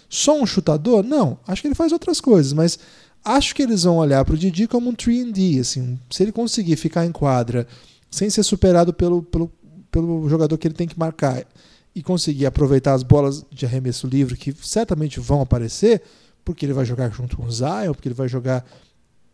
Só 0.10 0.42
um 0.42 0.48
chutador? 0.48 1.04
Não. 1.04 1.38
Acho 1.48 1.62
que 1.62 1.68
ele 1.68 1.76
faz 1.76 1.92
outras 1.92 2.20
coisas, 2.20 2.52
mas 2.52 2.80
acho 3.24 3.54
que 3.54 3.62
eles 3.62 3.84
vão 3.84 3.98
olhar 3.98 4.26
para 4.26 4.34
o 4.34 4.38
Didi 4.38 4.68
como 4.68 4.90
um 4.90 4.96
3D. 4.96 5.60
Assim, 5.60 6.00
se 6.10 6.24
ele 6.24 6.32
conseguir 6.32 6.76
ficar 6.76 7.06
em 7.06 7.12
quadra 7.12 7.68
sem 8.10 8.30
ser 8.30 8.44
superado 8.44 8.94
pelo, 8.94 9.24
pelo, 9.24 9.52
pelo 9.92 10.30
jogador 10.30 10.58
que 10.58 10.68
ele 10.68 10.76
tem 10.76 10.88
que 10.88 10.98
marcar 10.98 11.46
e 11.94 12.04
conseguir 12.04 12.46
aproveitar 12.46 12.94
as 12.94 13.04
bolas 13.04 13.44
de 13.52 13.66
arremesso 13.66 14.08
livre 14.08 14.38
que 14.38 14.54
certamente 14.62 15.20
vão 15.20 15.42
aparecer, 15.42 16.02
porque 16.46 16.66
ele 16.66 16.74
vai 16.74 16.86
jogar 16.86 17.10
junto 17.12 17.36
com 17.36 17.46
o 17.46 17.52
Zion, 17.52 17.94
porque 17.94 18.08
ele 18.08 18.16
vai 18.16 18.28
jogar 18.28 18.66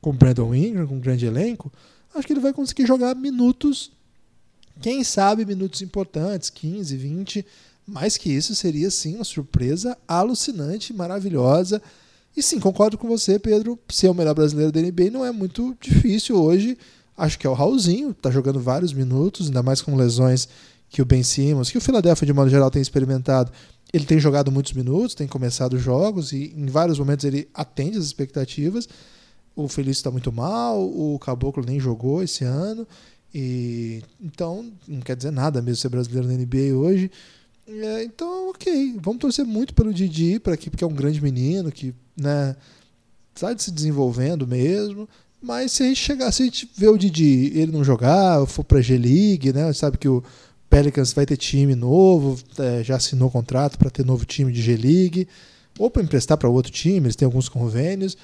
com 0.01 0.09
o 0.09 0.13
Brandon 0.13 0.53
Ingram, 0.53 0.88
com 0.88 0.95
um 0.95 0.99
grande 0.99 1.26
elenco, 1.26 1.71
acho 2.13 2.26
que 2.26 2.34
ele 2.34 2.39
vai 2.39 2.53
conseguir 2.53 2.86
jogar 2.86 3.15
minutos, 3.15 3.91
quem 4.82 5.03
sabe 5.03 5.45
minutos 5.45 5.82
importantes, 5.82 6.49
15, 6.49 6.95
20, 6.95 7.45
mais 7.86 8.17
que 8.17 8.30
isso 8.32 8.55
seria 8.55 8.89
sim 8.89 9.15
uma 9.15 9.23
surpresa 9.23 9.97
alucinante, 10.07 10.93
maravilhosa. 10.93 11.82
E 12.36 12.41
sim, 12.41 12.59
concordo 12.59 12.97
com 12.97 13.07
você, 13.07 13.39
Pedro, 13.39 13.80
ser 13.89 14.09
o 14.09 14.13
melhor 14.13 14.34
brasileiro 14.34 14.71
da 14.71 14.82
NBA 14.82 15.11
não 15.11 15.23
é 15.23 15.32
muito 15.32 15.78
difícil 15.80 16.36
hoje. 16.36 16.78
Acho 17.18 17.39
que 17.39 17.47
é 17.47 17.49
o 17.49 17.53
Raulzinho, 17.53 18.13
tá 18.13 18.30
jogando 18.30 18.59
vários 18.59 18.91
minutos, 18.93 19.47
ainda 19.47 19.63
mais 19.63 19.82
com 19.82 19.95
lesões 19.95 20.47
que 20.89 21.01
o 21.01 21.05
Ben 21.05 21.24
Simmons, 21.24 21.72
que 21.72 21.78
o 21.78 21.82
Philadelphia 21.82 22.26
de 22.26 22.34
modo 22.34 22.49
geral 22.49 22.70
tem 22.70 22.82
experimentado. 22.82 23.51
Ele 23.93 24.05
tem 24.05 24.20
jogado 24.20 24.51
muitos 24.51 24.74
minutos, 24.74 25.16
tem 25.16 25.28
começado 25.28 25.78
jogos 25.78 26.32
e 26.34 26.53
em 26.55 26.66
vários 26.66 26.99
momentos 26.99 27.24
ele 27.26 27.47
atende 27.53 27.97
as 27.97 28.05
expectativas. 28.05 28.88
O 29.55 29.68
Felício 29.70 29.99
está 29.99 30.11
muito 30.11 30.32
mal, 30.32 30.82
o 30.82 31.18
Caboclo 31.20 31.63
nem 31.66 31.80
jogou 31.80 32.22
esse 32.22 32.43
ano. 32.43 32.86
E 33.34 34.01
então 34.22 34.72
não 34.88 35.01
quer 35.01 35.16
dizer 35.16 35.32
nada 35.32 35.61
mesmo 35.61 35.78
ser 35.78 35.89
brasileiro 35.89 36.28
na 36.28 36.34
NBA 36.34 36.76
hoje. 36.76 37.11
É, 37.68 38.03
então, 38.03 38.49
ok, 38.49 38.95
vamos 39.01 39.20
torcer 39.20 39.43
muito 39.43 39.74
pelo 39.74 39.93
Didi 39.93 40.39
para 40.39 40.53
aqui, 40.53 40.70
porque 40.70 40.84
é 40.84 40.88
um 40.88 40.93
grande 40.93 41.22
menino 41.22 41.72
que, 41.72 41.95
né, 42.16 42.55
está 43.34 43.57
se 43.57 43.72
desenvolvendo 43.72 44.47
mesmo. 44.47 45.09
Mas 45.42 45.74
se 45.74 45.84
a 45.84 45.86
gente 45.88 46.00
chegar, 46.00 46.32
se 46.32 46.42
a 46.42 46.46
gente 46.46 46.70
ver 46.76 46.90
o 46.90 46.98
Didi 46.98 47.52
ele 47.56 47.72
não 47.72 47.84
jogar, 47.84 48.46
for 48.48 48.64
para 48.64 48.82
G 48.82 48.98
League, 48.98 49.54
né, 49.54 49.72
sabe 49.74 49.98
que 49.98 50.08
o 50.08 50.24
Pelicans 50.70 51.14
vai 51.14 51.26
ter 51.26 51.38
time 51.38 51.74
novo, 51.74 52.38
é, 52.60 52.84
já 52.84 52.98
assinou 52.98 53.32
contrato 53.32 53.78
para 53.78 53.90
ter 53.90 54.06
novo 54.06 54.26
time 54.26 54.52
de 54.52 54.62
G-League, 54.62 55.28
ou 55.80 55.90
para 55.90 56.04
emprestar 56.04 56.38
para 56.38 56.50
outro 56.50 56.72
time, 56.72 57.08
eles 57.08 57.16
têm 57.16 57.26
alguns 57.26 57.48
convênios. 57.48 58.18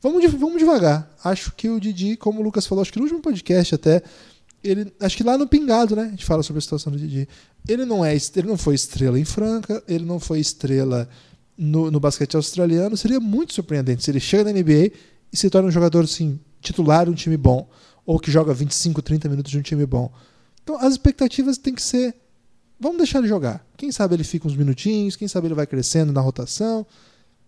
Vamos, 0.00 0.24
vamos 0.32 0.58
devagar. 0.58 1.10
Acho 1.22 1.52
que 1.54 1.68
o 1.68 1.78
Didi, 1.78 2.16
como 2.16 2.40
o 2.40 2.42
Lucas 2.42 2.66
falou, 2.66 2.80
acho 2.80 2.90
que 2.90 2.98
no 2.98 3.04
último 3.04 3.20
podcast 3.20 3.74
até, 3.74 4.02
ele, 4.64 4.90
acho 4.98 5.16
que 5.16 5.22
lá 5.22 5.36
no 5.36 5.46
Pingado, 5.46 5.94
né? 5.94 6.04
A 6.04 6.08
gente 6.08 6.24
fala 6.24 6.42
sobre 6.42 6.58
a 6.58 6.62
situação 6.62 6.90
do 6.90 6.98
Didi. 6.98 7.28
Ele 7.68 7.84
não 7.84 8.02
é, 8.02 8.14
ele 8.14 8.48
não 8.48 8.56
foi 8.56 8.74
estrela 8.74 9.18
em 9.18 9.24
Franca, 9.24 9.82
ele 9.86 10.06
não 10.06 10.18
foi 10.18 10.40
estrela 10.40 11.06
no, 11.56 11.90
no 11.90 12.00
basquete 12.00 12.34
australiano. 12.34 12.96
Seria 12.96 13.20
muito 13.20 13.52
surpreendente 13.52 14.04
se 14.04 14.10
ele 14.10 14.20
chega 14.20 14.44
na 14.44 14.58
NBA 14.58 14.92
e 15.30 15.36
se 15.36 15.50
torna 15.50 15.68
um 15.68 15.72
jogador 15.72 16.04
assim, 16.04 16.40
titular 16.60 17.04
de 17.06 17.10
um 17.10 17.14
time 17.14 17.36
bom, 17.36 17.68
ou 18.04 18.18
que 18.18 18.30
joga 18.30 18.52
25, 18.52 19.02
30 19.02 19.28
minutos 19.28 19.50
de 19.50 19.58
um 19.58 19.62
time 19.62 19.86
bom. 19.86 20.12
Então 20.62 20.78
as 20.78 20.92
expectativas 20.92 21.58
têm 21.58 21.74
que 21.74 21.82
ser. 21.82 22.14
Vamos 22.78 22.98
deixar 22.98 23.18
ele 23.18 23.28
jogar. 23.28 23.64
Quem 23.76 23.92
sabe 23.92 24.14
ele 24.14 24.24
fica 24.24 24.46
uns 24.46 24.56
minutinhos, 24.56 25.16
quem 25.16 25.28
sabe 25.28 25.46
ele 25.46 25.54
vai 25.54 25.66
crescendo 25.66 26.12
na 26.12 26.20
rotação. 26.20 26.86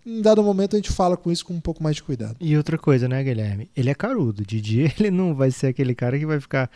Em 0.05 0.21
dado 0.21 0.43
momento 0.43 0.75
a 0.75 0.79
gente 0.79 0.91
fala 0.91 1.17
com 1.17 1.31
isso 1.31 1.45
com 1.45 1.55
um 1.55 1.61
pouco 1.61 1.83
mais 1.83 1.97
de 1.97 2.03
cuidado. 2.03 2.37
E 2.41 2.57
outra 2.57 2.77
coisa, 2.77 3.09
né, 3.09 3.23
Guilherme? 3.23 3.71
Ele 3.77 3.89
é 3.89 3.95
carudo. 3.95 4.45
Didi, 4.45 4.93
ele 4.99 5.11
não 5.11 5.35
vai 5.35 5.51
ser 5.51 5.69
aquele 5.69 5.95
cara 5.95 6.19
que 6.19 6.27
vai 6.27 6.41
ficar 6.41 6.71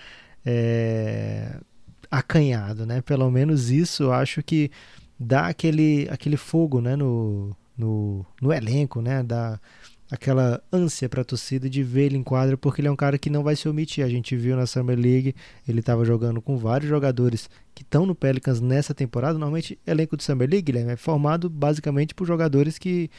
é, 0.45 1.59
acanhado, 2.11 2.87
né? 2.87 3.03
Pelo 3.03 3.31
menos 3.31 3.71
isso 3.71 4.05
eu 4.05 4.13
acho 4.13 4.43
que 4.43 4.71
dá 5.19 5.49
aquele, 5.49 6.07
aquele 6.11 6.37
fogo, 6.37 6.81
né, 6.81 6.95
no, 6.95 7.55
no, 7.77 8.25
no 8.41 8.53
elenco, 8.53 9.01
né? 9.01 9.23
Dá 9.23 9.61
aquela 10.11 10.63
ânsia 10.73 11.09
pra 11.09 11.25
torcida 11.25 11.69
de 11.69 11.83
ver 11.83 12.07
ele 12.07 12.17
em 12.17 12.23
quadra, 12.23 12.57
porque 12.57 12.81
ele 12.81 12.89
é 12.89 12.91
um 12.91 12.97
cara 12.97 13.19
que 13.19 13.29
não 13.29 13.43
vai 13.43 13.57
se 13.57 13.69
omitir. 13.69 14.05
A 14.05 14.09
gente 14.09 14.37
viu 14.37 14.57
na 14.57 14.67
Summer 14.67 14.99
League, 14.99 15.35
ele 15.67 15.81
estava 15.81 16.05
jogando 16.05 16.41
com 16.41 16.57
vários 16.57 16.89
jogadores 16.89 17.49
que 17.75 17.83
estão 17.83 18.07
no 18.07 18.15
Pelicans 18.15 18.61
nessa 18.61 18.95
temporada. 18.95 19.39
Normalmente, 19.39 19.79
elenco 19.87 20.17
de 20.17 20.25
Summer 20.25 20.49
League 20.49 20.63
Guilherme, 20.63 20.93
é 20.93 20.97
formado 20.97 21.51
basicamente 21.51 22.15
por 22.15 22.27
jogadores 22.27 22.79
que 22.79 23.11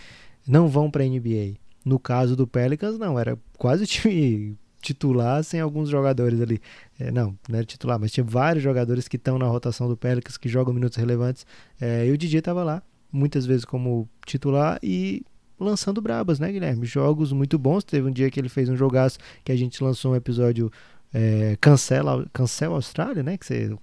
não 0.47 0.67
vão 0.67 0.89
para 0.89 1.03
NBA. 1.03 1.55
No 1.83 1.99
caso 1.99 2.35
do 2.35 2.47
Pelicans, 2.47 2.97
não, 2.97 3.19
era 3.19 3.38
quase 3.57 3.83
o 3.83 3.88
time 3.88 4.57
titular 4.81 5.43
sem 5.43 5.59
alguns 5.59 5.89
jogadores 5.89 6.39
ali. 6.39 6.61
É, 6.99 7.11
não, 7.11 7.38
não 7.49 7.57
era 7.57 7.65
titular, 7.65 7.99
mas 7.99 8.11
tinha 8.11 8.23
vários 8.23 8.63
jogadores 8.63 9.07
que 9.07 9.17
estão 9.17 9.38
na 9.38 9.45
rotação 9.45 9.88
do 9.89 9.97
Pelicans, 9.97 10.38
que 10.38 10.47
jogam 10.47 10.73
minutos 10.73 10.97
relevantes. 10.97 11.45
É, 11.79 12.07
e 12.07 12.11
o 12.11 12.17
DJ 12.17 12.39
estava 12.39 12.63
lá, 12.63 12.81
muitas 13.11 13.45
vezes 13.45 13.65
como 13.65 14.07
titular 14.25 14.79
e 14.81 15.25
lançando 15.59 16.01
brabas, 16.01 16.39
né, 16.39 16.51
Guilherme? 16.51 16.85
Jogos 16.85 17.31
muito 17.31 17.57
bons. 17.57 17.83
Teve 17.83 18.07
um 18.07 18.11
dia 18.11 18.29
que 18.29 18.39
ele 18.39 18.49
fez 18.49 18.69
um 18.69 18.75
jogaço 18.75 19.19
que 19.43 19.51
a 19.51 19.55
gente 19.55 19.83
lançou 19.83 20.13
um 20.13 20.15
episódio 20.15 20.71
é, 21.13 21.57
cancela, 21.59 22.25
cancela 22.31 22.75
Austrália, 22.75 23.23
né? 23.23 23.37
Que 23.37 23.45
você 23.45 23.77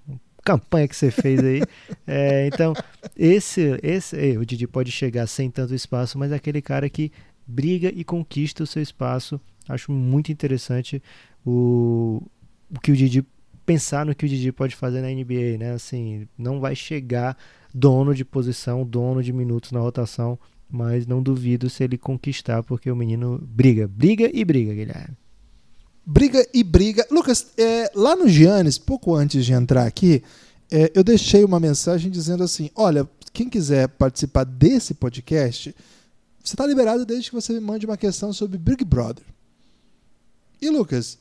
campanha 0.44 0.86
que 0.86 0.96
você 0.96 1.10
fez 1.10 1.42
aí. 1.42 1.62
É, 2.06 2.46
então, 2.46 2.74
esse, 3.16 3.78
esse 3.82 4.34
é, 4.34 4.38
o 4.38 4.44
Didi 4.44 4.66
pode 4.66 4.92
chegar 4.92 5.26
sem 5.26 5.50
tanto 5.50 5.74
espaço, 5.74 6.18
mas 6.18 6.32
é 6.32 6.34
aquele 6.34 6.60
cara 6.60 6.88
que 6.90 7.10
briga 7.46 7.90
e 7.94 8.04
conquista 8.04 8.62
o 8.62 8.66
seu 8.66 8.82
espaço. 8.82 9.40
Acho 9.66 9.90
muito 9.90 10.30
interessante 10.30 11.02
o, 11.46 12.22
o 12.70 12.80
que 12.80 12.92
o 12.92 12.96
Didi 12.96 13.24
pensar 13.64 14.04
no 14.04 14.14
que 14.14 14.26
o 14.26 14.28
Didi 14.28 14.52
pode 14.52 14.76
fazer 14.76 15.00
na 15.00 15.08
NBA, 15.08 15.58
né? 15.58 15.72
Assim, 15.72 16.28
não 16.36 16.60
vai 16.60 16.76
chegar 16.76 17.36
dono 17.72 18.14
de 18.14 18.24
posição, 18.24 18.84
dono 18.84 19.22
de 19.22 19.32
minutos 19.32 19.72
na 19.72 19.80
rotação, 19.80 20.38
mas 20.70 21.06
não 21.06 21.22
duvido 21.22 21.70
se 21.70 21.84
ele 21.84 21.96
conquistar, 21.96 22.62
porque 22.62 22.90
o 22.90 22.96
menino 22.96 23.38
briga, 23.42 23.86
briga 23.86 24.30
e 24.32 24.44
briga, 24.44 24.74
Guilherme. 24.74 25.16
Briga 26.06 26.46
e 26.52 26.62
briga. 26.62 27.06
Lucas, 27.10 27.46
é, 27.56 27.90
lá 27.94 28.14
no 28.14 28.28
Giannis, 28.28 28.76
pouco 28.76 29.14
antes 29.14 29.46
de 29.46 29.52
entrar 29.52 29.86
aqui, 29.86 30.22
é, 30.70 30.92
eu 30.94 31.02
deixei 31.02 31.44
uma 31.44 31.58
mensagem 31.58 32.10
dizendo 32.10 32.42
assim: 32.42 32.70
olha, 32.74 33.08
quem 33.32 33.48
quiser 33.48 33.88
participar 33.88 34.44
desse 34.44 34.94
podcast, 34.94 35.74
você 36.42 36.54
está 36.54 36.66
liberado 36.66 37.06
desde 37.06 37.30
que 37.30 37.34
você 37.34 37.52
me 37.54 37.60
mande 37.60 37.86
uma 37.86 37.96
questão 37.96 38.32
sobre 38.32 38.58
Big 38.58 38.84
Brother. 38.84 39.24
E 40.60 40.68
Lucas, 40.68 41.18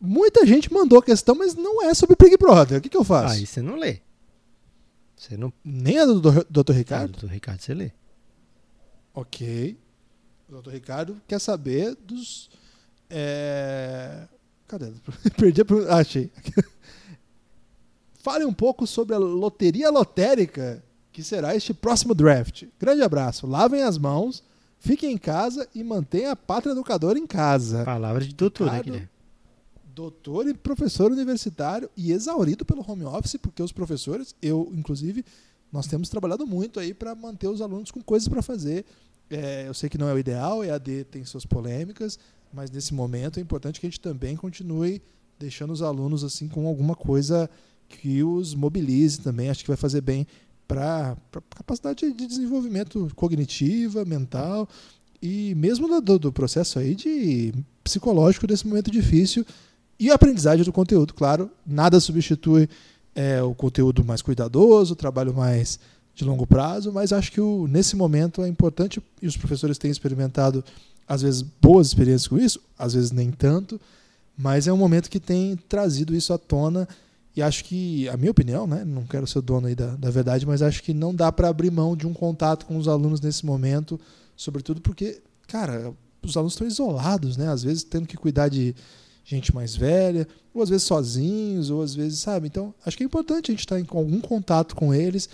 muita 0.00 0.46
gente 0.46 0.72
mandou 0.72 1.02
questão, 1.02 1.34
mas 1.34 1.54
não 1.54 1.82
é 1.82 1.92
sobre 1.92 2.16
Big 2.18 2.36
Brother. 2.38 2.78
O 2.78 2.80
que, 2.80 2.88
que 2.88 2.96
eu 2.96 3.04
faço? 3.04 3.34
Aí 3.34 3.46
você 3.46 3.60
não 3.60 3.76
lê. 3.76 4.00
Você 5.16 5.36
não. 5.36 5.52
Nem 5.64 5.98
a 5.98 6.06
do 6.06 6.20
Dr. 6.20 6.70
Ah, 6.70 6.72
Ricardo? 6.72 7.12
doutor 7.12 7.30
Ricardo, 7.30 7.60
você 7.60 7.74
lê. 7.74 7.90
Ok. 9.14 9.78
O 10.48 10.60
Dr. 10.60 10.70
Ricardo 10.70 11.20
quer 11.26 11.38
saber 11.38 11.94
dos. 11.94 12.50
é, 13.08 14.26
Cadê? 14.66 14.92
Perdi 15.38 15.60
a. 15.60 15.64
pergunta. 15.64 15.94
Ah, 15.94 15.98
achei. 15.98 16.30
Fale 18.14 18.44
um 18.44 18.52
pouco 18.52 18.86
sobre 18.86 19.14
a 19.14 19.18
loteria 19.18 19.90
lotérica 19.90 20.82
que 21.12 21.22
será 21.22 21.54
este 21.54 21.72
próximo 21.72 22.14
draft. 22.14 22.64
Grande 22.80 23.02
abraço. 23.02 23.46
Lavem 23.46 23.82
as 23.82 23.98
mãos, 23.98 24.42
fiquem 24.78 25.12
em 25.12 25.18
casa 25.18 25.68
e 25.74 25.84
mantenha 25.84 26.32
a 26.32 26.36
pátria 26.36 26.72
educadora 26.72 27.18
em 27.18 27.26
casa. 27.26 27.84
Palavra 27.84 28.24
de 28.24 28.34
doutor, 28.34 28.64
né, 28.64 28.70
Ricardo, 28.70 28.84
Guilherme? 28.86 29.08
Doutor 29.94 30.48
e 30.48 30.54
professor 30.54 31.12
universitário 31.12 31.88
e 31.96 32.10
exaurido 32.10 32.64
pelo 32.64 32.84
home 32.90 33.04
office, 33.04 33.36
porque 33.36 33.62
os 33.62 33.70
professores, 33.70 34.34
eu 34.42 34.72
inclusive, 34.74 35.24
nós 35.74 35.88
temos 35.88 36.08
trabalhado 36.08 36.46
muito 36.46 36.78
aí 36.78 36.94
para 36.94 37.16
manter 37.16 37.48
os 37.48 37.60
alunos 37.60 37.90
com 37.90 38.00
coisas 38.00 38.28
para 38.28 38.40
fazer. 38.40 38.84
É, 39.28 39.66
eu 39.66 39.74
sei 39.74 39.88
que 39.88 39.98
não 39.98 40.08
é 40.08 40.14
o 40.14 40.18
ideal, 40.18 40.64
EAD 40.64 41.02
tem 41.10 41.24
suas 41.24 41.44
polêmicas, 41.44 42.16
mas 42.52 42.70
nesse 42.70 42.94
momento 42.94 43.40
é 43.40 43.42
importante 43.42 43.80
que 43.80 43.86
a 43.86 43.90
gente 43.90 44.00
também 44.00 44.36
continue 44.36 45.02
deixando 45.36 45.72
os 45.72 45.82
alunos 45.82 46.22
assim 46.22 46.46
com 46.46 46.68
alguma 46.68 46.94
coisa 46.94 47.50
que 47.88 48.22
os 48.22 48.54
mobilize 48.54 49.18
também. 49.18 49.50
Acho 49.50 49.62
que 49.64 49.68
vai 49.68 49.76
fazer 49.76 50.00
bem 50.00 50.28
para 50.68 51.16
a 51.34 51.56
capacidade 51.56 52.12
de 52.12 52.24
desenvolvimento 52.24 53.10
cognitiva, 53.16 54.04
mental 54.04 54.68
e 55.20 55.56
mesmo 55.56 56.00
do, 56.00 56.20
do 56.20 56.32
processo 56.32 56.78
aí 56.78 56.94
de 56.94 57.52
psicológico 57.82 58.46
desse 58.46 58.64
momento 58.64 58.92
difícil 58.92 59.44
e 59.98 60.12
a 60.12 60.14
aprendizagem 60.14 60.64
do 60.64 60.72
conteúdo, 60.72 61.14
claro. 61.14 61.50
Nada 61.66 61.98
substitui 61.98 62.68
é, 63.14 63.42
o 63.42 63.54
conteúdo 63.54 64.04
mais 64.04 64.22
cuidadoso, 64.22 64.94
o 64.94 64.96
trabalho 64.96 65.34
mais 65.34 65.78
de 66.14 66.24
longo 66.24 66.46
prazo, 66.46 66.92
mas 66.92 67.12
acho 67.12 67.32
que 67.32 67.40
o, 67.40 67.66
nesse 67.66 67.96
momento 67.96 68.42
é 68.42 68.48
importante 68.48 69.02
e 69.20 69.26
os 69.26 69.36
professores 69.36 69.78
têm 69.78 69.90
experimentado 69.90 70.64
às 71.06 71.22
vezes 71.22 71.42
boas 71.42 71.88
experiências 71.88 72.28
com 72.28 72.38
isso, 72.38 72.60
às 72.78 72.94
vezes 72.94 73.10
nem 73.10 73.30
tanto, 73.30 73.80
mas 74.36 74.66
é 74.66 74.72
um 74.72 74.76
momento 74.76 75.10
que 75.10 75.20
tem 75.20 75.56
trazido 75.68 76.14
isso 76.14 76.32
à 76.32 76.38
tona 76.38 76.88
e 77.36 77.42
acho 77.42 77.64
que, 77.64 78.08
a 78.08 78.16
minha 78.16 78.30
opinião, 78.30 78.66
né, 78.66 78.84
não 78.84 79.04
quero 79.04 79.26
ser 79.26 79.42
dono 79.42 79.66
aí 79.66 79.74
da, 79.74 79.96
da 79.96 80.08
verdade, 80.08 80.46
mas 80.46 80.62
acho 80.62 80.82
que 80.82 80.94
não 80.94 81.12
dá 81.12 81.32
para 81.32 81.48
abrir 81.48 81.70
mão 81.70 81.96
de 81.96 82.06
um 82.06 82.14
contato 82.14 82.64
com 82.64 82.76
os 82.76 82.86
alunos 82.86 83.20
nesse 83.20 83.44
momento, 83.44 83.98
sobretudo 84.36 84.80
porque, 84.80 85.20
cara, 85.48 85.92
os 86.22 86.36
alunos 86.36 86.52
estão 86.52 86.66
isolados, 86.66 87.36
né, 87.36 87.48
às 87.48 87.64
vezes 87.64 87.82
tendo 87.82 88.06
que 88.06 88.16
cuidar 88.16 88.48
de 88.48 88.74
gente 89.24 89.54
mais 89.54 89.74
velha, 89.74 90.28
ou 90.52 90.62
às 90.62 90.68
vezes 90.68 90.84
sozinhos, 90.84 91.70
ou 91.70 91.82
às 91.82 91.94
vezes, 91.94 92.18
sabe? 92.18 92.46
Então, 92.46 92.74
acho 92.84 92.96
que 92.96 93.02
é 93.02 93.06
importante 93.06 93.50
a 93.50 93.52
gente 93.52 93.60
estar 93.60 93.80
em 93.80 93.86
algum 93.88 94.20
contato 94.20 94.76
com 94.76 94.92
eles. 94.94 95.28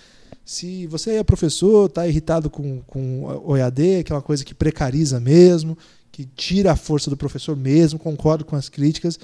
Se 0.44 0.86
você 0.86 1.16
é 1.16 1.24
professor, 1.24 1.86
está 1.86 2.06
irritado 2.06 2.48
com, 2.48 2.80
com 2.86 3.24
o 3.44 3.56
EAD, 3.56 4.04
que 4.04 4.12
é 4.12 4.14
uma 4.14 4.22
coisa 4.22 4.44
que 4.44 4.54
precariza 4.54 5.18
mesmo, 5.18 5.76
que 6.12 6.24
tira 6.24 6.72
a 6.72 6.76
força 6.76 7.10
do 7.10 7.16
professor 7.16 7.56
mesmo, 7.56 7.98
concordo 7.98 8.44
com 8.44 8.56
as 8.56 8.68
críticas, 8.68 9.18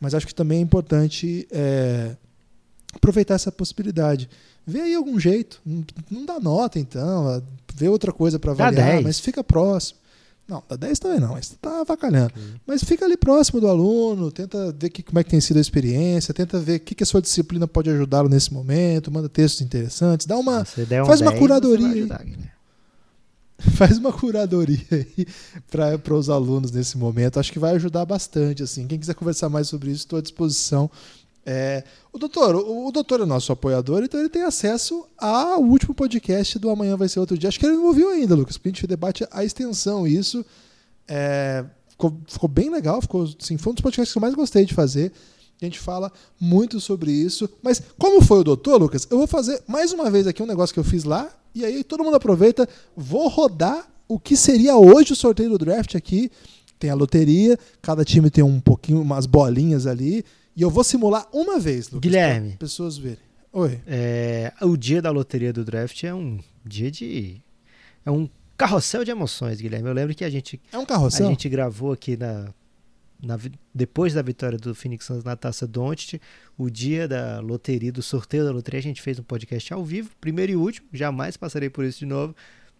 mas 0.00 0.14
acho 0.14 0.26
que 0.26 0.34
também 0.34 0.58
é 0.58 0.62
importante 0.62 1.46
é, 1.50 2.16
aproveitar 2.92 3.34
essa 3.34 3.52
possibilidade. 3.52 4.28
Vê 4.66 4.80
aí 4.80 4.94
algum 4.94 5.18
jeito, 5.18 5.60
não, 5.64 5.84
não 6.10 6.24
dá 6.24 6.40
nota 6.40 6.78
então, 6.78 7.42
vê 7.74 7.88
outra 7.88 8.12
coisa 8.12 8.38
para 8.38 8.52
avaliar, 8.52 8.92
10. 8.92 9.04
mas 9.04 9.20
fica 9.20 9.44
próximo. 9.44 9.98
Não, 10.46 10.62
dá 10.68 10.76
10 10.76 10.98
também 10.98 11.20
não, 11.20 11.32
mas 11.32 11.56
tá 11.60 11.80
avacalhando. 11.80 12.32
Mas 12.66 12.84
fica 12.84 13.04
ali 13.04 13.16
próximo 13.16 13.60
do 13.60 13.68
aluno, 13.68 14.30
tenta 14.30 14.72
ver 14.78 14.90
que, 14.90 15.02
como 15.02 15.18
é 15.18 15.24
que 15.24 15.30
tem 15.30 15.40
sido 15.40 15.56
a 15.56 15.60
experiência, 15.60 16.34
tenta 16.34 16.58
ver 16.58 16.76
o 16.76 16.80
que, 16.80 16.94
que 16.94 17.02
a 17.02 17.06
sua 17.06 17.22
disciplina 17.22 17.66
pode 17.66 17.88
ajudá-lo 17.88 18.28
nesse 18.28 18.52
momento, 18.52 19.10
manda 19.10 19.28
textos 19.28 19.62
interessantes, 19.62 20.26
dá 20.26 20.36
uma, 20.36 20.60
um 20.60 21.06
faz 21.06 21.20
uma 21.22 21.30
10, 21.30 21.40
curadoria 21.40 21.78
você 21.78 21.88
vai 21.88 21.92
aí. 21.92 22.00
ajudar, 22.00 22.24
Guilherme. 22.24 22.54
faz 23.76 23.98
uma 23.98 24.12
curadoria 24.12 24.84
aí 24.90 25.26
para 26.02 26.14
os 26.14 26.28
alunos 26.28 26.70
nesse 26.70 26.98
momento. 26.98 27.38
Acho 27.38 27.52
que 27.52 27.58
vai 27.58 27.74
ajudar 27.74 28.04
bastante. 28.04 28.62
assim. 28.62 28.86
Quem 28.86 28.98
quiser 28.98 29.14
conversar 29.14 29.48
mais 29.48 29.68
sobre 29.68 29.90
isso, 29.90 30.00
estou 30.00 30.18
à 30.18 30.22
disposição. 30.22 30.90
É, 31.46 31.84
o 32.12 32.18
doutor, 32.18 32.54
o, 32.54 32.86
o 32.86 32.92
doutor 32.92 33.20
é 33.20 33.26
nosso 33.26 33.52
apoiador, 33.52 34.02
então 34.02 34.18
ele 34.18 34.30
tem 34.30 34.42
acesso 34.42 35.06
ao 35.18 35.62
último 35.62 35.94
podcast 35.94 36.58
do 36.58 36.70
Amanhã 36.70 36.96
Vai 36.96 37.08
Ser 37.08 37.20
Outro 37.20 37.36
Dia. 37.36 37.48
Acho 37.48 37.60
que 37.60 37.66
ele 37.66 37.76
não 37.76 37.86
ouviu 37.86 38.08
ainda, 38.10 38.34
Lucas, 38.34 38.56
porque 38.56 38.68
a 38.68 38.72
gente 38.72 38.86
debate 38.86 39.26
a 39.30 39.44
extensão 39.44 40.06
isso. 40.06 40.44
É, 41.06 41.64
ficou, 41.88 42.16
ficou 42.26 42.48
bem 42.48 42.70
legal, 42.70 43.00
ficou, 43.02 43.28
assim, 43.40 43.58
foi 43.58 43.72
um 43.72 43.74
dos 43.74 43.82
podcasts 43.82 44.12
que 44.12 44.18
eu 44.18 44.22
mais 44.22 44.34
gostei 44.34 44.64
de 44.64 44.72
fazer. 44.72 45.12
A 45.60 45.64
gente 45.64 45.78
fala 45.78 46.10
muito 46.40 46.80
sobre 46.80 47.12
isso. 47.12 47.48
Mas 47.62 47.80
como 47.98 48.20
foi 48.22 48.40
o 48.40 48.44
doutor, 48.44 48.80
Lucas? 48.80 49.06
Eu 49.10 49.18
vou 49.18 49.26
fazer 49.26 49.62
mais 49.66 49.92
uma 49.92 50.10
vez 50.10 50.26
aqui 50.26 50.42
um 50.42 50.46
negócio 50.46 50.74
que 50.74 50.80
eu 50.80 50.84
fiz 50.84 51.04
lá. 51.04 51.30
E 51.54 51.64
aí 51.64 51.84
todo 51.84 52.02
mundo 52.02 52.16
aproveita. 52.16 52.68
Vou 52.96 53.28
rodar 53.28 53.88
o 54.08 54.18
que 54.18 54.36
seria 54.36 54.76
hoje 54.76 55.12
o 55.12 55.16
sorteio 55.16 55.50
do 55.50 55.58
draft 55.58 55.94
aqui. 55.94 56.30
Tem 56.78 56.90
a 56.90 56.94
loteria, 56.94 57.58
cada 57.80 58.04
time 58.04 58.30
tem 58.30 58.42
um 58.42 58.60
pouquinho, 58.60 59.00
umas 59.00 59.26
bolinhas 59.26 59.86
ali. 59.86 60.24
E 60.56 60.62
eu 60.62 60.70
vou 60.70 60.84
simular 60.84 61.26
uma 61.32 61.58
vez, 61.58 61.86
Lucas. 61.90 62.00
Guilherme. 62.00 62.50
pra 62.50 62.58
Pessoas 62.58 62.96
verem. 62.96 63.18
Oi. 63.52 63.80
É, 63.86 64.52
o 64.62 64.76
dia 64.76 65.00
da 65.02 65.10
loteria 65.10 65.52
do 65.52 65.64
draft 65.64 66.02
é 66.04 66.14
um 66.14 66.38
dia 66.64 66.90
de. 66.90 67.40
É 68.04 68.10
um 68.10 68.28
carrossel 68.56 69.04
de 69.04 69.10
emoções, 69.10 69.60
Guilherme. 69.60 69.88
Eu 69.88 69.94
lembro 69.94 70.14
que 70.14 70.24
a 70.24 70.30
gente, 70.30 70.60
É 70.72 70.78
um 70.78 70.82
a 70.82 70.86
carrossel? 70.86 71.28
gente 71.28 71.48
gravou 71.48 71.92
aqui 71.92 72.16
na, 72.16 72.52
na 73.22 73.38
depois 73.74 74.12
da 74.14 74.22
vitória 74.22 74.58
do 74.58 74.74
Phoenix 74.74 75.06
Suns 75.06 75.24
na 75.24 75.34
taça 75.36 75.66
Doncic, 75.66 76.20
o 76.56 76.68
dia 76.70 77.08
da 77.08 77.40
loteria, 77.40 77.90
do 77.92 78.02
sorteio 78.02 78.44
da 78.44 78.52
loteria, 78.52 78.78
a 78.78 78.82
gente 78.82 79.00
fez 79.02 79.18
um 79.18 79.22
podcast 79.24 79.72
ao 79.72 79.84
vivo, 79.84 80.10
primeiro 80.20 80.52
e 80.52 80.56
último, 80.56 80.86
jamais 80.92 81.36
passarei 81.36 81.68
por 81.70 81.84
isso 81.84 82.00
de 82.00 82.06
novo. 82.06 82.34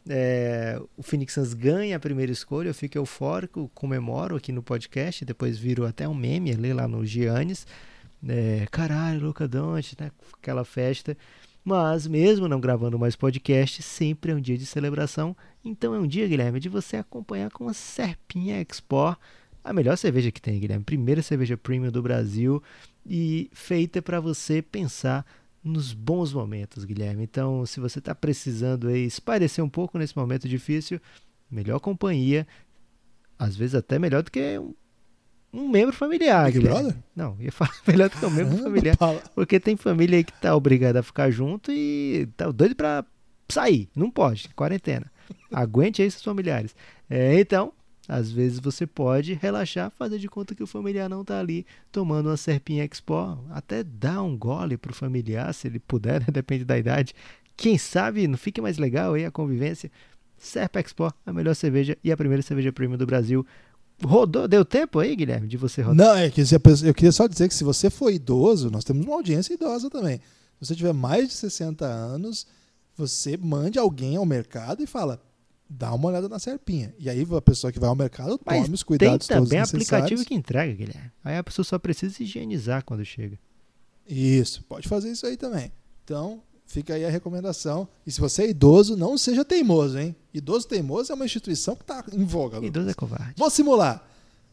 É, 0.08 0.78
o 0.96 1.02
Phoenix 1.02 1.32
Suns 1.32 1.54
ganha 1.54 1.96
a 1.96 2.00
primeira 2.00 2.30
escolha, 2.30 2.68
eu 2.68 2.74
fico 2.74 2.98
eufórico, 2.98 3.70
comemoro 3.74 4.36
aqui 4.36 4.52
no 4.52 4.62
podcast, 4.62 5.24
depois 5.24 5.58
viro 5.58 5.86
até 5.86 6.06
um 6.06 6.14
meme 6.14 6.52
ali 6.52 6.72
lá 6.72 6.86
no 6.86 7.04
Giannis. 7.06 7.66
É, 8.26 8.66
caralho, 8.70 9.26
Luca 9.26 9.46
Doncic, 9.46 10.00
né? 10.00 10.10
Aquela 10.34 10.64
festa. 10.64 11.16
Mas 11.64 12.06
mesmo 12.06 12.46
não 12.46 12.60
gravando 12.60 12.98
mais 12.98 13.16
podcast, 13.16 13.82
sempre 13.82 14.32
é 14.32 14.34
um 14.34 14.40
dia 14.40 14.58
de 14.58 14.66
celebração. 14.66 15.34
Então 15.64 15.94
é 15.94 15.98
um 15.98 16.06
dia, 16.06 16.28
Guilherme, 16.28 16.60
de 16.60 16.68
você 16.68 16.98
acompanhar 16.98 17.50
com 17.50 17.68
a 17.68 17.72
Serpinha 17.72 18.60
Export, 18.60 19.18
a 19.62 19.72
melhor 19.72 19.96
cerveja 19.96 20.30
que 20.30 20.42
tem, 20.42 20.60
Guilherme. 20.60 20.84
Primeira 20.84 21.22
cerveja 21.22 21.56
premium 21.56 21.90
do 21.90 22.02
Brasil 22.02 22.62
e 23.06 23.50
feita 23.54 24.02
para 24.02 24.20
você 24.20 24.60
pensar 24.60 25.24
nos 25.64 25.94
bons 25.94 26.32
momentos, 26.32 26.84
Guilherme. 26.84 27.24
Então, 27.24 27.64
se 27.64 27.80
você 27.80 27.98
está 27.98 28.14
precisando 28.14 28.88
aí 28.88 29.06
espairecer 29.06 29.64
um 29.64 29.68
pouco 29.68 29.98
nesse 29.98 30.16
momento 30.16 30.46
difícil, 30.46 31.00
melhor 31.50 31.80
companhia, 31.80 32.46
às 33.38 33.56
vezes 33.56 33.74
até 33.74 33.98
melhor 33.98 34.22
do 34.22 34.30
que 34.30 34.58
um, 34.58 34.74
um 35.52 35.68
membro 35.68 35.94
familiar, 35.94 36.46
Big 36.46 36.58
Guilherme. 36.58 36.82
Brother? 36.82 37.02
Não, 37.16 37.36
ia 37.40 37.50
falar 37.50 37.74
melhor 37.88 38.10
do 38.10 38.18
que 38.18 38.26
um 38.26 38.30
membro 38.30 38.58
familiar. 38.58 38.96
Porque 39.34 39.58
tem 39.58 39.76
família 39.76 40.18
aí 40.18 40.24
que 40.24 40.32
tá 40.34 40.54
obrigada 40.54 41.00
a 41.00 41.02
ficar 41.02 41.30
junto 41.30 41.72
e 41.72 42.28
tá 42.36 42.50
doido 42.50 42.76
pra 42.76 43.04
sair. 43.48 43.88
Não 43.96 44.10
pode, 44.10 44.50
quarentena. 44.50 45.10
Aguente 45.50 46.02
aí 46.02 46.10
seus 46.10 46.22
familiares. 46.22 46.76
É, 47.08 47.40
então, 47.40 47.72
às 48.08 48.30
vezes 48.30 48.58
você 48.58 48.86
pode 48.86 49.34
relaxar, 49.34 49.90
fazer 49.90 50.18
de 50.18 50.28
conta 50.28 50.54
que 50.54 50.62
o 50.62 50.66
familiar 50.66 51.08
não 51.08 51.24
tá 51.24 51.38
ali 51.40 51.66
tomando 51.90 52.28
uma 52.28 52.36
serpinha 52.36 52.84
Expo. 52.84 53.38
Até 53.50 53.82
dar 53.82 54.22
um 54.22 54.36
gole 54.36 54.76
pro 54.76 54.94
familiar, 54.94 55.52
se 55.54 55.66
ele 55.66 55.78
puder, 55.78 56.20
né? 56.26 56.26
depende 56.32 56.64
da 56.64 56.78
idade. 56.78 57.14
Quem 57.56 57.78
sabe 57.78 58.26
não 58.26 58.36
fique 58.36 58.60
mais 58.60 58.78
legal 58.78 59.14
aí 59.14 59.24
a 59.24 59.30
convivência. 59.30 59.90
Serpa 60.36 60.80
Expo, 60.80 61.12
a 61.24 61.32
melhor 61.32 61.54
cerveja 61.54 61.96
e 62.04 62.12
a 62.12 62.16
primeira 62.16 62.42
cerveja 62.42 62.72
premium 62.72 62.98
do 62.98 63.06
Brasil. 63.06 63.46
Rodou, 64.02 64.48
deu 64.48 64.64
tempo 64.64 64.98
aí, 64.98 65.14
Guilherme, 65.14 65.46
de 65.46 65.56
você 65.56 65.80
rodar? 65.80 66.06
Não, 66.06 66.16
é 66.16 66.28
que 66.28 66.40
eu 66.40 66.94
queria 66.94 67.12
só 67.12 67.26
dizer 67.26 67.48
que 67.48 67.54
se 67.54 67.64
você 67.64 67.88
for 67.88 68.10
idoso, 68.10 68.70
nós 68.70 68.84
temos 68.84 69.06
uma 69.06 69.14
audiência 69.14 69.54
idosa 69.54 69.88
também. 69.88 70.18
Se 70.60 70.66
você 70.66 70.74
tiver 70.74 70.92
mais 70.92 71.28
de 71.28 71.34
60 71.34 71.84
anos, 71.86 72.46
você 72.96 73.36
mande 73.36 73.78
alguém 73.78 74.16
ao 74.16 74.26
mercado 74.26 74.82
e 74.82 74.86
fala, 74.86 75.22
dá 75.68 75.92
uma 75.94 76.08
olhada 76.08 76.28
na 76.28 76.38
serpinha. 76.38 76.94
E 76.98 77.08
aí 77.08 77.26
a 77.30 77.42
pessoa 77.42 77.72
que 77.72 77.78
vai 77.78 77.88
ao 77.88 77.96
mercado 77.96 78.40
Mas 78.44 78.64
tome 78.64 78.74
os 78.74 78.80
Tem 78.80 78.86
cuidados 78.86 79.26
todos 79.26 79.48
também 79.48 79.60
aplicativo 79.60 80.24
que 80.24 80.34
entrega, 80.34 80.72
Guilherme. 80.72 81.10
Aí 81.22 81.36
a 81.36 81.44
pessoa 81.44 81.64
só 81.64 81.78
precisa 81.78 82.14
se 82.14 82.22
higienizar 82.24 82.84
quando 82.84 83.04
chega. 83.04 83.38
Isso, 84.06 84.62
pode 84.64 84.88
fazer 84.88 85.10
isso 85.10 85.26
aí 85.26 85.36
também. 85.36 85.72
Então, 86.04 86.42
fica 86.66 86.94
aí 86.94 87.04
a 87.04 87.10
recomendação. 87.10 87.88
E 88.06 88.12
se 88.12 88.20
você 88.20 88.44
é 88.44 88.50
idoso, 88.50 88.96
não 88.96 89.16
seja 89.16 89.44
teimoso, 89.44 89.98
hein? 89.98 90.14
Idoso 90.32 90.68
teimoso 90.68 91.10
é 91.10 91.14
uma 91.14 91.24
instituição 91.24 91.74
que 91.74 91.82
está 91.82 92.04
em 92.12 92.24
voga. 92.24 92.56
Lucas. 92.56 92.68
Idoso 92.68 92.90
é 92.90 92.94
covarde. 92.94 93.34
Vou 93.36 93.50
simular. 93.50 94.06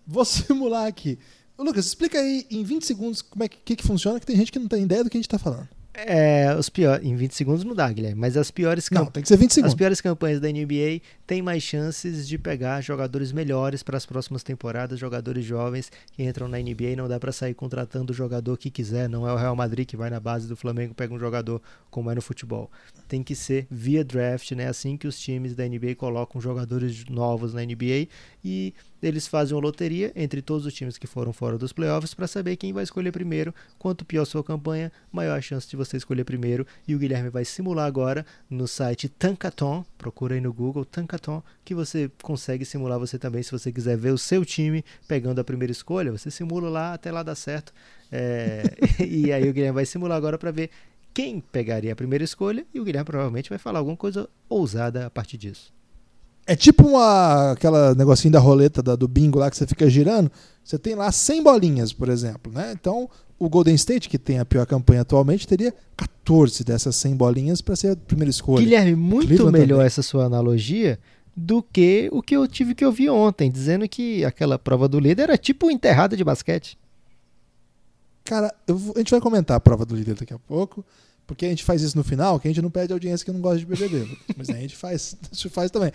Vou 0.07 0.23
simular 0.25 0.87
aqui. 0.87 1.19
Ô, 1.57 1.63
Lucas, 1.63 1.85
explica 1.85 2.17
aí 2.17 2.47
em 2.49 2.63
20 2.63 2.85
segundos 2.85 3.21
como 3.21 3.43
é 3.43 3.49
que, 3.49 3.57
que, 3.57 3.75
que 3.75 3.83
funciona, 3.83 4.19
que 4.19 4.25
tem 4.25 4.35
gente 4.35 4.51
que 4.51 4.59
não 4.59 4.67
tem 4.67 4.83
ideia 4.83 5.03
do 5.03 5.09
que 5.09 5.17
a 5.17 5.19
gente 5.19 5.27
está 5.27 5.37
falando. 5.37 5.67
É, 5.93 6.55
os 6.57 6.69
piores. 6.69 7.05
Em 7.05 7.15
20 7.15 7.33
segundos 7.35 7.63
não 7.63 7.75
dá, 7.75 7.91
Guilherme. 7.91 8.19
Mas 8.19 8.37
as 8.37 8.49
piores 8.49 8.89
Não, 8.91 9.05
tem 9.05 9.21
que 9.21 9.27
ser 9.27 9.37
20 9.37 9.49
As 9.49 9.53
segundos. 9.53 9.75
piores 9.75 9.99
campanhas 10.01 10.39
da 10.39 10.47
NBA 10.49 11.01
têm 11.27 11.41
mais 11.41 11.61
chances 11.61 12.27
de 12.27 12.37
pegar 12.37 12.81
jogadores 12.81 13.31
melhores 13.31 13.83
para 13.83 13.97
as 13.97 14.05
próximas 14.05 14.41
temporadas, 14.43 14.97
jogadores 14.99 15.43
jovens 15.43 15.91
que 16.13 16.23
entram 16.23 16.47
na 16.47 16.57
NBA. 16.59 16.95
Não 16.95 17.07
dá 17.07 17.19
para 17.19 17.31
sair 17.31 17.53
contratando 17.53 18.11
o 18.13 18.15
jogador 18.15 18.57
que 18.57 18.69
quiser. 18.71 19.09
Não 19.09 19.27
é 19.27 19.33
o 19.33 19.37
Real 19.37 19.55
Madrid 19.55 19.85
que 19.85 19.97
vai 19.97 20.09
na 20.09 20.19
base 20.19 20.47
do 20.47 20.55
Flamengo 20.55 20.91
e 20.91 20.95
pega 20.95 21.13
um 21.13 21.19
jogador 21.19 21.61
como 21.89 22.09
é 22.09 22.15
no 22.15 22.21
futebol. 22.21 22.71
Tem 23.07 23.21
que 23.21 23.35
ser 23.35 23.67
via 23.69 24.03
draft, 24.03 24.51
né? 24.51 24.67
Assim 24.67 24.95
que 24.95 25.07
os 25.07 25.19
times 25.19 25.55
da 25.55 25.67
NBA 25.67 25.95
colocam 25.95 26.39
jogadores 26.39 27.03
novos 27.09 27.53
na 27.53 27.61
NBA 27.65 28.07
e 28.43 28.73
eles 29.01 29.27
fazem 29.27 29.55
uma 29.55 29.61
loteria 29.61 30.11
entre 30.15 30.41
todos 30.41 30.65
os 30.65 30.73
times 30.73 30.97
que 30.97 31.07
foram 31.07 31.33
fora 31.33 31.57
dos 31.57 31.73
playoffs 31.73 32.13
para 32.13 32.27
saber 32.27 32.55
quem 32.55 32.71
vai 32.71 32.83
escolher 32.83 33.11
primeiro. 33.11 33.53
Quanto 33.79 34.05
pior 34.05 34.25
sua 34.25 34.43
campanha, 34.43 34.91
maior 35.11 35.37
a 35.37 35.41
chance 35.41 35.67
de 35.67 35.75
você 35.75 35.97
escolher 35.97 36.23
primeiro. 36.23 36.65
E 36.87 36.93
o 36.93 36.99
Guilherme 36.99 37.29
vai 37.29 37.43
simular 37.43 37.85
agora 37.85 38.25
no 38.49 38.67
site 38.67 39.09
Tankaton. 39.09 39.83
Procura 39.97 40.35
aí 40.35 40.41
no 40.41 40.53
Google 40.53 40.85
Tankaton, 40.85 41.41
que 41.65 41.73
você 41.73 42.11
consegue 42.21 42.63
simular 42.63 42.99
você 42.99 43.17
também. 43.17 43.41
Se 43.41 43.51
você 43.51 43.71
quiser 43.71 43.97
ver 43.97 44.11
o 44.11 44.17
seu 44.17 44.45
time 44.45 44.83
pegando 45.07 45.39
a 45.39 45.43
primeira 45.43 45.71
escolha, 45.71 46.11
você 46.11 46.29
simula 46.29 46.69
lá 46.69 46.93
até 46.93 47.11
lá 47.11 47.23
dar 47.23 47.35
certo. 47.35 47.73
É, 48.11 48.63
e 49.03 49.31
aí 49.31 49.49
o 49.49 49.53
Guilherme 49.53 49.75
vai 49.75 49.85
simular 49.85 50.17
agora 50.17 50.37
para 50.37 50.51
ver 50.51 50.69
quem 51.13 51.39
pegaria 51.39 51.93
a 51.93 51.95
primeira 51.95 52.23
escolha. 52.23 52.65
E 52.73 52.79
o 52.79 52.83
Guilherme 52.83 53.05
provavelmente 53.05 53.49
vai 53.49 53.57
falar 53.57 53.79
alguma 53.79 53.97
coisa 53.97 54.29
ousada 54.47 55.05
a 55.07 55.09
partir 55.09 55.37
disso. 55.37 55.73
É 56.47 56.55
tipo 56.55 56.85
uma, 56.87 57.51
aquela 57.51 57.93
negocinho 57.95 58.31
da 58.31 58.39
roleta 58.39 58.81
da- 58.81 58.95
do 58.95 59.07
bingo 59.07 59.39
lá 59.39 59.49
que 59.49 59.55
você 59.57 59.65
fica 59.67 59.89
girando. 59.89 60.31
Você 60.63 60.77
tem 60.77 60.95
lá 60.95 61.11
100 61.11 61.43
bolinhas, 61.43 61.93
por 61.93 62.09
exemplo. 62.09 62.51
Né? 62.51 62.71
Então, 62.73 63.09
o 63.39 63.47
Golden 63.49 63.75
State, 63.75 64.09
que 64.09 64.17
tem 64.17 64.39
a 64.39 64.45
pior 64.45 64.65
campanha 64.65 65.01
atualmente, 65.01 65.47
teria 65.47 65.73
14 65.95 66.63
dessas 66.63 66.95
100 66.95 67.15
bolinhas 67.15 67.61
para 67.61 67.75
ser 67.75 67.91
a 67.91 67.95
primeira 67.95 68.29
escolha. 68.29 68.63
Guilherme, 68.63 68.95
muito 68.95 69.27
Cleveland 69.27 69.57
melhor 69.57 69.75
também. 69.77 69.87
essa 69.87 70.01
sua 70.03 70.25
analogia 70.25 70.99
do 71.35 71.63
que 71.63 72.09
o 72.11 72.21
que 72.21 72.35
eu 72.35 72.45
tive 72.47 72.75
que 72.75 72.85
ouvir 72.85 73.09
ontem, 73.09 73.49
dizendo 73.49 73.87
que 73.87 74.25
aquela 74.25 74.59
prova 74.59 74.87
do 74.87 74.99
líder 74.99 75.23
era 75.23 75.37
tipo 75.37 75.71
enterrada 75.71 76.17
de 76.17 76.23
basquete. 76.23 76.77
Cara, 78.23 78.53
vou- 78.67 78.93
a 78.95 78.99
gente 78.99 79.11
vai 79.11 79.19
comentar 79.21 79.57
a 79.57 79.59
prova 79.59 79.85
do 79.85 79.95
líder 79.95 80.15
daqui 80.15 80.33
a 80.33 80.39
pouco, 80.39 80.85
porque 81.31 81.45
a 81.45 81.49
gente 81.49 81.63
faz 81.63 81.81
isso 81.81 81.97
no 81.97 82.03
final, 82.03 82.37
que 82.41 82.49
a 82.49 82.51
gente 82.51 82.61
não 82.61 82.69
pede 82.69 82.91
audiência 82.91 83.23
que 83.23 83.31
não 83.31 83.39
gosta 83.39 83.57
de 83.57 83.65
BBB. 83.65 84.05
mas 84.35 84.49
a 84.49 84.53
gente 84.53 84.75
faz, 84.75 85.15
a 85.31 85.33
gente 85.33 85.47
faz 85.47 85.71
também. 85.71 85.89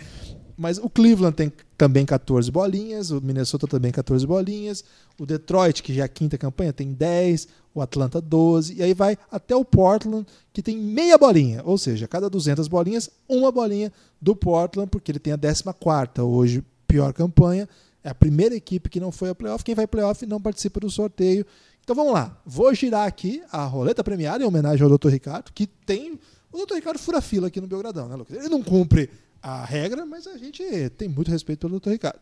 Mas 0.56 0.78
o 0.78 0.88
Cleveland 0.88 1.36
tem 1.36 1.52
também 1.76 2.06
14 2.06 2.50
bolinhas, 2.50 3.10
o 3.10 3.20
Minnesota 3.20 3.66
também 3.66 3.92
14 3.92 4.26
bolinhas, 4.26 4.82
o 5.20 5.26
Detroit, 5.26 5.82
que 5.82 5.92
já 5.92 6.00
é 6.00 6.04
a 6.06 6.08
quinta 6.08 6.38
campanha, 6.38 6.72
tem 6.72 6.90
10, 6.90 7.48
o 7.74 7.82
Atlanta 7.82 8.18
12, 8.18 8.76
e 8.76 8.82
aí 8.82 8.94
vai 8.94 9.18
até 9.30 9.54
o 9.54 9.62
Portland, 9.62 10.26
que 10.54 10.62
tem 10.62 10.78
meia 10.78 11.18
bolinha, 11.18 11.60
ou 11.66 11.76
seja, 11.76 12.08
cada 12.08 12.30
200 12.30 12.66
bolinhas, 12.66 13.10
uma 13.28 13.52
bolinha 13.52 13.92
do 14.18 14.34
Portland, 14.34 14.88
porque 14.88 15.12
ele 15.12 15.18
tem 15.18 15.34
a 15.34 15.38
14ª 15.38 16.24
hoje, 16.24 16.64
pior 16.88 17.12
campanha, 17.12 17.68
é 18.02 18.08
a 18.08 18.14
primeira 18.14 18.54
equipe 18.54 18.88
que 18.88 19.00
não 19.00 19.12
foi 19.12 19.28
a 19.28 19.34
playoff, 19.34 19.62
quem 19.62 19.74
vai 19.74 19.86
playoff 19.86 20.24
não 20.24 20.40
participa 20.40 20.80
do 20.80 20.88
sorteio. 20.88 21.44
Então 21.86 21.94
vamos 21.94 22.12
lá, 22.12 22.36
vou 22.44 22.74
girar 22.74 23.06
aqui 23.06 23.40
a 23.52 23.64
roleta 23.64 24.02
premiada 24.02 24.42
em 24.42 24.46
homenagem 24.46 24.82
ao 24.82 24.98
Dr. 24.98 25.06
Ricardo, 25.06 25.52
que 25.54 25.68
tem. 25.68 26.18
O 26.52 26.66
Dr. 26.66 26.74
Ricardo 26.74 26.98
fura 26.98 27.20
fila 27.20 27.46
aqui 27.46 27.60
no 27.60 27.68
Belgradão, 27.68 28.08
né, 28.08 28.16
Lucas? 28.16 28.36
Ele 28.36 28.48
não 28.48 28.60
cumpre 28.60 29.08
a 29.40 29.64
regra, 29.64 30.04
mas 30.04 30.26
a 30.26 30.36
gente 30.36 30.64
tem 30.98 31.08
muito 31.08 31.30
respeito 31.30 31.60
pelo 31.60 31.78
Dr. 31.78 31.90
Ricardo. 31.90 32.18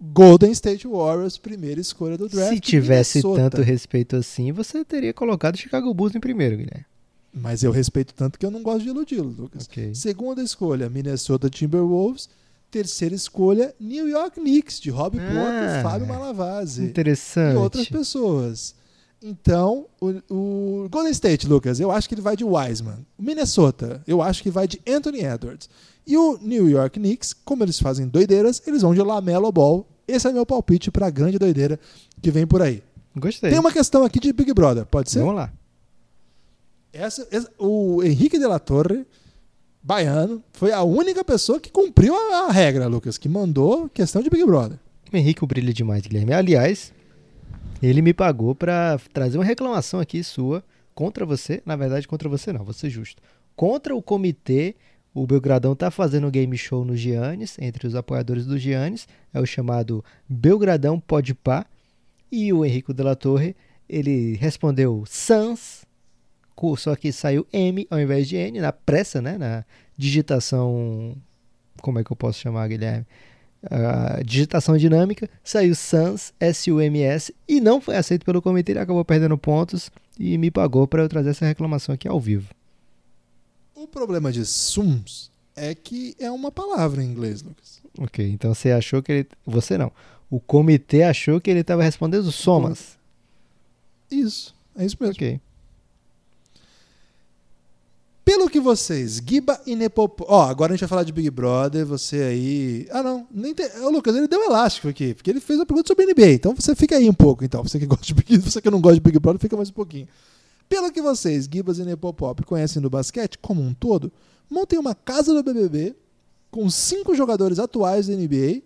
Golden 0.00 0.50
State 0.50 0.88
Warriors, 0.88 1.38
primeira 1.38 1.80
escolha 1.80 2.18
do 2.18 2.28
draft. 2.28 2.52
Se 2.52 2.58
tivesse 2.58 3.22
tanto 3.22 3.62
respeito 3.62 4.16
assim, 4.16 4.50
você 4.50 4.84
teria 4.84 5.14
colocado 5.14 5.56
Chicago 5.56 5.94
Bulls 5.94 6.16
em 6.16 6.20
primeiro, 6.20 6.56
Guilherme. 6.56 6.84
Mas 7.32 7.62
eu 7.62 7.70
respeito 7.70 8.12
tanto 8.12 8.40
que 8.40 8.44
eu 8.44 8.50
não 8.50 8.60
gosto 8.60 8.82
de 8.82 8.88
iludi-lo, 8.88 9.28
Lucas. 9.28 9.66
Ok. 9.66 9.94
Segunda 9.94 10.42
escolha, 10.42 10.90
Minnesota 10.90 11.48
Timberwolves. 11.48 12.28
Terceira 12.70 13.14
escolha, 13.14 13.74
New 13.80 14.08
York 14.08 14.40
Knicks, 14.40 14.80
de 14.80 14.90
Rob 14.90 15.18
Ah, 15.18 15.22
Porter, 15.22 15.82
Fábio 15.82 16.06
Malavase. 16.06 16.82
Interessante. 16.84 17.54
e 17.54 17.56
outras 17.58 17.88
pessoas. 17.88 18.74
Então, 19.22 19.86
o, 20.00 20.08
o 20.84 20.88
Golden 20.90 21.10
State, 21.12 21.46
Lucas, 21.48 21.80
eu 21.80 21.90
acho 21.90 22.08
que 22.08 22.14
ele 22.14 22.20
vai 22.22 22.36
de 22.36 22.44
Wiseman. 22.44 22.98
O 23.18 23.22
Minnesota, 23.22 24.02
eu 24.06 24.20
acho 24.20 24.42
que 24.42 24.50
vai 24.50 24.68
de 24.68 24.80
Anthony 24.86 25.20
Edwards. 25.24 25.68
E 26.06 26.16
o 26.16 26.38
New 26.40 26.68
York 26.68 27.00
Knicks, 27.00 27.32
como 27.32 27.64
eles 27.64 27.78
fazem 27.80 28.06
doideiras, 28.06 28.62
eles 28.66 28.82
vão 28.82 28.94
de 28.94 29.00
Lamelo 29.00 29.50
Ball. 29.50 29.88
Esse 30.06 30.28
é 30.28 30.32
meu 30.32 30.44
palpite 30.46 30.90
para 30.90 31.06
a 31.06 31.10
grande 31.10 31.38
doideira 31.38 31.80
que 32.22 32.30
vem 32.30 32.46
por 32.46 32.60
aí. 32.62 32.82
Gostei. 33.16 33.50
Tem 33.50 33.58
uma 33.58 33.72
questão 33.72 34.04
aqui 34.04 34.20
de 34.20 34.32
Big 34.32 34.52
Brother, 34.52 34.84
pode 34.86 35.10
ser? 35.10 35.20
Vamos 35.20 35.34
lá. 35.36 35.52
Essa, 36.92 37.26
essa- 37.30 37.50
o 37.58 38.02
Henrique 38.02 38.38
de 38.38 38.46
la 38.46 38.58
Torre, 38.58 39.06
baiano, 39.86 40.42
foi 40.52 40.72
a 40.72 40.82
única 40.82 41.24
pessoa 41.24 41.60
que 41.60 41.70
cumpriu 41.70 42.12
a, 42.14 42.48
a 42.48 42.50
regra, 42.50 42.88
Lucas, 42.88 43.16
que 43.16 43.28
mandou 43.28 43.88
questão 43.88 44.20
de 44.20 44.28
Big 44.28 44.44
Brother. 44.44 44.78
O 45.12 45.16
Henrique 45.16 45.46
brilha 45.46 45.72
demais, 45.72 46.02
Guilherme. 46.02 46.32
Aliás, 46.32 46.92
ele 47.80 48.02
me 48.02 48.12
pagou 48.12 48.52
pra 48.52 48.98
trazer 49.12 49.38
uma 49.38 49.44
reclamação 49.44 50.00
aqui 50.00 50.24
sua 50.24 50.64
contra 50.92 51.24
você. 51.24 51.62
Na 51.64 51.76
verdade, 51.76 52.08
contra 52.08 52.28
você 52.28 52.52
não, 52.52 52.70
ser 52.72 52.90
justo. 52.90 53.22
Contra 53.54 53.94
o 53.94 54.02
comitê, 54.02 54.74
o 55.14 55.24
Belgradão 55.24 55.76
tá 55.76 55.88
fazendo 55.88 56.26
um 56.26 56.30
game 56.32 56.56
show 56.58 56.84
no 56.84 56.96
Giannis, 56.96 57.56
entre 57.60 57.86
os 57.86 57.94
apoiadores 57.94 58.44
do 58.44 58.58
Giannis. 58.58 59.06
É 59.32 59.40
o 59.40 59.46
chamado 59.46 60.04
Belgradão 60.28 60.98
Podpah. 60.98 61.64
E 62.30 62.52
o 62.52 62.64
Henrique 62.64 62.92
de 62.92 63.02
la 63.04 63.14
Torre 63.14 63.54
Ele 63.88 64.34
respondeu 64.34 65.04
Suns, 65.06 65.84
co- 65.84 65.85
só 66.76 66.96
que 66.96 67.12
saiu 67.12 67.46
M 67.52 67.86
ao 67.90 68.00
invés 68.00 68.28
de 68.28 68.36
N, 68.36 68.60
na 68.60 68.72
pressa, 68.72 69.20
né? 69.20 69.36
Na 69.36 69.64
digitação. 69.96 71.16
Como 71.80 71.98
é 71.98 72.04
que 72.04 72.10
eu 72.10 72.16
posso 72.16 72.38
chamar, 72.38 72.68
Guilherme? 72.68 73.06
A 73.70 74.22
digitação 74.22 74.76
dinâmica, 74.76 75.28
saiu 75.42 75.74
Suns, 75.74 76.32
S-U-M-S, 76.38 77.34
e 77.48 77.60
não 77.60 77.80
foi 77.80 77.96
aceito 77.96 78.24
pelo 78.24 78.40
comitê, 78.40 78.72
ele 78.72 78.78
acabou 78.78 79.04
perdendo 79.04 79.36
pontos 79.36 79.90
e 80.18 80.38
me 80.38 80.50
pagou 80.50 80.86
para 80.86 81.02
eu 81.02 81.08
trazer 81.08 81.30
essa 81.30 81.46
reclamação 81.46 81.94
aqui 81.94 82.06
ao 82.06 82.20
vivo. 82.20 82.54
O 83.74 83.88
problema 83.88 84.30
de 84.30 84.44
sums 84.46 85.30
é 85.54 85.74
que 85.74 86.14
é 86.18 86.30
uma 86.30 86.52
palavra 86.52 87.02
em 87.02 87.06
inglês, 87.06 87.42
Lucas. 87.42 87.80
Ok, 87.98 88.28
então 88.28 88.54
você 88.54 88.70
achou 88.70 89.02
que 89.02 89.12
ele. 89.12 89.28
Você 89.44 89.76
não. 89.76 89.90
O 90.30 90.38
comitê 90.38 91.02
achou 91.02 91.40
que 91.40 91.50
ele 91.50 91.60
estava 91.60 91.82
respondendo 91.82 92.30
somas. 92.30 92.98
Isso, 94.10 94.54
é 94.76 94.84
isso 94.84 94.96
mesmo. 95.00 95.14
Ok. 95.14 95.40
Pelo 98.26 98.50
que 98.50 98.58
vocês, 98.58 99.22
Giba 99.24 99.60
e 99.64 99.76
Nepopop. 99.76 100.28
Ó, 100.28 100.42
agora 100.42 100.72
a 100.72 100.74
gente 100.74 100.80
vai 100.80 100.88
falar 100.88 101.04
de 101.04 101.12
Big 101.12 101.30
Brother. 101.30 101.86
Você 101.86 102.16
aí. 102.16 102.88
Ah, 102.90 103.00
não. 103.00 103.24
Nem 103.30 103.54
tem... 103.54 103.66
Ô, 103.80 103.88
Lucas, 103.88 104.16
ele 104.16 104.26
deu 104.26 104.42
elástico 104.42 104.88
aqui, 104.88 105.14
porque 105.14 105.30
ele 105.30 105.38
fez 105.38 105.56
uma 105.60 105.64
pergunta 105.64 105.86
sobre 105.86 106.06
NBA. 106.06 106.32
Então 106.32 106.52
você 106.52 106.74
fica 106.74 106.96
aí 106.96 107.08
um 107.08 107.14
pouco, 107.14 107.44
então. 107.44 107.62
Você 107.62 107.78
que 107.78 107.86
gosta 107.86 108.04
de 108.04 108.14
Big 108.14 108.36
você 108.38 108.60
que 108.60 108.68
não 108.68 108.80
gosta 108.80 108.96
de 108.96 109.00
Big 109.00 109.16
Brother, 109.20 109.40
fica 109.40 109.56
mais 109.56 109.70
um 109.70 109.72
pouquinho. 109.72 110.08
Pelo 110.68 110.90
que 110.90 111.00
vocês, 111.00 111.48
Gibas 111.48 111.78
e 111.78 111.84
Nepopop, 111.84 112.42
conhecem 112.42 112.82
do 112.82 112.90
basquete 112.90 113.38
como 113.38 113.62
um 113.62 113.72
todo, 113.72 114.10
montem 114.50 114.76
uma 114.76 114.92
casa 114.92 115.32
do 115.32 115.40
BBB 115.44 115.94
com 116.50 116.68
cinco 116.68 117.14
jogadores 117.14 117.60
atuais 117.60 118.08
da 118.08 118.14
NBA, 118.16 118.60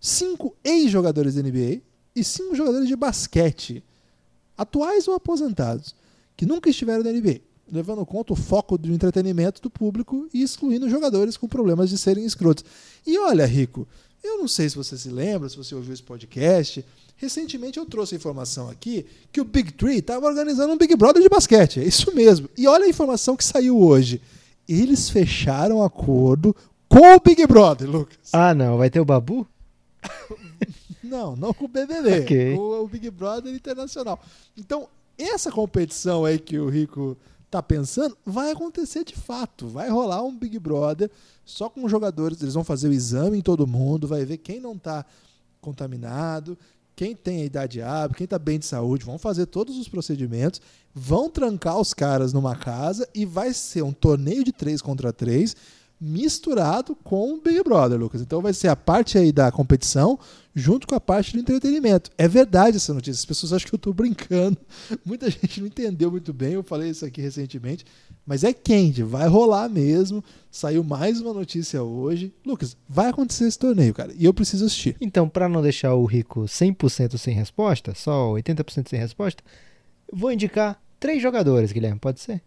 cinco 0.00 0.56
ex-jogadores 0.64 1.36
da 1.36 1.42
NBA 1.42 1.80
e 2.16 2.24
cinco 2.24 2.56
jogadores 2.56 2.88
de 2.88 2.96
basquete, 2.96 3.84
atuais 4.58 5.06
ou 5.06 5.14
aposentados, 5.14 5.94
que 6.36 6.44
nunca 6.44 6.68
estiveram 6.68 7.04
na 7.04 7.12
NBA, 7.12 7.40
levando 7.70 8.02
em 8.02 8.04
conta 8.04 8.32
o 8.32 8.36
foco 8.36 8.78
do 8.78 8.92
entretenimento 8.92 9.60
do 9.60 9.70
público 9.70 10.28
e 10.32 10.42
excluindo 10.42 10.88
jogadores 10.88 11.36
com 11.36 11.48
problemas 11.48 11.90
de 11.90 11.98
serem 11.98 12.24
escrotos. 12.24 12.64
E 13.06 13.18
olha, 13.18 13.46
Rico, 13.46 13.86
eu 14.22 14.38
não 14.38 14.48
sei 14.48 14.68
se 14.68 14.76
você 14.76 14.96
se 14.96 15.08
lembra, 15.08 15.48
se 15.48 15.56
você 15.56 15.74
ouviu 15.74 15.92
esse 15.92 16.02
podcast. 16.02 16.84
Recentemente 17.16 17.78
eu 17.78 17.86
trouxe 17.86 18.14
a 18.14 18.18
informação 18.18 18.68
aqui 18.68 19.06
que 19.32 19.40
o 19.40 19.44
Big 19.44 19.72
Three 19.72 19.98
estava 19.98 20.26
organizando 20.26 20.72
um 20.72 20.76
Big 20.78 20.94
Brother 20.96 21.22
de 21.22 21.28
basquete. 21.28 21.80
É 21.80 21.84
isso 21.84 22.14
mesmo. 22.14 22.48
E 22.56 22.66
olha 22.66 22.84
a 22.84 22.88
informação 22.88 23.36
que 23.36 23.44
saiu 23.44 23.78
hoje. 23.80 24.20
Eles 24.68 25.08
fecharam 25.08 25.82
acordo 25.82 26.54
com 26.88 27.14
o 27.14 27.20
Big 27.20 27.46
Brother, 27.46 27.88
Lucas. 27.90 28.18
Ah, 28.32 28.54
não. 28.54 28.76
Vai 28.76 28.90
ter 28.90 29.00
o 29.00 29.04
Babu? 29.04 29.46
Não, 31.02 31.36
não 31.36 31.54
com 31.54 31.66
o 31.66 31.68
BBB, 31.68 32.20
Ok. 32.20 32.56
com 32.56 32.82
o 32.82 32.88
Big 32.88 33.10
Brother 33.10 33.54
Internacional. 33.54 34.20
Então, 34.56 34.88
essa 35.16 35.52
competição 35.52 36.24
aí 36.24 36.36
que 36.36 36.58
o 36.58 36.68
Rico 36.68 37.16
tá 37.50 37.62
pensando 37.62 38.16
vai 38.24 38.50
acontecer 38.50 39.04
de 39.04 39.14
fato. 39.14 39.68
Vai 39.68 39.88
rolar 39.88 40.22
um 40.22 40.36
Big 40.36 40.58
Brother 40.58 41.10
só 41.44 41.68
com 41.68 41.88
jogadores, 41.88 42.42
eles 42.42 42.54
vão 42.54 42.64
fazer 42.64 42.88
o 42.88 42.92
exame 42.92 43.38
em 43.38 43.42
todo 43.42 43.66
mundo, 43.66 44.08
vai 44.08 44.24
ver 44.24 44.38
quem 44.38 44.60
não 44.60 44.76
tá 44.76 45.04
contaminado, 45.60 46.58
quem 46.94 47.14
tem 47.14 47.42
a 47.42 47.44
idade 47.44 47.82
hábil, 47.82 48.16
quem 48.16 48.26
tá 48.26 48.38
bem 48.38 48.58
de 48.58 48.66
saúde, 48.66 49.04
vão 49.04 49.18
fazer 49.18 49.46
todos 49.46 49.76
os 49.76 49.88
procedimentos, 49.88 50.60
vão 50.94 51.28
trancar 51.28 51.78
os 51.78 51.92
caras 51.92 52.32
numa 52.32 52.56
casa 52.56 53.08
e 53.14 53.26
vai 53.26 53.52
ser 53.52 53.82
um 53.82 53.92
torneio 53.92 54.42
de 54.42 54.52
3 54.52 54.80
contra 54.80 55.12
3 55.12 55.54
misturado 56.00 56.94
com 56.96 57.34
o 57.34 57.40
Big 57.40 57.62
Brother, 57.62 57.98
Lucas. 57.98 58.20
Então 58.20 58.42
vai 58.42 58.52
ser 58.52 58.68
a 58.68 58.76
parte 58.76 59.18
aí 59.18 59.32
da 59.32 59.50
competição 59.50 60.18
junto 60.58 60.86
com 60.86 60.94
a 60.94 61.00
parte 61.00 61.34
do 61.34 61.38
entretenimento. 61.38 62.10
É 62.16 62.26
verdade 62.26 62.78
essa 62.78 62.94
notícia. 62.94 63.20
As 63.20 63.26
pessoas 63.26 63.52
acham 63.52 63.68
que 63.68 63.74
eu 63.74 63.76
estou 63.76 63.92
brincando. 63.92 64.56
Muita 65.04 65.30
gente 65.30 65.60
não 65.60 65.66
entendeu 65.66 66.10
muito 66.10 66.32
bem. 66.32 66.54
Eu 66.54 66.62
falei 66.62 66.88
isso 66.88 67.04
aqui 67.04 67.20
recentemente. 67.20 67.84
Mas 68.24 68.42
é 68.42 68.54
quente, 68.54 69.02
vai 69.02 69.28
rolar 69.28 69.68
mesmo. 69.68 70.24
Saiu 70.50 70.82
mais 70.82 71.20
uma 71.20 71.34
notícia 71.34 71.82
hoje. 71.82 72.32
Lucas, 72.44 72.74
vai 72.88 73.10
acontecer 73.10 73.46
esse 73.46 73.58
torneio, 73.58 73.92
cara. 73.92 74.14
E 74.16 74.24
eu 74.24 74.32
preciso 74.32 74.64
assistir. 74.64 74.96
Então, 74.98 75.28
para 75.28 75.46
não 75.46 75.60
deixar 75.60 75.94
o 75.94 76.06
Rico 76.06 76.44
100% 76.44 77.18
sem 77.18 77.34
resposta, 77.34 77.94
só 77.94 78.32
80% 78.32 78.88
sem 78.88 78.98
resposta, 78.98 79.44
vou 80.10 80.32
indicar 80.32 80.80
três 80.98 81.22
jogadores, 81.22 81.70
Guilherme, 81.70 82.00
pode 82.00 82.20
ser? 82.20 82.42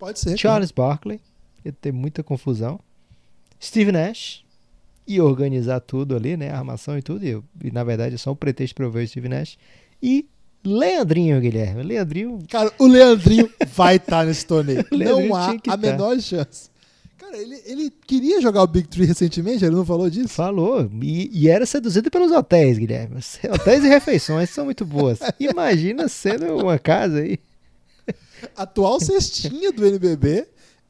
Pode 0.00 0.18
ser. 0.18 0.36
Charles 0.36 0.72
Barkley, 0.72 1.20
ia 1.64 1.72
ter 1.72 1.92
muita 1.92 2.24
confusão. 2.24 2.80
Steve 3.62 3.92
Nash, 3.92 4.43
e 5.06 5.20
organizar 5.20 5.80
tudo 5.80 6.16
ali, 6.16 6.36
né? 6.36 6.50
Armação 6.50 6.96
e 6.98 7.02
tudo. 7.02 7.24
E, 7.24 7.40
e, 7.62 7.70
na 7.70 7.84
verdade 7.84 8.14
é 8.14 8.18
só 8.18 8.32
um 8.32 8.36
pretexto 8.36 8.74
para 8.74 8.84
eu 8.84 8.90
ver 8.90 9.04
o 9.04 9.08
Steve 9.08 9.28
Nash. 9.28 9.56
E 10.02 10.26
Leandrinho, 10.64 11.40
Guilherme. 11.40 11.82
Leandrinho. 11.82 12.38
Cara, 12.48 12.72
o 12.78 12.86
Leandrinho 12.86 13.50
vai 13.74 13.96
estar 13.96 14.24
nesse 14.24 14.46
torneio. 14.46 14.84
Não 14.92 15.34
há 15.34 15.50
a 15.50 15.58
tá. 15.58 15.76
menor 15.76 16.18
chance. 16.20 16.70
Cara, 17.18 17.36
ele, 17.36 17.60
ele 17.66 17.92
queria 18.06 18.40
jogar 18.40 18.62
o 18.62 18.66
Big 18.66 18.88
Three 18.88 19.06
recentemente, 19.06 19.64
ele 19.64 19.74
não 19.74 19.84
falou 19.84 20.10
disso? 20.10 20.28
Falou. 20.28 20.90
E, 21.02 21.30
e 21.32 21.48
era 21.48 21.64
seduzido 21.64 22.10
pelos 22.10 22.32
hotéis, 22.32 22.78
Guilherme. 22.78 23.18
Hotéis 23.52 23.84
e 23.84 23.88
refeições 23.88 24.50
são 24.50 24.64
muito 24.64 24.84
boas. 24.84 25.20
Imagina 25.38 26.08
sendo 26.08 26.56
uma 26.56 26.78
casa 26.78 27.18
aí. 27.18 27.38
atual 28.56 29.00
cestinha 29.00 29.72
do 29.72 29.86
NBB. 29.86 30.46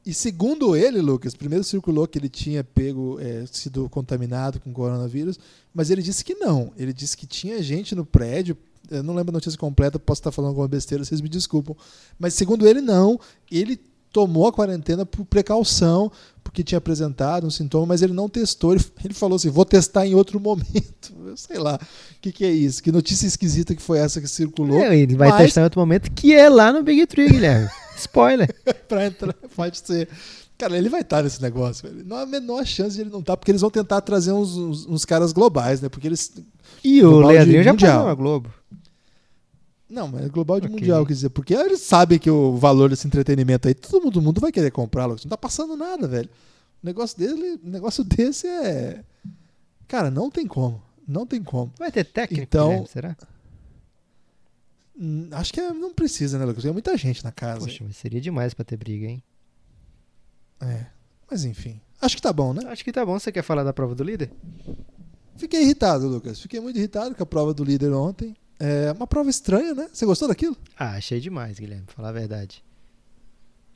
E 0.06 0.12
segundo 0.12 0.76
ele, 0.76 1.00
Lucas, 1.00 1.34
primeiro 1.34 1.64
circulou 1.64 2.06
que 2.06 2.18
ele 2.18 2.28
tinha 2.28 2.62
pego, 2.62 3.18
é, 3.20 3.44
sido 3.50 3.88
contaminado 3.88 4.60
com 4.60 4.72
coronavírus, 4.72 5.38
mas 5.72 5.90
ele 5.90 6.02
disse 6.02 6.22
que 6.22 6.34
não. 6.34 6.72
Ele 6.76 6.92
disse 6.92 7.16
que 7.16 7.26
tinha 7.26 7.62
gente 7.62 7.94
no 7.94 8.04
prédio. 8.04 8.56
Eu 8.90 9.02
não 9.02 9.14
lembro 9.14 9.32
a 9.32 9.38
notícia 9.38 9.58
completa, 9.58 9.98
posso 9.98 10.20
estar 10.20 10.30
falando 10.30 10.50
alguma 10.50 10.68
besteira, 10.68 11.02
vocês 11.02 11.22
me 11.22 11.28
desculpam. 11.28 11.74
Mas 12.18 12.34
segundo 12.34 12.68
ele, 12.68 12.82
não. 12.82 13.18
Ele 13.50 13.80
tomou 14.12 14.46
a 14.46 14.52
quarentena 14.52 15.06
por 15.06 15.24
precaução, 15.24 16.12
porque 16.42 16.62
tinha 16.62 16.78
apresentado 16.78 17.46
um 17.46 17.50
sintoma, 17.50 17.86
mas 17.86 18.02
ele 18.02 18.12
não 18.12 18.28
testou. 18.28 18.74
Ele, 18.74 18.84
ele 19.02 19.14
falou 19.14 19.36
assim: 19.36 19.48
vou 19.48 19.64
testar 19.64 20.06
em 20.06 20.14
outro 20.14 20.38
momento. 20.38 21.14
Eu 21.26 21.36
sei 21.36 21.58
lá 21.58 21.76
o 21.76 22.20
que, 22.20 22.30
que 22.30 22.44
é 22.44 22.50
isso. 22.50 22.82
Que 22.82 22.92
notícia 22.92 23.26
esquisita 23.26 23.74
que 23.74 23.82
foi 23.82 23.98
essa 23.98 24.20
que 24.20 24.28
circulou. 24.28 24.78
É, 24.78 24.96
ele 24.96 25.16
vai 25.16 25.30
mas- 25.30 25.42
testar 25.44 25.62
em 25.62 25.64
outro 25.64 25.80
momento, 25.80 26.10
que 26.12 26.34
é 26.34 26.48
lá 26.50 26.72
no 26.72 26.82
Big 26.82 27.06
Tree, 27.06 27.28
Guilherme. 27.28 27.68
Spoiler. 27.96 28.52
pra 28.88 29.06
entrar, 29.06 29.34
pode 29.54 29.78
ser. 29.78 30.08
Cara, 30.56 30.76
ele 30.78 30.88
vai 30.88 31.00
estar 31.00 31.22
nesse 31.22 31.42
negócio, 31.42 31.88
velho. 31.88 32.04
Não 32.06 32.16
há 32.16 32.22
a 32.22 32.26
menor 32.26 32.64
chance 32.64 32.94
de 32.96 33.02
ele 33.02 33.10
não 33.10 33.20
estar, 33.20 33.36
porque 33.36 33.50
eles 33.50 33.60
vão 33.60 33.70
tentar 33.70 34.00
trazer 34.02 34.32
uns, 34.32 34.56
uns- 34.56 34.86
uns 34.86 35.04
caras 35.04 35.32
globais, 35.32 35.80
né? 35.80 35.88
Porque 35.88 36.06
eles. 36.06 36.32
E 36.82 37.02
o 37.02 37.18
Leandrinho 37.20 37.62
já 37.62 37.74
passou 37.74 38.04
na 38.06 38.14
Globo. 38.14 38.52
Não, 39.88 40.08
mas 40.08 40.24
é 40.24 40.28
global 40.28 40.60
de 40.60 40.66
Ok. 40.66 40.78
mundial, 40.78 41.04
quer 41.06 41.12
dizer, 41.12 41.28
porque 41.30 41.54
eles 41.54 41.80
sabem 41.80 42.18
que 42.18 42.30
o 42.30 42.56
valor 42.56 42.88
desse 42.90 43.06
entretenimento 43.06 43.68
aí, 43.68 43.74
todo 43.74 44.02
mundo, 44.02 44.20
mundo 44.22 44.40
vai 44.40 44.50
querer 44.50 44.70
comprar, 44.70 45.06
Lucas. 45.06 45.24
Não 45.24 45.30
tá 45.30 45.36
passando 45.36 45.76
nada, 45.76 46.08
velho. 46.08 46.28
O 46.82 46.86
negócio 46.86 47.18
dele, 47.18 47.60
o 47.62 47.68
negócio 47.68 48.02
desse 48.02 48.46
é. 48.46 49.02
Cara, 49.86 50.10
não 50.10 50.30
tem 50.30 50.46
como. 50.46 50.82
Não 51.06 51.26
tem 51.26 51.42
como. 51.42 51.70
Vai 51.78 51.92
ter 51.92 52.04
técnico, 52.04 52.42
Então- 52.42 52.68
Guilherme, 52.68 52.88
será? 52.88 53.16
Hum, 54.98 55.28
Acho 55.32 55.52
que 55.52 55.60
é- 55.60 55.72
não 55.72 55.92
precisa, 55.92 56.38
né, 56.38 56.44
Lucas? 56.44 56.62
Tem 56.62 56.72
muita 56.72 56.96
gente 56.96 57.24
na 57.24 57.32
casa. 57.32 57.60
Poxa, 57.66 57.82
mas 57.84 57.96
seria 57.96 58.20
demais 58.20 58.54
pra 58.54 58.64
ter 58.64 58.76
briga, 58.76 59.06
hein? 59.06 59.22
É. 60.60 60.86
Mas 61.30 61.44
enfim. 61.44 61.80
Acho 62.00 62.16
que 62.16 62.22
tá 62.22 62.32
bom, 62.32 62.52
né? 62.54 62.62
Acho 62.68 62.84
que 62.84 62.92
tá 62.92 63.04
bom. 63.04 63.18
Você 63.18 63.32
quer 63.32 63.42
falar 63.42 63.64
da 63.64 63.72
prova 63.72 63.94
do 63.94 64.04
líder? 64.04 64.30
Fiquei 65.36 65.62
irritado, 65.62 66.06
Lucas. 66.06 66.40
Fiquei 66.40 66.60
muito 66.60 66.78
irritado 66.78 67.14
com 67.14 67.22
a 67.22 67.26
prova 67.26 67.52
do 67.52 67.64
líder 67.64 67.92
ontem. 67.92 68.36
É 68.60 68.92
uma 68.92 69.06
prova 69.06 69.28
estranha, 69.28 69.74
né? 69.74 69.88
Você 69.92 70.06
gostou 70.06 70.28
daquilo? 70.28 70.56
Ah, 70.78 70.92
achei 70.92 71.18
demais, 71.18 71.58
Guilherme, 71.58 71.84
pra 71.86 71.94
falar 71.96 72.10
a 72.10 72.12
verdade. 72.12 72.62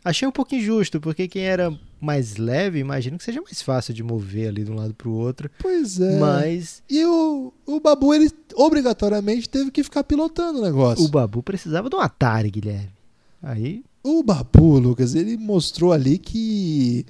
Achei 0.04 0.26
um 0.28 0.30
pouco 0.32 0.54
injusto, 0.54 1.00
porque 1.00 1.26
quem 1.26 1.42
era 1.42 1.76
mais 2.00 2.36
leve, 2.36 2.78
imagino 2.78 3.18
que 3.18 3.24
seja 3.24 3.40
mais 3.40 3.60
fácil 3.62 3.92
de 3.92 4.02
mover 4.02 4.48
ali 4.48 4.64
de 4.64 4.70
um 4.70 4.76
lado 4.76 4.94
pro 4.94 5.10
outro. 5.10 5.50
Pois 5.58 6.00
é. 6.00 6.18
Mas 6.18 6.82
E 6.88 7.04
o, 7.04 7.52
o 7.66 7.80
Babu, 7.80 8.14
ele 8.14 8.30
obrigatoriamente 8.54 9.48
teve 9.48 9.70
que 9.70 9.82
ficar 9.82 10.04
pilotando 10.04 10.60
o 10.60 10.62
negócio. 10.62 11.04
o 11.04 11.08
Babu 11.08 11.42
precisava 11.42 11.88
de 11.90 11.96
um 11.96 12.00
Atari, 12.00 12.50
Guilherme. 12.50 12.90
Aí, 13.42 13.82
O 14.02 14.22
Babu, 14.22 14.78
Lucas, 14.78 15.14
ele 15.14 15.36
mostrou 15.36 15.92
ali 15.92 16.18
que 16.18 17.04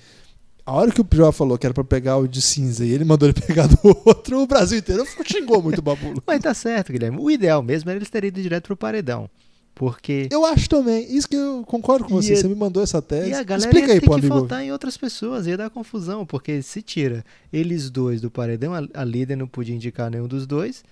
a 0.67 0.73
hora 0.73 0.91
que 0.93 1.01
o 1.01 1.05
Prior 1.05 1.33
falou 1.33 1.57
que 1.57 1.67
era 1.67 1.73
pra 1.73 1.83
pegar 1.85 2.19
o 2.19 2.29
de 2.29 2.43
cinza 2.43 2.85
e 2.85 2.91
ele 2.91 3.05
mandou 3.05 3.29
ele 3.29 3.41
pegar 3.41 3.67
do 3.67 3.79
outro, 4.05 4.43
o 4.43 4.47
Brasil 4.47 4.79
inteiro 4.79 5.05
xingou 5.25 5.63
muito 5.63 5.79
o 5.79 5.83
Babu. 5.83 6.21
Mas 6.27 6.41
tá 6.41 6.53
certo, 6.53 6.93
Guilherme. 6.93 7.19
O 7.19 7.31
ideal 7.31 7.63
mesmo 7.63 7.89
era 7.89 7.99
eles 7.99 8.11
terem 8.11 8.29
ido 8.29 8.43
direto 8.43 8.65
pro 8.67 8.77
paredão. 8.77 9.31
Porque. 9.79 10.29
Eu 10.31 10.45
acho 10.45 10.69
também. 10.69 11.07
Isso 11.15 11.29
que 11.29 11.37
eu 11.37 11.63
concordo 11.65 12.05
com 12.05 12.15
você. 12.17 12.33
a- 12.33 12.37
Você 12.37 12.49
me 12.49 12.55
mandou 12.57 12.83
essa 12.83 13.01
tese. 13.01 13.31
E 13.31 13.35
a 13.35 13.45
galera 13.45 13.71
Explica 13.71 13.93
aí 13.93 14.01
pro 14.01 14.15
que 14.17 14.27
faltar 14.27 14.63
em 14.65 14.73
outras 14.73 14.97
pessoas, 14.97 15.47
ia 15.47 15.57
dar 15.57 15.71
confusão, 15.71 16.27
porque 16.27 16.61
se 16.63 16.83
tira 16.83 17.25
eles 17.53 17.89
dois 17.89 18.21
do 18.21 18.29
paredão, 18.31 18.75
a, 18.75 18.83
a 18.93 19.05
líder 19.05 19.37
não 19.37 19.47
podia 19.47 19.75
indicar 19.77 20.11
nenhum 20.11 20.27
dos 20.27 20.49
dois, 20.49 20.83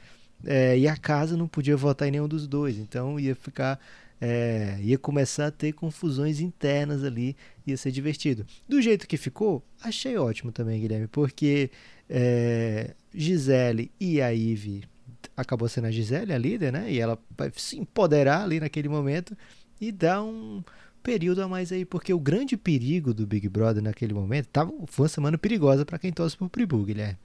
é, 0.44 0.78
e 0.78 0.86
a 0.86 0.96
casa 0.96 1.36
não 1.36 1.48
podia 1.48 1.76
votar 1.76 2.06
em 2.06 2.12
nenhum 2.12 2.28
dos 2.28 2.46
dois, 2.46 2.78
então 2.78 3.18
ia 3.18 3.34
ficar, 3.34 3.80
é, 4.20 4.78
ia 4.80 4.96
começar 4.96 5.46
a 5.48 5.50
ter 5.50 5.72
confusões 5.72 6.38
internas 6.38 7.02
ali, 7.02 7.34
ia 7.66 7.76
ser 7.76 7.90
divertido. 7.90 8.46
Do 8.68 8.80
jeito 8.80 9.08
que 9.08 9.16
ficou, 9.16 9.64
achei 9.82 10.16
ótimo 10.16 10.52
também, 10.52 10.80
Guilherme, 10.80 11.08
porque 11.08 11.70
é, 12.08 12.90
Gisele 13.12 13.90
e 13.98 14.20
a 14.22 14.32
Ive 14.32 14.84
acabou 15.36 15.68
sendo 15.68 15.86
a 15.86 15.90
Gisele, 15.90 16.32
a 16.32 16.38
líder, 16.38 16.72
né? 16.72 16.90
E 16.90 16.98
ela 16.98 17.18
vai 17.36 17.52
se 17.54 17.78
empoderar 17.78 18.42
ali 18.42 18.58
naquele 18.58 18.88
momento 18.88 19.36
e 19.80 19.92
dar 19.92 20.22
um 20.22 20.62
período 21.02 21.42
a 21.42 21.48
mais 21.48 21.70
aí, 21.70 21.84
porque 21.84 22.12
o 22.12 22.18
grande 22.18 22.56
perigo 22.56 23.14
do 23.14 23.26
Big 23.26 23.48
Brother 23.48 23.82
naquele 23.82 24.12
momento 24.12 24.48
tava, 24.48 24.72
foi 24.86 25.04
uma 25.04 25.08
semana 25.08 25.38
perigosa 25.38 25.84
para 25.84 26.00
quem 26.00 26.12
torce 26.12 26.36
pro 26.36 26.48
Pribu, 26.48 26.84
Guilherme. 26.84 27.18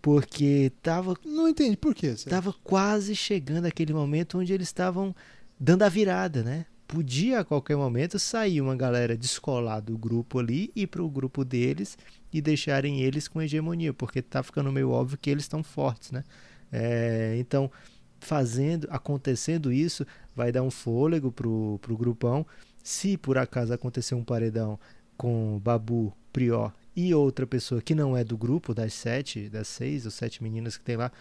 Porque 0.00 0.72
tava. 0.82 1.14
Não 1.24 1.48
entendi 1.48 1.76
por 1.76 1.94
quê. 1.94 2.12
Tava 2.28 2.52
quase 2.64 3.14
chegando 3.14 3.66
aquele 3.66 3.92
momento 3.92 4.38
onde 4.38 4.52
eles 4.52 4.66
estavam 4.66 5.14
dando 5.60 5.82
a 5.84 5.88
virada, 5.88 6.42
né? 6.42 6.66
Podia 6.88 7.38
a 7.40 7.44
qualquer 7.44 7.76
momento 7.76 8.18
sair 8.18 8.60
uma 8.60 8.74
galera 8.74 9.16
descolar 9.16 9.80
do 9.80 9.96
grupo 9.96 10.40
ali 10.40 10.72
e 10.74 10.84
para 10.86 11.02
o 11.02 11.08
grupo 11.08 11.44
deles 11.44 11.96
e 12.32 12.42
deixarem 12.42 13.00
eles 13.00 13.28
com 13.28 13.40
hegemonia, 13.40 13.94
porque 13.94 14.20
tá 14.20 14.42
ficando 14.42 14.72
meio 14.72 14.90
óbvio 14.90 15.16
que 15.16 15.30
eles 15.30 15.44
estão 15.44 15.62
fortes, 15.62 16.10
né? 16.10 16.24
É, 16.72 17.36
então, 17.38 17.70
fazendo, 18.18 18.88
acontecendo 18.90 19.70
isso, 19.70 20.06
vai 20.34 20.50
dar 20.50 20.62
um 20.62 20.70
fôlego 20.70 21.30
pro, 21.30 21.78
pro 21.82 21.96
grupão. 21.96 22.46
Se 22.82 23.16
por 23.16 23.38
acaso 23.38 23.72
acontecer 23.72 24.14
um 24.14 24.24
paredão 24.24 24.78
com 25.16 25.60
Babu, 25.62 26.12
Prior 26.32 26.72
e 26.96 27.14
outra 27.14 27.46
pessoa 27.46 27.82
que 27.82 27.94
não 27.94 28.16
é 28.16 28.24
do 28.24 28.36
grupo, 28.36 28.74
das 28.74 28.94
sete, 28.94 29.48
das 29.48 29.68
seis 29.68 30.04
ou 30.04 30.10
sete 30.10 30.42
meninas 30.42 30.76
que 30.76 30.84
tem 30.84 30.96
lá, 30.96 31.12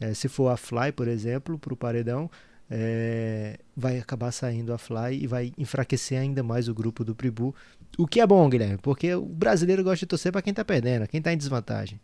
é, 0.00 0.14
se 0.14 0.28
for 0.28 0.48
a 0.48 0.56
Fly, 0.56 0.92
por 0.92 1.08
exemplo, 1.08 1.58
para 1.58 1.74
o 1.74 1.76
paredão, 1.76 2.30
é, 2.70 3.58
vai 3.76 3.98
acabar 3.98 4.30
saindo 4.32 4.72
a 4.72 4.78
Fly 4.78 5.22
e 5.22 5.26
vai 5.26 5.52
enfraquecer 5.58 6.18
ainda 6.18 6.42
mais 6.42 6.68
o 6.68 6.74
grupo 6.74 7.04
do 7.04 7.14
Pribu. 7.14 7.54
O 7.98 8.06
que 8.06 8.20
é 8.20 8.26
bom, 8.26 8.48
Guilherme, 8.48 8.78
porque 8.78 9.12
o 9.14 9.26
brasileiro 9.26 9.82
gosta 9.82 9.98
de 9.98 10.06
torcer 10.06 10.30
para 10.32 10.42
quem 10.42 10.54
tá 10.54 10.64
perdendo, 10.64 11.06
quem 11.08 11.20
tá 11.20 11.32
em 11.32 11.36
desvantagem. 11.36 12.00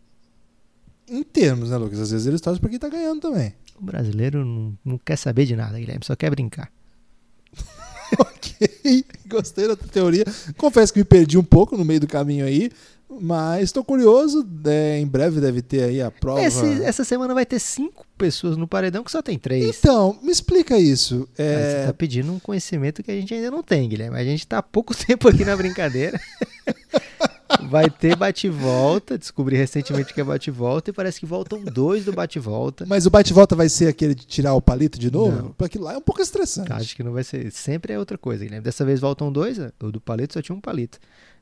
Em 1.09 1.23
termos, 1.23 1.71
né, 1.71 1.77
Lucas? 1.77 2.01
Às 2.01 2.11
vezes 2.11 2.27
eles 2.27 2.41
torcem 2.41 2.61
pra 2.61 2.69
quem 2.71 2.79
tá 2.79 2.89
ganhando 2.89 3.21
também. 3.21 3.55
O 3.79 3.85
brasileiro 3.85 4.45
não, 4.45 4.77
não 4.85 4.99
quer 4.99 5.17
saber 5.17 5.45
de 5.47 5.55
nada, 5.55 5.79
Guilherme, 5.79 6.05
só 6.05 6.17
quer 6.17 6.31
brincar. 6.31 6.71
ok, 8.19 9.05
gostei 9.29 9.69
da 9.69 9.77
tua 9.77 9.89
teoria. 9.89 10.25
Confesso 10.57 10.93
que 10.93 10.99
me 11.01 11.05
perdi 11.05 11.37
um 11.39 11.43
pouco 11.45 11.77
no 11.77 11.85
meio 11.85 12.01
do 12.01 12.07
caminho 12.07 12.45
aí, 12.47 12.71
mas 13.21 13.65
estou 13.65 13.85
curioso. 13.85 14.47
é, 14.65 14.99
em 14.99 15.07
breve 15.07 15.41
deve 15.41 15.63
ter 15.63 15.85
aí 15.85 16.01
a 16.01 16.11
prova. 16.11 16.43
Esse- 16.43 16.83
essa 16.83 17.05
semana 17.05 17.35
vai 17.35 17.45
ter 17.47 17.59
cinco 17.59 18.07
pessoas 18.17 18.57
no 18.57 18.67
paredão 18.67 19.05
que 19.05 19.11
só 19.11 19.21
tem 19.23 19.39
três. 19.39 19.77
Então, 19.79 20.19
me 20.23 20.31
explica 20.33 20.79
isso. 20.79 21.29
É, 21.37 21.81
Você 21.83 21.87
tá 21.89 21.93
pedindo 21.93 22.33
um 22.33 22.39
conhecimento 22.39 23.03
que 23.03 23.11
a 23.11 23.15
gente 23.15 23.33
ainda 23.35 23.51
não 23.51 23.63
tem, 23.63 23.89
Guilherme. 23.89 24.17
A 24.19 24.25
gente 24.25 24.47
tá 24.47 24.59
há 24.59 24.63
pouco 24.63 24.95
tempo 24.97 25.29
aqui 25.29 25.45
na 25.45 25.57
brincadeira. 25.57 26.19
Vai 27.69 27.89
ter 27.91 28.17
bate-volta. 28.17 29.17
Descobri 29.19 29.57
recentemente 29.57 30.13
que 30.13 30.21
é 30.21 30.25
bate-volta 30.25 30.91
e 30.91 30.93
parece 30.93 31.21
que 31.21 31.27
voltam 31.27 31.63
dois 31.63 32.05
do 32.05 32.13
bate-volta. 32.13 32.85
Mas 32.87 33.07
o 33.07 33.11
bate-volta 33.11 33.55
vai 33.57 33.69
ser 33.69 33.89
aquele 33.89 34.15
de 34.15 34.27
tirar 34.27 34.55
o 34.55 34.63
palito 34.63 34.99
de 34.99 35.11
novo? 35.11 35.43
Não. 35.43 35.53
Porque 35.53 35.79
lá 35.79 35.95
é 35.95 35.97
um 35.99 36.03
pouco 36.03 36.21
estressante. 36.23 36.73
Acho 36.73 36.95
que 36.97 37.03
não 37.03 37.13
vai 37.13 37.25
ser. 37.25 37.51
Sempre 37.53 37.93
é 37.93 37.99
outra 37.99 38.17
coisa, 38.19 38.45
Guilherme. 38.45 38.65
Dessa 38.65 38.85
vez 38.85 39.01
voltam 39.01 39.31
dois. 39.33 39.59
O 39.81 39.91
do 39.93 40.01
palito 40.01 40.35
só 40.35 40.43
tinha 40.43 40.57
um 40.57 40.61
palito. 40.61 40.99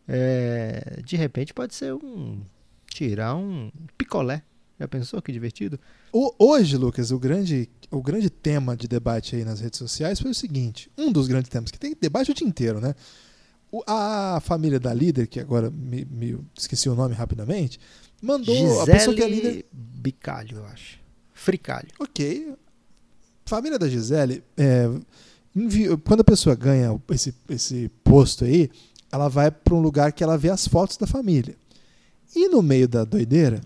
É, 0.06 1.00
De 1.04 1.16
repente 1.16 1.52
pode 1.54 1.74
ser 1.74 1.92
um. 1.94 2.40
Tirar 2.86 3.34
um 3.34 3.70
picolé. 3.98 4.42
Já 4.78 4.86
pensou 4.88 5.22
que 5.22 5.32
divertido? 5.32 5.78
O- 6.12 6.34
hoje, 6.38 6.76
Lucas, 6.76 7.10
o 7.12 7.18
grande, 7.18 7.68
o 7.90 8.02
grande 8.02 8.28
tema 8.28 8.76
de 8.76 8.86
debate 8.88 9.36
aí 9.36 9.44
nas 9.44 9.60
redes 9.60 9.78
sociais 9.78 10.20
foi 10.20 10.30
o 10.30 10.34
seguinte: 10.34 10.90
um 10.98 11.10
dos 11.12 11.26
grandes 11.28 11.48
temas, 11.48 11.70
que 11.70 11.78
tem 11.78 11.96
debate 12.00 12.30
o 12.30 12.34
dia 12.34 12.46
inteiro, 12.46 12.80
né? 12.80 12.94
A 13.86 14.40
família 14.42 14.78
da 14.78 14.92
líder, 14.92 15.26
que 15.26 15.40
agora 15.40 15.70
me, 15.70 16.04
me- 16.04 16.38
esqueci 16.56 16.88
o 16.88 16.94
nome 16.94 17.14
rapidamente, 17.14 17.78
mandou 18.22 18.80
a 18.82 18.86
pessoa 18.86 19.14
que 19.16 19.22
é 19.22 19.28
líder. 19.28 19.42
Gisele 19.48 19.66
Bicalho, 19.72 20.58
eu 20.58 20.66
acho. 20.66 20.98
Fricalho. 21.32 21.88
Ok. 21.98 22.54
Família 23.46 23.78
da 23.78 23.88
Gisele, 23.88 24.42
é, 24.56 24.88
envi- 25.54 25.96
quando 25.98 26.20
a 26.20 26.24
pessoa 26.24 26.54
ganha 26.54 26.98
esse, 27.10 27.34
esse 27.48 27.90
posto 28.02 28.44
aí, 28.44 28.70
ela 29.12 29.28
vai 29.28 29.50
para 29.50 29.74
um 29.74 29.80
lugar 29.80 30.12
que 30.12 30.22
ela 30.24 30.38
vê 30.38 30.48
as 30.50 30.66
fotos 30.66 30.96
da 30.96 31.06
família. 31.06 31.54
E 32.34 32.48
no 32.48 32.62
meio 32.62 32.88
da 32.88 33.04
doideira, 33.04 33.60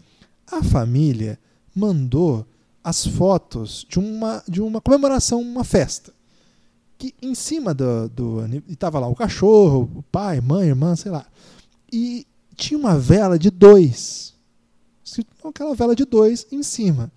a 0.51 0.63
família 0.63 1.39
mandou 1.75 2.47
as 2.83 3.07
fotos 3.07 3.87
de 3.89 3.99
uma, 3.99 4.43
de 4.49 4.61
uma 4.61 4.81
comemoração, 4.81 5.41
uma 5.41 5.65
festa. 5.65 6.13
Que 6.99 7.15
em 7.23 7.35
cima 7.35 7.73
do. 7.73 8.09
do 8.09 8.41
e 8.69 8.75
tava 8.75 8.99
lá 8.99 9.07
o 9.07 9.15
cachorro, 9.15 9.89
o 9.95 10.03
pai, 10.03 10.41
mãe, 10.41 10.67
irmã, 10.69 10.97
sei 10.97 11.13
lá. 11.13 11.25
E 11.93 12.27
tinha 12.57 12.79
uma 12.79 12.99
vela 12.99 13.39
de 13.39 13.51
dois. 13.51 14.35
Aquela 15.45 15.75
vela 15.75 15.95
de 15.97 16.05
dois 16.05 16.47
em 16.53 16.63
cima. 16.63 17.11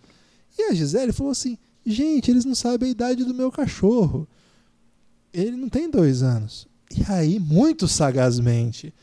E 0.57 0.63
a 0.63 0.73
Gisele 0.73 1.11
falou 1.11 1.31
assim: 1.31 1.57
gente, 1.85 2.29
eles 2.31 2.45
não 2.45 2.55
sabem 2.55 2.89
a 2.89 2.91
idade 2.91 3.23
do 3.25 3.33
meu 3.33 3.51
cachorro. 3.51 4.27
Ele 5.33 5.55
não 5.57 5.67
tem 5.69 5.89
dois 5.89 6.21
anos. 6.21 6.67
E 6.95 7.03
aí, 7.11 7.39
muito 7.39 7.87
sagazmente, 7.87 8.93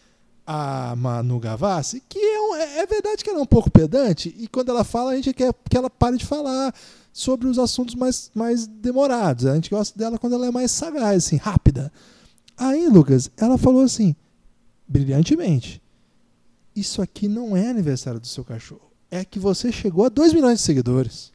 a 0.47 0.95
Manu 0.97 1.39
Gavassi, 1.41 2.03
que 2.09 2.19
é, 2.19 2.41
um- 2.41 2.55
é- 2.55 2.79
é 2.81 2.87
verdade 2.87 3.25
que 3.25 3.31
ela 3.31 3.39
é 3.39 3.43
um 3.43 3.47
pouco 3.47 3.71
pedante, 3.71 4.35
e 4.39 4.47
quando 4.47 4.69
ela 4.71 4.85
fala, 4.85 5.13
a 5.13 5.17
gente 5.17 5.33
quer 5.33 5.55
que 5.69 5.77
ela 5.77 5.89
pare 5.91 6.17
de 6.19 6.25
falar 6.27 6.73
sobre 7.19 7.49
os 7.49 7.59
assuntos 7.59 7.97
mais, 7.97 8.31
mais 8.33 8.69
demorados. 8.69 9.45
A 9.45 9.57
gente 9.57 9.71
gosta 9.71 9.99
dela 9.99 10.17
quando 10.21 10.35
ela 10.35 10.47
é 10.47 10.51
mais 10.53 10.71
sagaz, 10.71 11.27
assim, 11.27 11.37
rápida. 11.37 11.93
Aí, 12.57 12.89
Lucas, 12.89 13.29
ela 13.37 13.59
falou 13.59 13.83
assim, 13.83 14.15
brilhantemente: 14.87 15.83
Isso 16.77 17.03
aqui 17.03 17.27
não 17.27 17.57
é 17.57 17.69
aniversário 17.69 18.21
do 18.21 18.27
seu 18.29 18.45
cachorro. 18.45 18.93
É 19.11 19.25
que 19.25 19.41
você 19.41 19.73
chegou 19.73 20.05
a 20.05 20.09
2 20.09 20.33
milhões 20.33 20.61
de 20.61 20.65
seguidores. 20.65 21.33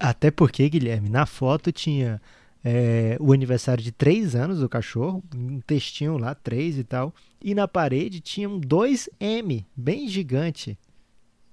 Até 0.00 0.30
porque, 0.30 0.66
Guilherme, 0.66 1.10
na 1.10 1.26
foto 1.26 1.70
tinha 1.70 2.22
é, 2.64 3.18
o 3.20 3.30
aniversário 3.30 3.84
de 3.84 3.92
três 3.92 4.34
anos 4.34 4.60
do 4.60 4.68
cachorro, 4.68 5.22
um 5.34 5.60
textinho 5.60 6.16
lá, 6.16 6.34
três 6.34 6.78
e 6.78 6.84
tal. 6.84 7.14
E 7.44 7.54
na 7.54 7.68
parede 7.68 8.18
tinha 8.20 8.48
um 8.48 8.58
2M, 8.58 9.62
bem 9.76 10.08
gigante, 10.08 10.78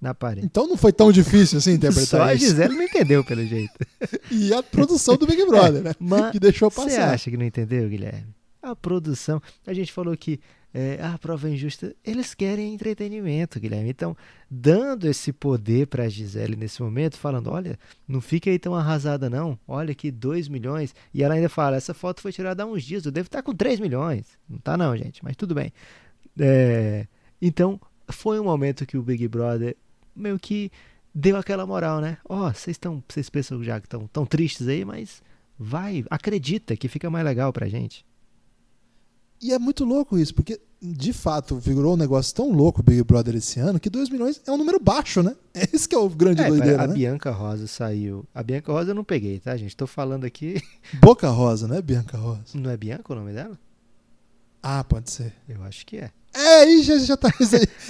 na 0.06 0.14
parede. 0.14 0.45
Então 0.45 0.68
não 0.68 0.77
foi 0.77 0.94
tão 0.94 1.11
difícil 1.11 1.57
assim 1.57 1.72
Só 1.72 1.76
interpretar 1.76 2.27
a 2.27 2.34
isso. 2.34 2.45
Gisele 2.45 2.76
não 2.76 2.84
entendeu, 2.84 3.23
pelo 3.23 3.45
jeito. 3.45 3.73
E 4.32 4.53
a 4.53 4.61
produção 4.61 5.15
do 5.18 5.26
Big 5.26 5.44
Brother, 5.45 5.82
né? 5.82 5.94
Mas 5.99 6.32
Que 6.32 6.40
deixou 6.40 6.69
Você 6.69 6.84
passar. 6.84 7.14
acha 7.14 7.30
que 7.32 7.38
não 7.38 7.45
entendeu, 7.45 7.88
Guilherme? 7.90 8.27
A 8.61 8.76
produção. 8.76 9.41
A 9.65 9.73
gente 9.73 9.91
falou 9.91 10.15
que 10.15 10.40
é, 10.73 10.99
a 11.02 11.18
prova 11.18 11.48
é 11.48 11.53
injusta. 11.53 11.95
Eles 12.03 12.34
querem 12.34 12.73
entretenimento, 12.73 13.60
Guilherme. 13.60 13.90
Então, 13.90 14.15
dando 14.49 15.07
esse 15.07 15.32
poder 15.32 15.88
para 15.88 16.03
a 16.03 16.10
Gisele 16.10 16.56
nesse 16.56 16.82
momento, 16.82 17.18
falando: 17.18 17.49
olha, 17.49 17.80
não 18.07 18.19
fica 18.22 18.49
aí 18.49 18.60
tão 18.60 18.76
arrasada, 18.76 19.30
não. 19.30 19.57
Olha 19.68 19.91
aqui, 19.91 20.11
2 20.11 20.48
milhões. 20.48 20.94
E 21.14 21.23
ela 21.23 21.36
ainda 21.36 21.49
fala: 21.49 21.77
essa 21.77 21.94
foto 21.94 22.22
foi 22.22 22.32
tirada 22.32 22.64
há 22.64 22.65
uns 22.65 22.84
dias. 22.84 23.06
Eu 23.06 23.11
devo 23.11 23.27
estar 23.27 23.41
com 23.41 23.53
3 23.56 23.80
milhões. 23.80 24.26
Não 24.49 24.57
tá, 24.60 24.77
não, 24.77 24.95
gente, 24.98 25.23
mas 25.23 25.36
tudo 25.36 25.56
bem. 25.56 25.72
É, 26.38 27.07
então, 27.41 27.80
foi 28.10 28.40
um 28.40 28.44
momento 28.44 28.86
que 28.86 28.98
o 28.98 29.03
Big 29.03 29.27
Brother 29.27 29.76
meio 30.15 30.39
que 30.39 30.71
deu 31.13 31.37
aquela 31.37 31.65
moral, 31.65 32.01
né? 32.01 32.17
Ó, 32.27 32.51
vocês 32.51 32.75
estão, 32.75 33.03
vocês 33.07 33.29
pensam 33.29 33.63
já 33.63 33.79
que 33.79 33.87
estão 33.87 34.07
tão 34.07 34.25
tristes 34.25 34.67
aí, 34.67 34.83
mas 34.83 35.21
vai, 35.57 36.03
acredita 36.09 36.75
que 36.75 36.87
fica 36.87 37.09
mais 37.09 37.25
legal 37.25 37.51
pra 37.53 37.67
gente. 37.67 38.05
E 39.41 39.53
é 39.53 39.59
muito 39.59 39.83
louco 39.83 40.17
isso, 40.17 40.33
porque 40.33 40.59
de 40.81 41.13
fato 41.13 41.57
virou 41.57 41.93
um 41.93 41.97
negócio 41.97 42.33
tão 42.33 42.51
louco 42.51 42.81
o 42.81 42.83
Big 42.83 43.03
Brother 43.03 43.35
esse 43.35 43.59
ano 43.59 43.79
que 43.79 43.89
2 43.89 44.09
milhões 44.09 44.41
é 44.45 44.51
um 44.51 44.57
número 44.57 44.79
baixo, 44.79 45.21
né? 45.23 45.35
É 45.53 45.67
isso 45.73 45.87
que 45.87 45.95
é 45.95 45.97
o 45.97 46.09
grande 46.09 46.41
É, 46.41 46.47
doideira, 46.49 46.83
a 46.83 46.87
né? 46.87 46.93
Bianca 46.93 47.31
Rosa 47.31 47.65
saiu. 47.67 48.25
A 48.33 48.43
Bianca 48.43 48.71
Rosa 48.71 48.91
eu 48.91 48.95
não 48.95 49.03
peguei, 49.03 49.39
tá, 49.39 49.55
gente? 49.55 49.75
Tô 49.75 49.87
falando 49.87 50.25
aqui. 50.25 50.61
Boca 50.99 51.29
Rosa, 51.29 51.67
né, 51.67 51.81
Bianca 51.81 52.17
Rosa? 52.17 52.41
Não 52.53 52.69
é 52.69 52.77
Bianca 52.77 53.13
o 53.13 53.15
nome 53.15 53.33
dela? 53.33 53.57
Ah, 54.61 54.83
pode 54.83 55.11
ser. 55.11 55.33
Eu 55.47 55.63
acho 55.63 55.85
que 55.85 55.97
é. 55.97 56.11
É, 56.35 56.61
aí 56.63 56.83
já, 56.83 56.97
já 56.97 57.17
tá. 57.17 57.29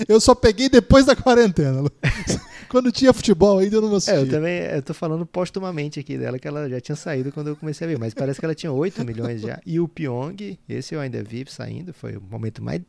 Eu 0.07 0.19
só 0.21 0.35
peguei 0.35 0.69
depois 0.69 1.05
da 1.05 1.15
quarentena. 1.15 1.83
Quando 2.69 2.91
tinha 2.91 3.13
futebol 3.13 3.59
ainda 3.59 3.77
eu 3.77 3.81
não 3.81 3.95
assisti. 3.95 4.11
É, 4.11 4.21
eu 4.21 4.29
também 4.29 4.59
eu 4.59 4.81
tô 4.81 4.93
falando 4.93 5.25
postumamente 5.25 5.99
aqui 5.99 6.17
dela, 6.17 6.37
que 6.37 6.47
ela 6.47 6.69
já 6.69 6.81
tinha 6.81 6.95
saído 6.95 7.31
quando 7.31 7.47
eu 7.47 7.55
comecei 7.55 7.85
a 7.85 7.89
ver, 7.89 7.97
mas 7.97 8.13
parece 8.13 8.39
que 8.39 8.45
ela 8.45 8.55
tinha 8.55 8.71
8 8.71 9.03
milhões 9.05 9.41
já. 9.41 9.61
E 9.65 9.79
o 9.79 9.87
Pyong, 9.87 10.59
esse 10.67 10.93
eu 10.93 10.99
ainda 10.99 11.23
vi 11.23 11.45
saindo, 11.47 11.93
foi 11.93 12.17
o 12.17 12.21
momento 12.21 12.61
mais 12.63 12.81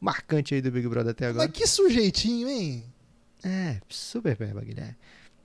marcante 0.00 0.54
aí 0.54 0.60
do 0.60 0.70
Big 0.70 0.86
Brother 0.86 1.10
até 1.12 1.26
agora. 1.26 1.48
Mas 1.48 1.56
que 1.56 1.66
sujeitinho, 1.66 2.48
hein? 2.48 2.84
É, 3.44 3.78
super 3.88 4.36
peba, 4.36 4.60
Guilherme. 4.60 4.94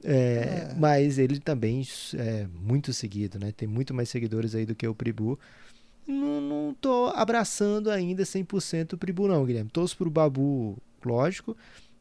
É, 0.03 0.69
É. 0.71 0.75
Mas 0.77 1.17
ele 1.17 1.39
também 1.39 1.85
é 2.15 2.45
muito 2.53 2.93
seguido, 2.93 3.39
né? 3.39 3.51
Tem 3.55 3.67
muito 3.67 3.93
mais 3.93 4.09
seguidores 4.09 4.53
aí 4.53 4.65
do 4.65 4.75
que 4.75 4.87
o 4.87 4.93
Pribu. 4.93 5.39
Não, 6.07 6.39
não 6.39 6.73
tô 6.73 7.07
abraçando 7.13 7.91
ainda 7.91 8.23
100% 8.23 8.93
o 8.93 8.97
Pribu 8.97 9.27
não, 9.27 9.45
Guilherme. 9.45 9.69
Torço 9.69 9.97
pro 9.97 10.09
Babu, 10.09 10.77
lógico, 11.05 11.55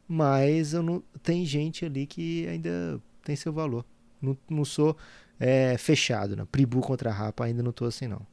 mas 0.07 0.73
eu 0.73 0.81
não, 0.81 1.03
tem 1.21 1.45
gente 1.45 1.83
ali 1.85 2.07
que 2.07 2.47
ainda 2.47 3.01
tem 3.23 3.35
seu 3.35 3.51
valor. 3.51 3.85
Não, 4.21 4.37
não 4.49 4.63
sou 4.63 4.95
é, 5.39 5.77
fechado, 5.77 6.35
né? 6.35 6.47
Pribu 6.49 6.79
contra 6.79 7.11
Rapa 7.11 7.45
ainda 7.45 7.61
não 7.61 7.71
tô 7.71 7.85
assim 7.85 8.07
não. 8.07 8.25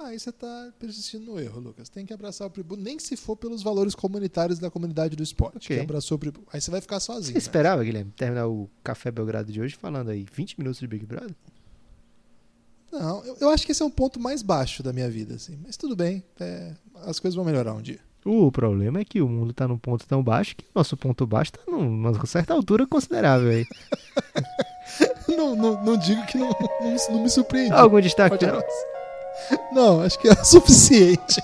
Aí 0.00 0.18
você 0.18 0.32
tá 0.32 0.72
persistindo 0.80 1.26
no 1.26 1.38
erro, 1.38 1.60
Lucas. 1.60 1.88
Tem 1.88 2.04
que 2.04 2.12
abraçar 2.12 2.46
o 2.46 2.50
Pribu, 2.50 2.76
nem 2.76 2.98
se 2.98 3.16
for 3.16 3.36
pelos 3.36 3.62
valores 3.62 3.94
comunitários 3.94 4.58
da 4.58 4.70
comunidade 4.70 5.14
do 5.14 5.22
esporte. 5.22 5.66
Ok. 5.66 5.76
Que 5.76 5.82
abraçou 5.82 6.16
o 6.16 6.18
Pribu. 6.18 6.42
Aí 6.52 6.60
você 6.60 6.70
vai 6.70 6.80
ficar 6.80 6.98
Você 6.98 7.06
sozinho. 7.06 7.34
né? 7.34 7.38
esperava, 7.38 7.84
Guilherme, 7.84 8.10
terminar 8.12 8.48
o 8.48 8.68
Café 8.82 9.10
Belgrado 9.10 9.52
de 9.52 9.60
hoje 9.60 9.76
falando 9.76 10.10
aí 10.10 10.26
20 10.32 10.58
minutos 10.58 10.80
de 10.80 10.86
Big 10.88 11.06
Brother? 11.06 11.34
Não, 12.92 13.24
eu, 13.24 13.36
eu 13.40 13.48
acho 13.50 13.64
que 13.64 13.72
esse 13.72 13.82
é 13.82 13.86
um 13.86 13.90
ponto 13.90 14.20
mais 14.20 14.42
baixo 14.42 14.82
da 14.82 14.92
minha 14.92 15.08
vida, 15.10 15.34
assim. 15.34 15.58
Mas 15.64 15.76
tudo 15.76 15.96
bem, 15.96 16.22
é, 16.38 16.72
as 17.06 17.18
coisas 17.18 17.34
vão 17.34 17.44
melhorar 17.44 17.72
um 17.74 17.80
dia. 17.82 17.98
O 18.24 18.52
problema 18.52 19.00
é 19.00 19.04
que 19.04 19.20
o 19.20 19.28
mundo 19.28 19.52
tá 19.52 19.66
num 19.66 19.78
ponto 19.78 20.06
tão 20.06 20.22
baixo 20.22 20.54
que 20.54 20.62
o 20.64 20.68
nosso 20.78 20.96
ponto 20.96 21.26
baixo 21.26 21.52
tá 21.54 21.60
num- 21.66 21.90
numa 21.90 22.26
certa 22.26 22.54
altura 22.54 22.86
considerável 22.86 23.50
aí. 23.50 23.66
não, 25.28 25.56
não, 25.56 25.82
não 25.84 25.96
digo 25.96 26.24
que 26.26 26.38
não, 26.38 26.48
não, 26.48 26.96
não 27.16 27.22
me 27.22 27.30
surpreende. 27.30 27.72
Algum 27.72 28.00
destaque. 28.00 28.36
Não, 29.72 30.02
acho 30.02 30.18
que 30.20 30.28
é 30.28 30.32
o 30.32 30.44
suficiente. 30.44 31.42